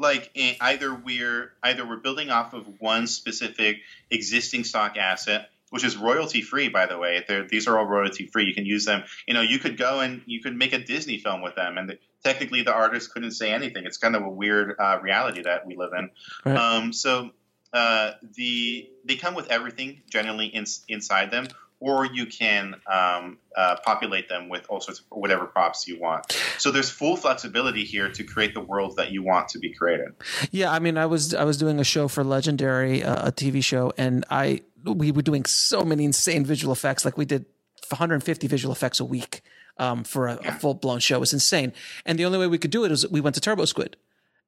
like 0.02 0.30
eh, 0.36 0.54
either 0.60 0.92
we're 0.92 1.52
either 1.62 1.86
we're 1.88 1.96
building 1.96 2.30
off 2.30 2.52
of 2.52 2.66
one 2.80 3.06
specific 3.06 3.78
existing 4.10 4.64
stock 4.64 4.96
asset 4.98 5.48
which 5.70 5.84
is 5.84 5.96
royalty 5.96 6.42
free 6.42 6.68
by 6.68 6.84
the 6.84 6.98
way. 6.98 7.24
They're, 7.26 7.48
these 7.48 7.66
are 7.66 7.78
all 7.78 7.86
royalty 7.86 8.26
free 8.26 8.44
you 8.44 8.52
can 8.52 8.66
use 8.66 8.84
them. 8.84 9.04
You 9.26 9.32
know 9.32 9.40
you 9.40 9.58
could 9.58 9.78
go 9.78 10.00
and 10.00 10.20
you 10.26 10.42
could 10.42 10.54
make 10.54 10.74
a 10.74 10.78
disney 10.78 11.18
film 11.18 11.40
with 11.40 11.54
them 11.54 11.78
and 11.78 11.88
the, 11.88 11.98
technically 12.22 12.62
the 12.62 12.74
artist 12.74 13.14
couldn't 13.14 13.30
say 13.30 13.50
anything. 13.52 13.86
It's 13.86 13.96
kind 13.96 14.14
of 14.14 14.22
a 14.22 14.28
weird 14.28 14.76
uh, 14.78 14.98
reality 15.00 15.42
that 15.42 15.66
we 15.66 15.76
live 15.76 15.92
in. 15.96 16.10
Right. 16.44 16.56
um, 16.56 16.92
so 16.92 17.30
uh, 17.72 18.12
the 18.34 18.90
they 19.06 19.16
come 19.16 19.34
with 19.34 19.50
everything 19.50 20.02
generally 20.10 20.46
in, 20.46 20.66
inside 20.88 21.30
them 21.30 21.48
or 21.82 22.06
you 22.06 22.26
can 22.26 22.76
um, 22.86 23.38
uh, 23.56 23.76
populate 23.84 24.28
them 24.28 24.48
with 24.48 24.64
all 24.68 24.80
sorts 24.80 25.00
of 25.00 25.06
whatever 25.10 25.46
props 25.46 25.88
you 25.88 25.98
want. 25.98 26.30
So 26.58 26.70
there's 26.70 26.90
full 26.90 27.16
flexibility 27.16 27.82
here 27.84 28.08
to 28.08 28.22
create 28.22 28.54
the 28.54 28.60
world 28.60 28.96
that 28.98 29.10
you 29.10 29.24
want 29.24 29.48
to 29.48 29.58
be 29.58 29.74
created. 29.74 30.12
Yeah, 30.52 30.70
I 30.70 30.78
mean, 30.78 30.96
I 30.96 31.06
was 31.06 31.34
I 31.34 31.42
was 31.42 31.56
doing 31.56 31.80
a 31.80 31.84
show 31.84 32.06
for 32.06 32.22
Legendary, 32.22 33.02
uh, 33.02 33.28
a 33.28 33.32
TV 33.32 33.64
show, 33.64 33.92
and 33.98 34.24
I 34.30 34.62
we 34.84 35.10
were 35.10 35.22
doing 35.22 35.44
so 35.44 35.82
many 35.82 36.04
insane 36.04 36.44
visual 36.44 36.72
effects. 36.72 37.04
Like 37.04 37.18
we 37.18 37.24
did 37.24 37.46
150 37.88 38.46
visual 38.46 38.72
effects 38.72 39.00
a 39.00 39.04
week 39.04 39.42
um, 39.78 40.04
for 40.04 40.28
a, 40.28 40.38
a 40.44 40.52
full 40.52 40.74
blown 40.74 41.00
show. 41.00 41.16
It 41.16 41.20
was 41.20 41.32
insane. 41.32 41.72
And 42.06 42.18
the 42.18 42.24
only 42.24 42.38
way 42.38 42.46
we 42.46 42.58
could 42.58 42.70
do 42.70 42.84
it 42.84 42.92
is 42.92 43.08
we 43.08 43.20
went 43.20 43.34
to 43.36 43.40
TurboSquid. 43.40 43.94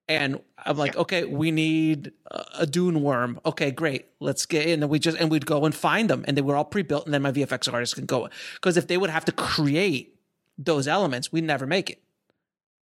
And 0.07 0.41
I'm 0.59 0.77
like, 0.77 0.97
okay, 0.97 1.25
we 1.25 1.51
need 1.51 2.13
a 2.59 2.67
dune 2.67 3.03
worm. 3.03 3.41
Okay, 3.47 3.71
great. 3.71 4.07
Let's 4.21 4.45
get 4.45 4.67
in. 4.67 4.83
And 4.83 4.91
we 4.91 4.99
just, 4.99 5.17
and 5.17 5.31
we'd 5.31 5.47
go 5.47 5.65
and 5.65 5.75
find 5.75 6.11
them. 6.11 6.25
And 6.29 6.37
they 6.37 6.43
were 6.43 6.57
all 6.57 6.65
pre 6.65 6.83
built. 6.83 7.07
And 7.07 7.15
then 7.15 7.23
my 7.23 7.33
VFX 7.33 7.73
artist 7.73 7.95
can 7.95 8.05
go. 8.05 8.29
Because 8.55 8.77
if 8.77 8.87
they 8.87 8.99
would 8.99 9.11
have 9.11 9.25
to 9.27 9.33
create 9.33 10.19
those 10.59 10.87
elements, 10.87 11.33
we'd 11.33 11.45
never 11.45 11.67
make 11.67 11.89
it. 11.89 12.03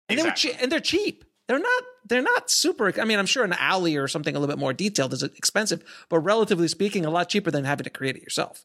And, 0.08 0.18
exactly. 0.18 0.50
they 0.50 0.52
were 0.52 0.56
che- 0.56 0.62
and 0.62 0.72
they're 0.72 0.80
cheap. 0.80 1.24
They're 1.46 1.58
not, 1.58 1.82
they're 2.06 2.22
not 2.22 2.50
super. 2.50 2.92
I 2.98 3.04
mean, 3.04 3.18
I'm 3.18 3.26
sure 3.26 3.44
an 3.44 3.52
alley 3.54 3.96
or 3.96 4.08
something 4.08 4.34
a 4.34 4.38
little 4.38 4.54
bit 4.54 4.60
more 4.60 4.72
detailed 4.72 5.12
is 5.12 5.22
expensive, 5.22 5.82
but 6.08 6.20
relatively 6.20 6.68
speaking, 6.68 7.04
a 7.04 7.10
lot 7.10 7.28
cheaper 7.28 7.50
than 7.50 7.64
having 7.64 7.84
to 7.84 7.90
create 7.90 8.16
it 8.16 8.22
yourself. 8.22 8.64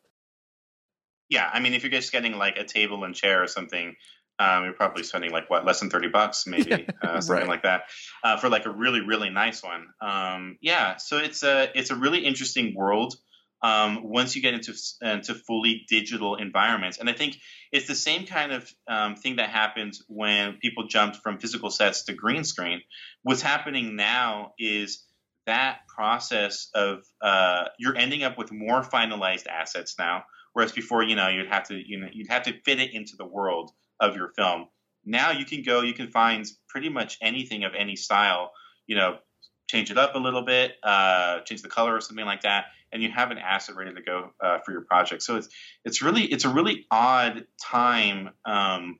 Yeah. 1.28 1.50
I 1.52 1.60
mean, 1.60 1.74
if 1.74 1.84
you're 1.84 1.92
just 1.92 2.12
getting 2.12 2.38
like 2.38 2.58
a 2.58 2.64
table 2.64 3.04
and 3.04 3.16
chair 3.16 3.42
or 3.42 3.48
something, 3.48 3.96
um, 4.40 4.66
you're 4.66 4.74
probably 4.74 5.04
spending 5.04 5.32
like 5.32 5.50
what 5.50 5.66
less 5.66 5.80
than 5.80 5.90
thirty 5.90 6.10
bucks, 6.10 6.46
maybe 6.48 6.88
uh, 7.02 7.22
something 7.22 7.48
right. 7.48 7.48
like 7.48 7.64
that, 7.64 7.84
uh, 8.24 8.38
for 8.38 8.50
like 8.50 8.66
a 8.66 8.72
really 8.72 9.02
really 9.02 9.30
nice 9.30 9.64
one. 9.64 9.88
Um, 10.02 10.58
yeah, 10.62 10.98
so 10.98 11.18
it's 11.18 11.44
a 11.44 11.70
it's 11.76 11.92
a 11.92 11.96
really 11.96 12.20
interesting 12.20 12.76
world 12.76 13.16
um, 13.62 14.04
once 14.04 14.36
you 14.36 14.42
get 14.42 14.54
into 14.54 14.74
into 15.02 15.34
fully 15.34 15.86
digital 15.88 16.36
environments, 16.36 16.98
and 16.98 17.10
I 17.10 17.14
think 17.14 17.38
it's 17.72 17.88
the 17.88 17.96
same 17.96 18.26
kind 18.26 18.52
of 18.52 18.72
um, 18.88 19.16
thing 19.16 19.38
that 19.38 19.50
happened 19.50 19.94
when 20.08 20.58
people 20.62 20.88
jumped 20.88 21.18
from 21.18 21.40
physical 21.40 21.70
sets 21.70 22.04
to 22.04 22.14
green 22.14 22.44
screen. 22.44 22.82
What's 23.24 23.42
happening 23.42 23.96
now 23.96 24.54
is 24.60 25.04
that 25.46 25.80
process 25.88 26.70
of 26.76 27.04
uh, 27.22 27.66
you're 27.80 27.96
ending 27.96 28.24
up 28.24 28.38
with 28.38 28.52
more 28.52 28.82
finalized 28.82 29.48
assets 29.48 29.96
now, 29.98 30.26
whereas 30.54 30.72
before 30.72 31.04
you 31.04 31.16
know 31.16 31.30
you'd 31.30 31.48
have 31.48 31.68
to 31.70 31.76
you 31.76 32.00
know 32.00 32.08
you'd 32.12 32.30
have 32.30 32.44
to 32.44 32.54
fit 32.66 32.80
it 32.80 32.94
into 32.94 33.16
the 33.18 33.26
world 33.26 33.72
of 34.00 34.16
your 34.16 34.30
film. 34.36 34.68
Now 35.06 35.32
you 35.32 35.46
can 35.46 35.62
go, 35.62 35.82
you 35.82 35.94
can 35.94 36.10
find 36.10 36.46
pretty 36.68 36.90
much 36.90 37.18
anything 37.22 37.64
of 37.64 37.74
any 37.76 37.96
style, 37.96 38.52
you 38.88 38.96
know, 38.96 39.20
change 39.68 39.92
it 39.92 39.98
up 39.98 40.16
a 40.16 40.20
little 40.20 40.44
bit, 40.44 40.74
uh, 40.84 41.42
change 41.42 41.62
the 41.62 41.70
color 41.70 41.96
or 41.96 42.02
something 42.02 42.26
like 42.26 42.42
that, 42.42 42.66
and 42.92 43.02
you 43.02 43.12
have 43.12 43.32
an 43.32 43.38
asset 43.38 43.76
ready 43.76 43.94
to 43.94 44.02
go 44.02 44.32
uh, 44.42 44.60
for 44.66 44.72
your 44.72 44.82
project. 44.82 45.24
So 45.24 45.38
it's 45.38 45.50
it's 45.84 46.02
really 46.02 46.24
it's 46.24 46.46
a 46.46 46.50
really 46.50 46.86
odd 46.92 47.46
time 47.62 48.32
um, 48.46 49.00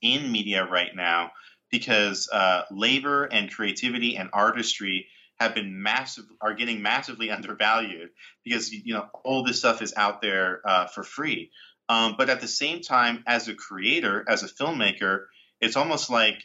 in 0.00 0.30
media 0.30 0.66
right 0.68 0.94
now 0.94 1.32
because 1.70 2.28
uh, 2.32 2.62
labor 2.70 3.24
and 3.24 3.50
creativity 3.50 4.16
and 4.16 4.28
artistry 4.32 5.06
have 5.40 5.54
been 5.54 5.82
massive 5.82 6.24
are 6.40 6.54
getting 6.54 6.82
massively 6.82 7.30
undervalued 7.36 8.10
because 8.44 8.72
you 8.72 8.94
know 8.94 9.06
all 9.24 9.42
this 9.42 9.58
stuff 9.58 9.82
is 9.82 9.92
out 9.96 10.22
there 10.22 10.60
uh, 10.64 10.86
for 10.86 11.02
free. 11.02 11.50
Um, 11.88 12.14
but 12.16 12.30
at 12.30 12.40
the 12.40 12.48
same 12.48 12.80
time, 12.80 13.22
as 13.26 13.48
a 13.48 13.54
creator, 13.54 14.24
as 14.28 14.42
a 14.42 14.48
filmmaker, 14.48 15.26
it's 15.60 15.76
almost 15.76 16.10
like 16.10 16.42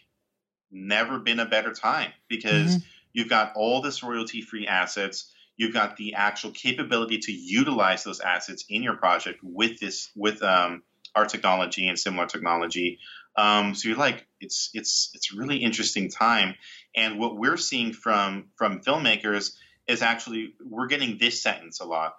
never 0.72 1.20
been 1.20 1.40
a 1.40 1.46
better 1.46 1.74
time 1.74 2.12
because 2.28 2.76
mm-hmm. 2.76 2.86
you've 3.14 3.30
got 3.30 3.54
all 3.56 3.82
this 3.82 4.04
royalty 4.04 4.42
free 4.42 4.68
assets. 4.68 5.32
You've 5.56 5.74
got 5.74 5.98
the 5.98 6.16
actual 6.16 6.52
capability 6.52 7.20
to 7.20 7.32
utilize 7.32 8.04
those 8.04 8.20
assets 8.20 8.66
in 8.70 8.84
your 8.84 8.96
project 8.96 9.40
with 9.42 9.80
this 9.80 10.12
with 10.16 10.44
um, 10.44 10.84
our 11.16 11.26
technology 11.26 11.88
and 11.88 11.98
similar 11.98 12.28
technology. 12.28 13.00
Um, 13.36 13.76
so 13.76 13.90
you're 13.90 13.98
like, 13.98 14.26
it's 14.40 14.70
it's 14.74 15.12
it's 15.14 15.34
a 15.34 15.38
really 15.38 15.58
interesting 15.58 16.10
time. 16.10 16.56
And 16.96 17.20
what 17.20 17.38
we're 17.38 17.58
seeing 17.58 17.94
from 17.94 18.50
from 18.56 18.82
filmmakers 18.82 19.56
is 19.88 20.02
actually 20.02 20.54
we're 20.64 20.88
getting 20.88 21.18
this 21.18 21.42
sentence 21.42 21.80
a 21.80 21.86
lot. 21.86 22.16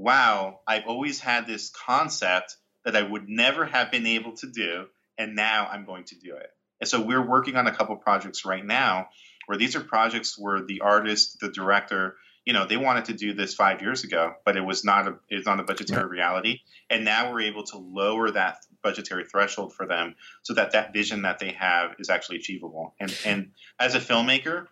Wow, 0.00 0.60
I've 0.66 0.86
always 0.86 1.20
had 1.20 1.46
this 1.46 1.68
concept 1.68 2.56
that 2.86 2.96
I 2.96 3.02
would 3.02 3.28
never 3.28 3.66
have 3.66 3.90
been 3.90 4.06
able 4.06 4.34
to 4.36 4.46
do, 4.46 4.86
and 5.18 5.36
now 5.36 5.68
I'm 5.70 5.84
going 5.84 6.04
to 6.04 6.14
do 6.14 6.36
it. 6.36 6.48
And 6.80 6.88
so 6.88 7.02
we're 7.02 7.24
working 7.24 7.56
on 7.56 7.66
a 7.66 7.74
couple 7.74 7.94
projects 7.96 8.46
right 8.46 8.64
now 8.64 9.10
where 9.44 9.58
these 9.58 9.76
are 9.76 9.80
projects 9.80 10.38
where 10.38 10.64
the 10.64 10.80
artist, 10.80 11.40
the 11.40 11.50
director, 11.50 12.16
you 12.46 12.54
know, 12.54 12.66
they 12.66 12.78
wanted 12.78 13.04
to 13.06 13.12
do 13.12 13.34
this 13.34 13.52
five 13.52 13.82
years 13.82 14.02
ago, 14.02 14.32
but 14.46 14.56
it 14.56 14.62
was 14.62 14.86
not 14.86 15.06
a 15.06 15.16
it's 15.28 15.44
not 15.44 15.60
a 15.60 15.64
budgetary 15.64 16.04
right. 16.04 16.10
reality. 16.10 16.60
And 16.88 17.04
now 17.04 17.30
we're 17.30 17.42
able 17.42 17.64
to 17.64 17.76
lower 17.76 18.30
that 18.30 18.56
budgetary 18.82 19.24
threshold 19.24 19.74
for 19.74 19.86
them 19.86 20.14
so 20.40 20.54
that 20.54 20.72
that 20.72 20.94
vision 20.94 21.22
that 21.22 21.40
they 21.40 21.52
have 21.52 21.96
is 21.98 22.08
actually 22.08 22.38
achievable. 22.38 22.94
And 22.98 23.14
and 23.26 23.50
as 23.78 23.94
a 23.94 24.00
filmmaker, 24.00 24.68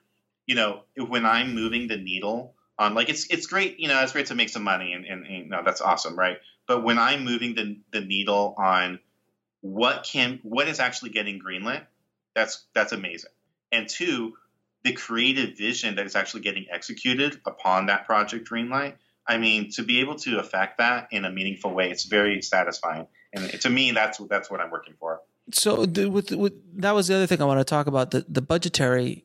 you 0.47 0.55
know, 0.55 0.85
when 0.97 1.27
I'm 1.27 1.55
moving 1.55 1.87
the 1.87 1.99
needle 1.99 2.55
on 2.79 2.95
like 2.95 3.09
it's 3.09 3.27
it's 3.31 3.47
great, 3.47 3.81
you 3.81 3.89
know, 3.89 4.03
it's 4.03 4.13
great 4.13 4.27
to 4.27 4.35
make 4.35 4.49
some 4.49 4.63
money 4.63 4.93
and, 4.93 5.05
and, 5.05 5.27
and 5.27 5.37
you 5.45 5.49
know, 5.49 5.63
that's 5.65 5.81
awesome, 5.81 6.17
right? 6.17 6.39
But 6.67 6.85
when 6.85 6.99
I'm 6.99 7.25
moving 7.25 7.55
the, 7.55 7.79
the 7.93 8.01
needle 8.01 8.55
on 8.57 9.01
what 9.61 10.05
can 10.05 10.41
what 10.43 10.69
is 10.69 10.79
actually 10.79 11.11
getting 11.11 11.41
greenlit, 11.41 11.83
that's 12.35 12.65
that's 12.75 12.93
amazing. 12.93 13.31
And 13.73 13.89
two, 13.89 14.35
the 14.85 14.93
creative 14.93 15.57
vision 15.59 15.97
that 15.97 16.07
is 16.07 16.15
actually 16.15 16.43
getting 16.43 16.67
executed 16.71 17.41
upon 17.45 17.87
that 17.87 18.07
project 18.07 18.49
greenlight. 18.49 18.95
I 19.27 19.37
mean, 19.37 19.71
to 19.73 19.83
be 19.83 20.01
able 20.01 20.15
to 20.21 20.39
affect 20.39 20.79
that 20.79 21.09
in 21.11 21.25
a 21.25 21.31
meaningful 21.31 21.75
way, 21.75 21.91
it's 21.91 22.05
very 22.05 22.41
satisfying. 22.41 23.07
And 23.35 23.61
to 23.61 23.69
me, 23.69 23.91
that's 23.91 24.19
that's 24.31 24.51
what 24.51 24.61
I'm 24.61 24.71
working 24.71 24.95
for. 24.99 25.21
So, 25.53 25.87
the, 25.87 26.11
with, 26.11 26.31
with, 26.31 26.53
that 26.81 26.93
was 26.93 27.09
the 27.09 27.15
other 27.15 27.27
thing 27.27 27.41
I 27.41 27.45
want 27.47 27.61
to 27.61 27.65
talk 27.65 27.87
about. 27.87 28.11
The 28.11 28.25
the 28.29 28.41
budgetary 28.41 29.25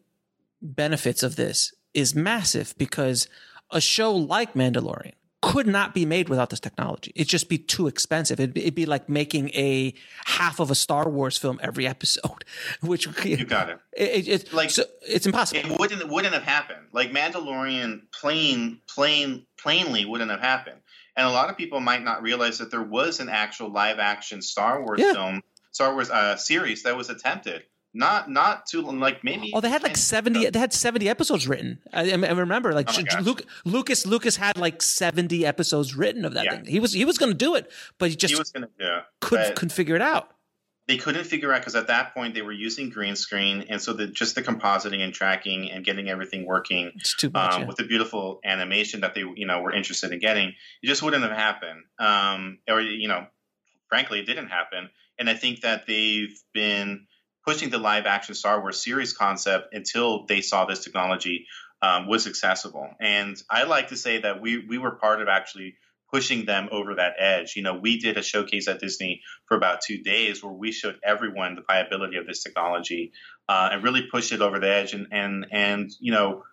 benefits 0.62 1.24
of 1.24 1.36
this 1.36 1.74
is 1.94 2.16
massive 2.16 2.74
because 2.78 3.28
a 3.72 3.82
show 3.82 4.16
like 4.16 4.54
Mandalorian 4.54 5.14
could 5.44 5.68
not 5.68 5.94
be 5.94 6.06
made 6.06 6.30
without 6.30 6.50
this 6.50 6.62
technology. 6.62 7.12
It'd 7.16 7.28
just 7.28 7.50
be 7.50 7.58
too 7.58 7.88
expensive. 7.88 8.40
It'd 8.40 8.54
be, 8.54 8.62
it'd 8.62 8.76
be, 8.76 8.86
like 8.86 9.10
making 9.10 9.50
a 9.50 9.94
half 10.24 10.62
of 10.62 10.72
a 10.72 10.76
Star 10.76 11.10
Wars 11.10 11.38
film 11.38 11.60
every 11.62 11.86
episode, 11.96 12.46
which 12.82 13.08
you 13.26 13.46
got 13.46 13.70
it. 13.70 13.80
it, 13.92 14.28
it 14.28 14.54
like 14.54 14.70
so 14.70 14.84
it's 15.02 15.26
impossible. 15.26 15.74
It 15.74 15.80
wouldn't 15.80 16.08
wouldn't 16.08 16.34
have 16.34 16.44
happened. 16.44 16.88
Like 16.94 17.12
Mandalorian, 17.12 18.04
plain 18.14 18.80
plain 18.88 19.46
plainly 19.58 20.06
wouldn't 20.06 20.32
have 20.32 20.40
happened. 20.40 20.80
And 21.16 21.28
a 21.28 21.32
lot 21.32 21.50
of 21.50 21.58
people 21.58 21.80
might 21.82 22.04
not 22.04 22.24
realize 22.24 22.60
that 22.60 22.72
there 22.72 22.82
was 22.82 23.20
an 23.20 23.30
actual 23.30 23.70
live 23.70 24.00
action 24.00 24.42
Star 24.42 24.82
Wars 24.82 25.02
yeah. 25.02 25.12
film, 25.12 25.42
Star 25.72 25.94
Wars 25.94 26.10
uh, 26.10 26.38
series 26.38 26.84
that 26.84 26.96
was 26.96 27.10
attempted 27.10 27.64
not 27.94 28.30
not 28.30 28.66
too 28.66 28.82
long, 28.82 29.00
like 29.00 29.24
maybe. 29.24 29.52
Oh, 29.54 29.62
they 29.62 29.70
had 29.70 29.84
like 29.84 29.98
seventy. 29.98 30.50
They 30.50 30.60
had 30.60 30.74
seventy 30.74 31.08
episodes 31.08 31.48
written. 31.48 31.80
I, 31.94 32.12
I 32.12 32.32
remember, 32.32 32.74
like 32.74 32.90
oh 32.90 33.22
Luke, 33.22 33.44
Lucas. 33.66 34.06
Lucas 34.06 34.36
had 34.36 34.58
like 34.58 34.82
seventy 34.82 35.46
episodes 35.46 35.96
written 35.96 36.26
of 36.26 36.34
that 36.34 36.46
yeah. 36.46 36.56
thing. 36.56 36.66
He 36.66 36.80
was 36.80 36.94
he 36.94 37.06
was 37.06 37.18
going 37.18 37.32
to 37.32 37.38
do 37.38 37.56
it, 37.56 37.72
but 38.00 38.10
he 38.10 38.16
just 38.16 38.34
he 38.34 38.40
was 38.40 38.52
going 38.52 38.64
to 38.64 38.70
do 38.80 38.86
it. 38.86 39.04
Couldn't 39.22 39.56
couldn't 39.56 39.72
figure 39.72 39.96
it 39.96 40.02
out. 40.02 40.30
They 40.88 40.98
couldn't 40.98 41.24
figure 41.24 41.54
out 41.54 41.62
because 41.62 41.76
at 41.76 41.88
that 41.88 42.14
point 42.14 42.34
they 42.34 42.42
were 42.42 42.52
using 42.52 42.90
green 42.90 43.16
screen, 43.16 43.66
and 43.70 43.82
so 43.82 43.94
the 43.94 44.08
just 44.08 44.36
the 44.36 44.42
compositing 44.42 45.02
and 45.02 45.14
tracking 45.14 45.72
and 45.72 45.86
getting 45.86 46.10
everything 46.10 46.46
working 46.46 46.92
much, 46.96 47.24
um, 47.24 47.62
yeah. 47.62 47.68
with 47.68 47.78
the 47.78 47.86
beautiful 47.86 48.42
animation 48.44 49.02
that 49.02 49.14
they 49.14 49.22
you 49.22 49.46
know 49.46 49.62
were 49.62 49.72
interested 49.74 50.12
in 50.12 50.20
getting, 50.20 50.50
it 50.50 50.88
just 50.88 51.02
wouldn't 51.02 51.24
have 51.24 51.32
happened. 51.32 51.84
Um, 52.00 52.58
or 52.68 52.82
you 52.82 53.08
know, 53.08 53.28
frankly, 53.88 54.20
it 54.20 54.26
didn't 54.26 54.48
happen. 54.48 54.90
And 55.20 55.30
I 55.30 55.36
think 55.36 55.62
that 55.62 55.86
they've 55.86 56.38
been 56.54 57.06
pushing 57.46 57.70
the 57.70 57.78
live 57.78 58.06
action 58.06 58.36
Star 58.36 58.62
Wars 58.62 58.84
series 58.84 59.14
concept 59.14 59.74
until 59.74 60.26
they 60.26 60.42
saw 60.42 60.66
this 60.66 60.84
technology 60.84 61.48
um, 61.82 62.08
was 62.08 62.28
accessible. 62.28 62.90
And 63.00 63.36
I 63.50 63.64
like 63.64 63.90
to 63.90 63.98
say 63.98 64.20
that 64.20 64.42
we 64.42 64.66
we 64.66 64.78
were 64.78 64.92
part 64.92 65.22
of 65.22 65.28
actually 65.28 65.76
pushing 66.14 66.46
them 66.46 66.70
over 66.72 66.96
that 66.96 67.16
edge. 67.18 67.56
You 67.56 67.64
know, 67.64 67.74
we 67.74 68.00
did 68.00 68.18
a 68.18 68.24
showcase 68.24 68.68
at 68.68 68.80
Disney 68.80 69.22
for 69.48 69.58
about 69.58 69.82
two 69.82 69.98
days 69.98 70.44
where 70.44 70.54
we 70.54 70.72
showed 70.72 71.00
everyone 71.04 71.56
the 71.56 71.64
viability 71.68 72.18
of 72.18 72.28
this 72.28 72.44
technology 72.44 73.12
uh, 73.50 73.70
and 73.72 73.84
really 73.84 74.08
pushed 74.12 74.32
it 74.32 74.42
over 74.42 74.60
the 74.60 74.70
edge. 74.70 74.94
And 74.94 75.08
and 75.12 75.48
and 75.52 75.92
you 76.00 76.12
know, 76.12 76.44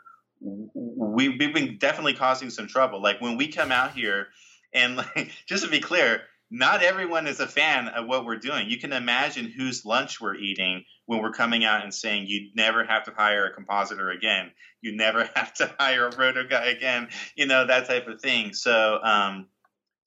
we, 0.41 1.29
we've 1.29 1.55
been 1.55 1.79
definitely 1.79 2.15
causing 2.15 2.51
some 2.51 2.67
trouble. 2.67 3.03
Like 3.03 3.21
when 3.21 3.37
we 3.37 3.49
come 3.49 3.71
out 3.71 3.93
here, 3.93 4.29
and 4.73 4.97
like 4.97 5.31
just 5.47 5.65
to 5.65 5.71
be 5.71 5.81
clear, 5.81 6.23
not 6.51 6.83
everyone 6.83 7.27
is 7.29 7.39
a 7.39 7.47
fan 7.47 7.89
of 7.89 8.07
what 8.07 8.25
we're 8.25 8.37
doing. 8.37 8.69
You 8.69 8.79
can 8.79 8.93
imagine 8.93 9.47
whose 9.47 9.85
lunch 9.85 10.21
we're 10.21 10.35
eating 10.35 10.85
when 11.07 11.23
we're 11.23 11.33
coming 11.33 11.65
out 11.65 11.85
and 11.85 11.95
saying 11.95 12.27
you 12.27 12.51
never 12.57 12.85
have 12.85 13.05
to 13.05 13.13
hire 13.17 13.47
a 13.47 13.55
compositor 13.55 14.11
again. 14.11 14.51
You 14.81 14.97
never 14.97 15.25
have 15.35 15.55
to 15.55 15.73
hire 15.79 16.09
a 16.09 16.17
roto 16.17 16.47
guy 16.47 16.67
again. 16.67 17.09
You 17.37 17.47
know 17.47 17.67
that 17.67 17.87
type 17.87 18.09
of 18.09 18.21
thing. 18.21 18.53
So, 18.53 18.99
um, 19.03 19.47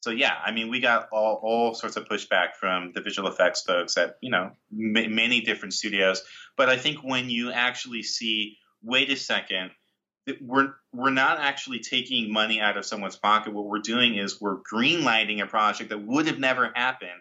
so 0.01 0.09
yeah, 0.09 0.33
I 0.45 0.51
mean, 0.51 0.69
we 0.69 0.81
got 0.81 1.07
all, 1.13 1.39
all 1.41 1.73
sorts 1.73 1.95
of 1.95 2.09
pushback 2.09 2.55
from 2.59 2.91
the 2.93 3.01
visual 3.01 3.29
effects 3.29 3.61
folks 3.61 3.95
at 3.95 4.17
you 4.21 4.29
know 4.29 4.51
m- 4.71 5.15
many 5.15 5.41
different 5.41 5.73
studios. 5.73 6.23
But 6.57 6.69
I 6.69 6.77
think 6.77 6.99
when 7.03 7.29
you 7.29 7.53
actually 7.53 8.03
see, 8.03 8.57
wait 8.81 9.09
a 9.09 9.15
second, 9.15 9.71
we're 10.41 10.73
we're 10.93 11.09
not 11.09 11.39
actually 11.39 11.79
taking 11.79 12.31
money 12.31 12.59
out 12.59 12.77
of 12.77 12.85
someone's 12.85 13.17
pocket. 13.17 13.53
What 13.53 13.65
we're 13.65 13.79
doing 13.79 14.15
is 14.15 14.39
we're 14.39 14.59
greenlighting 14.61 15.41
a 15.41 15.47
project 15.47 15.89
that 15.89 16.01
would 16.05 16.27
have 16.27 16.39
never 16.39 16.71
happened. 16.73 17.11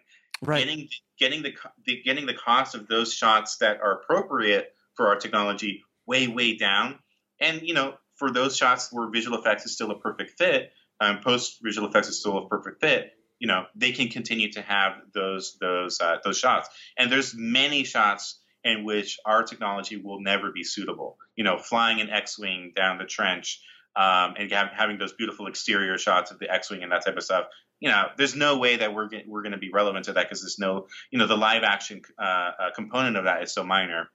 Right. 0.41 0.65
Getting 0.65 0.89
getting 1.19 1.43
the, 1.43 1.55
the 1.85 2.03
getting 2.03 2.27
the 2.27 2.35
cost 2.35 2.75
of 2.75 2.89
those 2.89 3.13
shots 3.13 3.59
that 3.59 3.81
are 3.81 4.01
appropriate 4.01 4.75
for 4.95 5.09
our 5.09 5.17
technology 5.17 5.83
way 6.07 6.29
way 6.29 6.57
down, 6.57 6.99
and 7.41 7.63
you 7.63 7.75
know 7.75 7.95
for 8.17 8.31
those 8.31 8.57
shots 8.57 8.89
where 8.93 9.09
visual 9.09 9.39
effects 9.39 9.65
is 9.65 9.75
still 9.75 9.91
a 9.91 9.99
perfect 9.99 10.39
fit, 10.39 10.73
um, 11.01 11.21
post 11.21 11.59
visual 11.63 11.89
effects 11.89 12.09
is 12.09 12.21
still 12.21 12.39
a 12.39 12.49
perfect 12.49 12.81
fit. 12.81 13.13
You 13.39 13.49
know 13.49 13.67
they 13.75 13.93
can 13.93 14.09
continue 14.09 14.53
to 14.53 14.63
have 14.63 14.95
those 15.13 15.57
those 15.61 16.01
uh, 16.01 16.19
those 16.25 16.39
shots, 16.39 16.69
and 16.97 17.11
there's 17.11 17.35
many 17.35 17.85
shots 17.85 18.39
in 18.65 18.85
which 18.85 19.19
our 19.25 19.43
technology 19.43 19.97
will 19.97 20.21
never 20.21 20.53
be 20.53 20.65
suitable. 20.65 21.19
You 21.37 21.45
know, 21.45 21.59
flying 21.59 22.01
an 22.01 22.11
X-wing 22.11 22.73
down 22.75 22.99
the 22.99 23.05
trench 23.05 23.61
um, 23.97 24.35
and 24.39 24.51
having 24.51 24.99
those 24.99 25.13
beautiful 25.13 25.47
exterior 25.47 25.99
shots 25.99 26.31
of 26.31 26.39
the 26.39 26.51
X-wing 26.51 26.83
and 26.83 26.93
that 26.93 27.05
type 27.05 27.17
of 27.17 27.23
stuff. 27.23 27.47
You 27.81 27.91
know, 27.91 28.07
there's 28.17 28.37
no 28.37 28.59
way 28.59 28.77
that 28.77 28.95
we're 28.95 29.09
we're 29.27 29.43
going 29.43 29.53
to 29.53 29.59
be 29.59 29.71
relevant 29.71 30.05
to 30.07 30.13
that 30.13 30.27
because 30.29 30.41
there's 30.41 30.59
no, 30.59 30.87
you 31.11 31.19
know, 31.19 31.27
the 31.27 31.37
live 31.37 31.65
action 31.65 32.03
uh, 32.19 32.23
uh, 32.23 32.71
component 32.75 33.17
of 33.17 33.25
that 33.25 33.43
is 33.43 33.53
so 33.53 33.65
minor. 33.65 34.09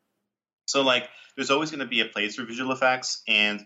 So 0.65 0.83
like, 0.83 1.09
there's 1.35 1.51
always 1.51 1.69
going 1.69 1.81
to 1.81 1.85
be 1.85 2.01
a 2.01 2.05
place 2.05 2.35
for 2.35 2.45
visual 2.45 2.71
effects, 2.71 3.21
and 3.27 3.65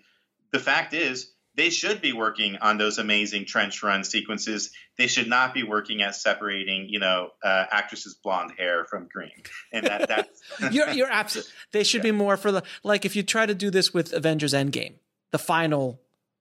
the 0.52 0.60
fact 0.60 0.94
is, 0.94 1.31
they 1.56 1.70
should 1.70 2.02
be 2.02 2.14
working 2.14 2.58
on 2.58 2.78
those 2.78 2.98
amazing 2.98 3.46
trench 3.46 3.84
run 3.84 4.04
sequences. 4.04 4.72
They 4.98 5.08
should 5.08 5.28
not 5.28 5.54
be 5.54 5.64
working 5.64 6.02
at 6.02 6.16
separating, 6.16 6.88
you 6.90 7.00
know, 7.00 7.30
uh, 7.44 7.66
actresses' 7.72 8.16
blonde 8.16 8.54
hair 8.58 8.86
from 8.86 9.08
green. 9.12 9.44
And 9.74 9.86
that 9.86 10.08
that's 10.08 10.42
you're 10.72 10.90
you're 10.92 11.12
absolutely. 11.12 11.52
They 11.72 11.84
should 11.84 12.00
yeah. 12.00 12.12
be 12.12 12.18
more 12.18 12.38
for 12.38 12.52
the 12.52 12.64
like 12.84 13.06
if 13.06 13.16
you 13.16 13.24
try 13.24 13.46
to 13.46 13.56
do 13.56 13.70
this 13.70 13.94
with 13.94 14.14
Avengers 14.14 14.54
Endgame, 14.54 14.96
the 15.32 15.40
final, 15.40 16.00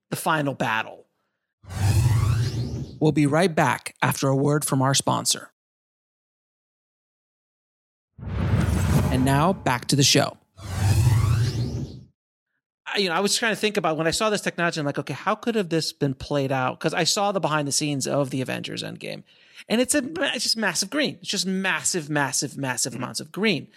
the 0.09 0.15
final 0.15 0.53
battle. 0.53 1.05
We'll 2.99 3.11
be 3.11 3.25
right 3.25 3.53
back 3.53 3.95
after 4.01 4.27
a 4.27 4.35
word 4.35 4.63
from 4.63 4.81
our 4.81 4.93
sponsor. 4.93 5.51
And 9.11 9.25
now 9.25 9.51
back 9.51 9.85
to 9.87 9.95
the 9.95 10.03
show 10.03 10.37
you 12.97 13.09
know, 13.09 13.15
I 13.15 13.19
was 13.19 13.35
trying 13.35 13.53
to 13.53 13.59
think 13.59 13.77
about 13.77 13.97
when 13.97 14.07
I 14.07 14.11
saw 14.11 14.29
this 14.29 14.41
technology. 14.41 14.79
I'm 14.79 14.85
like, 14.85 14.99
okay, 14.99 15.13
how 15.13 15.35
could 15.35 15.55
have 15.55 15.69
this 15.69 15.93
been 15.93 16.13
played 16.13 16.51
out? 16.51 16.79
Because 16.79 16.93
I 16.93 17.03
saw 17.03 17.31
the 17.31 17.39
behind 17.39 17.67
the 17.67 17.71
scenes 17.71 18.07
of 18.07 18.29
the 18.29 18.41
Avengers 18.41 18.83
Endgame, 18.83 19.23
and 19.69 19.81
it's 19.81 19.95
a 19.95 20.03
it's 20.33 20.43
just 20.43 20.57
massive 20.57 20.89
green. 20.89 21.17
It's 21.21 21.29
just 21.29 21.45
massive, 21.45 22.09
massive, 22.09 22.57
massive 22.57 22.93
mm-hmm. 22.93 23.03
amounts 23.03 23.19
of 23.19 23.31
green. 23.31 23.67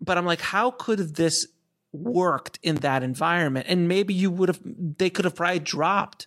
But 0.00 0.18
I'm 0.18 0.26
like, 0.26 0.40
how 0.40 0.70
could 0.70 0.98
have 0.98 1.14
this 1.14 1.46
worked 1.92 2.58
in 2.62 2.76
that 2.76 3.02
environment? 3.02 3.66
And 3.68 3.88
maybe 3.88 4.14
you 4.14 4.30
would 4.30 4.48
have, 4.48 4.60
they 4.64 5.10
could 5.10 5.24
have 5.24 5.34
probably 5.34 5.58
dropped 5.58 6.26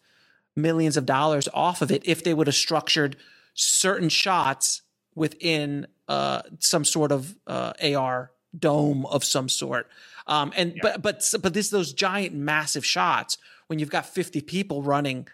millions 0.55 0.97
of 0.97 1.05
dollars 1.05 1.49
off 1.53 1.81
of 1.81 1.91
it 1.91 2.03
if 2.05 2.23
they 2.23 2.33
would 2.33 2.47
have 2.47 2.55
structured 2.55 3.15
certain 3.53 4.09
shots 4.09 4.81
within 5.15 5.87
uh, 6.07 6.41
some 6.59 6.85
sort 6.85 7.11
of 7.11 7.35
uh, 7.47 7.73
AR 7.83 8.31
dome 8.57 9.05
of 9.07 9.23
some 9.23 9.49
sort 9.49 9.87
um, 10.27 10.51
and 10.55 10.73
yeah. 10.75 10.81
but 10.81 11.01
but 11.01 11.33
but 11.41 11.53
this 11.53 11.69
those 11.69 11.93
giant 11.93 12.33
massive 12.33 12.85
shots 12.85 13.37
when 13.67 13.79
you've 13.79 13.89
got 13.89 14.05
50 14.05 14.41
people 14.41 14.81
running 14.81 15.27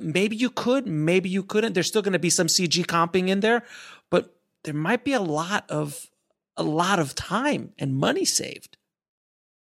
maybe 0.00 0.34
you 0.36 0.50
could 0.50 0.86
maybe 0.86 1.28
you 1.28 1.42
couldn't. 1.42 1.74
There's 1.74 1.88
still 1.88 2.02
going 2.02 2.12
to 2.14 2.18
be 2.18 2.30
some 2.30 2.46
cg 2.46 2.86
comping 2.86 3.28
in 3.28 3.40
there 3.40 3.64
but 4.10 4.34
there 4.64 4.74
might 4.74 5.04
be 5.04 5.12
a 5.12 5.20
lot 5.20 5.70
of 5.70 6.08
a 6.56 6.62
lot 6.62 6.98
of 6.98 7.14
time 7.14 7.72
and 7.78 7.96
money 7.96 8.24
saved. 8.24 8.76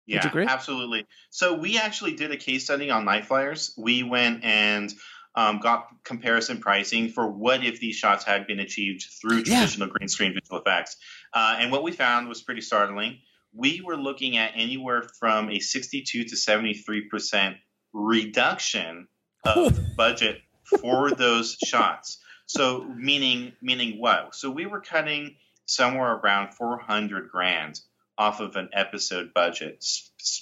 Yeah 0.06 0.24
absolutely. 0.48 1.04
So 1.30 1.54
we 1.54 1.78
actually 1.78 2.14
did 2.14 2.30
a 2.30 2.36
case 2.36 2.64
study 2.64 2.90
on 2.90 3.04
Nightflyers. 3.04 3.72
We 3.76 4.04
went 4.04 4.44
and 4.44 4.92
um, 5.34 5.58
got 5.58 5.88
comparison 6.04 6.60
pricing 6.60 7.10
for 7.10 7.28
what 7.28 7.64
if 7.64 7.78
these 7.78 7.96
shots 7.96 8.24
had 8.24 8.46
been 8.46 8.60
achieved 8.60 9.06
through 9.20 9.42
traditional 9.42 9.88
yeah. 9.88 9.92
green 9.92 10.08
screen 10.08 10.32
visual 10.32 10.60
effects. 10.60 10.96
Uh, 11.34 11.56
and 11.58 11.70
what 11.70 11.82
we 11.82 11.92
found 11.92 12.28
was 12.28 12.40
pretty 12.40 12.62
startling 12.62 13.18
we 13.56 13.80
were 13.80 13.96
looking 13.96 14.36
at 14.36 14.52
anywhere 14.54 15.02
from 15.18 15.50
a 15.50 15.58
62 15.58 16.24
to 16.24 16.36
73 16.36 17.08
percent 17.08 17.56
reduction 17.92 19.08
of 19.44 19.78
budget 19.96 20.40
for 20.80 21.10
those 21.10 21.56
shots. 21.64 22.18
So 22.46 22.84
meaning 22.84 23.52
meaning 23.60 23.98
what? 23.98 24.34
So 24.34 24.50
we 24.50 24.66
were 24.66 24.80
cutting 24.80 25.36
somewhere 25.64 26.14
around 26.14 26.54
400 26.54 27.30
grand 27.30 27.80
off 28.18 28.40
of 28.40 28.56
an 28.56 28.70
episode 28.72 29.34
budget 29.34 29.84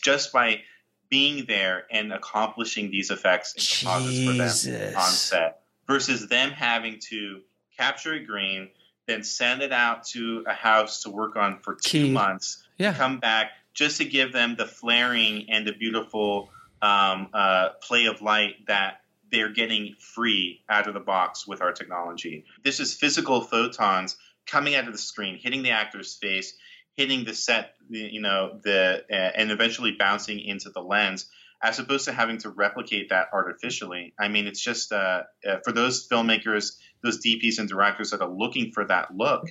just 0.03 0.33
by 0.33 0.61
being 1.09 1.47
there 1.47 1.85
and 1.91 2.13
accomplishing 2.13 2.91
these 2.91 3.11
effects 3.11 3.55
and 3.55 3.89
composites 3.89 4.65
for 4.65 4.71
them 4.71 4.97
on 4.97 5.11
set 5.11 5.61
versus 5.87 6.29
them 6.29 6.51
having 6.51 6.99
to 7.11 7.41
capture 7.79 8.15
a 8.15 8.25
green, 8.25 8.69
then 9.07 9.23
send 9.23 9.63
it 9.63 9.73
out 9.73 10.05
to 10.05 10.45
a 10.47 10.53
house 10.53 11.03
to 11.03 11.11
work 11.11 11.37
on 11.37 11.59
for 11.61 11.75
two 11.75 12.05
Key. 12.05 12.11
months 12.11 12.65
yeah. 12.79 12.95
come 12.95 13.19
back 13.19 13.53
just 13.73 13.99
to 13.99 14.05
give 14.05 14.33
them 14.33 14.55
the 14.57 14.67
flaring 14.67 15.47
and 15.51 15.67
the 15.67 15.73
beautiful 15.73 16.51
um, 16.81 17.29
uh, 17.33 17.71
play 17.83 18.07
of 18.07 18.23
light 18.23 18.67
that 18.67 19.01
they're 19.31 19.53
getting 19.53 19.95
free 19.99 20.63
out 20.69 20.87
of 20.87 20.95
the 20.95 21.01
box 21.01 21.47
with 21.47 21.61
our 21.61 21.73
technology. 21.73 22.45
This 22.63 22.79
is 22.79 22.95
physical 22.95 23.41
photons 23.41 24.17
coming 24.47 24.75
out 24.75 24.87
of 24.87 24.93
the 24.93 24.99
screen, 24.99 25.39
hitting 25.39 25.63
the 25.63 25.71
actor's 25.71 26.15
face, 26.15 26.55
hitting 26.97 27.25
the 27.25 27.35
set, 27.35 27.75
you 27.89 28.21
know, 28.21 28.61
the 28.63 29.05
uh, 29.11 29.15
and 29.15 29.51
eventually 29.51 29.93
bouncing 29.93 30.39
into 30.39 30.71
the 30.71 30.81
lens, 30.81 31.27
as 31.63 31.79
opposed 31.79 32.05
to 32.05 32.13
having 32.13 32.39
to 32.39 32.51
replicate 32.51 33.09
that 33.09 33.29
artificially. 33.33 34.13
I 34.19 34.29
mean, 34.29 34.47
it's 34.47 34.61
just 34.61 34.93
uh, 34.93 35.23
uh, 35.45 35.57
for 35.65 35.73
those 35.73 36.07
filmmakers, 36.07 36.77
those 37.05 37.25
DPs 37.25 37.61
and 37.61 37.69
directors 37.69 38.11
that 38.11 38.21
are 38.21 38.29
looking 38.29 38.73
for 38.73 38.85
that 38.87 39.17
look 39.17 39.45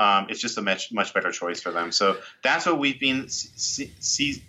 um, 0.00 0.26
it's 0.28 0.40
just 0.40 0.58
a 0.58 0.62
much 0.62 0.92
much 0.92 1.14
better 1.14 1.30
choice 1.30 1.60
for 1.60 1.70
them. 1.70 1.92
So 1.92 2.18
that's 2.42 2.66
what 2.66 2.78
we've 2.78 2.98
been 2.98 3.28
see, 3.28 3.92
see, 4.00 4.42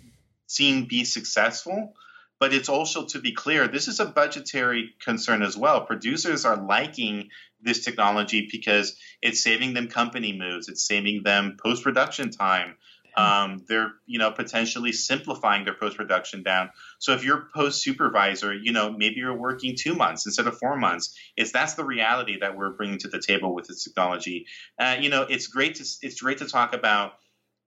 seeing 0.46 0.86
be 0.86 1.04
successful. 1.04 1.94
But 2.38 2.52
it's 2.52 2.68
also 2.68 3.06
to 3.06 3.18
be 3.18 3.32
clear, 3.32 3.66
this 3.66 3.88
is 3.88 3.98
a 3.98 4.04
budgetary 4.04 4.90
concern 5.00 5.42
as 5.42 5.56
well. 5.56 5.86
Producers 5.86 6.44
are 6.44 6.62
liking 6.62 7.30
this 7.62 7.82
technology 7.82 8.46
because 8.52 8.94
it's 9.22 9.42
saving 9.42 9.72
them 9.72 9.88
company 9.88 10.36
moves, 10.36 10.68
it's 10.68 10.86
saving 10.86 11.22
them 11.22 11.56
post 11.62 11.82
production 11.82 12.30
time. 12.30 12.76
Um, 13.16 13.64
they're 13.66 13.92
you 14.04 14.18
know 14.18 14.30
potentially 14.30 14.92
simplifying 14.92 15.64
their 15.64 15.74
post 15.74 15.96
production 15.96 16.42
down. 16.42 16.70
So 16.98 17.12
if 17.14 17.24
you're 17.24 17.48
post 17.54 17.82
supervisor, 17.82 18.54
you 18.54 18.72
know 18.72 18.90
maybe 18.90 19.16
you're 19.16 19.34
working 19.36 19.74
two 19.76 19.94
months 19.94 20.26
instead 20.26 20.46
of 20.46 20.58
four 20.58 20.76
months. 20.76 21.16
It's 21.36 21.52
that's 21.52 21.74
the 21.74 21.84
reality 21.84 22.38
that 22.40 22.56
we're 22.56 22.70
bringing 22.70 22.98
to 22.98 23.08
the 23.08 23.20
table 23.20 23.54
with 23.54 23.66
this 23.68 23.84
technology. 23.84 24.46
Uh, 24.78 24.96
you 25.00 25.08
know 25.08 25.22
it's 25.22 25.46
great 25.46 25.76
to 25.76 25.84
it's 26.02 26.20
great 26.20 26.38
to 26.38 26.46
talk 26.46 26.74
about 26.74 27.14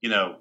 you 0.01 0.09
know 0.09 0.37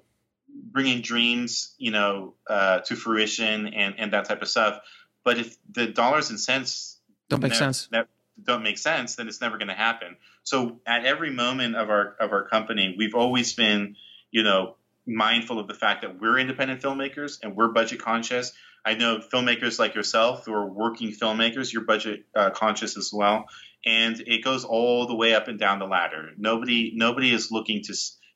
bringing 0.47 1.01
dreams 1.01 1.75
you 1.77 1.91
know 1.91 2.35
uh, 2.47 2.79
to 2.81 2.95
fruition 2.95 3.67
and 3.67 3.95
and 3.97 4.13
that 4.13 4.25
type 4.25 4.41
of 4.41 4.47
stuff. 4.47 4.79
But 5.23 5.37
if 5.37 5.57
the 5.71 5.87
dollars 5.87 6.29
and 6.29 6.39
cents 6.39 6.99
don't 7.29 7.41
make 7.41 7.53
sense. 7.53 7.89
don't 8.43 8.63
make 8.63 8.77
sense, 8.77 9.15
then 9.15 9.27
it's 9.27 9.41
never 9.41 9.57
going 9.57 9.67
to 9.67 9.73
happen. 9.73 10.17
So 10.43 10.79
at 10.85 11.05
every 11.05 11.31
moment 11.31 11.75
of 11.75 11.89
our 11.89 12.15
of 12.19 12.31
our 12.31 12.47
company, 12.47 12.95
we've 12.97 13.15
always 13.15 13.53
been, 13.53 13.95
you 14.31 14.43
know, 14.43 14.75
mindful 15.09 15.59
of 15.59 15.67
the 15.67 15.73
fact 15.73 16.01
that 16.01 16.19
we're 16.19 16.37
independent 16.37 16.81
filmmakers 16.81 17.39
and 17.41 17.55
we're 17.55 17.69
budget 17.69 18.01
conscious. 18.01 18.53
I 18.85 18.95
know 18.95 19.19
filmmakers 19.19 19.79
like 19.79 19.95
yourself 19.95 20.45
who 20.45 20.53
are 20.53 20.65
working 20.65 21.11
filmmakers, 21.11 21.73
you're 21.73 21.83
budget 21.83 22.25
uh, 22.35 22.51
conscious 22.51 22.97
as 22.97 23.11
well, 23.13 23.45
and 23.85 24.19
it 24.21 24.43
goes 24.43 24.63
all 24.63 25.07
the 25.07 25.15
way 25.15 25.35
up 25.35 25.47
and 25.47 25.59
down 25.59 25.79
the 25.79 25.85
ladder. 25.85 26.29
Nobody 26.37 26.93
nobody 26.95 27.33
is 27.33 27.51
looking 27.51 27.81
to 27.83 27.93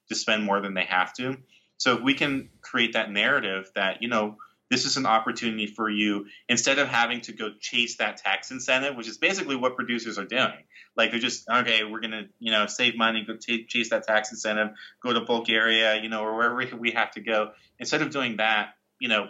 to 0.10 0.16
spend 0.16 0.44
more 0.44 0.62
than 0.62 0.74
they 0.74 0.86
have 0.86 1.14
to. 1.14 1.38
So 1.78 1.96
if 1.98 2.02
we 2.02 2.14
can 2.14 2.50
create 2.62 2.94
that 2.94 3.12
narrative 3.12 3.70
that 3.76 4.02
you 4.02 4.10
know 4.10 4.38
this 4.70 4.86
is 4.86 4.98
an 4.98 5.06
opportunity 5.06 5.68
for 5.68 5.90
you 5.90 6.26
instead 6.50 6.80
of 6.80 6.88
having 6.88 7.22
to 7.22 7.34
go 7.34 7.52
chase 7.60 7.98
that 7.98 8.18
tax 8.18 8.52
incentive, 8.52 8.96
which 8.96 9.08
is 9.08 9.18
basically 9.18 9.56
what 9.56 9.76
producers 9.76 10.18
are 10.18 10.26
doing. 10.26 10.64
Like 10.96 11.12
they're 11.12 11.20
just 11.20 11.48
okay, 11.50 11.84
we're 11.84 12.00
gonna 12.00 12.24
you 12.40 12.52
know 12.52 12.66
save 12.68 12.96
money, 12.96 13.24
go 13.26 13.36
t- 13.40 13.66
chase 13.66 13.90
that 13.90 14.04
tax 14.04 14.32
incentive, 14.32 14.70
go 15.02 15.14
to 15.14 15.22
Bulgaria, 15.22 16.02
you 16.02 16.10
know, 16.10 16.24
or 16.24 16.36
wherever 16.36 16.78
we 16.78 16.92
have 16.92 17.12
to 17.12 17.22
go. 17.22 17.52
Instead 17.80 18.02
of 18.02 18.10
doing 18.10 18.38
that, 18.38 18.76
you 19.00 19.10
know, 19.10 19.30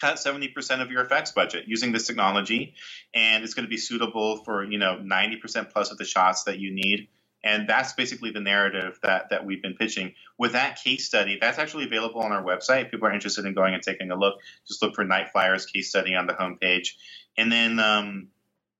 cut 0.00 0.16
70% 0.16 0.80
of 0.80 0.90
your 0.90 1.02
effects 1.02 1.32
budget 1.32 1.64
using 1.66 1.92
this 1.92 2.06
technology 2.06 2.74
and 3.14 3.42
it's 3.42 3.54
going 3.54 3.64
to 3.64 3.70
be 3.70 3.76
suitable 3.76 4.44
for 4.44 4.64
you 4.64 4.78
know 4.78 4.98
90% 5.02 5.70
plus 5.70 5.90
of 5.90 5.98
the 5.98 6.04
shots 6.04 6.44
that 6.44 6.58
you 6.58 6.72
need 6.72 7.08
and 7.44 7.68
that's 7.68 7.92
basically 7.92 8.30
the 8.30 8.40
narrative 8.40 8.98
that 9.02 9.30
that 9.30 9.44
we've 9.44 9.62
been 9.62 9.74
pitching. 9.74 10.14
With 10.38 10.52
that 10.52 10.82
case 10.82 11.06
study 11.06 11.38
that's 11.40 11.58
actually 11.58 11.84
available 11.84 12.20
on 12.20 12.32
our 12.32 12.42
website. 12.42 12.86
If 12.86 12.90
people 12.90 13.08
are 13.08 13.14
interested 13.14 13.44
in 13.44 13.54
going 13.54 13.74
and 13.74 13.82
taking 13.82 14.10
a 14.10 14.16
look 14.16 14.40
just 14.66 14.82
look 14.82 14.94
for 14.94 15.04
Nightflyers 15.04 15.70
case 15.72 15.88
study 15.88 16.14
on 16.14 16.26
the 16.26 16.34
homepage. 16.34 16.94
And 17.36 17.50
then 17.50 17.78
um, 17.78 18.28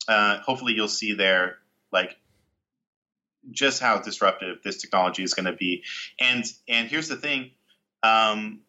uh, 0.09 0.39
hopefully 0.41 0.75
you'll 0.75 0.89
see 0.89 1.15
there 1.15 1.59
like 1.93 2.17
just 3.51 3.81
how 3.81 4.01
disruptive 4.01 4.59
this 4.63 4.79
technology 4.79 5.23
is 5.23 5.35
going 5.35 5.47
to 5.47 5.53
be. 5.53 5.85
And 6.21 6.45
and 6.69 6.89
here's 6.89 7.09
the 7.09 7.17
thing 7.17 7.53
um, 8.03 8.61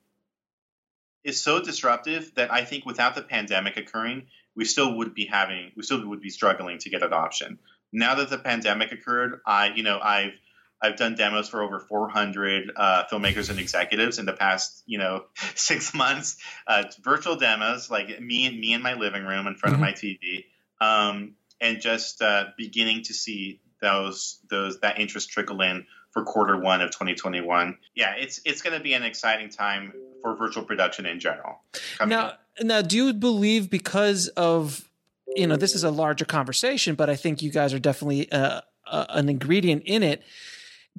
is 1.24 1.42
so 1.42 1.62
disruptive 1.62 2.34
that 2.36 2.52
I 2.52 2.64
think 2.64 2.86
without 2.86 3.16
the 3.16 3.22
pandemic 3.22 3.78
occurring, 3.78 4.28
we 4.56 4.66
still 4.66 4.98
would 4.98 5.14
be 5.14 5.26
having 5.26 5.72
we 5.76 5.84
still 5.84 6.06
would 6.08 6.22
be 6.22 6.30
struggling 6.30 6.80
to 6.80 6.90
get 6.90 7.04
adoption. 7.04 7.60
Now 7.92 8.16
that 8.16 8.30
the 8.30 8.38
pandemic 8.38 8.92
occurred, 8.92 9.40
I 9.46 9.74
you 9.74 9.84
know 9.84 10.00
I've 10.02 10.34
I've 10.82 10.96
done 10.96 11.16
demos 11.16 11.50
for 11.50 11.62
over 11.62 11.80
400 11.80 12.72
uh, 12.76 13.04
filmmakers 13.12 13.50
and 13.50 13.60
executives 13.60 14.18
in 14.18 14.26
the 14.26 14.34
past, 14.34 14.82
you 14.86 14.98
know, 14.98 15.26
six 15.56 15.94
months. 15.94 16.38
Uh, 16.66 16.84
virtual 17.04 17.36
demos, 17.36 17.92
like 17.92 18.20
me 18.22 18.46
and 18.46 18.58
me 18.58 18.74
in 18.74 18.82
my 18.82 18.94
living 18.94 19.26
room 19.26 19.48
in 19.48 19.56
front 19.56 19.76
mm-hmm. 19.76 19.84
of 19.84 19.90
my 19.90 19.94
TV, 19.94 20.46
um, 20.80 21.36
and 21.60 21.82
just 21.82 22.22
uh, 22.22 22.46
beginning 22.58 23.04
to 23.04 23.14
see 23.14 23.60
those 23.82 24.40
those 24.50 24.80
that 24.80 25.00
interest 25.00 25.30
trickle 25.30 25.62
in 25.62 25.86
for 26.12 26.24
quarter 26.24 26.58
one 26.58 26.82
of 26.82 26.92
2021. 26.92 27.78
Yeah, 27.96 28.16
it's 28.18 28.42
it's 28.46 28.62
going 28.62 28.78
to 28.78 28.84
be 28.84 28.94
an 28.94 29.04
exciting 29.04 29.50
time 29.50 29.94
for 30.22 30.36
virtual 30.36 30.64
production 30.64 31.06
in 31.06 31.20
general. 31.20 31.62
Now, 32.06 32.34
now, 32.62 32.82
do 32.82 32.98
you 32.98 33.14
believe 33.14 33.70
because 33.70 34.28
of 34.30 34.89
you 35.36 35.48
know 35.48 35.56
this 35.56 35.76
is 35.76 35.84
a 35.84 35.92
larger 35.92 36.26
conversation, 36.26 36.96
but 36.96 37.10
I 37.10 37.16
think 37.16 37.42
you 37.42 37.52
guys 37.52 37.74
are 37.74 37.80
definitely 37.80 38.32
uh, 38.32 38.62
uh, 38.86 39.06
an 39.10 39.30
ingredient 39.30 39.84
in 39.86 40.04
it 40.04 40.24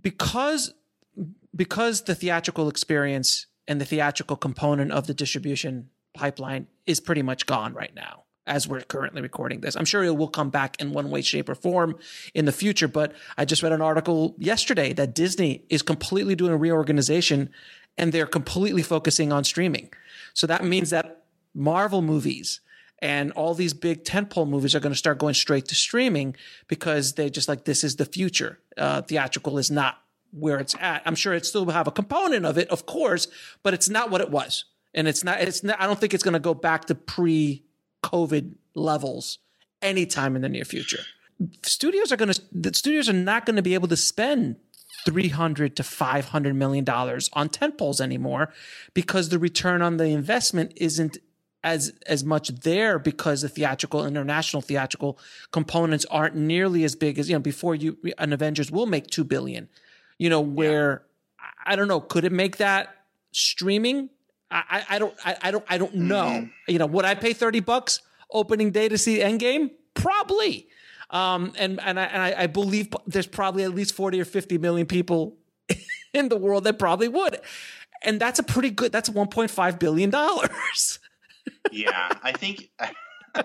because 0.00 0.74
because 1.54 2.02
the 2.04 2.14
theatrical 2.14 2.68
experience 2.68 3.46
and 3.66 3.80
the 3.80 3.84
theatrical 3.84 4.36
component 4.36 4.92
of 4.92 5.06
the 5.06 5.14
distribution 5.14 5.90
pipeline 6.14 6.66
is 6.86 7.00
pretty 7.00 7.22
much 7.22 7.46
gone 7.46 7.74
right 7.74 7.94
now 7.94 8.24
as 8.46 8.66
we're 8.66 8.80
currently 8.80 9.22
recording 9.22 9.60
this. 9.60 9.76
I'm 9.76 9.84
sure 9.84 10.02
it 10.02 10.16
will 10.16 10.28
come 10.28 10.50
back 10.50 10.80
in 10.80 10.92
one 10.92 11.10
way, 11.10 11.22
shape, 11.22 11.48
or 11.48 11.54
form 11.54 11.96
in 12.34 12.46
the 12.46 12.52
future. 12.52 12.88
But 12.88 13.14
I 13.38 13.44
just 13.44 13.62
read 13.62 13.72
an 13.72 13.82
article 13.82 14.34
yesterday 14.38 14.92
that 14.94 15.14
Disney 15.14 15.64
is 15.68 15.82
completely 15.82 16.34
doing 16.34 16.52
a 16.52 16.56
reorganization 16.56 17.50
and 17.96 18.12
they're 18.12 18.26
completely 18.26 18.82
focusing 18.82 19.32
on 19.32 19.44
streaming. 19.44 19.92
So 20.34 20.46
that 20.46 20.64
means 20.64 20.90
that 20.90 21.24
Marvel 21.54 22.02
movies 22.02 22.60
and 23.02 23.32
all 23.32 23.54
these 23.54 23.72
big 23.72 24.04
tentpole 24.04 24.48
movies 24.48 24.74
are 24.74 24.80
going 24.80 24.92
to 24.92 24.98
start 24.98 25.18
going 25.18 25.34
straight 25.34 25.66
to 25.68 25.74
streaming 25.74 26.36
because 26.68 27.14
they 27.14 27.30
just 27.30 27.48
like 27.48 27.64
this 27.64 27.82
is 27.82 27.96
the 27.96 28.04
future. 28.04 28.58
Uh, 28.76 29.02
theatrical 29.02 29.58
is 29.58 29.70
not 29.70 29.98
where 30.32 30.58
it's 30.58 30.74
at. 30.80 31.02
I'm 31.06 31.14
sure 31.14 31.32
it 31.34 31.46
still 31.46 31.64
will 31.64 31.72
have 31.72 31.88
a 31.88 31.92
component 31.92 32.44
of 32.44 32.58
it, 32.58 32.68
of 32.68 32.86
course, 32.86 33.28
but 33.62 33.74
it's 33.74 33.88
not 33.88 34.10
what 34.10 34.20
it 34.20 34.30
was, 34.30 34.64
and 34.94 35.08
it's 35.08 35.24
not. 35.24 35.40
It's 35.40 35.64
not. 35.64 35.80
I 35.80 35.86
don't 35.86 35.98
think 35.98 36.14
it's 36.14 36.22
going 36.22 36.34
to 36.34 36.40
go 36.40 36.54
back 36.54 36.86
to 36.86 36.94
pre-COVID 36.94 38.54
levels 38.74 39.38
anytime 39.82 40.36
in 40.36 40.42
the 40.42 40.48
near 40.48 40.64
future. 40.64 41.02
Studios 41.62 42.12
are 42.12 42.16
going 42.16 42.32
to. 42.32 42.42
The 42.52 42.74
studios 42.74 43.08
are 43.08 43.14
not 43.14 43.46
going 43.46 43.56
to 43.56 43.62
be 43.62 43.74
able 43.74 43.88
to 43.88 43.96
spend 43.96 44.56
300 45.06 45.76
to 45.76 45.82
500 45.82 46.54
million 46.54 46.84
dollars 46.84 47.30
on 47.32 47.48
tentpoles 47.48 48.00
anymore 48.00 48.52
because 48.92 49.30
the 49.30 49.38
return 49.38 49.80
on 49.80 49.96
the 49.96 50.08
investment 50.08 50.72
isn't 50.76 51.18
as 51.62 51.92
as 52.06 52.24
much 52.24 52.48
there 52.48 52.98
because 52.98 53.42
the 53.42 53.48
theatrical 53.48 54.06
international 54.06 54.62
theatrical 54.62 55.18
components 55.50 56.06
aren't 56.10 56.34
nearly 56.34 56.84
as 56.84 56.94
big 56.94 57.18
as 57.18 57.28
you 57.28 57.34
know 57.34 57.40
before 57.40 57.74
you 57.74 57.98
an 58.18 58.32
Avengers 58.32 58.70
will 58.70 58.86
make 58.86 59.06
2 59.08 59.24
billion 59.24 59.68
you 60.18 60.30
know 60.30 60.40
where 60.40 61.02
yeah. 61.38 61.46
I 61.66 61.76
don't 61.76 61.88
know 61.88 62.00
could 62.00 62.24
it 62.24 62.32
make 62.32 62.56
that 62.58 62.94
streaming? 63.32 64.08
I 64.50 64.84
I 64.88 64.98
don't 64.98 65.14
I, 65.24 65.36
I 65.42 65.50
don't 65.50 65.64
I 65.68 65.78
don't 65.78 65.94
know. 65.94 66.24
Mm-hmm. 66.24 66.70
you 66.72 66.78
know 66.78 66.86
would 66.86 67.04
I 67.04 67.14
pay 67.14 67.32
30 67.32 67.60
bucks 67.60 68.00
opening 68.30 68.70
day 68.70 68.88
to 68.88 68.96
see 68.96 69.18
Endgame? 69.18 69.70
Probably. 69.94 70.66
Um 71.10 71.52
and 71.58 71.78
and 71.80 72.00
I, 72.00 72.04
and 72.04 72.22
I, 72.22 72.42
I 72.42 72.46
believe 72.46 72.88
there's 73.06 73.26
probably 73.26 73.64
at 73.64 73.74
least 73.74 73.94
40 73.94 74.20
or 74.20 74.24
50 74.24 74.56
million 74.58 74.86
people 74.86 75.36
in 76.14 76.30
the 76.30 76.36
world 76.36 76.64
that 76.64 76.78
probably 76.78 77.08
would. 77.08 77.40
And 78.02 78.18
that's 78.18 78.38
a 78.38 78.42
pretty 78.42 78.70
good 78.70 78.92
that's 78.92 79.10
1.5 79.10 79.78
billion 79.78 80.08
dollars 80.08 80.98
yeah, 81.72 82.10
I 82.22 82.32
think 82.32 82.70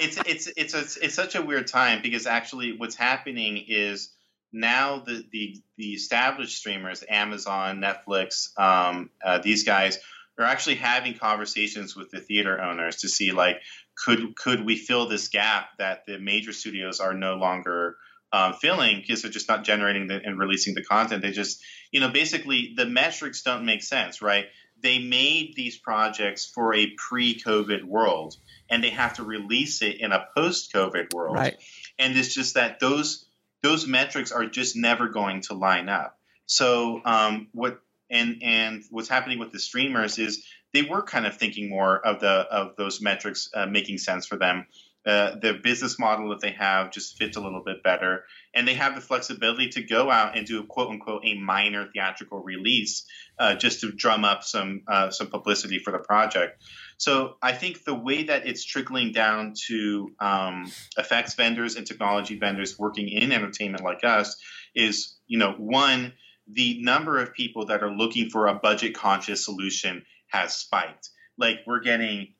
it's 0.00 0.18
it's 0.26 0.52
it's 0.56 0.74
a, 0.74 1.04
it's 1.04 1.14
such 1.14 1.34
a 1.34 1.42
weird 1.42 1.66
time 1.66 2.02
because 2.02 2.26
actually 2.26 2.76
what's 2.76 2.94
happening 2.94 3.64
is 3.68 4.10
now 4.52 5.00
the 5.00 5.24
the 5.30 5.56
the 5.76 5.92
established 5.94 6.56
streamers, 6.56 7.04
Amazon, 7.08 7.80
Netflix, 7.80 8.58
um, 8.58 9.10
uh, 9.24 9.38
these 9.38 9.64
guys 9.64 9.98
are 10.38 10.44
actually 10.44 10.76
having 10.76 11.14
conversations 11.14 11.94
with 11.94 12.10
the 12.10 12.20
theater 12.20 12.60
owners 12.60 12.96
to 12.96 13.08
see 13.08 13.32
like 13.32 13.56
could 13.94 14.34
could 14.36 14.64
we 14.64 14.76
fill 14.76 15.08
this 15.08 15.28
gap 15.28 15.68
that 15.78 16.06
the 16.06 16.18
major 16.18 16.52
studios 16.52 17.00
are 17.00 17.14
no 17.14 17.34
longer 17.34 17.96
um, 18.32 18.54
filling 18.54 19.00
because 19.00 19.22
they're 19.22 19.30
just 19.30 19.48
not 19.48 19.64
generating 19.64 20.06
the, 20.06 20.20
and 20.24 20.38
releasing 20.38 20.74
the 20.74 20.84
content. 20.84 21.22
They 21.22 21.32
just, 21.32 21.62
you 21.90 22.00
know, 22.00 22.10
basically 22.10 22.74
the 22.76 22.86
metrics 22.86 23.42
don't 23.42 23.66
make 23.66 23.82
sense, 23.82 24.22
right? 24.22 24.46
They 24.82 24.98
made 24.98 25.54
these 25.56 25.78
projects 25.78 26.46
for 26.46 26.74
a 26.74 26.92
pre-COVID 26.96 27.84
world, 27.84 28.36
and 28.68 28.82
they 28.82 28.90
have 28.90 29.14
to 29.14 29.22
release 29.22 29.82
it 29.82 30.00
in 30.00 30.12
a 30.12 30.26
post-COVID 30.36 31.14
world. 31.14 31.36
Right. 31.36 31.56
And 31.98 32.16
it's 32.16 32.34
just 32.34 32.54
that 32.54 32.80
those 32.80 33.26
those 33.62 33.86
metrics 33.86 34.32
are 34.32 34.46
just 34.46 34.74
never 34.76 35.08
going 35.08 35.42
to 35.42 35.54
line 35.54 35.88
up. 35.88 36.18
So 36.46 37.00
um, 37.04 37.48
what 37.52 37.80
and 38.10 38.42
and 38.42 38.82
what's 38.90 39.08
happening 39.08 39.38
with 39.38 39.52
the 39.52 39.58
streamers 39.58 40.18
is 40.18 40.44
they 40.72 40.82
were 40.82 41.02
kind 41.02 41.26
of 41.26 41.36
thinking 41.36 41.68
more 41.68 41.98
of 41.98 42.20
the 42.20 42.28
of 42.28 42.76
those 42.76 43.00
metrics 43.00 43.50
uh, 43.54 43.66
making 43.66 43.98
sense 43.98 44.26
for 44.26 44.36
them 44.36 44.66
the 45.04 45.58
business 45.62 45.98
model 45.98 46.30
that 46.30 46.40
they 46.40 46.52
have 46.52 46.90
just 46.90 47.16
fits 47.16 47.36
a 47.36 47.40
little 47.40 47.62
bit 47.64 47.82
better. 47.82 48.24
And 48.54 48.68
they 48.68 48.74
have 48.74 48.94
the 48.94 49.00
flexibility 49.00 49.70
to 49.70 49.82
go 49.82 50.10
out 50.10 50.36
and 50.36 50.46
do 50.46 50.60
a 50.60 50.66
quote 50.66 50.90
unquote 50.90 51.22
a 51.24 51.34
minor 51.34 51.88
theatrical 51.92 52.42
release 52.42 53.06
uh, 53.38 53.54
just 53.54 53.80
to 53.80 53.92
drum 53.92 54.24
up 54.24 54.42
some 54.44 54.82
uh, 54.86 55.10
some 55.10 55.28
publicity 55.28 55.78
for 55.78 55.90
the 55.90 55.98
project. 55.98 56.62
So 56.98 57.36
I 57.40 57.52
think 57.52 57.84
the 57.84 57.94
way 57.94 58.24
that 58.24 58.46
it's 58.46 58.62
trickling 58.62 59.12
down 59.12 59.54
to 59.68 60.10
um, 60.20 60.70
effects 60.98 61.34
vendors 61.34 61.76
and 61.76 61.86
technology 61.86 62.38
vendors 62.38 62.78
working 62.78 63.08
in 63.08 63.32
entertainment 63.32 63.82
like 63.82 64.04
us 64.04 64.36
is, 64.74 65.16
you 65.26 65.38
know, 65.38 65.52
one, 65.52 66.12
the 66.46 66.82
number 66.82 67.18
of 67.18 67.32
people 67.32 67.66
that 67.66 67.82
are 67.82 67.90
looking 67.90 68.28
for 68.28 68.48
a 68.48 68.54
budget 68.54 68.94
conscious 68.94 69.44
solution 69.44 70.04
has 70.28 70.54
spiked. 70.54 71.08
Like 71.38 71.60
we're 71.66 71.80
getting 71.80 72.34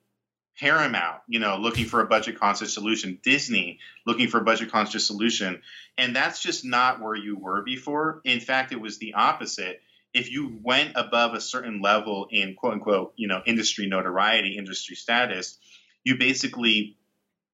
Paramount, 0.58 1.22
you 1.26 1.40
know, 1.40 1.56
looking 1.56 1.86
for 1.86 2.00
a 2.00 2.06
budget 2.06 2.38
conscious 2.38 2.74
solution, 2.74 3.18
Disney 3.22 3.78
looking 4.06 4.28
for 4.28 4.38
a 4.38 4.44
budget 4.44 4.70
conscious 4.70 5.06
solution. 5.06 5.62
And 5.96 6.14
that's 6.14 6.42
just 6.42 6.64
not 6.64 7.00
where 7.00 7.14
you 7.14 7.36
were 7.36 7.62
before. 7.62 8.20
In 8.24 8.40
fact, 8.40 8.72
it 8.72 8.80
was 8.80 8.98
the 8.98 9.14
opposite. 9.14 9.80
If 10.12 10.30
you 10.30 10.58
went 10.62 10.92
above 10.96 11.34
a 11.34 11.40
certain 11.40 11.80
level 11.80 12.26
in 12.30 12.54
quote 12.54 12.74
unquote, 12.74 13.14
you 13.16 13.28
know, 13.28 13.40
industry 13.46 13.86
notoriety, 13.86 14.58
industry 14.58 14.96
status, 14.96 15.56
you 16.04 16.16
basically 16.18 16.96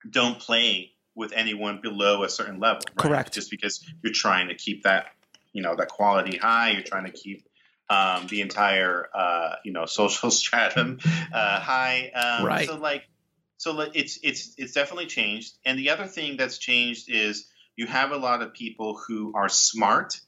don't 0.09 0.39
play 0.39 0.93
with 1.15 1.33
anyone 1.33 1.81
below 1.83 2.25
a 2.25 2.29
certain 2.29 2.61
level. 2.61 2.83
Right? 2.89 2.97
Correct. 2.97 3.35
Just 3.35 3.51
because 3.51 3.85
you're 4.03 4.13
trying 4.13 4.49
to 4.49 4.55
keep 4.55 4.83
that, 4.85 5.07
you 5.53 5.63
know, 5.63 5.75
that 5.77 5.89
quality 5.89 6.37
high, 6.37 6.73
you're 6.73 6.83
trying 6.83 7.07
to 7.07 7.13
keep 7.13 7.47
um, 7.89 8.27
the 8.27 8.41
entire 8.41 9.09
uh, 9.15 9.57
you 9.65 9.73
know 9.73 9.87
social 9.87 10.31
stratum 10.31 10.99
uh, 11.33 11.61
high. 11.61 12.11
Um, 12.15 12.47
right. 12.47 12.69
So 12.69 12.77
like, 12.77 13.09
so 13.57 13.81
it's 13.81 14.19
it's 14.23 14.55
it's 14.59 14.73
definitely 14.73 15.07
changed. 15.07 15.55
And 15.65 15.79
the 15.79 15.91
other 15.91 16.07
thing 16.07 16.37
that's 16.37 16.59
changed 16.59 17.11
is 17.11 17.47
you 17.77 17.87
have 17.87 18.13
a 18.13 18.17
lot 18.17 18.43
of 18.43 18.55
people 18.55 18.99
who 19.07 19.33
are 19.35 19.49
smart, 19.49 20.21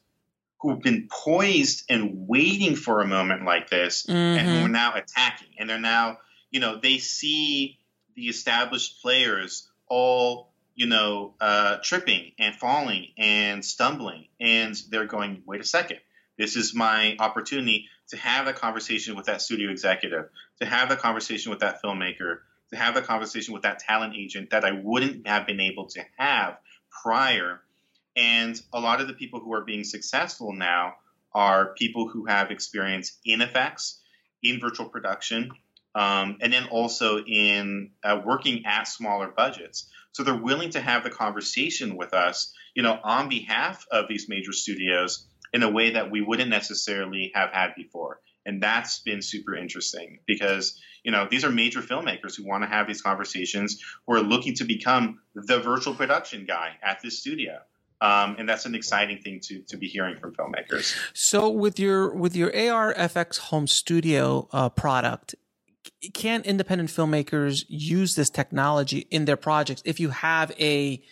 who've 0.61 0.81
been 0.81 1.09
poised 1.11 1.85
and 1.89 2.29
waiting 2.29 2.77
for 2.77 3.01
a 3.01 3.07
moment 3.07 3.45
like 3.45 3.71
this, 3.71 4.05
mm-hmm. 4.07 4.17
and 4.17 4.49
who 4.49 4.55
are 4.55 4.63
mm-hmm. 4.65 4.73
now 4.73 4.95
attacking. 4.95 5.49
And 5.59 5.69
they're 5.69 5.81
now, 5.81 6.19
you 6.51 6.61
know, 6.61 6.79
they 6.81 6.99
see 6.99 7.79
the 8.15 8.25
established 8.25 9.03
players 9.03 9.69
all 9.87 10.49
you 10.75 10.87
know, 10.87 11.35
uh, 11.41 11.79
tripping 11.83 12.31
and 12.39 12.55
falling 12.55 13.09
and 13.19 13.65
stumbling, 13.65 14.29
and 14.39 14.81
they're 14.91 15.07
going, 15.07 15.43
wait 15.45 15.61
a 15.61 15.65
second 15.65 15.99
this 16.39 16.57
is 16.57 16.75
my 16.75 17.17
opportunity 17.19 17.89
to 18.09 18.17
have 18.17 18.47
a 18.47 18.53
conversation 18.53 19.17
with 19.17 19.27
that 19.27 19.43
studio 19.43 19.71
executive, 19.71 20.29
to 20.61 20.67
have 20.67 20.91
a 20.91 20.97
conversation 20.97 21.51
with 21.51 21.61
that 21.61 21.83
filmmaker, 21.83 22.39
to 22.71 22.77
have 22.77 22.97
a 22.97 23.03
conversation 23.03 23.53
with 23.53 23.63
that 23.63 23.81
talent 23.81 24.15
agent 24.17 24.51
that 24.51 24.65
I 24.65 24.73
wouldn't 24.73 25.27
have 25.27 25.47
been 25.47 25.61
able 25.61 25.87
to 25.89 26.03
have 26.17 26.59
prior. 27.03 27.61
And 28.17 28.61
a 28.73 28.81
lot 28.81 29.01
of 29.01 29.09
the 29.09 29.15
people 29.15 29.41
who 29.41 29.53
are 29.53 29.65
being 29.65 29.85
successful 29.85 30.53
now 30.53 30.95
are 31.35 31.75
people 31.75 32.09
who 32.09 32.27
have 32.27 32.51
experience 32.51 33.19
in 33.25 33.43
effects, 33.43 34.01
in 34.43 34.61
virtual 34.61 34.89
production, 34.89 35.51
um, 35.95 36.39
and 36.41 36.53
then 36.53 36.67
also 36.67 37.19
in 37.25 37.91
uh, 38.05 38.21
working 38.25 38.65
at 38.67 38.85
smaller 38.85 39.29
budgets. 39.29 39.89
So 40.13 40.23
they're 40.23 40.35
willing 40.35 40.71
to 40.71 40.81
have 40.81 41.05
the 41.05 41.11
conversation 41.11 41.97
with 41.97 42.15
us, 42.15 42.53
you 42.75 42.83
know, 42.83 42.99
on 43.03 43.29
behalf 43.29 43.87
of 43.91 44.09
these 44.09 44.29
major 44.29 44.53
studios 44.53 45.27
in 45.53 45.63
a 45.63 45.71
way 45.71 45.91
that 45.91 46.11
we 46.11 46.21
wouldn't 46.21 46.51
necessarily 46.51 47.33
have 47.35 47.51
had 47.51 47.75
before. 47.77 48.21
And 48.47 48.63
that's 48.63 49.01
been 49.01 49.21
super 49.21 49.55
interesting 49.55 50.21
because, 50.27 50.81
you 51.03 51.13
know, 51.13 51.29
these 51.31 51.45
are 51.45 51.51
major 51.51 51.83
filmmakers 51.83 52.37
who 52.37 52.47
want 52.47 52.63
to 52.63 52.69
have 52.69 52.87
these 52.87 53.03
conversations, 53.03 53.83
who 54.07 54.15
are 54.15 54.21
looking 54.21 54.55
to 54.55 54.65
become 54.65 55.21
the 55.35 55.61
virtual 55.61 55.95
production 55.95 56.47
guy 56.47 56.73
at 56.83 57.03
this 57.03 57.19
studio. 57.19 57.59
Um, 58.01 58.37
and 58.39 58.49
that's 58.49 58.65
an 58.65 58.75
exciting 58.75 59.19
thing 59.19 59.41
to, 59.45 59.61
to 59.69 59.77
be 59.77 59.87
hearing 59.87 60.19
from 60.19 60.33
filmmakers. 60.35 60.97
So 61.15 61.51
with 61.51 61.79
your 61.79 62.15
with 62.15 62.37
your 62.37 62.51
ARFX 62.53 63.39
home 63.39 63.67
studio 63.67 64.49
uh, 64.53 64.69
product, 64.69 65.35
can 66.15 66.43
independent 66.43 66.91
filmmakers 66.91 67.65
use 67.69 68.15
this 68.15 68.31
technology 68.31 69.07
in 69.11 69.25
their 69.25 69.37
projects 69.37 69.83
if 69.85 69.99
you 69.99 70.11
have 70.11 70.53
a 70.59 71.03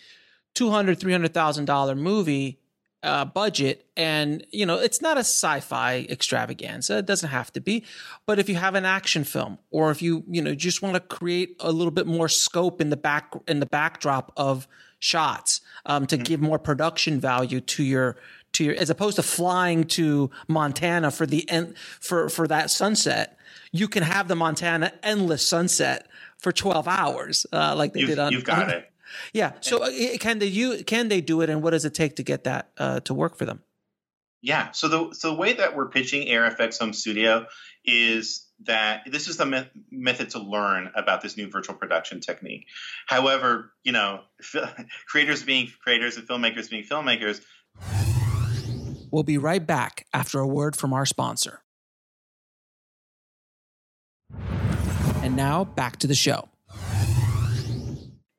$200 0.55 0.97
$300000 0.97 1.99
movie 1.99 2.61
uh, 3.07 3.25
budget. 3.25 3.87
And 3.97 4.47
you 4.51 4.67
know 4.67 4.79
it's 4.79 5.01
not 5.01 5.17
a 5.17 5.21
sci-fi 5.21 6.07
extravaganza. 6.11 6.99
It 6.99 7.07
doesn't 7.07 7.31
have 7.31 7.53
to 7.53 7.61
be. 7.61 7.85
But 8.27 8.39
if 8.39 8.49
you 8.49 8.57
have 8.57 8.75
an 8.75 8.85
action 8.85 9.25
film 9.25 9.59
or 9.71 9.91
if 9.91 10.03
you 10.03 10.25
you 10.29 10.43
know 10.43 10.55
just 10.55 10.83
want 10.83 10.95
to 10.95 11.01
create 11.01 11.57
a 11.61 11.73
little 11.73 11.91
bit 11.91 12.07
more 12.07 12.29
scope 12.29 12.81
in 12.81 12.91
the 12.91 12.97
back 12.97 13.33
in 13.49 13.61
the 13.61 13.67
backdrop 13.67 14.33
of 14.37 14.67
shots 14.99 15.61
um, 15.85 16.07
to 16.07 16.17
mm-hmm. 16.17 16.25
give 16.25 16.41
more 16.41 16.59
production 16.59 17.21
value 17.21 17.61
to 17.61 17.83
your 17.83 18.17
to 18.53 18.65
your 18.65 18.75
as 18.75 18.91
opposed 18.91 19.17
to 19.17 19.23
flying 19.23 19.85
to 19.85 20.31
Montana 20.49 21.11
for 21.11 21.27
the 21.27 21.49
end 21.49 21.75
for 22.01 22.29
for 22.29 22.47
that 22.49 22.71
sunset 22.71 23.39
you 23.73 23.89
can 23.89 24.03
have 24.03 24.29
the 24.29 24.37
Montana 24.37 24.93
endless 25.03 25.47
sunset 25.47 26.09
for 26.39 26.53
12 26.53 26.89
hours 26.89 27.47
uh, 27.53 27.75
like 27.77 27.93
they 27.93 28.01
you've, 28.01 28.11
did 28.11 28.19
on 28.19 28.33
you've 28.33 28.45
got 28.45 28.71
it 28.71 28.91
yeah. 29.33 29.53
So 29.61 29.83
uh, 29.83 29.91
can 30.19 30.39
they 30.39 30.47
you 30.47 30.85
can 30.85 31.09
they 31.09 31.21
do 31.21 31.41
it, 31.41 31.51
and 31.51 31.63
what 31.63 31.71
does 31.71 31.85
it 31.85 31.95
take 31.95 32.17
to 32.17 32.23
get 32.23 32.45
that 32.45 32.71
uh, 32.79 33.01
to 33.01 33.15
work 33.15 33.37
for 33.37 33.45
them? 33.45 33.63
Yeah. 34.43 34.71
So 34.73 34.89
the 34.89 35.15
so 35.15 35.31
the 35.31 35.37
way 35.37 35.55
that 35.55 35.77
we're 35.77 35.89
pitching 35.89 36.29
ARFX 36.29 36.79
Home 36.79 36.93
Studio 36.93 37.47
is 37.85 38.47
that 38.65 39.03
this 39.07 39.29
is 39.29 39.37
the 39.37 39.47
me- 39.47 39.71
method 39.91 40.31
to 40.31 40.39
learn 40.39 40.91
about 40.95 41.21
this 41.21 41.37
new 41.37 41.51
virtual 41.51 41.75
production 41.75 42.21
technique. 42.21 42.67
However, 43.07 43.73
you 43.83 43.93
know, 43.93 44.21
creators 45.09 45.43
being 45.43 45.69
creators 45.83 46.17
and 46.17 46.27
filmmakers 46.27 46.71
being 46.71 46.85
filmmakers. 46.85 47.41
We'll 49.11 49.23
be 49.23 49.39
right 49.39 49.65
back 49.65 50.07
after 50.13 50.39
a 50.41 50.47
word 50.47 50.77
from 50.77 50.93
our 50.93 51.07
sponsor. 51.07 51.63
And 55.23 55.35
now 55.37 55.65
back 55.65 55.97
to 55.97 56.07
the 56.07 56.15
show 56.15 56.49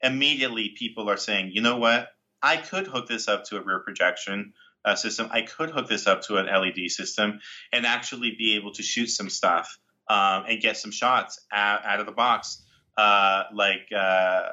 immediately 0.08 0.74
people 0.76 1.10
are 1.10 1.18
saying, 1.18 1.52
you 1.54 1.62
know 1.62 1.78
what? 1.78 2.10
I 2.42 2.58
could 2.58 2.88
hook 2.88 3.08
this 3.08 3.28
up 3.28 3.46
to 3.46 3.58
a 3.58 3.62
rear 3.62 3.80
projection 3.80 4.54
uh, 4.86 4.96
system. 4.96 5.28
I 5.32 5.42
could 5.42 5.70
hook 5.70 5.88
this 5.88 6.08
up 6.08 6.22
to 6.24 6.38
an 6.38 6.46
LED 6.46 6.90
system 6.90 7.40
and 7.74 7.86
actually 7.86 8.36
be 8.38 8.56
able 8.56 8.72
to 8.74 8.84
shoot 8.84 9.08
some 9.08 9.30
stuff 9.30 9.78
um, 10.10 10.46
and 10.48 10.62
get 10.62 10.78
some 10.78 10.92
shots 10.92 11.40
out, 11.52 11.86
out 11.86 12.00
of 12.00 12.06
the 12.06 12.12
box, 12.12 12.64
uh, 12.98 13.44
like 13.54 13.90
uh, 13.96 14.50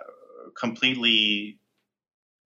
completely 0.58 1.60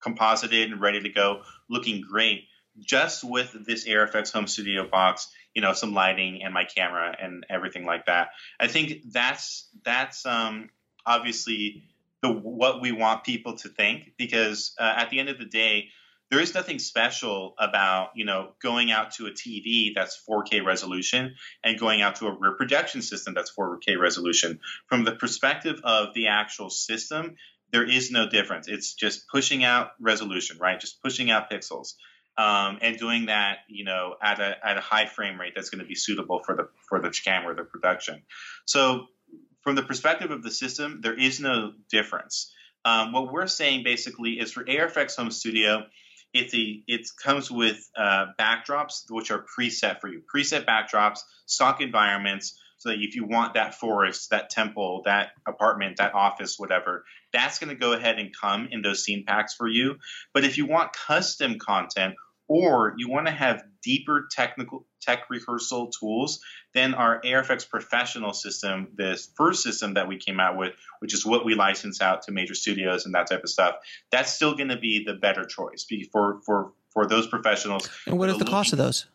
composited 0.01 0.71
and 0.71 0.81
ready 0.81 1.01
to 1.01 1.09
go, 1.09 1.41
looking 1.69 2.01
great, 2.01 2.45
just 2.79 3.23
with 3.23 3.55
this 3.65 3.87
ARFX 3.87 4.31
Home 4.33 4.47
Studio 4.47 4.87
box. 4.89 5.29
You 5.53 5.61
know, 5.61 5.73
some 5.73 5.93
lighting 5.93 6.41
and 6.43 6.51
my 6.51 6.63
camera 6.63 7.15
and 7.21 7.45
everything 7.47 7.85
like 7.85 8.07
that. 8.07 8.29
I 8.59 8.67
think 8.67 9.11
that's 9.11 9.69
that's 9.85 10.25
um, 10.25 10.69
obviously 11.05 11.83
the 12.24 12.30
what 12.32 12.82
we 12.82 12.91
want 12.91 13.24
people 13.24 13.57
to 13.57 13.69
think 13.69 14.13
because 14.17 14.74
uh, 14.80 14.93
at 14.97 15.11
the 15.11 15.19
end 15.19 15.30
of 15.30 15.38
the 15.38 15.45
day 15.45 15.89
there 16.32 16.41
is 16.41 16.55
nothing 16.55 16.80
special 16.80 17.53
about 17.59 18.09
you 18.15 18.26
know 18.26 18.53
going 18.59 18.89
out 18.89 19.11
to 19.11 19.28
a 19.28 19.32
TV 19.32 19.93
that's 19.93 20.19
4K 20.28 20.65
resolution 20.65 21.36
and 21.63 21.80
going 21.80 22.01
out 22.01 22.15
to 22.15 22.28
a 22.28 22.36
rear 22.36 22.53
projection 22.53 23.03
system 23.03 23.36
that's 23.36 23.51
4K 23.55 23.99
resolution. 23.99 24.59
From 24.88 25.03
the 25.03 25.11
perspective 25.11 25.82
of 25.84 26.15
the 26.15 26.30
actual 26.30 26.71
system, 26.71 27.36
there 27.71 27.88
is 27.88 28.09
no 28.09 28.28
difference. 28.28 28.67
It's 28.67 28.95
just 28.95 29.28
pushing 29.28 29.63
out 29.63 29.91
resolution, 29.99 30.57
right? 30.59 30.80
Just 30.80 31.03
pushing 31.03 31.30
out 31.30 31.51
pixels. 31.51 31.93
Um, 32.36 32.80
and 32.82 32.97
doing 32.97 33.28
that, 33.28 33.59
you 33.67 33.84
know, 33.84 34.15
at 34.19 34.39
a 34.39 34.55
at 34.67 34.76
a 34.76 34.82
high 34.82 35.05
frame 35.05 35.39
rate 35.39 35.53
that's 35.55 35.69
going 35.69 35.84
to 35.84 35.88
be 35.88 35.93
suitable 35.93 36.41
for 36.43 36.55
the 36.55 36.67
for 36.89 36.99
the 36.99 37.11
camera, 37.11 37.53
the 37.53 37.63
production. 37.63 38.24
So 38.65 39.05
from 39.64 39.76
the 39.76 39.84
perspective 39.84 40.32
of 40.32 40.43
the 40.43 40.51
system, 40.51 40.99
there 41.01 41.18
is 41.18 41.39
no 41.39 41.74
difference. 41.89 42.51
Um, 42.86 43.14
what 43.14 43.32
we're 43.32 43.47
saying 43.47 43.84
basically 43.84 44.32
is 44.32 44.51
for 44.51 44.64
ARFX 44.64 45.16
Home 45.16 45.32
Studio, 45.32 45.84
it's 46.34 46.53
a, 46.53 46.84
it 46.88 47.07
comes 47.24 47.49
with 47.49 47.78
uh, 47.95 48.28
backdrops 48.39 49.03
which 49.09 49.32
are 49.32 49.45
preset 49.57 50.01
for 50.01 50.09
you, 50.09 50.22
preset 50.34 50.66
backdrops, 50.66 51.20
stock 51.45 51.82
environments. 51.82 52.59
So 52.78 52.89
that 52.89 52.97
if 52.99 53.16
you 53.16 53.26
want 53.26 53.53
that 53.53 53.76
forest, 53.76 54.32
that 54.32 54.49
temple, 54.49 55.03
that 55.05 55.30
apartment, 55.47 55.97
that 55.97 56.14
office, 56.14 56.59
whatever, 56.59 57.05
that's 57.32 57.59
going 57.59 57.70
to 57.70 57.80
go 57.80 57.93
ahead 57.93 58.20
and 58.20 58.36
come 58.36 58.68
in 58.72 58.82
those 58.82 59.05
scene 59.05 59.24
packs 59.26 59.53
for 59.53 59.70
you. 59.70 59.95
But 60.34 60.43
if 60.43 60.57
you 60.57 60.66
want 60.66 60.91
custom 60.91 61.59
content 61.59 62.16
or 62.53 62.93
you 62.97 63.09
want 63.09 63.25
to 63.25 63.33
have 63.33 63.63
deeper 63.81 64.27
technical 64.29 64.85
tech 65.01 65.27
rehearsal 65.27 65.87
tools, 65.87 66.39
then 66.75 66.93
our 66.93 67.19
ARFX 67.21 67.67
professional 67.67 68.31
system, 68.31 68.89
this 68.95 69.27
first 69.35 69.63
system 69.63 69.95
that 69.95 70.07
we 70.07 70.17
came 70.17 70.39
out 70.39 70.55
with, 70.55 70.73
which 70.99 71.15
is 71.15 71.25
what 71.25 71.45
we 71.45 71.55
license 71.55 71.99
out 71.99 72.21
to 72.21 72.31
major 72.31 72.53
studios 72.53 73.07
and 73.07 73.15
that 73.15 73.27
type 73.27 73.43
of 73.43 73.49
stuff, 73.49 73.77
that's 74.11 74.31
still 74.31 74.55
going 74.55 74.69
to 74.69 74.77
be 74.77 75.03
the 75.03 75.15
better 75.15 75.45
choice 75.45 75.87
for 76.11 76.41
for 76.45 76.73
for 76.91 77.07
those 77.07 77.25
professionals. 77.25 77.89
And 78.05 78.19
what 78.19 78.29
is 78.29 78.37
the 78.37 78.45
cost 78.45 78.71
of 78.71 78.77
those? 78.77 79.07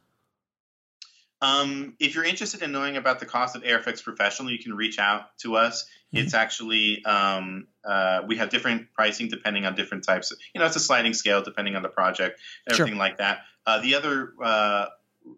Um, 1.40 1.94
if 2.00 2.14
you're 2.14 2.24
interested 2.24 2.62
in 2.62 2.72
knowing 2.72 2.96
about 2.96 3.20
the 3.20 3.26
cost 3.26 3.54
of 3.54 3.62
ARFX 3.62 4.02
Professional, 4.02 4.50
you 4.50 4.58
can 4.58 4.74
reach 4.74 4.98
out 4.98 5.36
to 5.38 5.56
us. 5.56 5.84
Mm-hmm. 5.84 6.24
It's 6.24 6.34
actually 6.34 7.04
um, 7.04 7.68
uh, 7.84 8.22
we 8.26 8.36
have 8.36 8.50
different 8.50 8.92
pricing 8.94 9.28
depending 9.28 9.64
on 9.64 9.74
different 9.74 10.04
types. 10.04 10.32
Of, 10.32 10.38
you 10.54 10.60
know, 10.60 10.66
it's 10.66 10.76
a 10.76 10.80
sliding 10.80 11.14
scale 11.14 11.42
depending 11.42 11.76
on 11.76 11.82
the 11.82 11.88
project, 11.88 12.40
everything 12.68 12.94
sure. 12.94 12.98
like 12.98 13.18
that. 13.18 13.40
Uh, 13.66 13.80
the 13.80 13.94
other 13.94 14.32
uh, 14.42 14.86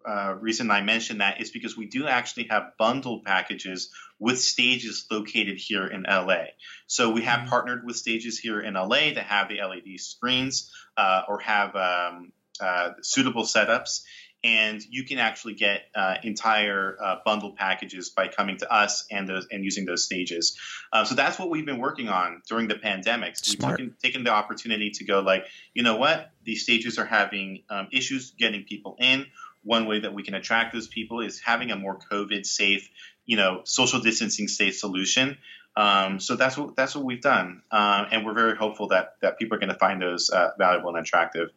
uh, 0.05 0.35
reason 0.39 0.71
I 0.71 0.81
mentioned 0.81 1.21
that 1.21 1.41
is 1.41 1.51
because 1.51 1.77
we 1.77 1.85
do 1.85 2.07
actually 2.07 2.47
have 2.49 2.73
bundled 2.79 3.23
packages 3.23 3.91
with 4.19 4.39
stages 4.39 5.05
located 5.11 5.57
here 5.57 5.85
in 5.85 6.03
LA. 6.03 6.45
So 6.87 7.11
we 7.11 7.23
have 7.23 7.41
mm-hmm. 7.41 7.49
partnered 7.49 7.85
with 7.85 7.95
stages 7.95 8.39
here 8.39 8.59
in 8.59 8.75
LA 8.75 9.11
to 9.13 9.21
have 9.21 9.49
the 9.49 9.61
LED 9.61 9.99
screens 9.99 10.71
uh, 10.97 11.23
or 11.27 11.39
have 11.39 11.75
um, 11.75 12.31
uh, 12.61 12.91
suitable 13.01 13.43
setups 13.43 14.01
and 14.43 14.81
you 14.89 15.03
can 15.03 15.19
actually 15.19 15.53
get 15.53 15.83
uh, 15.95 16.15
entire 16.23 16.97
uh, 17.01 17.15
bundle 17.23 17.51
packages 17.51 18.09
by 18.09 18.27
coming 18.27 18.57
to 18.57 18.71
us 18.71 19.05
and 19.11 19.29
those 19.29 19.47
and 19.51 19.63
using 19.63 19.85
those 19.85 20.03
stages. 20.03 20.57
Uh, 20.91 21.05
so 21.05 21.15
that's 21.15 21.37
what 21.37 21.49
we've 21.49 21.65
been 21.65 21.77
working 21.77 22.09
on 22.09 22.41
during 22.47 22.67
the 22.67 22.75
pandemic. 22.75 23.37
So 23.37 23.51
we've 23.51 23.69
taken, 23.69 23.95
taken, 24.01 24.23
the 24.23 24.31
opportunity 24.31 24.91
to 24.91 25.03
go 25.03 25.19
like, 25.19 25.45
you 25.73 25.83
know 25.83 25.97
what, 25.97 26.31
these 26.43 26.63
stages 26.63 26.97
are 26.97 27.05
having 27.05 27.63
um, 27.69 27.87
issues 27.91 28.31
getting 28.31 28.63
people 28.63 28.95
in. 28.99 29.25
One 29.63 29.85
way 29.85 29.99
that 29.99 30.13
we 30.13 30.23
can 30.23 30.33
attract 30.33 30.73
those 30.73 30.87
people 30.87 31.21
is 31.21 31.39
having 31.39 31.69
a 31.69 31.75
more 31.75 31.99
COVID 32.11 32.45
safe, 32.45 32.89
you 33.25 33.37
know, 33.37 33.61
social 33.63 33.99
distancing 33.99 34.47
safe 34.47 34.75
solution. 34.75 35.37
Um, 35.75 36.19
so 36.19 36.35
that's 36.35 36.57
what 36.57 36.75
that's 36.75 36.95
what 36.95 37.05
we've 37.05 37.21
done, 37.21 37.61
uh, 37.71 38.05
and 38.11 38.25
we're 38.25 38.33
very 38.33 38.57
hopeful 38.57 38.89
that 38.89 39.13
that 39.21 39.39
people 39.39 39.55
are 39.55 39.59
going 39.59 39.71
to 39.71 39.79
find 39.79 40.01
those 40.01 40.29
uh, 40.29 40.49
valuable 40.57 40.89
and 40.89 40.97
attractive. 40.97 41.49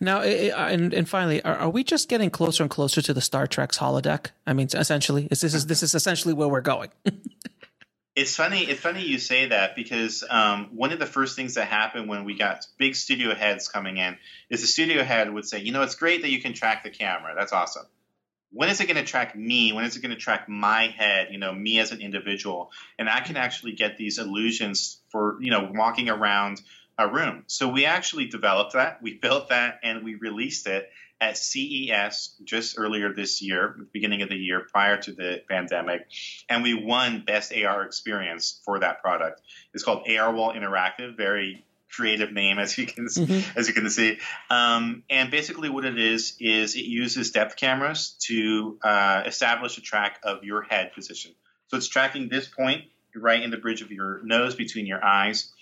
Now, 0.00 0.20
and, 0.20 0.92
and 0.92 1.08
finally, 1.08 1.42
are, 1.42 1.56
are, 1.56 1.70
we 1.70 1.82
just 1.82 2.08
getting 2.08 2.28
closer 2.28 2.62
and 2.62 2.70
closer 2.70 3.00
to 3.00 3.14
the 3.14 3.20
Star 3.20 3.46
Trek's 3.46 3.78
holodeck? 3.78 4.30
I 4.46 4.52
mean, 4.52 4.68
essentially, 4.74 5.26
is 5.30 5.40
this 5.40 5.54
is 5.54 5.66
this 5.66 5.82
is 5.82 5.94
essentially 5.94 6.34
where 6.34 6.48
we're 6.48 6.60
going? 6.60 6.90
it's 8.16 8.36
funny. 8.36 8.64
It's 8.64 8.80
funny 8.80 9.04
you 9.06 9.18
say 9.18 9.48
that 9.48 9.74
because 9.74 10.22
um, 10.28 10.70
one 10.74 10.92
of 10.92 10.98
the 10.98 11.06
first 11.06 11.34
things 11.34 11.54
that 11.54 11.66
happened 11.66 12.08
when 12.08 12.24
we 12.24 12.36
got 12.36 12.66
big 12.78 12.94
studio 12.94 13.34
heads 13.34 13.68
coming 13.68 13.96
in 13.96 14.18
is 14.50 14.60
the 14.60 14.66
studio 14.66 15.02
head 15.02 15.32
would 15.32 15.46
say, 15.46 15.60
"You 15.60 15.72
know, 15.72 15.82
it's 15.82 15.94
great 15.94 16.22
that 16.22 16.30
you 16.30 16.42
can 16.42 16.52
track 16.52 16.84
the 16.84 16.90
camera. 16.90 17.34
That's 17.34 17.54
awesome. 17.54 17.86
When 18.52 18.68
is 18.68 18.80
it 18.80 18.86
going 18.86 18.96
to 18.96 19.04
track 19.04 19.34
me? 19.34 19.72
When 19.72 19.84
is 19.84 19.96
it 19.96 20.00
going 20.00 20.14
to 20.14 20.20
track 20.20 20.48
my 20.48 20.88
head? 20.88 21.28
You 21.30 21.38
know, 21.38 21.52
me 21.52 21.78
as 21.78 21.92
an 21.92 22.02
individual, 22.02 22.70
and 22.98 23.08
I 23.08 23.20
can 23.20 23.38
actually 23.38 23.72
get 23.72 23.96
these 23.96 24.18
illusions 24.18 25.00
for 25.08 25.38
you 25.40 25.50
know 25.50 25.70
walking 25.72 26.10
around." 26.10 26.60
A 26.98 27.08
room. 27.08 27.44
So 27.46 27.68
we 27.68 27.84
actually 27.84 28.26
developed 28.26 28.72
that, 28.72 29.02
we 29.02 29.14
built 29.14 29.50
that, 29.50 29.80
and 29.82 30.02
we 30.02 30.14
released 30.14 30.66
it 30.66 30.88
at 31.20 31.38
CES 31.38 32.34
just 32.44 32.78
earlier 32.78 33.12
this 33.12 33.40
year, 33.42 33.76
beginning 33.92 34.22
of 34.22 34.28
the 34.28 34.36
year 34.36 34.66
prior 34.70 34.96
to 34.98 35.12
the 35.12 35.42
pandemic, 35.48 36.06
and 36.48 36.62
we 36.62 36.74
won 36.74 37.24
Best 37.26 37.52
AR 37.54 37.84
Experience 37.84 38.60
for 38.64 38.80
that 38.80 39.02
product. 39.02 39.40
It's 39.72 39.82
called 39.82 40.06
ARwall 40.06 40.54
Interactive, 40.56 41.16
very 41.16 41.64
creative 41.90 42.32
name 42.32 42.58
as 42.58 42.76
you 42.76 42.86
can 42.86 43.06
mm-hmm. 43.06 43.58
as 43.58 43.68
you 43.68 43.74
can 43.74 43.88
see. 43.88 44.18
Um, 44.50 45.02
and 45.08 45.30
basically, 45.30 45.70
what 45.70 45.84
it 45.84 45.98
is 45.98 46.36
is 46.40 46.76
it 46.76 46.84
uses 46.84 47.30
depth 47.30 47.56
cameras 47.56 48.16
to 48.26 48.78
uh, 48.82 49.22
establish 49.26 49.78
a 49.78 49.80
track 49.80 50.20
of 50.22 50.44
your 50.44 50.62
head 50.62 50.92
position. 50.94 51.32
So 51.68 51.76
it's 51.76 51.88
tracking 51.88 52.28
this 52.28 52.46
point 52.46 52.84
right 53.14 53.42
in 53.42 53.50
the 53.50 53.56
bridge 53.56 53.80
of 53.80 53.90
your 53.90 54.20
nose 54.24 54.54
between 54.54 54.86
your 54.86 55.02
eyes 55.02 55.52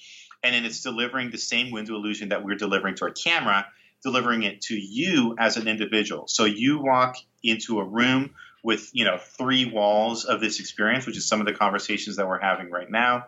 and 0.44 0.54
then 0.54 0.64
it's 0.64 0.82
delivering 0.82 1.30
the 1.30 1.38
same 1.38 1.72
window 1.72 1.94
illusion 1.94 2.28
that 2.28 2.44
we're 2.44 2.54
delivering 2.54 2.94
to 2.96 3.06
our 3.06 3.10
camera, 3.10 3.66
delivering 4.02 4.42
it 4.42 4.60
to 4.60 4.74
you 4.74 5.34
as 5.38 5.56
an 5.56 5.66
individual. 5.66 6.28
So 6.28 6.44
you 6.44 6.78
walk 6.78 7.16
into 7.42 7.80
a 7.80 7.84
room 7.84 8.34
with 8.62 8.90
you 8.92 9.04
know 9.04 9.18
three 9.18 9.64
walls 9.64 10.24
of 10.24 10.40
this 10.40 10.60
experience, 10.60 11.06
which 11.06 11.16
is 11.16 11.26
some 11.26 11.40
of 11.40 11.46
the 11.46 11.54
conversations 11.54 12.16
that 12.16 12.28
we're 12.28 12.40
having 12.40 12.70
right 12.70 12.90
now, 12.90 13.24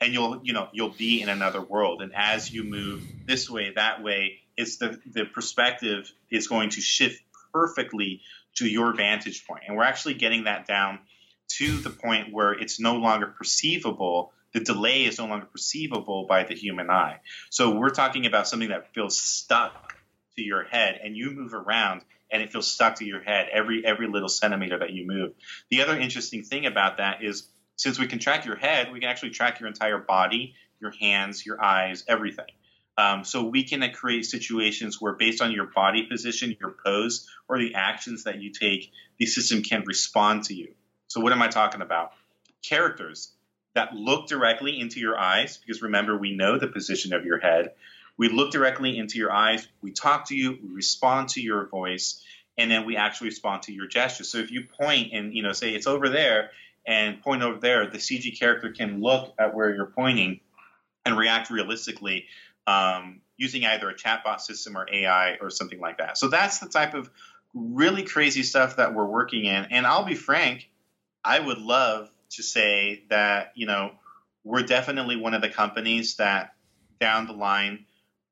and 0.00 0.12
you'll 0.12 0.40
you 0.42 0.54
know 0.54 0.68
you'll 0.72 0.94
be 0.96 1.20
in 1.20 1.28
another 1.28 1.60
world. 1.60 2.02
And 2.02 2.12
as 2.14 2.50
you 2.50 2.64
move 2.64 3.02
this 3.26 3.48
way, 3.50 3.72
that 3.76 4.02
way, 4.02 4.38
it's 4.56 4.78
the 4.78 4.98
the 5.12 5.26
perspective 5.26 6.10
is 6.30 6.48
going 6.48 6.70
to 6.70 6.80
shift 6.80 7.22
perfectly 7.52 8.22
to 8.56 8.66
your 8.66 8.94
vantage 8.94 9.46
point. 9.46 9.64
And 9.66 9.76
we're 9.76 9.84
actually 9.84 10.14
getting 10.14 10.44
that 10.44 10.66
down 10.66 11.00
to 11.48 11.78
the 11.78 11.90
point 11.90 12.32
where 12.32 12.52
it's 12.52 12.80
no 12.80 12.94
longer 12.94 13.26
perceivable. 13.26 14.32
The 14.56 14.64
delay 14.64 15.04
is 15.04 15.18
no 15.18 15.26
longer 15.26 15.44
perceivable 15.44 16.24
by 16.26 16.44
the 16.44 16.54
human 16.54 16.88
eye. 16.88 17.20
So 17.50 17.76
we're 17.76 17.90
talking 17.90 18.24
about 18.24 18.48
something 18.48 18.70
that 18.70 18.94
feels 18.94 19.20
stuck 19.20 19.94
to 20.36 20.42
your 20.42 20.64
head, 20.64 20.98
and 21.04 21.14
you 21.14 21.30
move 21.30 21.52
around, 21.52 22.00
and 22.32 22.42
it 22.42 22.52
feels 22.52 22.66
stuck 22.66 22.94
to 22.94 23.04
your 23.04 23.22
head 23.22 23.48
every 23.52 23.84
every 23.84 24.08
little 24.08 24.30
centimeter 24.30 24.78
that 24.78 24.94
you 24.94 25.06
move. 25.06 25.34
The 25.68 25.82
other 25.82 25.98
interesting 25.98 26.42
thing 26.42 26.64
about 26.64 26.96
that 26.96 27.22
is 27.22 27.46
since 27.76 27.98
we 27.98 28.06
can 28.06 28.18
track 28.18 28.46
your 28.46 28.56
head, 28.56 28.90
we 28.94 29.00
can 29.00 29.10
actually 29.10 29.32
track 29.32 29.60
your 29.60 29.68
entire 29.68 29.98
body, 29.98 30.54
your 30.80 30.92
hands, 30.98 31.44
your 31.44 31.62
eyes, 31.62 32.02
everything. 32.08 32.46
Um, 32.96 33.24
so 33.24 33.44
we 33.44 33.62
can 33.62 33.86
create 33.92 34.24
situations 34.24 34.98
where, 34.98 35.12
based 35.12 35.42
on 35.42 35.52
your 35.52 35.66
body 35.66 36.06
position, 36.06 36.56
your 36.58 36.74
pose, 36.82 37.28
or 37.46 37.58
the 37.58 37.74
actions 37.74 38.24
that 38.24 38.40
you 38.40 38.52
take, 38.52 38.90
the 39.18 39.26
system 39.26 39.62
can 39.62 39.84
respond 39.84 40.44
to 40.44 40.54
you. 40.54 40.72
So 41.08 41.20
what 41.20 41.32
am 41.32 41.42
I 41.42 41.48
talking 41.48 41.82
about? 41.82 42.12
Characters 42.62 43.35
that 43.76 43.94
look 43.94 44.26
directly 44.26 44.80
into 44.80 45.00
your 45.00 45.18
eyes, 45.18 45.58
because 45.58 45.82
remember, 45.82 46.16
we 46.16 46.34
know 46.34 46.58
the 46.58 46.66
position 46.66 47.12
of 47.12 47.26
your 47.26 47.38
head. 47.38 47.72
We 48.16 48.30
look 48.30 48.50
directly 48.50 48.96
into 48.96 49.18
your 49.18 49.30
eyes, 49.30 49.68
we 49.82 49.92
talk 49.92 50.28
to 50.28 50.34
you, 50.34 50.58
we 50.62 50.74
respond 50.74 51.28
to 51.30 51.42
your 51.42 51.68
voice, 51.68 52.24
and 52.56 52.70
then 52.70 52.86
we 52.86 52.96
actually 52.96 53.28
respond 53.28 53.64
to 53.64 53.74
your 53.74 53.86
gestures. 53.86 54.30
So 54.30 54.38
if 54.38 54.50
you 54.50 54.64
point 54.64 55.12
and 55.12 55.34
you 55.34 55.42
know 55.42 55.52
say 55.52 55.70
it's 55.70 55.86
over 55.86 56.08
there 56.08 56.52
and 56.86 57.20
point 57.20 57.42
over 57.42 57.60
there, 57.60 57.86
the 57.90 57.98
CG 57.98 58.38
character 58.38 58.72
can 58.72 59.02
look 59.02 59.34
at 59.38 59.54
where 59.54 59.74
you're 59.74 59.92
pointing 59.94 60.40
and 61.04 61.18
react 61.18 61.50
realistically 61.50 62.24
um, 62.66 63.20
using 63.36 63.66
either 63.66 63.90
a 63.90 63.94
chatbot 63.94 64.40
system 64.40 64.78
or 64.78 64.86
AI 64.90 65.36
or 65.42 65.50
something 65.50 65.80
like 65.80 65.98
that. 65.98 66.16
So 66.16 66.28
that's 66.28 66.60
the 66.60 66.68
type 66.68 66.94
of 66.94 67.10
really 67.52 68.04
crazy 68.04 68.42
stuff 68.42 68.76
that 68.76 68.94
we're 68.94 69.04
working 69.04 69.44
in. 69.44 69.66
And 69.70 69.86
I'll 69.86 70.06
be 70.06 70.14
frank, 70.14 70.70
I 71.22 71.38
would 71.38 71.58
love 71.58 72.10
to 72.30 72.42
say 72.42 73.04
that, 73.10 73.52
you 73.54 73.66
know, 73.66 73.92
we're 74.44 74.62
definitely 74.62 75.16
one 75.16 75.34
of 75.34 75.42
the 75.42 75.48
companies 75.48 76.16
that 76.16 76.54
down 77.00 77.26
the 77.26 77.32
line, 77.32 77.86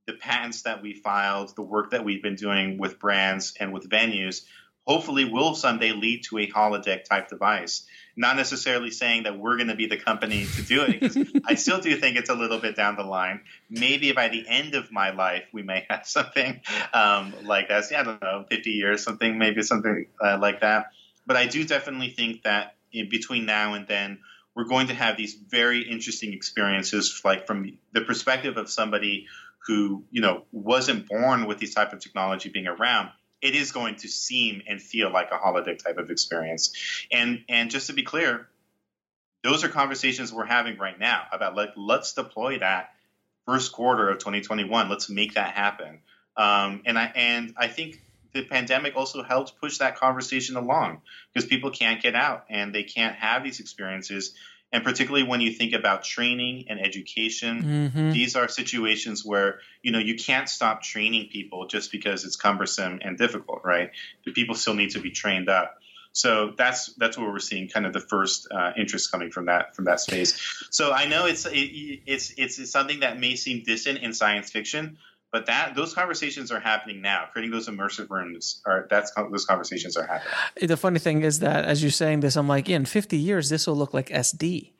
the 0.06 0.12
patents 0.14 0.62
that 0.62 0.82
we 0.82 0.94
filed, 0.94 1.54
the 1.56 1.62
work 1.62 1.90
that 1.90 2.04
we've 2.04 2.22
been 2.22 2.36
doing 2.36 2.78
with 2.78 2.98
brands 2.98 3.54
and 3.58 3.72
with 3.72 3.88
venues, 3.88 4.42
hopefully 4.86 5.24
will 5.24 5.54
someday 5.54 5.92
lead 5.92 6.22
to 6.24 6.38
a 6.38 6.46
holodeck 6.46 7.04
type 7.04 7.28
device. 7.28 7.86
Not 8.16 8.36
necessarily 8.36 8.90
saying 8.90 9.24
that 9.24 9.38
we're 9.38 9.56
going 9.56 9.68
to 9.68 9.74
be 9.74 9.86
the 9.86 9.96
company 9.96 10.46
to 10.56 10.62
do 10.62 10.82
it, 10.82 11.00
because 11.00 11.18
I 11.46 11.54
still 11.54 11.80
do 11.80 11.96
think 11.96 12.16
it's 12.16 12.30
a 12.30 12.34
little 12.34 12.58
bit 12.58 12.76
down 12.76 12.96
the 12.96 13.02
line. 13.02 13.40
Maybe 13.68 14.12
by 14.12 14.28
the 14.28 14.44
end 14.46 14.74
of 14.74 14.92
my 14.92 15.10
life, 15.10 15.44
we 15.52 15.62
may 15.62 15.86
have 15.90 16.06
something 16.06 16.60
um, 16.92 17.34
like 17.44 17.68
that. 17.68 17.84
I 17.92 18.02
don't 18.02 18.22
know, 18.22 18.44
50 18.48 18.70
years, 18.70 19.02
something, 19.02 19.38
maybe 19.38 19.62
something 19.62 20.06
uh, 20.22 20.38
like 20.40 20.60
that. 20.60 20.92
But 21.26 21.36
I 21.36 21.46
do 21.46 21.64
definitely 21.64 22.10
think 22.10 22.42
that 22.42 22.76
between 23.10 23.46
now 23.46 23.74
and 23.74 23.86
then, 23.86 24.20
we're 24.54 24.64
going 24.64 24.86
to 24.88 24.94
have 24.94 25.16
these 25.16 25.34
very 25.34 25.82
interesting 25.82 26.32
experiences, 26.32 27.20
like 27.24 27.46
from 27.46 27.78
the 27.92 28.02
perspective 28.02 28.56
of 28.56 28.70
somebody 28.70 29.26
who, 29.66 30.04
you 30.10 30.20
know, 30.20 30.44
wasn't 30.52 31.08
born 31.08 31.46
with 31.46 31.58
these 31.58 31.74
type 31.74 31.92
of 31.92 32.00
technology 32.00 32.48
being 32.48 32.66
around 32.66 33.10
it 33.44 33.54
is 33.54 33.72
going 33.72 33.96
to 33.96 34.08
seem 34.08 34.62
and 34.66 34.80
feel 34.80 35.12
like 35.12 35.30
a 35.30 35.36
holodeck 35.36 35.84
type 35.84 35.98
of 35.98 36.10
experience. 36.10 36.72
And 37.12 37.44
and 37.48 37.70
just 37.70 37.88
to 37.88 37.92
be 37.92 38.02
clear, 38.02 38.48
those 39.42 39.62
are 39.62 39.68
conversations 39.68 40.32
we're 40.32 40.46
having 40.46 40.78
right 40.78 40.98
now 40.98 41.24
about 41.30 41.54
like 41.54 41.70
let's 41.76 42.14
deploy 42.14 42.58
that 42.60 42.94
first 43.44 43.72
quarter 43.72 44.08
of 44.08 44.18
2021. 44.18 44.88
Let's 44.88 45.10
make 45.10 45.34
that 45.34 45.52
happen. 45.52 46.00
Um, 46.38 46.82
and 46.86 46.98
I 46.98 47.12
and 47.14 47.54
I 47.58 47.68
think 47.68 48.00
the 48.34 48.44
pandemic 48.44 48.96
also 48.96 49.22
helped 49.22 49.58
push 49.60 49.78
that 49.78 49.96
conversation 49.96 50.56
along 50.56 51.00
because 51.32 51.48
people 51.48 51.70
can't 51.70 52.02
get 52.02 52.14
out 52.14 52.44
and 52.50 52.74
they 52.74 52.82
can't 52.82 53.14
have 53.14 53.42
these 53.42 53.60
experiences. 53.60 54.34
And 54.72 54.82
particularly 54.82 55.24
when 55.24 55.40
you 55.40 55.52
think 55.52 55.72
about 55.72 56.02
training 56.02 56.64
and 56.68 56.80
education 56.80 57.62
mm-hmm. 57.62 58.10
these 58.10 58.34
are 58.34 58.48
situations 58.48 59.24
where 59.24 59.60
you 59.82 59.92
know 59.92 60.00
you 60.00 60.16
can't 60.16 60.48
stop 60.48 60.82
training 60.82 61.28
people 61.30 61.68
just 61.68 61.92
because 61.92 62.24
it's 62.24 62.34
cumbersome 62.34 62.98
and 63.02 63.16
difficult 63.16 63.60
right? 63.64 63.92
The 64.26 64.32
people 64.32 64.56
still 64.56 64.74
need 64.74 64.90
to 64.90 65.00
be 65.00 65.12
trained 65.12 65.48
up. 65.48 65.78
So 66.10 66.52
that's 66.56 66.92
that's 66.94 67.16
where 67.16 67.30
we're 67.30 67.38
seeing 67.38 67.68
kind 67.68 67.86
of 67.86 67.92
the 67.92 68.00
first 68.00 68.48
uh, 68.50 68.72
interest 68.76 69.12
coming 69.12 69.30
from 69.30 69.46
that 69.46 69.76
from 69.76 69.84
that 69.84 70.00
space. 70.00 70.34
So 70.70 70.92
i 70.92 71.06
know 71.06 71.26
it's 71.26 71.46
it, 71.46 72.00
it's 72.06 72.34
it's 72.36 72.70
something 72.70 73.00
that 73.00 73.20
may 73.20 73.36
seem 73.36 73.62
distant 73.62 73.98
in 73.98 74.12
science 74.12 74.50
fiction 74.50 74.98
but 75.34 75.46
that 75.46 75.74
those 75.74 75.92
conversations 75.94 76.52
are 76.52 76.60
happening 76.60 77.02
now. 77.02 77.24
Creating 77.32 77.50
those 77.50 77.66
immersive 77.68 78.08
rooms 78.08 78.62
are 78.64 78.86
that's 78.88 79.12
those 79.16 79.44
conversations 79.44 79.96
are 79.96 80.06
happening. 80.06 80.68
The 80.68 80.76
funny 80.76 81.00
thing 81.00 81.22
is 81.22 81.40
that 81.40 81.64
as 81.64 81.82
you're 81.82 81.90
saying 81.90 82.20
this 82.20 82.36
i'm 82.36 82.46
like 82.46 82.68
yeah, 82.68 82.76
in 82.76 82.84
50 82.84 83.16
years 83.18 83.48
this 83.48 83.66
will 83.66 83.74
look 83.74 83.92
like 83.92 84.10
sd 84.10 84.70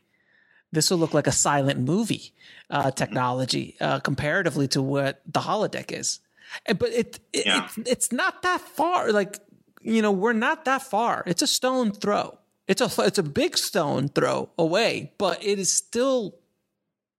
this 0.71 0.91
will 0.91 0.99
look 0.99 1.13
like 1.13 1.27
a 1.27 1.33
silent 1.33 1.81
movie 1.81 2.35
uh, 2.71 2.93
technology 2.93 3.77
uh, 3.81 3.99
comparatively 3.99 4.69
to 4.69 4.81
what 4.81 5.23
the 5.27 5.41
holodeck 5.41 5.91
is. 5.91 6.21
But 6.67 6.91
it, 6.91 7.19
it 7.33 7.47
yeah. 7.47 7.65
it's, 7.65 7.91
it's 7.91 8.13
not 8.13 8.43
that 8.43 8.61
far 8.61 9.11
like 9.11 9.41
you 9.83 10.03
know 10.03 10.13
we're 10.13 10.35
not 10.35 10.67
that 10.67 10.83
far. 10.83 11.25
It's 11.27 11.43
a 11.43 11.49
stone 11.49 11.91
throw. 11.91 12.39
It's 12.69 12.81
a 12.81 13.03
it's 13.03 13.19
a 13.19 13.25
big 13.25 13.59
stone 13.59 14.09
throw 14.09 14.51
away 14.57 15.15
but 15.19 15.43
it 15.45 15.59
is 15.59 15.71
still 15.73 16.37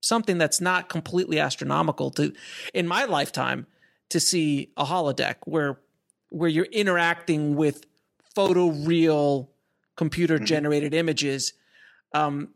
something 0.06 0.38
that's 0.38 0.62
not 0.62 0.88
completely 0.88 1.40
astronomical 1.40 2.12
to 2.12 2.32
in 2.74 2.88
my 2.88 3.06
lifetime 3.06 3.66
to 4.10 4.20
see 4.20 4.70
a 4.78 4.86
holodeck 4.86 5.36
where 5.46 5.80
where 6.30 6.50
you're 6.50 6.66
interacting 6.66 7.56
with 7.56 7.86
photo 8.36 8.70
real 8.70 9.50
computer 9.96 10.38
generated 10.38 10.92
mm-hmm. 10.92 11.00
images 11.00 11.54
um, 12.14 12.50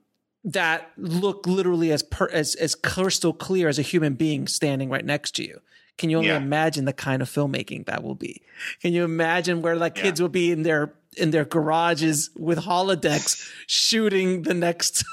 that 0.43 0.91
look 0.97 1.47
literally 1.47 1.91
as 1.91 2.03
per, 2.03 2.27
as 2.29 2.55
as 2.55 2.75
crystal 2.75 3.33
clear 3.33 3.67
as 3.67 3.79
a 3.79 3.83
human 3.83 4.13
being 4.13 4.47
standing 4.47 4.89
right 4.89 5.05
next 5.05 5.35
to 5.35 5.43
you. 5.43 5.59
Can 5.97 6.09
you 6.09 6.17
only 6.17 6.29
yeah. 6.29 6.37
imagine 6.37 6.85
the 6.85 6.93
kind 6.93 7.21
of 7.21 7.29
filmmaking 7.29 7.85
that 7.87 8.03
will 8.03 8.15
be? 8.15 8.41
Can 8.81 8.93
you 8.93 9.03
imagine 9.03 9.61
where 9.61 9.75
like 9.75 9.97
yeah. 9.97 10.03
kids 10.03 10.21
will 10.21 10.29
be 10.29 10.51
in 10.51 10.63
their 10.63 10.93
in 11.17 11.31
their 11.31 11.45
garages 11.45 12.29
with 12.37 12.59
holodecks 12.59 13.49
shooting 13.67 14.43
the 14.43 14.53
next 14.53 15.03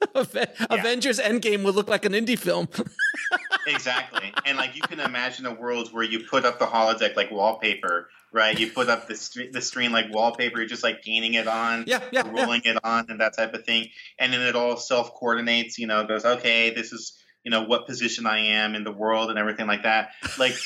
yeah. 0.34 0.46
Avengers 0.70 1.18
Endgame 1.18 1.64
would 1.64 1.74
look 1.74 1.88
like 1.88 2.04
an 2.04 2.12
indie 2.12 2.38
film. 2.38 2.68
exactly. 3.66 4.32
And 4.44 4.56
like 4.56 4.76
you 4.76 4.82
can 4.82 5.00
imagine 5.00 5.46
a 5.46 5.54
world 5.54 5.92
where 5.92 6.04
you 6.04 6.24
put 6.24 6.44
up 6.44 6.58
the 6.58 6.66
holodeck 6.66 7.16
like 7.16 7.30
wallpaper, 7.30 8.08
right? 8.32 8.58
You 8.58 8.70
put 8.70 8.88
up 8.88 9.08
the, 9.08 9.16
st- 9.16 9.52
the 9.52 9.62
screen 9.62 9.92
like 9.92 10.06
wallpaper, 10.12 10.58
you're 10.58 10.66
just 10.66 10.82
like 10.82 11.02
painting 11.02 11.34
it 11.34 11.46
on, 11.46 11.84
yeah, 11.86 12.00
yeah, 12.12 12.28
rolling 12.30 12.62
yeah. 12.64 12.72
it 12.72 12.78
on, 12.84 13.06
and 13.08 13.20
that 13.20 13.36
type 13.36 13.54
of 13.54 13.64
thing. 13.64 13.88
And 14.18 14.32
then 14.32 14.42
it 14.42 14.54
all 14.54 14.76
self 14.76 15.14
coordinates, 15.14 15.78
you 15.78 15.86
know, 15.86 16.04
goes, 16.06 16.24
okay, 16.24 16.70
this 16.74 16.92
is 16.92 17.18
you 17.46 17.50
know 17.50 17.62
what 17.62 17.86
position 17.86 18.26
I 18.26 18.40
am 18.40 18.74
in 18.74 18.82
the 18.82 18.90
world 18.90 19.30
and 19.30 19.38
everything 19.38 19.68
like 19.68 19.84
that. 19.84 20.10
Like 20.36 20.56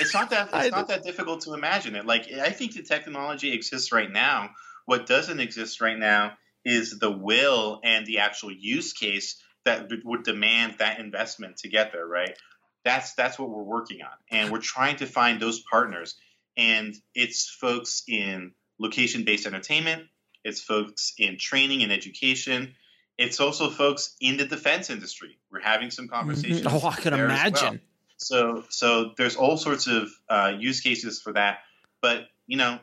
it's 0.00 0.14
not 0.14 0.30
that 0.30 0.48
it's 0.54 0.70
not 0.70 0.88
that 0.88 1.04
difficult 1.04 1.42
to 1.42 1.52
imagine 1.52 1.94
it. 1.94 2.06
Like 2.06 2.32
I 2.32 2.48
think 2.50 2.72
the 2.72 2.82
technology 2.82 3.52
exists 3.52 3.92
right 3.92 4.10
now. 4.10 4.50
What 4.86 5.06
doesn't 5.06 5.38
exist 5.38 5.82
right 5.82 5.98
now 5.98 6.32
is 6.64 6.98
the 6.98 7.10
will 7.10 7.80
and 7.82 8.06
the 8.06 8.18
actual 8.18 8.52
use 8.52 8.92
case 8.92 9.42
that 9.64 9.88
would 10.04 10.24
demand 10.24 10.76
that 10.78 10.98
investment 10.98 11.58
to 11.58 11.68
get 11.68 11.92
there, 11.92 12.06
right? 12.06 12.36
That's 12.84 13.14
that's 13.14 13.38
what 13.38 13.48
we're 13.48 13.62
working 13.62 14.02
on, 14.02 14.10
and 14.30 14.50
we're 14.50 14.58
trying 14.58 14.96
to 14.96 15.06
find 15.06 15.40
those 15.40 15.60
partners. 15.60 16.16
And 16.56 16.94
it's 17.14 17.48
folks 17.48 18.02
in 18.08 18.52
location-based 18.78 19.46
entertainment, 19.46 20.08
it's 20.44 20.60
folks 20.60 21.14
in 21.16 21.38
training 21.38 21.82
and 21.82 21.92
education, 21.92 22.74
it's 23.18 23.40
also 23.40 23.70
folks 23.70 24.16
in 24.20 24.36
the 24.36 24.44
defense 24.44 24.90
industry. 24.90 25.38
We're 25.50 25.60
having 25.60 25.90
some 25.90 26.06
mm-hmm. 26.06 26.14
conversations. 26.14 26.66
Oh, 26.68 26.88
I 26.88 26.96
can 26.96 27.14
imagine. 27.14 27.68
Well. 27.68 27.78
So, 28.16 28.64
so 28.68 29.12
there's 29.16 29.36
all 29.36 29.56
sorts 29.56 29.86
of 29.86 30.08
uh, 30.28 30.52
use 30.58 30.80
cases 30.80 31.20
for 31.20 31.32
that. 31.32 31.60
But 32.00 32.28
you 32.46 32.56
know, 32.56 32.78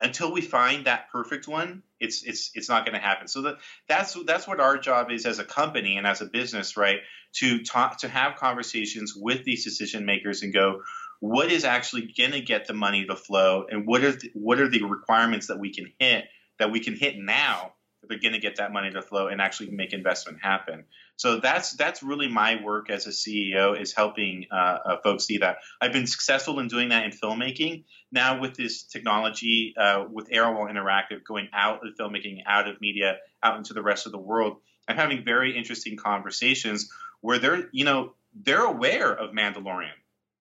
until 0.00 0.32
we 0.32 0.40
find 0.40 0.86
that 0.86 1.10
perfect 1.10 1.48
one, 1.48 1.82
it's 1.98 2.22
it's 2.22 2.50
it's 2.54 2.68
not 2.68 2.84
going 2.84 2.94
to 2.94 3.04
happen. 3.04 3.28
So 3.28 3.42
that 3.42 3.56
that's 3.88 4.16
that's 4.26 4.46
what 4.46 4.60
our 4.60 4.78
job 4.78 5.10
is 5.10 5.26
as 5.26 5.38
a 5.38 5.44
company 5.44 5.96
and 5.96 6.06
as 6.06 6.20
a 6.20 6.26
business, 6.26 6.76
right? 6.76 7.00
To 7.36 7.62
talk 7.62 8.00
to 8.00 8.08
have 8.08 8.36
conversations 8.36 9.14
with 9.16 9.44
these 9.44 9.64
decision 9.64 10.06
makers 10.06 10.42
and 10.42 10.52
go, 10.52 10.82
what 11.20 11.50
is 11.50 11.64
actually 11.64 12.12
going 12.16 12.32
to 12.32 12.40
get 12.40 12.66
the 12.66 12.74
money 12.74 13.04
to 13.06 13.16
flow, 13.16 13.66
and 13.68 13.86
what 13.86 14.04
are 14.04 14.12
the, 14.12 14.30
what 14.34 14.60
are 14.60 14.68
the 14.68 14.84
requirements 14.84 15.48
that 15.48 15.58
we 15.58 15.72
can 15.72 15.92
hit 15.98 16.24
that 16.58 16.70
we 16.70 16.80
can 16.80 16.94
hit 16.94 17.16
now 17.18 17.72
they're 18.06 18.18
going 18.18 18.32
to 18.32 18.38
get 18.38 18.56
that 18.56 18.72
money 18.72 18.90
to 18.90 19.02
flow 19.02 19.28
and 19.28 19.40
actually 19.40 19.70
make 19.70 19.92
investment 19.92 20.38
happen. 20.40 20.84
So 21.16 21.40
that's 21.40 21.72
that's 21.72 22.02
really 22.02 22.28
my 22.28 22.62
work 22.62 22.90
as 22.90 23.06
a 23.06 23.10
CEO 23.10 23.78
is 23.80 23.92
helping 23.92 24.46
uh, 24.52 24.78
uh, 24.84 24.96
folks 25.02 25.24
see 25.24 25.38
that. 25.38 25.58
I've 25.80 25.92
been 25.92 26.06
successful 26.06 26.60
in 26.60 26.68
doing 26.68 26.90
that 26.90 27.04
in 27.04 27.10
filmmaking. 27.10 27.84
Now 28.12 28.40
with 28.40 28.54
this 28.54 28.84
technology, 28.84 29.74
uh, 29.76 30.04
with 30.10 30.30
ARwall 30.30 30.70
Interactive 30.70 31.24
going 31.24 31.48
out 31.52 31.86
of 31.86 31.94
filmmaking, 31.94 32.42
out 32.46 32.68
of 32.68 32.80
media, 32.80 33.18
out 33.42 33.56
into 33.56 33.74
the 33.74 33.82
rest 33.82 34.06
of 34.06 34.12
the 34.12 34.18
world, 34.18 34.58
I'm 34.86 34.96
having 34.96 35.24
very 35.24 35.56
interesting 35.56 35.96
conversations 35.96 36.88
where 37.20 37.38
they're 37.38 37.68
you 37.72 37.84
know 37.84 38.14
they're 38.34 38.64
aware 38.64 39.12
of 39.12 39.34
Mandalorian. 39.34 39.90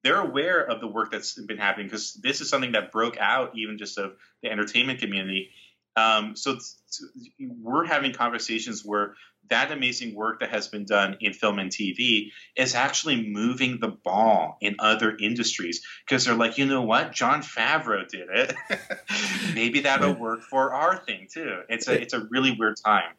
They're 0.04 0.22
aware 0.22 0.64
of 0.64 0.80
the 0.80 0.88
work 0.88 1.12
that's 1.12 1.34
been 1.34 1.58
happening 1.58 1.88
because 1.88 2.14
this 2.14 2.40
is 2.40 2.50
something 2.50 2.74
that 2.74 2.92
broke 2.92 3.18
out 3.18 3.58
even 3.58 3.80
just 3.80 3.98
of 3.98 4.14
the 4.44 4.50
entertainment 4.52 5.00
community 5.00 5.50
Um, 5.98 6.36
so, 6.36 6.58
we're 7.40 7.86
having 7.86 8.14
conversations 8.14 8.84
where 8.86 9.16
that 9.50 9.72
amazing 9.72 10.16
work 10.16 10.40
that 10.40 10.50
has 10.50 10.68
been 10.68 10.86
done 10.86 11.18
in 11.20 11.34
film 11.34 11.60
and 11.60 11.72
TV 11.72 12.32
is 12.56 12.76
actually 12.76 13.28
moving 13.28 13.80
the 13.80 13.90
ball 13.90 14.58
in 14.62 14.76
other 14.80 15.16
industries 15.18 15.82
because 16.06 16.26
they're 16.26 16.36
like, 16.36 16.58
you 16.58 16.66
know 16.66 16.82
what, 16.82 17.12
Jon 17.12 17.42
Favreau 17.42 18.08
did 18.08 18.28
it. 18.30 18.54
Maybe 19.54 19.82
that'll 19.82 20.16
work 20.16 20.42
for 20.42 20.74
our 20.74 20.98
thing 20.98 21.28
too. 21.32 21.62
It's 21.70 21.88
a 21.88 22.00
it's 22.02 22.14
a 22.14 22.28
really 22.30 22.56
weird 22.58 22.76
time. 22.84 23.14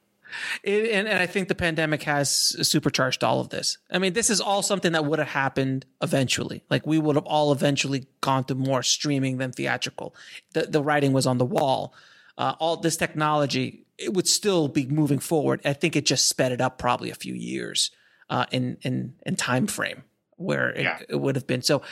It, 0.63 0.91
and, 0.93 1.09
and 1.09 1.19
I 1.19 1.27
think 1.27 1.49
the 1.49 1.55
pandemic 1.55 2.03
has 2.03 2.31
supercharged 2.69 3.25
all 3.25 3.41
of 3.41 3.49
this. 3.49 3.79
I 3.91 3.99
mean, 3.99 4.13
this 4.13 4.29
is 4.29 4.43
all 4.43 4.61
something 4.61 4.93
that 4.93 5.07
would 5.07 5.19
have 5.19 5.29
happened 5.29 5.87
eventually. 6.03 6.65
Like 6.69 6.87
we 6.87 6.99
would 6.99 7.17
have 7.17 7.25
all 7.25 7.51
eventually 7.51 8.07
gone 8.21 8.45
to 8.45 8.55
more 8.55 8.83
streaming 8.83 9.39
than 9.39 9.53
theatrical. 9.53 10.15
The 10.53 10.63
the 10.63 10.83
writing 10.83 11.13
was 11.13 11.27
on 11.27 11.39
the 11.39 11.47
wall. 11.47 11.95
Uh, 12.39 12.55
all 12.61 12.77
this 12.77 12.97
technology, 12.97 13.85
it 13.99 14.15
would 14.15 14.29
still 14.29 14.69
be 14.69 14.87
moving 14.87 15.19
forward. 15.19 15.61
I 15.65 15.73
think 15.73 15.97
it 15.97 16.07
just 16.07 16.29
sped 16.29 16.53
it 16.53 16.61
up 16.61 16.79
probably 16.79 17.11
a 17.11 17.15
few 17.15 17.35
years 17.35 17.91
uh, 18.31 18.47
in 18.51 18.79
in 18.83 19.15
in 19.27 19.37
time 19.37 19.67
frame 19.67 20.05
where 20.37 20.71
it, 20.71 20.83
yeah. 20.85 20.99
it 21.09 21.17
would 21.17 21.35
have 21.35 21.47
been. 21.47 21.63
So 21.63 21.83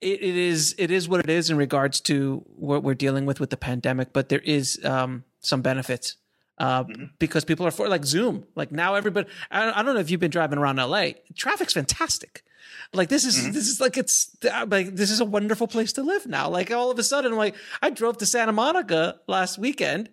it, 0.00 0.22
it 0.22 0.36
is 0.36 0.74
it 0.78 0.90
is 0.90 1.08
what 1.08 1.20
it 1.20 1.30
is 1.30 1.50
in 1.50 1.56
regards 1.56 2.00
to 2.02 2.42
what 2.56 2.82
we're 2.82 2.94
dealing 2.94 3.26
with 3.26 3.38
with 3.38 3.50
the 3.50 3.56
pandemic. 3.56 4.12
But 4.12 4.30
there 4.30 4.40
is 4.40 4.82
um, 4.84 5.24
some 5.40 5.62
benefits 5.62 6.16
uh, 6.62 6.84
mm-hmm. 6.84 7.04
because 7.18 7.44
people 7.44 7.66
are 7.66 7.72
for 7.72 7.88
like 7.88 8.04
Zoom. 8.04 8.44
Like 8.54 8.70
now, 8.70 8.94
everybody. 8.94 9.28
I, 9.50 9.80
I, 9.80 9.82
don't 9.82 9.94
know 9.94 10.00
if 10.00 10.10
you've 10.10 10.20
been 10.20 10.30
driving 10.30 10.58
around 10.58 10.76
LA. 10.76 11.08
Traffic's 11.34 11.72
fantastic. 11.72 12.44
Like 12.92 13.08
this 13.08 13.24
is 13.24 13.36
mm-hmm. 13.36 13.52
this 13.52 13.66
is 13.66 13.80
like 13.80 13.96
it's 13.96 14.36
like 14.68 14.94
this 14.94 15.10
is 15.10 15.18
a 15.18 15.24
wonderful 15.24 15.66
place 15.66 15.92
to 15.94 16.02
live 16.02 16.26
now. 16.26 16.48
Like 16.48 16.70
all 16.70 16.90
of 16.90 16.98
a 17.00 17.02
sudden, 17.02 17.34
like 17.34 17.56
I 17.82 17.90
drove 17.90 18.18
to 18.18 18.26
Santa 18.26 18.52
Monica 18.52 19.20
last 19.26 19.58
weekend. 19.58 20.08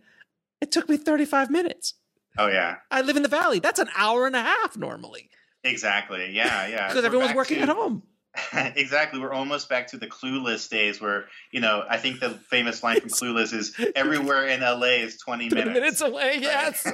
It 0.60 0.72
took 0.72 0.90
me 0.90 0.98
35 0.98 1.52
minutes. 1.52 1.94
Oh 2.38 2.48
yeah. 2.48 2.78
I 2.90 3.02
live 3.02 3.16
in 3.16 3.24
the 3.24 3.30
valley. 3.30 3.60
That's 3.60 3.80
an 3.80 3.90
hour 3.96 4.26
and 4.26 4.36
a 4.36 4.42
half 4.42 4.76
normally. 4.76 5.30
Exactly. 5.64 6.32
Yeah, 6.32 6.68
yeah. 6.68 6.88
Because 6.90 7.06
everyone's 7.06 7.36
working 7.36 7.58
to, 7.58 7.64
at 7.64 7.70
home. 7.70 8.02
exactly. 8.54 9.20
We're 9.20 9.34
almost 9.34 9.70
back 9.70 9.88
to 9.88 9.98
the 9.98 10.08
Clueless 10.08 10.70
days 10.70 11.02
where, 11.02 11.26
you 11.52 11.62
know, 11.62 11.84
I 11.90 11.98
think 11.98 12.20
the 12.20 12.30
famous 12.30 12.84
line 12.84 13.00
from 13.00 13.10
Clueless 13.10 13.54
is 13.54 13.76
everywhere 13.96 14.48
in 14.48 14.62
LA 14.62 15.02
is 15.02 15.18
20 15.18 15.50
minutes. 15.50 15.68
minutes 15.68 16.02
away, 16.02 16.38
yes. 16.42 16.86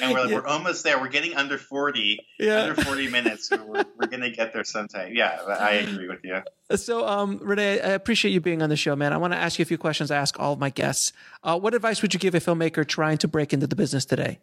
and 0.00 0.12
we're, 0.12 0.26
yeah. 0.26 0.34
we're 0.34 0.46
almost 0.46 0.84
there. 0.84 0.98
We're 0.98 1.08
getting 1.08 1.34
under 1.34 1.58
40, 1.58 2.18
yeah. 2.38 2.62
under 2.62 2.82
40 2.82 3.08
minutes. 3.10 3.50
we're, 3.50 3.84
we're 3.98 4.08
going 4.08 4.22
to 4.22 4.30
get 4.30 4.52
there 4.52 4.64
sometime. 4.64 5.12
Yeah, 5.14 5.38
I 5.46 5.72
agree 5.72 6.08
with 6.08 6.24
you. 6.24 6.42
So, 6.76 7.06
um, 7.06 7.38
Rene, 7.42 7.80
I 7.80 7.90
appreciate 7.90 8.32
you 8.32 8.40
being 8.40 8.62
on 8.62 8.68
the 8.68 8.76
show, 8.76 8.96
man. 8.96 9.12
I 9.12 9.16
want 9.16 9.32
to 9.32 9.38
ask 9.38 9.58
you 9.58 9.62
a 9.62 9.66
few 9.66 9.78
questions 9.78 10.10
I 10.10 10.16
ask 10.16 10.38
all 10.38 10.54
of 10.54 10.58
my 10.58 10.70
guests. 10.70 11.12
Uh, 11.42 11.58
what 11.58 11.74
advice 11.74 12.02
would 12.02 12.14
you 12.14 12.20
give 12.20 12.34
a 12.34 12.40
filmmaker 12.40 12.86
trying 12.86 13.18
to 13.18 13.28
break 13.28 13.52
into 13.52 13.66
the 13.66 13.76
business 13.76 14.04
today? 14.04 14.38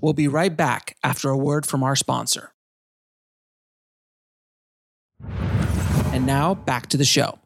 We'll 0.00 0.12
be 0.12 0.28
right 0.28 0.54
back 0.54 0.96
after 1.02 1.30
a 1.30 1.36
word 1.36 1.64
from 1.64 1.82
our 1.82 1.96
sponsor. 1.96 2.53
And 6.12 6.26
now 6.26 6.54
back 6.54 6.88
to 6.88 6.96
the 6.96 7.04
show. 7.04 7.38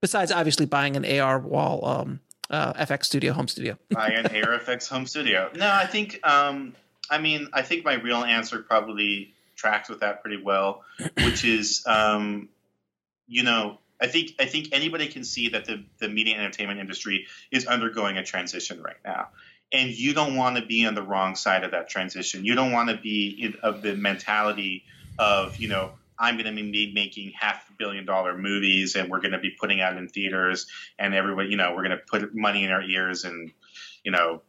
Besides, 0.00 0.30
obviously, 0.30 0.66
buying 0.66 0.96
an 0.96 1.04
ARwall 1.04 1.86
um, 1.86 2.20
uh, 2.50 2.74
FX 2.74 3.06
studio, 3.06 3.32
home 3.32 3.48
studio. 3.48 3.78
Buy 3.90 4.08
an 4.08 4.26
ARFX 4.26 4.88
home 4.88 5.06
studio. 5.06 5.50
No, 5.54 5.70
I 5.70 5.86
think, 5.86 6.20
um, 6.22 6.74
I 7.10 7.18
mean, 7.18 7.48
I 7.52 7.62
think 7.62 7.84
my 7.84 7.94
real 7.94 8.22
answer 8.22 8.58
probably 8.58 9.32
tracks 9.56 9.88
with 9.88 10.00
that 10.00 10.20
pretty 10.22 10.42
well, 10.42 10.84
which 11.22 11.44
is, 11.44 11.82
um, 11.86 12.48
you 13.26 13.42
know, 13.42 13.78
I 14.00 14.08
think 14.08 14.32
I 14.38 14.44
think 14.44 14.68
anybody 14.72 15.06
can 15.06 15.24
see 15.24 15.48
that 15.50 15.64
the, 15.64 15.82
the 15.98 16.08
media 16.08 16.36
entertainment 16.36 16.80
industry 16.80 17.26
is 17.50 17.66
undergoing 17.66 18.18
a 18.18 18.24
transition 18.24 18.82
right 18.82 18.96
now. 19.04 19.28
And 19.72 19.90
you 19.90 20.12
don't 20.12 20.36
want 20.36 20.56
to 20.56 20.66
be 20.66 20.84
on 20.84 20.94
the 20.94 21.02
wrong 21.02 21.36
side 21.36 21.64
of 21.64 21.70
that 21.70 21.88
transition. 21.88 22.44
You 22.44 22.54
don't 22.54 22.72
want 22.72 22.90
to 22.90 22.96
be 22.96 23.28
in, 23.40 23.54
of 23.62 23.82
the 23.82 23.94
mentality 23.94 24.84
of, 25.18 25.56
you 25.56 25.68
know, 25.68 25.92
I'm 26.18 26.36
going 26.36 26.54
to 26.54 26.62
be 26.62 26.92
making 26.94 27.32
half 27.38 27.68
a 27.68 27.72
billion 27.76 28.04
dollar 28.04 28.36
movies 28.36 28.94
and 28.94 29.10
we're 29.10 29.20
going 29.20 29.32
to 29.32 29.38
be 29.38 29.50
putting 29.50 29.80
out 29.80 29.96
in 29.96 30.08
theaters 30.08 30.66
and 30.98 31.14
everybody, 31.14 31.48
you 31.48 31.56
know, 31.56 31.72
we're 31.74 31.86
going 31.86 31.98
to 31.98 32.04
put 32.06 32.34
money 32.34 32.64
in 32.64 32.70
our 32.70 32.82
ears 32.82 33.24
and, 33.24 33.52
you 34.04 34.12
know, 34.12 34.42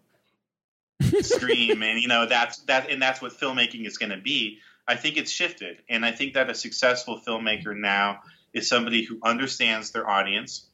stream 1.22 1.82
and, 1.82 2.00
you 2.00 2.08
know, 2.08 2.28
that's 2.28 2.60
that, 2.66 2.90
and 2.90 3.02
that's 3.02 3.22
what 3.22 3.32
filmmaking 3.34 3.86
is 3.86 3.98
going 3.98 4.12
to 4.12 4.18
be. 4.18 4.60
I 4.88 4.96
think 4.96 5.18
it's 5.18 5.32
shifted. 5.32 5.78
And 5.90 6.06
I 6.06 6.12
think 6.12 6.36
that 6.36 6.50
a 6.50 6.56
successful 6.56 7.20
filmmaker 7.28 7.76
now 7.76 8.20
is 8.54 8.70
somebody 8.70 9.04
who 9.04 9.20
understands 9.24 9.92
their 9.92 10.08
audience, 10.08 10.68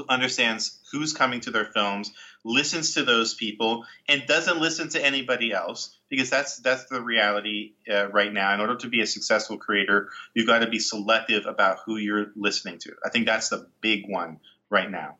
who 0.00 0.12
understands 0.12 0.78
who's 0.92 1.12
coming 1.12 1.40
to 1.40 1.50
their 1.50 1.66
films, 1.66 2.12
listens 2.44 2.94
to 2.94 3.04
those 3.04 3.34
people, 3.34 3.84
and 4.08 4.26
doesn't 4.26 4.58
listen 4.58 4.88
to 4.90 5.04
anybody 5.04 5.52
else 5.52 5.96
because 6.08 6.30
that's 6.30 6.58
that's 6.58 6.86
the 6.86 7.00
reality 7.00 7.72
uh, 7.90 8.08
right 8.08 8.32
now. 8.32 8.54
In 8.54 8.60
order 8.60 8.76
to 8.76 8.88
be 8.88 9.02
a 9.02 9.06
successful 9.06 9.58
creator, 9.58 10.08
you've 10.34 10.46
got 10.46 10.60
to 10.60 10.68
be 10.68 10.78
selective 10.78 11.46
about 11.46 11.78
who 11.84 11.96
you're 11.96 12.32
listening 12.34 12.78
to. 12.78 12.92
I 13.04 13.10
think 13.10 13.26
that's 13.26 13.50
the 13.50 13.68
big 13.80 14.08
one 14.08 14.40
right 14.70 14.90
now. 14.90 15.16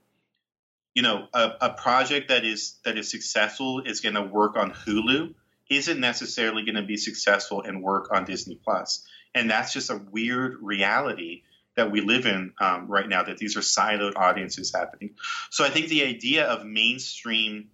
You 0.94 1.02
know, 1.02 1.28
a, 1.32 1.52
a 1.60 1.70
project 1.70 2.28
that 2.28 2.44
is 2.44 2.78
that 2.84 2.96
is 2.96 3.10
successful 3.10 3.80
is 3.80 4.00
going 4.00 4.14
to 4.14 4.22
work 4.22 4.56
on 4.56 4.72
Hulu 4.72 5.34
isn't 5.68 6.00
necessarily 6.00 6.64
going 6.64 6.74
to 6.74 6.82
be 6.82 6.96
successful 6.96 7.62
and 7.62 7.82
work 7.82 8.08
on 8.12 8.24
Disney 8.24 8.58
Plus, 8.64 9.06
and 9.34 9.50
that's 9.50 9.72
just 9.72 9.90
a 9.90 10.00
weird 10.10 10.56
reality 10.62 11.42
that 11.76 11.90
we 11.90 12.00
live 12.00 12.26
in 12.26 12.52
um, 12.60 12.88
right 12.88 13.08
now 13.08 13.22
that 13.22 13.38
these 13.38 13.56
are 13.56 13.60
siloed 13.60 14.16
audiences 14.16 14.72
happening. 14.74 15.14
So 15.50 15.64
I 15.64 15.70
think 15.70 15.88
the 15.88 16.04
idea 16.04 16.46
of 16.46 16.66
mainstream 16.66 17.68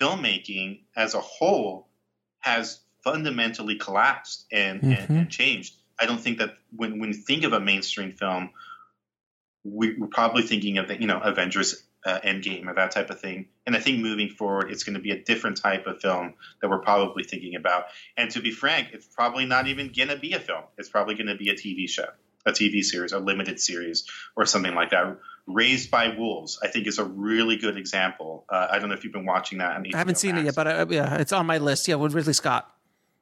filmmaking 0.00 0.82
as 0.96 1.14
a 1.14 1.20
whole 1.20 1.88
has 2.40 2.80
fundamentally 3.02 3.76
collapsed 3.76 4.46
and, 4.52 4.80
mm-hmm. 4.80 4.92
and, 4.92 5.10
and, 5.10 5.30
changed. 5.30 5.74
I 5.98 6.06
don't 6.06 6.20
think 6.20 6.38
that 6.38 6.56
when, 6.74 7.00
when 7.00 7.10
you 7.10 7.14
think 7.14 7.44
of 7.44 7.52
a 7.52 7.60
mainstream 7.60 8.12
film, 8.12 8.50
we, 9.64 10.00
are 10.00 10.06
probably 10.06 10.42
thinking 10.42 10.78
of 10.78 10.88
the, 10.88 11.00
you 11.00 11.06
know 11.06 11.18
Avengers 11.18 11.82
uh, 12.06 12.20
Endgame 12.24 12.68
or 12.68 12.74
that 12.74 12.92
type 12.92 13.10
of 13.10 13.20
thing. 13.20 13.46
And 13.66 13.76
I 13.76 13.80
think 13.80 14.00
moving 14.00 14.28
forward, 14.30 14.70
it's 14.70 14.84
going 14.84 14.94
to 14.94 15.00
be 15.00 15.10
a 15.10 15.22
different 15.22 15.56
type 15.56 15.86
of 15.86 16.00
film 16.00 16.34
that 16.62 16.68
we're 16.68 16.78
probably 16.78 17.24
thinking 17.24 17.56
about. 17.56 17.86
And 18.16 18.30
to 18.32 18.40
be 18.40 18.50
frank, 18.50 18.90
it's 18.92 19.06
probably 19.06 19.46
not 19.46 19.66
even 19.66 19.92
going 19.94 20.08
to 20.08 20.16
be 20.16 20.32
a 20.32 20.40
film. 20.40 20.62
It's 20.78 20.88
probably 20.88 21.16
going 21.16 21.26
to 21.26 21.34
be 21.34 21.50
a 21.50 21.54
TV 21.54 21.88
show 21.88 22.06
a 22.48 22.52
TV 22.52 22.82
series, 22.82 23.12
a 23.12 23.18
limited 23.18 23.60
series, 23.60 24.04
or 24.36 24.46
something 24.46 24.74
like 24.74 24.90
that. 24.90 25.18
Raised 25.46 25.90
by 25.90 26.14
Wolves, 26.16 26.58
I 26.62 26.68
think, 26.68 26.86
is 26.86 26.98
a 26.98 27.04
really 27.04 27.56
good 27.56 27.76
example. 27.78 28.44
Uh, 28.48 28.68
I 28.70 28.78
don't 28.78 28.88
know 28.88 28.94
if 28.94 29.04
you've 29.04 29.12
been 29.12 29.24
watching 29.24 29.58
that. 29.58 29.70
I 29.70 29.96
haven't 29.96 30.16
seen 30.16 30.34
Max. 30.34 30.42
it 30.42 30.44
yet, 30.46 30.54
but 30.56 30.66
uh, 30.66 30.86
yeah, 30.90 31.16
it's 31.16 31.32
on 31.32 31.46
my 31.46 31.58
list. 31.58 31.88
Yeah, 31.88 31.94
with 31.94 32.12
Ridley 32.12 32.34
Scott. 32.34 32.70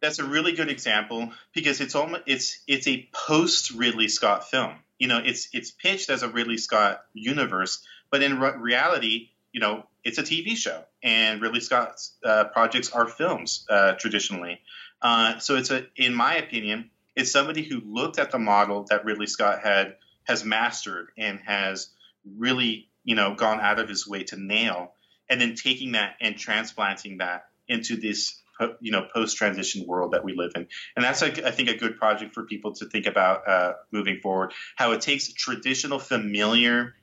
That's 0.00 0.18
a 0.18 0.24
really 0.24 0.52
good 0.52 0.70
example 0.70 1.32
because 1.54 1.80
it's 1.80 1.94
almost 1.94 2.22
it's 2.26 2.62
it's 2.66 2.86
a 2.86 3.08
post 3.12 3.70
Ridley 3.72 4.08
Scott 4.08 4.48
film. 4.48 4.74
You 4.98 5.08
know, 5.08 5.20
it's 5.24 5.48
it's 5.52 5.70
pitched 5.70 6.10
as 6.10 6.22
a 6.22 6.28
Ridley 6.28 6.58
Scott 6.58 7.04
universe, 7.14 7.84
but 8.10 8.22
in 8.22 8.40
re- 8.40 8.56
reality, 8.58 9.30
you 9.52 9.60
know, 9.60 9.86
it's 10.04 10.18
a 10.18 10.22
TV 10.22 10.56
show, 10.56 10.82
and 11.02 11.40
Ridley 11.40 11.60
Scott's 11.60 12.12
uh, 12.24 12.44
projects 12.44 12.90
are 12.92 13.06
films 13.06 13.64
uh, 13.70 13.94
traditionally. 13.94 14.60
Uh, 15.00 15.38
so 15.38 15.56
it's 15.56 15.70
a, 15.70 15.86
in 15.96 16.14
my 16.14 16.36
opinion, 16.36 16.90
is 17.16 17.32
somebody 17.32 17.62
who 17.62 17.80
looked 17.80 18.18
at 18.18 18.30
the 18.30 18.38
model 18.38 18.86
that 18.90 19.04
Ridley 19.04 19.26
Scott 19.26 19.60
had 19.62 19.96
has 20.24 20.44
mastered 20.44 21.08
and 21.16 21.40
has 21.40 21.88
really 22.36 22.88
you 23.04 23.14
know 23.14 23.34
gone 23.34 23.60
out 23.60 23.78
of 23.78 23.88
his 23.88 24.06
way 24.06 24.24
to 24.24 24.36
nail, 24.36 24.92
and 25.28 25.40
then 25.40 25.54
taking 25.54 25.92
that 25.92 26.16
and 26.20 26.36
transplanting 26.36 27.18
that 27.18 27.46
into 27.66 27.96
this 27.96 28.40
you 28.80 28.92
know 28.92 29.06
post 29.12 29.36
transition 29.36 29.86
world 29.86 30.12
that 30.12 30.24
we 30.24 30.34
live 30.34 30.52
in. 30.54 30.66
And 30.94 31.04
that's 31.04 31.22
I 31.22 31.30
think 31.30 31.68
a 31.68 31.76
good 31.76 31.98
project 31.98 32.34
for 32.34 32.44
people 32.44 32.74
to 32.74 32.86
think 32.86 33.06
about 33.06 33.48
uh, 33.48 33.72
moving 33.90 34.20
forward. 34.22 34.52
How 34.76 34.92
it 34.92 35.00
takes 35.00 35.32
traditional 35.32 35.98
familiar 35.98 36.94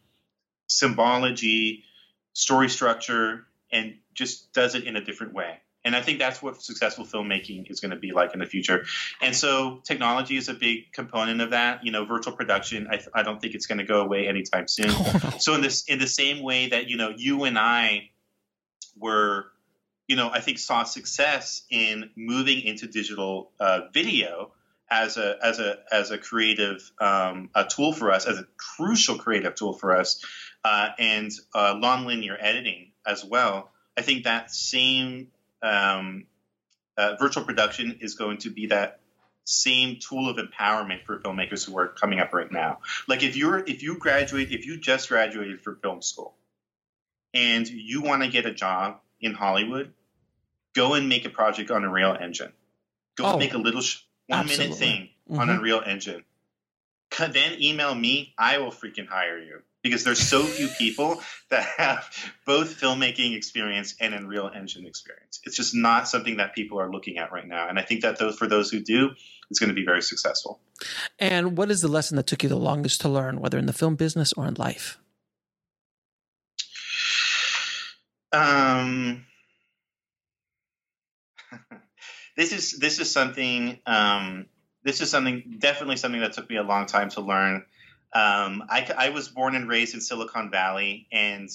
symbology 0.68 1.84
story 2.34 2.69
structure 2.69 3.45
and 3.72 3.95
just 4.14 4.53
does 4.53 4.76
it 4.76 4.85
in 4.85 4.95
a 4.95 5.03
different 5.03 5.34
way 5.34 5.60
and 5.85 5.95
I 5.95 6.01
think 6.01 6.19
that's 6.19 6.41
what 6.41 6.61
successful 6.61 7.05
filmmaking 7.05 7.69
is 7.69 7.80
going 7.80 7.91
to 7.91 7.97
be 7.97 8.11
like 8.14 8.34
in 8.34 8.39
the 8.39 8.45
future. 8.45 8.85
And 9.22 9.35
so 9.35 9.81
technology 9.84 10.38
is 10.38 10.47
a 10.47 10.53
big 10.53 10.91
component 10.93 11.41
of 11.41 11.51
that. 11.51 11.84
You 11.84 11.91
know, 11.91 12.05
virtual 12.05 12.35
production, 12.35 12.88
I, 12.89 13.01
I 13.14 13.23
don't 13.23 13.41
think 13.41 13.53
it's 13.53 13.65
going 13.65 13.80
to 13.80 13.84
go 13.84 14.01
away 14.01 14.27
anytime 14.27 14.68
soon. 14.68 14.89
so 15.39 15.55
in 15.55 15.61
this, 15.61 15.84
in 15.85 15.99
the 15.99 16.07
same 16.07 16.41
way 16.41 16.69
that, 16.69 16.89
you 16.89 16.95
know, 16.95 17.14
you 17.15 17.43
and 17.43 17.60
I 17.60 18.11
were, 18.97 19.47
you 20.07 20.15
know, 20.15 20.30
I 20.30 20.39
think 20.39 20.57
saw 20.60 20.84
success 20.84 21.64
in 21.69 22.11
moving 22.15 22.61
into 22.61 22.88
digital 22.88 23.51
uh, 23.60 23.81
video 23.93 24.53
as 24.89 25.18
a, 25.18 25.38
as 25.43 25.60
a, 25.60 25.80
as 25.91 26.11
a 26.11 26.18
creative 26.18 26.91
um, 27.01 27.49
a 27.55 27.65
tool 27.65 27.91
for 27.91 28.11
us, 28.11 28.26
as 28.26 28.38
a 28.38 28.45
crucial 28.57 29.18
creative 29.18 29.55
tool 29.55 29.73
for 29.73 29.97
us, 29.97 30.23
uh, 30.64 30.89
and 30.97 31.31
uh, 31.53 31.73
nonlinear 31.76 32.38
editing 32.39 32.91
as 33.05 33.26
well. 33.26 33.72
I 33.97 34.01
think 34.01 34.23
that 34.23 34.51
same 34.51 35.27
um, 35.64 36.26
uh, 36.98 37.15
virtual 37.19 37.44
production 37.44 37.98
is 38.02 38.15
going 38.15 38.38
to 38.40 38.49
be 38.52 38.68
that 38.68 38.99
same 39.45 39.98
tool 39.99 40.30
of 40.30 40.38
empowerment 40.38 41.03
for 41.06 41.19
filmmakers 41.19 41.65
who 41.65 41.77
are 41.77 41.88
coming 41.88 42.19
up 42.19 42.34
right 42.34 42.52
now. 42.52 42.80
Like 43.07 43.23
if 43.23 43.35
you're 43.35 43.57
if 43.60 43.81
you 43.84 43.98
graduate 43.98 44.52
if 44.52 44.65
you 44.65 44.77
just 44.77 45.10
graduated 45.10 45.61
from 45.61 45.77
film 45.81 46.02
school 46.02 46.35
and 47.34 47.68
you 47.68 48.02
want 48.02 48.23
to 48.23 48.30
get 48.30 48.45
a 48.45 48.53
job 48.53 48.99
in 49.19 49.34
Hollywood, 49.34 49.94
go 50.76 50.94
and 50.94 51.10
make 51.10 51.26
a 51.26 51.30
project 51.30 51.72
on 51.72 51.84
Unreal 51.84 52.15
Engine. 52.19 52.53
Go 53.18 53.26
Oh, 53.26 53.30
and 53.31 53.40
make 53.40 53.53
a 53.53 53.57
little 53.57 53.81
sh- 53.81 54.02
one 54.27 54.41
absolutely. 54.41 54.77
minute 54.80 55.10
thing 55.30 55.40
on 55.40 55.48
Mhm. 55.48 55.56
Unreal 55.57 55.81
Engine. 55.85 56.23
Then 57.18 57.61
email 57.61 57.94
me. 57.94 58.34
I 58.38 58.57
will 58.57 58.72
freaking 58.72 59.07
hire 59.07 59.38
you 59.40 59.61
because 59.84 60.03
there's 60.03 60.19
so 60.19 60.43
few 60.43 60.69
people 60.69 61.22
that 61.49 61.65
have 61.77 62.10
both 62.45 62.80
filmmaking 62.80 63.35
experience 63.35 63.95
and 63.99 64.14
Unreal 64.14 64.49
Engine 64.53 64.88
experience. 64.88 65.41
It's 65.43 65.57
just 65.57 65.76
not 65.76 66.07
something 66.07 66.38
that 66.38 66.55
people 66.55 66.80
are 66.80 66.89
looking 66.89 67.18
at 67.18 67.31
right 67.31 67.47
now. 67.47 67.68
And 67.68 67.77
I 67.77 67.84
think 67.84 68.01
that 68.01 68.18
those 68.18 68.38
for 68.38 68.47
those 68.47 68.72
who 68.72 68.80
do, 68.80 69.11
it's 69.51 69.60
going 69.60 69.69
to 69.69 69.76
be 69.76 69.85
very 69.85 70.01
successful. 70.01 70.60
And 71.19 71.57
what 71.57 71.69
is 71.69 71.81
the 71.81 71.89
lesson 71.89 72.15
that 72.18 72.26
took 72.26 72.41
you 72.41 72.49
the 72.49 72.55
longest 72.55 73.01
to 73.01 73.10
learn, 73.10 73.39
whether 73.39 73.57
in 73.57 73.65
the 73.65 73.73
film 73.73 73.95
business 73.95 74.34
or 74.34 74.47
in 74.47 74.55
life? 74.55 74.97
Um, 78.31 79.26
this 82.38 82.51
is 82.53 82.80
this 82.80 82.99
is 82.99 83.11
something. 83.11 83.80
Um, 83.85 84.47
this 84.84 85.01
is 85.01 85.10
something 85.10 85.57
definitely 85.60 85.97
something 85.97 86.22
that 86.22 86.34
took 86.34 86.49
me 86.49 86.57
a 86.57 86.64
long 86.64 86.88
time 86.88 87.10
to 87.11 87.22
learn. 87.22 87.65
Um, 88.14 88.64
I, 88.69 88.91
I 88.98 89.10
was 89.10 89.27
born 89.27 89.56
and 89.56 89.68
raised 89.68 89.94
in 89.94 90.02
Silicon 90.02 90.52
Valley, 90.52 91.07
and 91.11 91.49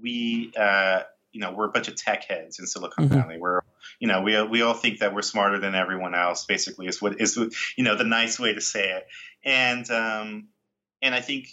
we, 0.00 0.52
uh, 0.58 1.00
you 1.32 1.40
know, 1.40 1.52
we're 1.52 1.66
a 1.66 1.70
bunch 1.70 1.88
of 1.88 1.96
tech 1.96 2.24
heads 2.24 2.58
in 2.58 2.66
Silicon 2.66 3.08
Mhm. 3.08 3.12
Valley. 3.12 3.38
We're, 3.38 3.60
you 3.98 4.08
know, 4.08 4.22
we 4.22 4.42
we 4.44 4.62
all 4.62 4.74
think 4.74 5.00
that 5.00 5.14
we're 5.14 5.22
smarter 5.22 5.58
than 5.58 5.74
everyone 5.74 6.14
else. 6.14 6.46
Basically, 6.46 6.86
is 6.86 7.00
what 7.02 7.20
is 7.20 7.36
you 7.76 7.84
know 7.84 7.96
the 7.96 8.04
nice 8.04 8.38
way 8.38 8.54
to 8.54 8.60
say 8.60 8.90
it. 8.92 9.06
And 9.44 9.88
um, 9.90 10.48
and 11.02 11.14
I 11.14 11.20
think 11.20 11.48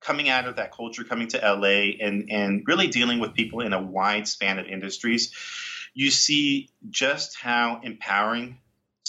coming 0.00 0.28
out 0.28 0.46
of 0.46 0.56
that 0.56 0.72
culture, 0.72 1.04
coming 1.04 1.28
to 1.28 1.38
LA, 1.38 1.96
and 2.00 2.30
and 2.30 2.62
really 2.66 2.88
dealing 2.88 3.20
with 3.20 3.34
people 3.34 3.60
in 3.60 3.72
a 3.72 3.82
wide 3.82 4.28
span 4.28 4.58
of 4.58 4.66
industries, 4.66 5.32
you 5.94 6.10
see 6.10 6.70
just 6.88 7.38
how 7.38 7.80
empowering 7.82 8.58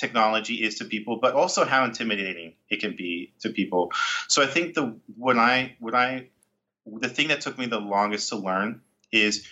technology 0.01 0.55
is 0.55 0.79
to 0.79 0.85
people, 0.85 1.19
but 1.21 1.33
also 1.33 1.63
how 1.63 1.85
intimidating 1.85 2.55
it 2.69 2.81
can 2.81 2.95
be 2.97 3.33
to 3.39 3.49
people. 3.51 3.91
So 4.27 4.43
I 4.43 4.47
think 4.47 4.73
the 4.73 4.95
when 5.17 5.39
I 5.39 5.77
when 5.79 5.95
I 5.95 6.27
the 6.85 7.07
thing 7.07 7.29
that 7.29 7.41
took 7.41 7.57
me 7.57 7.67
the 7.67 7.79
longest 7.79 8.29
to 8.29 8.35
learn 8.35 8.81
is 9.11 9.47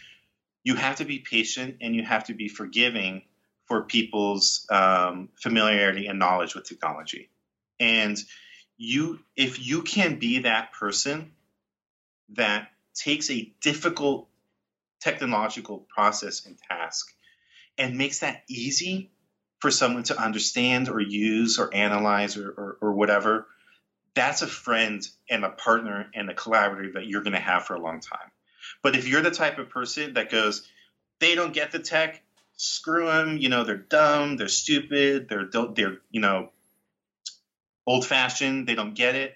you 0.64 0.76
have 0.76 0.98
to 0.98 1.06
be 1.06 1.20
patient 1.20 1.78
and 1.82 1.96
you 1.96 2.04
have 2.04 2.26
to 2.26 2.34
be 2.34 2.50
forgiving 2.50 3.22
for 3.66 3.84
people's 3.84 4.66
um, 4.70 5.30
familiarity 5.36 6.08
and 6.08 6.20
knowledge 6.20 6.56
with 6.56 6.66
technology. 6.68 7.30
And 7.80 8.18
you, 8.78 9.20
if 9.36 9.66
you 9.66 9.84
can 9.84 10.18
be 10.18 10.40
that 10.40 10.74
person 10.74 11.32
that 12.30 12.70
takes 12.96 13.30
a 13.30 13.54
difficult 13.62 14.28
technological 15.00 15.86
process 15.94 16.46
and 16.46 16.58
task 16.70 17.14
and 17.78 17.98
makes 17.98 18.20
that 18.20 18.44
easy 18.50 19.12
for 19.60 19.72
someone 19.72 20.04
to 20.04 20.22
understand 20.22 20.90
or 20.90 21.00
use 21.00 21.60
or 21.60 21.74
analyze 21.74 22.38
or, 22.38 22.50
or, 22.50 22.78
or 22.82 22.94
whatever, 22.94 23.48
that's 24.16 24.42
a 24.42 24.48
friend 24.48 25.08
and 25.30 25.44
a 25.44 25.50
partner 25.50 26.10
and 26.14 26.30
a 26.30 26.34
collaborator 26.34 26.94
that 26.94 27.08
you're 27.08 27.24
going 27.24 27.34
to 27.34 27.40
have 27.40 27.66
for 27.66 27.76
a 27.76 27.82
long 27.82 28.00
time. 28.00 28.32
But 28.82 28.96
if 28.96 29.08
you're 29.08 29.22
the 29.22 29.32
type 29.32 29.58
of 29.58 29.70
person 29.70 30.14
that 30.14 30.32
goes, 30.32 30.68
they 31.20 31.36
don't 31.36 31.54
get 31.54 31.72
the 31.72 31.80
tech, 31.80 32.22
screw 32.56 33.06
them, 33.06 33.38
you 33.38 33.50
know, 33.50 33.64
they're 33.64 33.78
dumb, 33.78 34.38
they're 34.38 34.48
stupid, 34.48 35.28
they're 35.30 35.50
they're 35.74 35.98
you 36.10 36.22
know, 36.22 36.50
old 37.86 38.06
fashioned, 38.06 38.68
they 38.68 38.76
don't 38.76 38.94
get 38.94 39.16
it, 39.16 39.36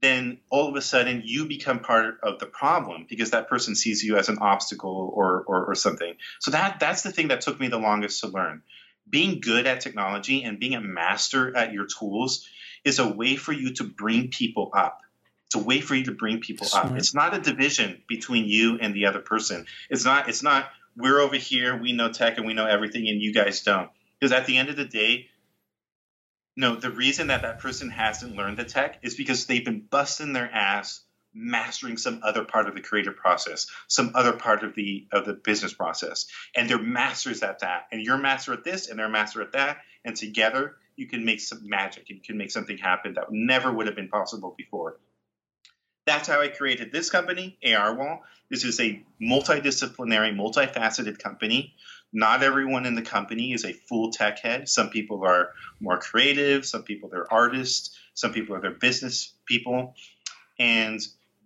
then 0.00 0.38
all 0.50 0.68
of 0.68 0.76
a 0.76 0.82
sudden 0.82 1.22
you 1.24 1.46
become 1.46 1.80
part 1.80 2.20
of 2.22 2.38
the 2.38 2.46
problem 2.46 3.06
because 3.08 3.30
that 3.30 3.48
person 3.48 3.74
sees 3.74 4.02
you 4.02 4.16
as 4.16 4.28
an 4.28 4.38
obstacle 4.38 5.10
or, 5.12 5.42
or, 5.46 5.66
or 5.66 5.74
something. 5.74 6.14
So 6.40 6.52
that 6.52 6.78
that's 6.78 7.02
the 7.02 7.10
thing 7.10 7.28
that 7.28 7.40
took 7.40 7.58
me 7.58 7.68
the 7.68 7.78
longest 7.78 8.20
to 8.20 8.28
learn. 8.28 8.62
Being 9.08 9.40
good 9.40 9.66
at 9.66 9.80
technology 9.80 10.44
and 10.44 10.58
being 10.58 10.74
a 10.74 10.80
master 10.80 11.56
at 11.56 11.72
your 11.72 11.86
tools 11.86 12.46
is 12.84 12.98
a 12.98 13.08
way 13.08 13.36
for 13.36 13.52
you 13.52 13.74
to 13.74 13.84
bring 13.84 14.28
people 14.28 14.70
up. 14.74 15.00
It's 15.46 15.54
a 15.54 15.64
way 15.64 15.80
for 15.80 15.94
you 15.94 16.04
to 16.04 16.12
bring 16.12 16.40
people 16.40 16.66
up. 16.74 16.92
It's 16.92 17.14
not 17.14 17.34
a 17.34 17.40
division 17.40 18.02
between 18.06 18.46
you 18.46 18.78
and 18.80 18.94
the 18.94 19.06
other 19.06 19.20
person. 19.20 19.66
It's 19.88 20.04
not 20.04 20.28
it's 20.28 20.42
not 20.42 20.68
we're 20.96 21.20
over 21.20 21.36
here, 21.36 21.76
we 21.76 21.92
know 21.92 22.12
tech 22.12 22.36
and 22.36 22.46
we 22.46 22.54
know 22.54 22.66
everything 22.66 23.08
and 23.08 23.22
you 23.22 23.32
guys 23.32 23.62
don't. 23.62 23.88
Because 24.18 24.32
at 24.32 24.46
the 24.46 24.58
end 24.58 24.68
of 24.68 24.76
the 24.76 24.84
day, 24.84 25.28
no, 26.56 26.74
the 26.74 26.90
reason 26.90 27.28
that 27.28 27.42
that 27.42 27.60
person 27.60 27.88
hasn't 27.88 28.36
learned 28.36 28.58
the 28.58 28.64
tech 28.64 28.98
is 29.02 29.14
because 29.14 29.46
they've 29.46 29.64
been 29.64 29.86
busting 29.88 30.32
their 30.32 30.50
ass 30.52 31.00
mastering 31.34 31.96
some 31.96 32.20
other 32.22 32.44
part 32.44 32.68
of 32.68 32.74
the 32.74 32.80
creative 32.80 33.16
process, 33.16 33.66
some 33.86 34.12
other 34.14 34.32
part 34.32 34.64
of 34.64 34.74
the 34.74 35.06
of 35.12 35.24
the 35.24 35.34
business 35.34 35.72
process, 35.72 36.26
and 36.56 36.68
they're 36.68 36.82
masters 36.82 37.42
at 37.42 37.60
that. 37.60 37.86
And 37.92 38.02
you're 38.02 38.18
master 38.18 38.52
at 38.52 38.64
this, 38.64 38.88
and 38.88 38.98
they're 38.98 39.08
master 39.08 39.42
at 39.42 39.52
that, 39.52 39.78
and 40.04 40.16
together 40.16 40.76
you 40.96 41.06
can 41.06 41.24
make 41.24 41.40
some 41.40 41.68
magic. 41.68 42.10
You 42.10 42.20
can 42.20 42.36
make 42.36 42.50
something 42.50 42.76
happen 42.76 43.14
that 43.14 43.30
never 43.30 43.72
would 43.72 43.86
have 43.86 43.96
been 43.96 44.08
possible 44.08 44.54
before. 44.56 44.98
That's 46.06 46.26
how 46.26 46.40
I 46.40 46.48
created 46.48 46.90
this 46.90 47.10
company, 47.10 47.58
ARwall. 47.62 48.20
This 48.50 48.64
is 48.64 48.80
a 48.80 49.04
multidisciplinary, 49.22 50.34
multifaceted 50.34 51.18
company. 51.18 51.74
Not 52.12 52.42
everyone 52.42 52.86
in 52.86 52.94
the 52.94 53.02
company 53.02 53.52
is 53.52 53.64
a 53.66 53.74
full 53.74 54.10
tech 54.10 54.38
head. 54.38 54.68
Some 54.68 54.88
people 54.88 55.24
are 55.26 55.50
more 55.80 55.98
creative, 55.98 56.64
some 56.64 56.82
people 56.82 57.10
they're 57.10 57.30
artists, 57.30 57.96
some 58.14 58.32
people 58.32 58.56
are 58.56 58.60
their 58.60 58.70
business 58.70 59.34
people. 59.44 59.94
And 60.58 61.00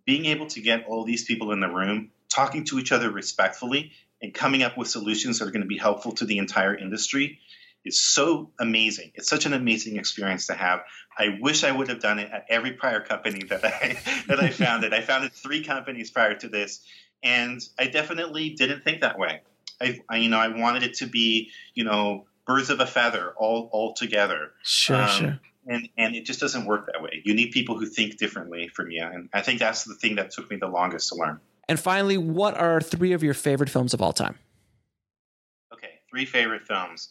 being 0.05 0.27
able 0.27 0.47
to 0.47 0.61
get 0.61 0.87
all 0.87 1.05
these 1.05 1.25
people 1.25 1.53
in 1.53 1.61
the 1.61 1.69
room, 1.69 2.11
talking 2.29 2.65
to 2.65 2.79
each 2.79 2.93
other 2.93 3.11
respectfully, 3.11 3.93
and 4.21 4.33
coming 4.33 4.63
up 4.63 4.77
with 4.77 4.89
solutions 4.89 5.39
that 5.39 5.49
are 5.49 5.51
going 5.51 5.63
to 5.63 5.69
be 5.69 5.79
helpful 5.79 6.13
to 6.13 6.25
the 6.25 6.39
entire 6.39 6.75
industry 6.75 7.41
is 7.85 8.01
so 8.01 8.51
amazing. 8.61 9.11
It's 9.15 9.29
such 9.29 9.47
an 9.47 9.53
amazing 9.53 9.97
experience 9.97 10.47
to 10.47 10.55
have. 10.55 10.83
I 11.19 11.39
wish 11.41 11.65
I 11.65 11.73
would 11.73 11.89
have 11.89 12.01
done 12.01 12.19
it 12.19 12.31
at 12.31 12.47
every 12.49 12.73
prior 12.73 13.01
company 13.01 13.43
that 13.49 13.65
I 13.65 13.99
that 14.29 14.41
I 14.41 14.51
founded. 14.51 14.95
I 14.95 15.01
founded 15.01 15.33
three 15.33 15.65
companies 15.65 16.11
prior 16.11 16.35
to 16.37 16.49
this, 16.49 16.85
and 17.23 17.61
I 17.79 17.87
definitely 17.87 18.51
didn't 18.51 18.85
think 18.85 19.01
that 19.01 19.19
way. 19.19 19.41
I, 19.81 20.01
I 20.09 20.17
you 20.19 20.29
know 20.29 20.39
I 20.39 20.49
wanted 20.49 20.85
it 20.85 20.95
to 20.99 21.07
be 21.07 21.51
you 21.75 21.85
know 21.85 22.27
birds 22.47 22.71
of 22.71 22.81
a 22.81 22.87
feather 22.87 23.33
all 23.37 23.69
all 23.73 23.95
together 23.95 24.53
Sure, 24.63 25.03
Um, 25.03 25.09
sure. 25.09 25.41
And 25.67 25.89
and 25.97 26.15
it 26.15 26.25
just 26.25 26.41
doesn't 26.41 26.67
work 26.67 26.87
that 26.93 27.03
way. 27.03 27.23
You 27.25 27.35
need 27.35 27.51
people 27.51 27.79
who 27.79 27.87
think 27.87 28.19
differently 28.19 28.69
from 28.69 28.91
you, 28.91 29.05
and 29.05 29.29
I 29.33 29.43
think 29.43 29.61
that's 29.61 29.85
the 29.85 29.95
thing 29.95 30.17
that 30.17 30.31
took 30.31 30.51
me 30.51 30.57
the 30.57 30.69
longest 30.69 31.11
to 31.11 31.17
learn. 31.17 31.41
And 31.69 31.79
finally, 31.79 32.19
what 32.19 32.57
are 32.57 32.81
three 32.81 33.13
of 33.13 33.23
your 33.23 33.35
favorite 33.35 33.71
films 33.71 33.95
of 33.95 34.03
all 34.03 34.13
time? 34.13 34.37
Okay, 35.73 36.01
three 36.11 36.25
favorite 36.25 36.67
films. 36.67 37.09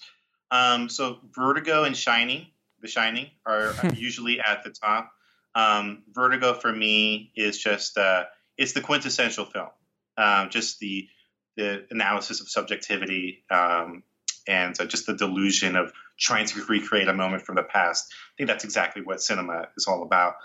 Um, 0.52 0.90
so 0.90 1.20
Vertigo 1.34 1.84
and 1.86 1.96
Shining, 1.96 2.48
The 2.82 2.88
Shining, 2.88 3.28
are 3.46 3.74
usually 3.96 4.40
at 4.42 4.64
the 4.64 4.70
top. 4.70 5.12
Um, 5.56 6.04
Vertigo 6.14 6.54
for 6.54 6.72
me 6.72 7.32
is 7.36 7.58
just 7.58 7.98
uh, 7.98 8.26
it's 8.58 8.74
the 8.74 8.82
quintessential 8.82 9.46
film. 9.46 9.70
Um, 10.18 10.50
just 10.50 10.80
the 10.80 11.08
the 11.58 11.86
analysis 11.90 12.40
of 12.42 12.50
subjectivity 12.50 13.44
um, 13.50 14.04
and 14.48 14.80
uh, 14.80 14.86
just 14.86 15.06
the 15.06 15.14
delusion 15.14 15.76
of 15.76 15.92
trying 16.22 16.46
to 16.46 16.64
recreate 16.66 17.08
a 17.08 17.14
moment 17.14 17.44
from 17.44 17.56
the 17.56 17.64
past. 17.64 18.14
I 18.14 18.34
think 18.38 18.48
that's 18.48 18.64
exactly 18.64 19.02
what 19.02 19.22
cinema 19.22 19.68
is 19.76 19.88
all 19.88 20.04
about. 20.04 20.36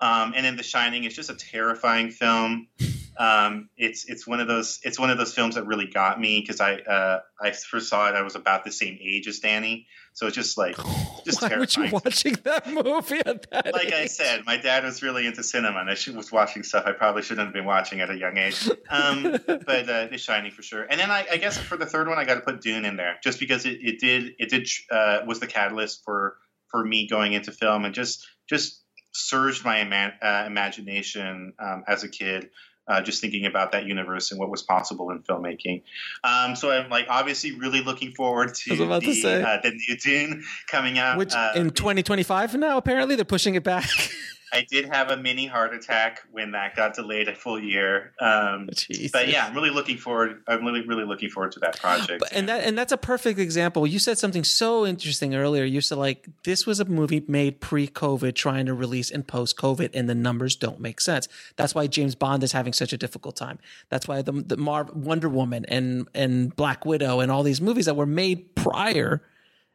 Um, 0.00 0.32
and 0.36 0.46
in 0.46 0.56
The 0.56 0.62
Shining, 0.62 1.04
it's 1.04 1.16
just 1.16 1.30
a 1.30 1.34
terrifying 1.34 2.10
film. 2.10 2.68
Um, 3.18 3.70
it's 3.76 4.04
it's 4.04 4.26
one 4.26 4.40
of 4.40 4.48
those 4.48 4.78
it's 4.82 4.98
one 4.98 5.10
of 5.10 5.18
those 5.18 5.34
films 5.34 5.54
that 5.54 5.66
really 5.66 5.86
got 5.86 6.20
me 6.20 6.40
because 6.40 6.60
I 6.60 6.74
uh, 6.74 7.20
I 7.40 7.52
first 7.52 7.88
saw 7.88 8.08
it 8.08 8.14
I 8.14 8.22
was 8.22 8.34
about 8.34 8.64
the 8.64 8.72
same 8.72 8.98
age 9.00 9.26
as 9.26 9.38
Danny, 9.38 9.86
so 10.12 10.26
it's 10.26 10.36
just 10.36 10.58
like 10.58 10.76
just 11.24 11.40
Why 11.40 11.48
were 11.48 11.60
you 11.60 11.66
terrifying. 11.66 11.90
watching 11.92 12.36
that 12.44 12.68
movie 12.68 13.20
at 13.24 13.50
that 13.50 13.72
like 13.72 13.92
I 13.92 14.06
said, 14.06 14.44
my 14.44 14.56
dad 14.56 14.84
was 14.84 15.02
really 15.02 15.26
into 15.26 15.42
cinema, 15.42 15.80
and 15.80 15.90
I 15.90 15.94
should, 15.94 16.16
was 16.16 16.30
watching 16.30 16.62
stuff 16.62 16.84
I 16.86 16.92
probably 16.92 17.22
shouldn't 17.22 17.46
have 17.46 17.54
been 17.54 17.64
watching 17.64 18.00
at 18.00 18.10
a 18.10 18.16
young 18.16 18.36
age. 18.36 18.68
Um, 18.90 19.22
but 19.46 19.88
uh, 19.88 20.06
The 20.06 20.18
Shining 20.18 20.50
for 20.50 20.62
sure. 20.62 20.82
And 20.82 21.00
then 21.00 21.10
I, 21.10 21.26
I 21.32 21.36
guess 21.38 21.56
for 21.56 21.76
the 21.76 21.86
third 21.86 22.08
one, 22.08 22.18
I 22.18 22.24
got 22.24 22.34
to 22.34 22.40
put 22.40 22.60
Dune 22.60 22.84
in 22.84 22.96
there, 22.96 23.16
just 23.22 23.40
because 23.40 23.64
it, 23.66 23.78
it 23.82 23.98
did 23.98 24.34
it 24.38 24.50
did 24.50 24.68
uh, 24.90 25.20
was 25.26 25.40
the 25.40 25.46
catalyst 25.46 26.02
for 26.04 26.36
for 26.68 26.84
me 26.84 27.08
going 27.08 27.32
into 27.32 27.52
film 27.52 27.84
and 27.84 27.94
just 27.94 28.26
just 28.48 28.82
surged 29.12 29.64
my 29.64 29.78
ima- 29.80 30.14
uh, 30.20 30.44
imagination 30.46 31.54
um, 31.58 31.84
as 31.88 32.04
a 32.04 32.08
kid. 32.08 32.50
Uh, 32.88 33.02
just 33.02 33.20
thinking 33.20 33.46
about 33.46 33.72
that 33.72 33.84
universe 33.84 34.30
and 34.30 34.38
what 34.38 34.48
was 34.48 34.62
possible 34.62 35.10
in 35.10 35.18
filmmaking. 35.20 35.82
Um, 36.22 36.54
so 36.54 36.70
I'm 36.70 36.88
like 36.88 37.06
obviously 37.08 37.50
really 37.58 37.80
looking 37.80 38.12
forward 38.12 38.54
to, 38.54 38.70
I 38.70 38.74
was 38.74 38.80
about 38.80 39.02
to 39.02 39.22
the, 39.22 39.48
uh, 39.48 39.60
the 39.60 39.72
new 39.72 39.96
Dune 39.96 40.44
coming 40.68 40.96
out. 40.96 41.18
Which 41.18 41.34
uh, 41.34 41.50
in 41.56 41.70
2025 41.70 42.54
now, 42.54 42.76
apparently 42.76 43.16
they're 43.16 43.24
pushing 43.24 43.56
it 43.56 43.64
back. 43.64 43.88
I 44.56 44.62
did 44.62 44.86
have 44.86 45.10
a 45.10 45.16
mini 45.16 45.46
heart 45.46 45.74
attack 45.74 46.22
when 46.30 46.52
that 46.52 46.74
got 46.74 46.94
delayed 46.94 47.28
a 47.28 47.34
full 47.34 47.60
year. 47.60 48.12
Um, 48.18 48.68
but 49.12 49.28
yeah, 49.28 49.46
I'm 49.46 49.54
really 49.54 49.70
looking 49.70 49.98
forward. 49.98 50.42
I'm 50.48 50.64
really, 50.64 50.86
really 50.86 51.04
looking 51.04 51.28
forward 51.28 51.52
to 51.52 51.60
that 51.60 51.78
project. 51.78 52.20
But, 52.20 52.32
and 52.32 52.48
that 52.48 52.64
and 52.64 52.76
that's 52.76 52.92
a 52.92 52.96
perfect 52.96 53.38
example. 53.38 53.86
You 53.86 53.98
said 53.98 54.16
something 54.16 54.44
so 54.44 54.86
interesting 54.86 55.34
earlier. 55.34 55.64
You 55.64 55.82
said 55.82 55.98
like 55.98 56.26
this 56.44 56.66
was 56.66 56.80
a 56.80 56.86
movie 56.86 57.22
made 57.28 57.60
pre-COVID, 57.60 58.34
trying 58.34 58.66
to 58.66 58.74
release 58.74 59.10
in 59.10 59.24
post-COVID, 59.24 59.90
and 59.92 60.08
the 60.08 60.14
numbers 60.14 60.56
don't 60.56 60.80
make 60.80 61.00
sense. 61.00 61.28
That's 61.56 61.74
why 61.74 61.86
James 61.86 62.14
Bond 62.14 62.42
is 62.42 62.52
having 62.52 62.72
such 62.72 62.94
a 62.94 62.96
difficult 62.96 63.36
time. 63.36 63.58
That's 63.90 64.08
why 64.08 64.22
the 64.22 64.32
the 64.32 64.56
Mar- 64.56 64.88
Wonder 64.94 65.28
Woman 65.28 65.66
and 65.66 66.08
and 66.14 66.56
Black 66.56 66.86
Widow 66.86 67.20
and 67.20 67.30
all 67.30 67.42
these 67.42 67.60
movies 67.60 67.84
that 67.84 67.94
were 67.94 68.06
made 68.06 68.54
prior 68.54 69.22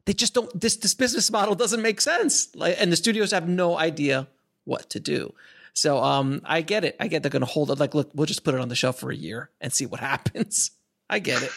they 0.06 0.14
just 0.14 0.34
don't 0.34 0.60
this 0.60 0.78
this 0.78 0.96
business 0.96 1.30
model 1.32 1.54
doesn't 1.54 1.82
make 1.82 2.02
sense 2.02 2.54
like 2.56 2.76
and 2.80 2.92
the 2.92 2.96
studios 2.96 3.30
have 3.30 3.48
no 3.48 3.78
idea 3.78 4.28
what 4.66 4.90
to 4.92 5.00
do. 5.00 5.34
So 5.74 5.98
um 6.04 6.42
i 6.46 6.62
get 6.62 6.84
it. 6.84 6.96
I 7.00 7.08
get 7.08 7.24
they're 7.24 7.30
gonna 7.30 7.46
hold 7.46 7.72
it 7.72 7.80
like 7.80 7.94
look 7.94 8.12
we'll 8.14 8.26
just 8.26 8.44
put 8.44 8.54
it 8.54 8.62
on 8.62 8.70
the 8.70 8.76
shelf 8.76 9.00
for 9.00 9.12
a 9.12 9.16
year 9.16 9.50
and 9.60 9.72
see 9.72 9.86
what 9.86 10.00
happens. 10.12 10.72
I 11.10 11.20
get 11.20 11.44
it. 11.44 11.52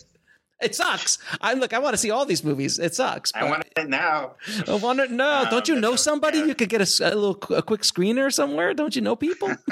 It 0.60 0.74
sucks. 0.74 1.18
I 1.40 1.54
look 1.54 1.72
i 1.72 1.78
want 1.78 1.94
to 1.94 1.98
see 1.98 2.10
all 2.10 2.24
these 2.24 2.44
movies. 2.44 2.78
It 2.78 2.94
sucks 2.94 3.32
i 3.34 3.44
want 3.44 3.66
it 3.76 3.88
now. 3.88 4.36
I 4.68 4.74
want 4.74 5.00
it 5.00 5.10
no 5.10 5.42
um, 5.42 5.48
don't 5.50 5.68
you 5.68 5.80
know 5.80 5.96
somebody 5.96 6.38
yeah. 6.38 6.46
you 6.46 6.54
could 6.54 6.68
get 6.68 6.80
a, 6.80 7.04
a 7.04 7.14
little 7.14 7.38
a 7.54 7.62
quick 7.62 7.82
screener 7.82 8.32
somewhere? 8.32 8.74
Don't 8.74 8.94
you 8.94 9.02
know 9.02 9.16
people? 9.16 9.54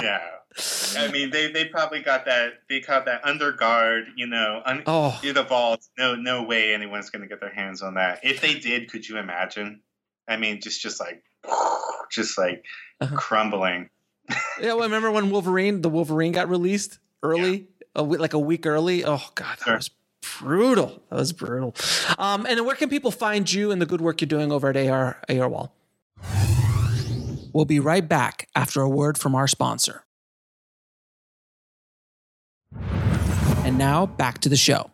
Yeah 0.00 0.20
I 0.96 1.08
mean, 1.12 1.30
they, 1.30 1.50
they 1.52 1.66
probably 1.66 2.00
got 2.00 2.24
that 2.24 2.54
they 2.68 2.80
got 2.80 3.04
that 3.04 3.24
under 3.24 3.52
guard, 3.52 4.06
you 4.16 4.26
know, 4.26 4.62
un, 4.64 4.82
oh. 4.86 5.18
the 5.22 5.42
vault. 5.42 5.86
No, 5.96 6.16
no 6.16 6.42
way 6.42 6.74
anyone's 6.74 7.10
going 7.10 7.22
to 7.22 7.28
get 7.28 7.40
their 7.40 7.52
hands 7.52 7.82
on 7.82 7.94
that. 7.94 8.20
If 8.22 8.40
they 8.40 8.54
did, 8.54 8.90
could 8.90 9.08
you 9.08 9.18
imagine? 9.18 9.82
I 10.26 10.36
mean, 10.36 10.60
just 10.60 10.80
just 10.80 10.98
like 10.98 11.22
just 12.10 12.38
like 12.38 12.64
uh-huh. 13.00 13.16
crumbling. 13.16 13.90
yeah, 14.60 14.74
well, 14.74 14.80
remember 14.80 15.10
when 15.10 15.30
Wolverine, 15.30 15.82
the 15.82 15.88
Wolverine 15.88 16.32
got 16.32 16.48
released 16.48 16.98
early, 17.22 17.68
yeah. 17.96 18.02
a, 18.02 18.02
like 18.02 18.34
a 18.34 18.38
week 18.38 18.66
early? 18.66 19.04
Oh 19.04 19.22
God, 19.34 19.58
that 19.58 19.64
sure. 19.64 19.76
was 19.76 19.90
brutal. 20.38 21.02
That 21.10 21.16
was 21.16 21.32
brutal. 21.32 21.74
Um, 22.18 22.46
and 22.46 22.64
where 22.64 22.76
can 22.76 22.88
people 22.88 23.10
find 23.10 23.50
you 23.50 23.70
and 23.70 23.80
the 23.80 23.86
good 23.86 24.00
work 24.00 24.20
you're 24.20 24.28
doing 24.28 24.52
over 24.52 24.68
at 24.68 24.76
AR 24.76 25.20
ARwall? 25.28 25.70
We'll 27.52 27.64
be 27.64 27.80
right 27.80 28.06
back 28.06 28.48
after 28.54 28.80
a 28.80 28.88
word 28.88 29.18
from 29.18 29.34
our 29.34 29.48
sponsor. 29.48 30.04
And 33.64 33.76
now 33.76 34.06
back 34.06 34.38
to 34.38 34.48
the 34.48 34.56
show. 34.56 34.90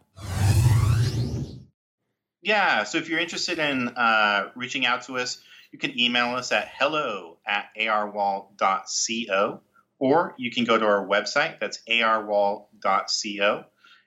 Yeah, 2.43 2.85
so 2.85 2.99
if 2.99 3.09
you're 3.09 3.19
interested 3.19 3.59
in 3.59 3.89
uh, 3.89 4.51
reaching 4.55 4.87
out 4.87 5.03
to 5.03 5.19
us, 5.19 5.39
you 5.77 5.89
can 5.89 6.01
email 6.01 6.35
us 6.37 6.53
at 6.53 6.69
hello 6.79 7.37
at 7.47 7.67
arwall.co, 7.79 9.61
or 9.99 10.35
you 10.39 10.51
can 10.51 10.65
go 10.65 10.79
to 10.79 10.87
our 10.87 11.07
website, 11.07 11.61
that's 11.61 11.81
arwall.co. 11.87 13.65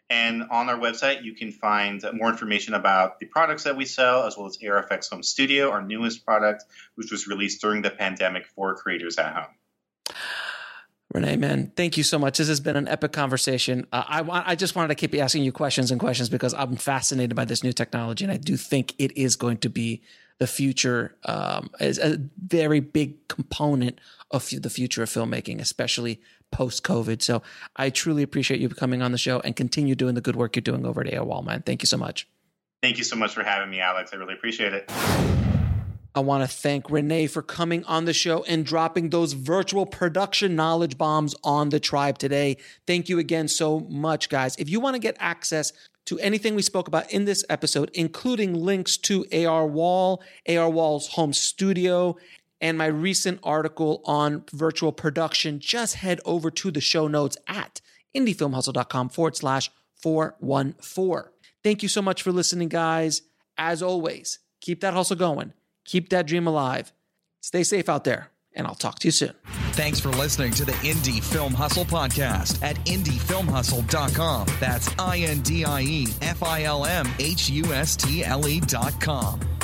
And 0.09 0.43
on 0.49 0.69
our 0.69 0.79
website, 0.79 1.23
you 1.23 1.35
can 1.35 1.51
find 1.51 2.03
more 2.13 2.29
information 2.29 2.73
about 2.73 3.19
the 3.19 3.27
products 3.27 3.65
that 3.65 3.77
we 3.77 3.85
sell, 3.85 4.25
as 4.25 4.35
well 4.35 4.47
as 4.47 4.57
ARFX 4.57 5.11
Home 5.11 5.21
Studio, 5.21 5.69
our 5.69 5.83
newest 5.83 6.25
product, 6.25 6.63
which 6.95 7.11
was 7.11 7.27
released 7.27 7.61
during 7.61 7.83
the 7.83 7.91
pandemic 7.91 8.47
for 8.47 8.73
creators 8.73 9.19
at 9.19 9.35
home. 9.35 10.15
Rene, 11.13 11.35
man, 11.35 11.71
thank 11.75 11.97
you 11.97 12.03
so 12.03 12.17
much. 12.17 12.39
This 12.39 12.47
has 12.47 12.59
been 12.59 12.75
an 12.77 12.87
epic 12.87 13.11
conversation. 13.11 13.85
Uh, 13.91 14.03
I 14.07 14.51
I 14.51 14.55
just 14.55 14.75
wanted 14.75 14.87
to 14.87 14.95
keep 14.95 15.13
asking 15.21 15.43
you 15.43 15.51
questions 15.51 15.91
and 15.91 15.99
questions 15.99 16.29
because 16.29 16.55
I'm 16.55 16.77
fascinated 16.77 17.35
by 17.35 17.45
this 17.45 17.63
new 17.63 17.73
technology, 17.73 18.25
and 18.25 18.31
I 18.31 18.37
do 18.37 18.57
think 18.57 18.95
it 18.97 19.15
is 19.15 19.35
going 19.35 19.57
to 19.59 19.69
be 19.69 20.01
the 20.39 20.47
future, 20.47 21.15
um, 21.25 21.69
is 21.79 21.99
a 21.99 22.19
very 22.47 22.79
big 22.79 23.27
component 23.27 23.99
of 24.31 24.49
the 24.49 24.69
future 24.69 25.03
of 25.03 25.09
filmmaking, 25.09 25.59
especially 25.59 26.21
post 26.51 26.83
COVID. 26.83 27.21
So 27.21 27.41
I 27.75 27.89
truly 27.89 28.23
appreciate 28.23 28.59
you 28.59 28.69
coming 28.69 29.01
on 29.01 29.11
the 29.11 29.17
show 29.17 29.39
and 29.41 29.55
continue 29.55 29.95
doing 29.95 30.15
the 30.15 30.21
good 30.21 30.35
work 30.35 30.55
you're 30.55 30.61
doing 30.61 30.85
over 30.85 31.05
at 31.05 31.27
Wall, 31.27 31.41
man. 31.41 31.61
Thank 31.61 31.83
you 31.83 31.87
so 31.87 31.97
much. 31.97 32.27
Thank 32.81 32.97
you 32.97 33.03
so 33.03 33.15
much 33.15 33.33
for 33.33 33.43
having 33.43 33.69
me, 33.69 33.81
Alex. 33.81 34.11
I 34.13 34.15
really 34.15 34.33
appreciate 34.33 34.73
it. 34.73 34.89
I 36.15 36.21
want 36.21 36.43
to 36.43 36.47
thank 36.47 36.89
Rene 36.89 37.27
for 37.27 37.41
coming 37.41 37.83
on 37.85 38.05
the 38.05 38.13
show 38.13 38.43
and 38.43 38.65
dropping 38.65 39.09
those 39.09 39.33
virtual 39.33 39.85
production 39.85 40.55
knowledge 40.55 40.97
bombs 40.97 41.35
on 41.43 41.69
the 41.69 41.79
tribe 41.79 42.17
today. 42.17 42.57
Thank 42.87 43.09
you 43.09 43.19
again 43.19 43.47
so 43.47 43.81
much, 43.81 44.29
guys. 44.29 44.55
If 44.57 44.69
you 44.69 44.79
want 44.79 44.95
to 44.95 44.99
get 44.99 45.15
access 45.19 45.71
to 46.09 46.19
anything 46.19 46.53
we 46.53 46.61
spoke 46.61 46.87
about 46.87 47.11
in 47.11 47.25
this 47.25 47.43
episode, 47.49 47.89
including 47.93 48.53
links 48.53 48.97
to 48.97 49.23
ARwall, 49.25 50.19
AR 50.47 50.69
Wall's 50.69 51.07
home 51.09 51.33
studio, 51.33 52.17
and 52.61 52.77
my 52.77 52.87
recent 52.87 53.39
article 53.41 54.01
on 54.05 54.43
virtual 54.51 54.91
production, 54.91 55.59
just 55.59 55.95
head 55.95 56.19
over 56.25 56.51
to 56.51 56.69
the 56.69 56.81
show 56.81 57.07
notes 57.07 57.37
at 57.47 57.81
indiefilmhustle.com 58.15 59.09
forward 59.09 59.35
slash 59.35 59.71
414. 59.95 61.31
Thank 61.63 61.81
you 61.81 61.89
so 61.89 62.01
much 62.01 62.21
for 62.21 62.31
listening, 62.31 62.67
guys. 62.67 63.21
As 63.57 63.81
always, 63.81 64.39
keep 64.61 64.81
that 64.81 64.93
hustle 64.93 65.15
going 65.15 65.53
Keep 65.89 66.09
that 66.09 66.27
dream 66.27 66.45
alive. 66.45 66.93
Stay 67.41 67.63
safe 67.63 67.89
out 67.89 68.03
there, 68.03 68.29
and 68.55 68.67
I'll 68.67 68.75
talk 68.75 68.99
to 68.99 69.07
you 69.07 69.11
soon. 69.11 69.33
Thanks 69.73 69.99
for 69.99 70.09
listening 70.09 70.51
to 70.53 70.65
the 70.65 70.73
Indie 70.73 71.23
Film 71.23 71.53
Hustle 71.53 71.85
podcast 71.85 72.61
at 72.63 72.75
indiefilmhustle.com. 72.85 74.47
That's 74.59 74.89
I 74.99 75.19
N 75.19 75.41
D 75.41 75.65
I 75.65 75.81
E 75.81 76.07
F 76.21 76.43
I 76.43 76.63
L 76.63 76.85
M 76.85 77.07
H 77.19 77.49
U 77.49 77.65
S 77.73 77.95
T 77.95 78.23
L 78.23 78.47
E.com. 78.47 79.58